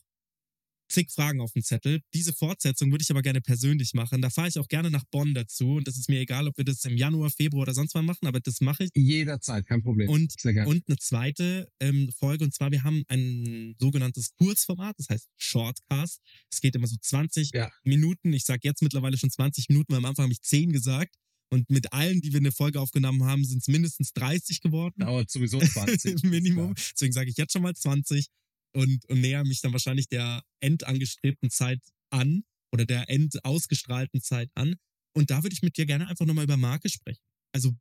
zig 0.92 1.12
Fragen 1.12 1.42
auf 1.42 1.54
dem 1.54 1.64
Zettel. 1.64 2.02
Diese 2.14 2.34
Fortsetzung 2.34 2.92
würde 2.92 3.02
ich 3.02 3.10
aber 3.12 3.22
gerne 3.22 3.42
persönlich 3.42 3.94
machen. 3.94 4.22
Da 4.22 4.30
fahre 4.30 4.48
ich 4.48 4.60
auch 4.60 4.68
gerne 4.68 4.92
nach 4.92 5.04
Bonn 5.12 5.34
dazu. 5.34 5.76
Und 5.76 5.88
das 5.88 5.98
ist 5.98 6.10
mir 6.10 6.20
egal, 6.20 6.48
ob 6.48 6.58
wir 6.58 6.66
das 6.66 6.84
im 6.86 6.98
Januar, 6.98 7.30
Februar 7.30 7.64
oder 7.64 7.74
sonst 7.74 7.96
wann 7.96 8.06
machen, 8.06 8.28
aber 8.28 8.39
das 8.39 8.62
mache 8.62 8.84
ich. 8.84 8.89
Jederzeit, 8.96 9.66
kein 9.66 9.82
Problem. 9.82 10.10
Und, 10.10 10.34
und 10.44 10.84
eine 10.88 10.98
zweite 10.98 11.68
ähm, 11.80 12.12
Folge, 12.18 12.44
und 12.44 12.54
zwar, 12.54 12.72
wir 12.72 12.84
haben 12.84 13.04
ein 13.08 13.76
sogenanntes 13.80 14.34
Kurzformat, 14.36 14.96
das 14.98 15.10
heißt 15.10 15.28
Shortcast. 15.38 16.22
Es 16.52 16.62
geht 16.62 16.76
immer 16.76 16.88
so 16.88 16.98
20 17.02 17.52
Ja. 17.54 17.72
Minuten. 17.84 18.34
Ich 18.34 18.46
sage 18.46 18.62
jetzt 18.64 18.82
mittlerweile 18.82 19.18
schon 19.18 19.30
20 19.30 19.70
Minuten, 19.70 19.94
weil 19.94 20.00
am 20.00 20.06
Anfang 20.06 20.24
habe 20.24 20.34
ich 20.34 20.42
10 20.42 20.72
gesagt. 20.72 21.16
Und 21.54 21.70
mit 21.70 21.92
allen, 21.92 22.22
die 22.22 22.32
wir 22.32 22.39
eine 22.39 22.54
Folge 22.54 22.80
aufgenommen 22.80 23.26
haben, 23.26 23.44
sind 23.44 23.60
es 23.60 23.68
mindestens 23.68 24.14
30 24.14 24.62
geworden. 24.62 24.96
Dauert 25.00 25.30
sowieso 25.30 25.60
20. 25.60 26.24
Minimum. 26.24 26.74
Deswegen 26.76 27.12
sage 27.12 27.30
ich 27.30 27.36
jetzt 27.36 27.52
schon 27.52 27.62
mal 27.62 27.76
20 27.76 28.28
und, 28.74 29.06
und 29.10 29.22
näher 29.22 29.44
mich 29.44 29.62
dann 29.62 29.74
wahrscheinlich 29.74 30.08
der 30.08 30.44
endangestrebten 30.62 31.50
Zeit 31.50 31.82
an 32.10 32.44
oder 32.74 32.86
der 32.86 33.10
endausgestrahlten 33.10 34.22
Zeit 34.22 34.50
an. 34.56 34.76
Und 35.14 35.30
da 35.30 35.44
würde 35.44 35.54
ich 35.54 35.62
mit 35.62 35.78
dir 35.78 35.86
gerne 35.86 36.08
einfach 36.08 36.26
nochmal 36.26 36.46
über 36.46 36.58
Marke 36.58 36.90
sprechen. 36.90 37.22
Also 37.54 37.76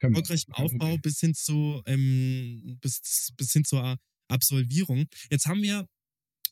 erfolgreichen 0.00 0.52
Kein 0.52 0.64
Aufbau 0.64 0.78
Problem. 0.78 1.02
bis 1.02 1.20
hin 1.20 1.34
zu 1.34 1.82
ähm, 1.86 2.78
bis, 2.80 3.32
bis 3.36 3.52
hin 3.52 3.64
zur 3.64 3.98
Absolvierung. 4.28 5.06
Jetzt 5.30 5.46
haben 5.46 5.62
wir, 5.62 5.80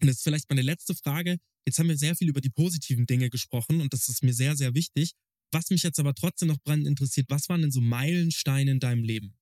und 0.00 0.06
das 0.06 0.16
ist 0.16 0.22
vielleicht 0.22 0.48
meine 0.48 0.62
letzte 0.62 0.94
Frage, 0.94 1.38
jetzt 1.66 1.78
haben 1.78 1.88
wir 1.88 1.98
sehr 1.98 2.16
viel 2.16 2.28
über 2.28 2.40
die 2.40 2.50
positiven 2.50 3.06
Dinge 3.06 3.30
gesprochen 3.30 3.80
und 3.80 3.92
das 3.92 4.08
ist 4.08 4.22
mir 4.22 4.34
sehr, 4.34 4.56
sehr 4.56 4.74
wichtig. 4.74 5.12
Was 5.52 5.70
mich 5.70 5.82
jetzt 5.82 6.00
aber 6.00 6.14
trotzdem 6.14 6.48
noch 6.48 6.60
brennend 6.62 6.88
interessiert, 6.88 7.26
was 7.30 7.48
waren 7.48 7.62
denn 7.62 7.70
so 7.70 7.80
Meilensteine 7.80 8.70
in 8.70 8.80
deinem 8.80 9.04
Leben? 9.04 9.35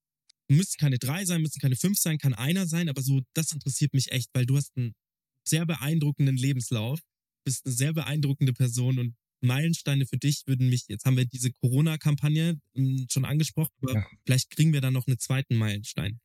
Müssen 0.49 0.77
keine 0.79 0.99
drei 0.99 1.25
sein, 1.25 1.41
müssen 1.43 1.61
keine 1.61 1.77
fünf 1.77 1.99
sein, 1.99 2.19
kann 2.19 2.35
einer 2.35 2.67
sein, 2.67 2.89
aber 2.89 3.03
so, 3.03 3.23
das 3.35 3.53
interessiert 3.53 3.95
mich 3.95 4.13
echt, 4.13 4.29
weil 4.35 4.47
du 4.47 4.57
hast 4.57 4.77
einen 4.77 4.95
sehr 5.47 5.65
beeindruckenden 5.67 6.37
Lebenslauf, 6.37 7.01
bist 7.45 7.65
eine 7.67 7.75
sehr 7.75 7.93
beeindruckende 7.93 8.53
Person 8.53 8.99
und 8.99 9.15
Meilensteine 9.43 10.07
für 10.07 10.17
dich 10.17 10.43
würden 10.47 10.69
mich, 10.71 10.85
jetzt 10.89 11.05
haben 11.05 11.17
wir 11.19 11.27
diese 11.27 11.53
Corona-Kampagne 11.53 12.59
ähm, 12.75 13.07
schon 13.11 13.25
angesprochen, 13.27 13.73
aber 13.83 13.95
Ja. 13.95 14.07
vielleicht 14.25 14.51
kriegen 14.51 14.73
wir 14.73 14.81
da 14.81 14.91
noch 14.91 15.07
einen 15.07 15.19
zweiten 15.19 15.57
Meilenstein. 15.57 16.21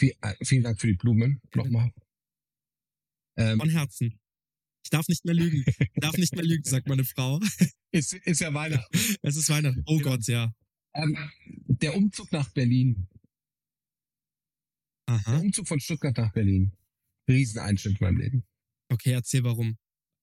Äh, 0.00 0.34
vielen 0.44 0.62
Dank 0.64 0.80
für 0.80 0.86
die 0.88 0.94
Blumen 0.94 1.40
nochmal. 1.54 1.92
Ähm, 3.36 3.58
Von 3.58 3.68
Herzen. 3.70 4.18
Ich 4.84 4.90
darf 4.90 5.08
nicht 5.08 5.24
mehr 5.24 5.34
lügen. 5.34 5.64
Ich 5.66 6.00
darf 6.00 6.16
nicht 6.16 6.34
mehr 6.34 6.44
lügen, 6.44 6.64
sagt 6.64 6.88
meine 6.88 7.04
Frau. 7.04 7.40
ist, 7.92 8.12
ist 8.12 8.40
ja 8.40 8.52
Weihnachten. 8.52 8.98
Es 9.22 9.36
ist 9.36 9.48
Weihnachten. 9.48 9.82
Oh 9.86 9.98
Genau. 9.98 10.10
Gott, 10.10 10.26
ja. 10.26 10.52
Ähm, 10.94 11.16
der 11.66 11.96
Umzug 11.96 12.30
nach 12.32 12.48
Berlin. 12.50 13.08
Der 15.08 15.16
Aha. 15.16 15.38
Umzug 15.38 15.68
von 15.68 15.80
Stuttgart 15.80 16.16
nach 16.16 16.32
Berlin. 16.32 16.72
Rieseneinschnitt 17.28 18.00
in 18.00 18.04
meinem 18.06 18.18
Leben. 18.18 18.44
Okay, 18.88 19.12
erzähl 19.12 19.44
warum. 19.44 19.76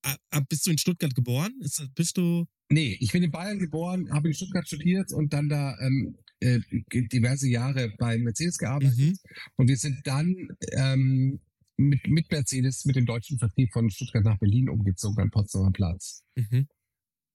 Ah, 0.03 0.15
ah, 0.31 0.39
bist 0.47 0.65
du 0.65 0.71
in 0.71 0.77
Stuttgart 0.77 1.13
geboren? 1.13 1.53
Ist, 1.61 1.87
bist 1.93 2.17
du. 2.17 2.47
Nee, 2.69 2.97
ich 2.99 3.11
bin 3.11 3.21
in 3.21 3.31
Bayern 3.31 3.59
geboren, 3.59 4.11
habe 4.11 4.29
in 4.29 4.33
Stuttgart 4.33 4.65
studiert 4.65 5.11
und 5.11 5.33
dann 5.33 5.49
da 5.49 5.77
ähm, 5.79 6.17
äh, 6.39 6.59
diverse 6.91 7.47
Jahre 7.47 7.93
bei 7.99 8.17
Mercedes 8.17 8.57
gearbeitet. 8.57 8.97
Mhm. 8.97 9.17
Und 9.57 9.67
wir 9.67 9.77
sind 9.77 9.99
dann 10.05 10.35
ähm, 10.71 11.39
mit, 11.77 12.07
mit 12.07 12.31
Mercedes, 12.31 12.85
mit 12.85 12.95
dem 12.95 13.05
deutschen 13.05 13.37
Vertrieb 13.37 13.71
von 13.73 13.89
Stuttgart 13.89 14.23
nach 14.23 14.39
Berlin 14.39 14.69
umgezogen 14.69 15.21
am 15.21 15.29
Potsdamer 15.29 15.71
Platz. 15.71 16.23
Mhm. 16.35 16.67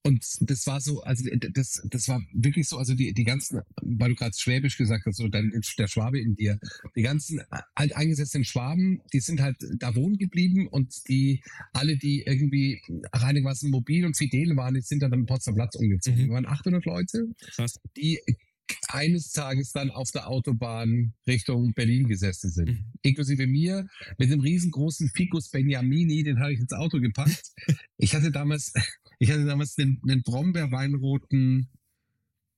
Und 0.03 0.25
das 0.41 0.65
war 0.67 0.79
so, 0.79 1.01
also 1.01 1.29
das, 1.51 1.81
das 1.89 2.07
war 2.07 2.21
wirklich 2.31 2.69
so, 2.69 2.77
also 2.77 2.93
die, 2.93 3.13
die 3.13 3.25
ganzen, 3.25 3.61
weil 3.81 4.09
du 4.09 4.15
gerade 4.15 4.35
Schwäbisch 4.37 4.77
gesagt 4.77 5.05
hast, 5.05 5.17
so 5.17 5.27
dein, 5.27 5.51
der 5.77 5.87
Schwabe 5.87 6.19
in 6.19 6.35
dir, 6.35 6.59
die 6.95 7.01
ganzen 7.01 7.41
alteingesessenen 7.75 8.45
Schwaben, 8.45 9.01
die 9.11 9.19
sind 9.19 9.41
halt 9.41 9.57
da 9.79 9.95
wohnen 9.95 10.17
geblieben 10.17 10.67
und 10.69 11.07
die, 11.09 11.43
alle, 11.73 11.97
die 11.97 12.23
irgendwie 12.25 12.81
einigermaßen 13.11 13.69
mobil 13.69 14.05
und 14.05 14.15
fidel 14.15 14.55
waren, 14.55 14.75
die 14.75 14.81
sind 14.81 15.01
dann 15.01 15.13
am 15.13 15.25
Potsdamer 15.25 15.57
Platz 15.57 15.75
umgezogen. 15.75 16.21
Mhm. 16.21 16.25
Wir 16.27 16.33
waren 16.33 16.45
800 16.45 16.85
Leute, 16.85 17.27
Krass. 17.55 17.79
die 17.97 18.19
eines 18.89 19.31
Tages 19.31 19.71
dann 19.71 19.89
auf 19.89 20.11
der 20.11 20.27
Autobahn 20.27 21.13
Richtung 21.27 21.73
Berlin 21.73 22.07
gesessen 22.07 22.49
sind. 22.49 22.69
Mhm. 22.69 22.85
Inklusive 23.01 23.47
mir 23.47 23.87
mit 24.17 24.31
einem 24.31 24.41
riesengroßen 24.41 25.09
Ficus 25.13 25.49
Beniamini, 25.49 26.23
den 26.23 26.39
habe 26.39 26.53
ich 26.53 26.59
ins 26.59 26.73
Auto 26.73 26.99
gepackt. 26.99 27.43
Ich 27.99 28.13
hatte 28.13 28.31
damals, 28.31 28.73
ich 29.19 29.31
hatte 29.31 29.45
damals 29.45 29.75
einen, 29.79 29.99
einen 30.07 30.21
Brombeerweinroten 30.21 31.67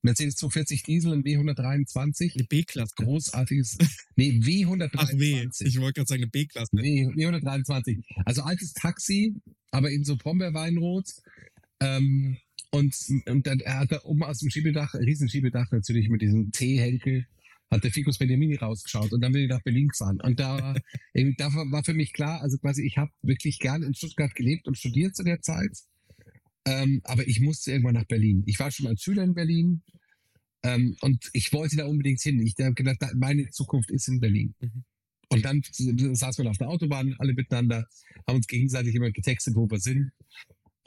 Mercedes 0.02 0.36
240 0.36 0.84
Diesel, 0.84 1.14
ein 1.14 1.24
W123. 1.24 2.36
Eine 2.36 2.44
B-Klasse. 2.46 2.94
Großartiges, 2.96 3.78
nee, 4.16 4.32
W123. 4.32 4.90
Ach 4.96 5.10
weh, 5.14 5.48
ich 5.60 5.80
wollte 5.80 6.00
gerade 6.00 6.08
sagen, 6.08 6.24
eine 6.24 6.32
B-Klasse. 6.32 6.76
Nee, 6.76 7.08
W123. 7.08 8.02
Also 8.26 8.44
altes 8.44 8.74
Taxi, 8.74 9.36
aber 9.72 9.92
in 9.92 10.04
so 10.06 10.16
Brombeerweinrot. 10.16 11.10
Ähm, 11.82 12.38
und, 12.72 12.96
und 13.28 13.48
dann 13.48 13.60
er 13.60 13.80
hat 13.80 13.92
da 13.92 14.02
oben 14.04 14.24
aus 14.24 14.40
dem 14.40 14.50
Schiebedach, 14.50 14.94
Riesenschiebedach 14.94 15.72
natürlich 15.72 16.10
mit 16.10 16.22
diesem 16.22 16.52
T-Henkel, 16.52 17.26
hat 17.72 17.84
der 17.84 17.92
Ficus 17.92 18.18
Benjamini 18.18 18.56
rausgeschaut 18.56 19.12
und 19.12 19.22
dann 19.22 19.32
bin 19.32 19.44
ich 19.44 19.50
nach 19.50 19.62
Berlin 19.62 19.88
gefahren. 19.88 20.20
Und 20.22 20.40
da, 20.40 20.74
da 21.38 21.54
war 21.54 21.84
für 21.84 21.94
mich 21.94 22.14
klar, 22.14 22.42
also 22.42 22.58
quasi, 22.58 22.84
ich 22.84 22.98
habe 22.98 23.12
wirklich 23.22 23.60
gern 23.60 23.84
in 23.84 23.94
Stuttgart 23.94 24.34
gelebt 24.36 24.68
und 24.68 24.78
studiert 24.78 25.16
zu 25.16 25.24
der 25.24 25.42
Zeit. 25.42 25.78
Ähm, 26.66 27.02
aber 27.04 27.28
ich 27.28 27.40
musste 27.40 27.72
irgendwann 27.72 27.96
nach 27.96 28.06
Berlin. 28.06 28.44
Ich 28.46 28.60
war 28.60 28.72
schon 28.72 28.88
als 28.88 29.02
Schüler 29.02 29.24
in 29.24 29.34
Berlin 29.34 29.82
ähm, 30.64 30.96
und 31.02 31.30
ich 31.34 31.52
wollte 31.54 31.78
da 31.78 31.86
unbedingt 31.86 32.22
hin. 32.22 32.40
Ich 32.42 32.54
habe 32.60 32.74
gedacht, 32.74 32.98
da- 33.00 33.12
meine 33.16 33.50
Zukunft 33.50 33.90
ist 33.92 34.08
in 34.08 34.20
Berlin. 34.20 34.54
Mhm. 34.60 34.84
Und 35.30 35.46
dann 35.46 35.62
saßen 35.64 36.44
wir 36.44 36.50
auf 36.50 36.58
der 36.58 36.70
Autobahn, 36.70 37.16
alle 37.20 37.34
miteinander, 37.34 37.88
haben 38.28 38.38
uns 38.38 38.48
gegenseitig 38.48 38.96
immer 38.96 39.12
getextet, 39.12 39.56
wo 39.56 39.70
wir 39.70 39.80
sind. 39.80 40.12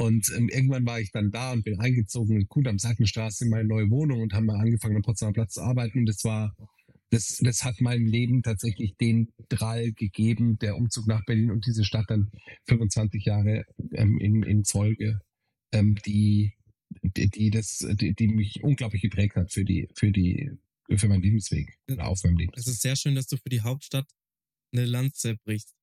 Und 0.03 0.33
ähm, 0.37 0.49
irgendwann 0.49 0.85
war 0.85 0.99
ich 0.99 1.13
dann 1.13 1.31
da 1.31 1.53
und 1.53 1.63
bin 1.63 1.79
eingezogen 1.79 2.35
in 2.35 2.49
Kudamm 2.49 2.77
Seitenstraße 2.77 3.45
in 3.45 3.51
meine 3.51 3.69
neue 3.69 3.89
Wohnung 3.89 4.21
und 4.21 4.33
haben 4.33 4.47
mal 4.47 4.59
angefangen, 4.59 4.97
am 4.97 5.03
Potsdamer 5.03 5.33
Platz 5.33 5.55
zu 5.55 5.61
arbeiten. 5.61 6.01
Und 6.01 6.07
das 6.07 6.25
war, 6.25 6.57
das, 7.11 7.39
das 7.41 7.63
hat 7.63 7.81
meinem 7.81 8.07
Leben 8.07 8.43
tatsächlich 8.43 8.97
den 8.97 9.33
Drall 9.49 9.93
gegeben, 9.93 10.59
der 10.59 10.77
Umzug 10.77 11.07
nach 11.07 11.25
Berlin 11.25 11.53
und 11.53 11.67
diese 11.67 11.85
Stadt 11.85 12.07
dann 12.09 12.33
25 12.67 13.25
Jahre 13.25 13.65
ähm, 13.93 14.19
in, 14.19 14.43
in 14.43 14.65
Folge, 14.65 15.21
ähm, 15.71 15.95
die, 16.05 16.53
die, 17.03 17.29
die, 17.31 17.51
das, 17.51 17.87
die, 17.93 18.13
die 18.13 18.27
mich 18.27 18.65
unglaublich 18.65 19.03
geprägt 19.03 19.37
hat 19.37 19.53
für 19.53 19.65
die, 19.65 19.89
für 19.95 20.11
die, 20.11 20.51
für 20.97 21.07
meinen 21.07 21.23
Lebensweg, 21.23 21.79
auf 21.99 22.25
meinem 22.25 22.39
Leben. 22.39 22.53
Es 22.57 22.67
ist 22.67 22.83
sehr 22.83 22.97
schön, 22.97 23.15
dass 23.15 23.29
du 23.29 23.37
für 23.37 23.51
die 23.51 23.61
Hauptstadt 23.61 24.09
eine 24.73 24.85
Lanze 24.85 25.37
brichst. 25.45 25.77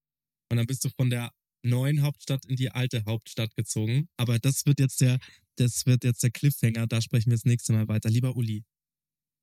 Und 0.52 0.58
dann 0.58 0.68
bist 0.68 0.84
du 0.84 0.90
von 0.90 1.10
der 1.10 1.32
neuen 1.64 2.02
Hauptstadt 2.02 2.46
in 2.46 2.56
die 2.56 2.72
alte 2.72 3.04
Hauptstadt 3.06 3.56
gezogen. 3.56 4.08
Aber 4.18 4.40
das 4.40 4.66
wird 4.66 4.80
jetzt 4.80 5.02
der, 5.02 5.20
das 5.56 5.86
wird 5.86 6.04
jetzt 6.04 6.24
der 6.24 6.32
Cliffhanger. 6.32 6.88
Da 6.88 7.02
sprechen 7.02 7.32
wir 7.32 7.38
das 7.38 7.46
nächste 7.46 7.74
Mal 7.74 7.88
weiter. 7.88 8.10
Lieber 8.10 8.36
Uli, 8.36 8.64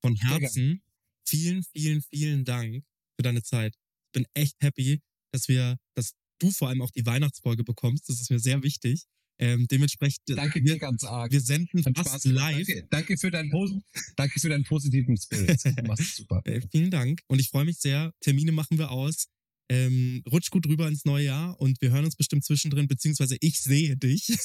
von. 0.01 0.15
Herzen 0.15 0.81
vielen, 1.27 1.63
vielen, 1.63 2.01
vielen 2.01 2.45
Dank 2.45 2.83
für 3.15 3.23
deine 3.23 3.43
Zeit. 3.43 3.75
Ich 4.07 4.11
bin 4.13 4.25
echt 4.33 4.55
happy, 4.61 5.01
dass 5.31 5.47
wir, 5.47 5.77
dass 5.95 6.13
du 6.39 6.51
vor 6.51 6.69
allem 6.69 6.81
auch 6.81 6.91
die 6.91 7.05
Weihnachtsfolge 7.05 7.63
bekommst. 7.63 8.07
Das 8.09 8.21
ist 8.21 8.29
mir 8.29 8.39
sehr 8.39 8.63
wichtig. 8.63 9.05
Ähm, 9.39 9.67
dementsprechend, 9.67 10.23
Danke 10.29 10.63
dir 10.63 10.79
ganz 10.79 11.03
arg. 11.03 11.31
wir 11.31 11.41
senden 11.41 11.85
Hat 11.85 11.95
fast 11.95 12.09
Spaß 12.09 12.25
live. 12.25 12.65
Danke, 12.67 12.87
danke, 12.89 13.17
für 13.17 13.29
deinen, 13.29 13.83
danke 14.15 14.39
für 14.39 14.49
deinen 14.49 14.63
positiven 14.63 15.15
Spirit. 15.15 15.61
Du 15.77 15.83
machst 15.83 16.01
es 16.01 16.15
super. 16.15 16.41
Äh, 16.45 16.61
vielen 16.71 16.89
Dank. 16.89 17.21
Und 17.27 17.39
ich 17.39 17.49
freue 17.49 17.65
mich 17.65 17.77
sehr. 17.77 18.13
Termine 18.21 18.51
machen 18.51 18.79
wir 18.79 18.89
aus. 18.89 19.27
Ähm, 19.69 20.23
rutsch 20.31 20.49
gut 20.49 20.65
rüber 20.67 20.87
ins 20.87 21.03
neue 21.05 21.25
Jahr 21.25 21.59
und 21.59 21.81
wir 21.81 21.91
hören 21.91 22.05
uns 22.05 22.15
bestimmt 22.15 22.45
zwischendrin, 22.45 22.87
beziehungsweise 22.87 23.37
ich 23.41 23.61
sehe 23.61 23.97
dich. 23.97 24.37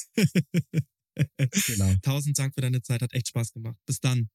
Genau. 1.67 1.95
Tausend 2.03 2.39
Dank 2.39 2.55
für 2.55 2.61
deine 2.61 2.83
Zeit, 2.83 3.03
hat 3.03 3.13
echt 3.13 3.29
Spaß 3.29 3.53
gemacht. 3.53 3.77
Bis 3.87 4.01
dann. 4.01 4.31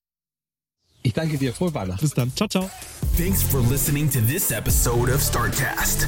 Ich 1.04 1.14
danke 1.14 1.38
dir. 1.38 1.54
Frohe 1.54 1.74
Weihnachten. 1.74 2.02
Bis 2.02 2.14
dann. 2.14 2.36
Ciao, 2.36 2.48
ciao. 2.48 2.70
Thanks 3.16 3.42
for 3.42 3.62
listening 3.70 4.10
to 4.10 4.20
this 4.22 4.52
episode 4.52 5.14
of 5.14 5.22
StartCast. 5.22 6.08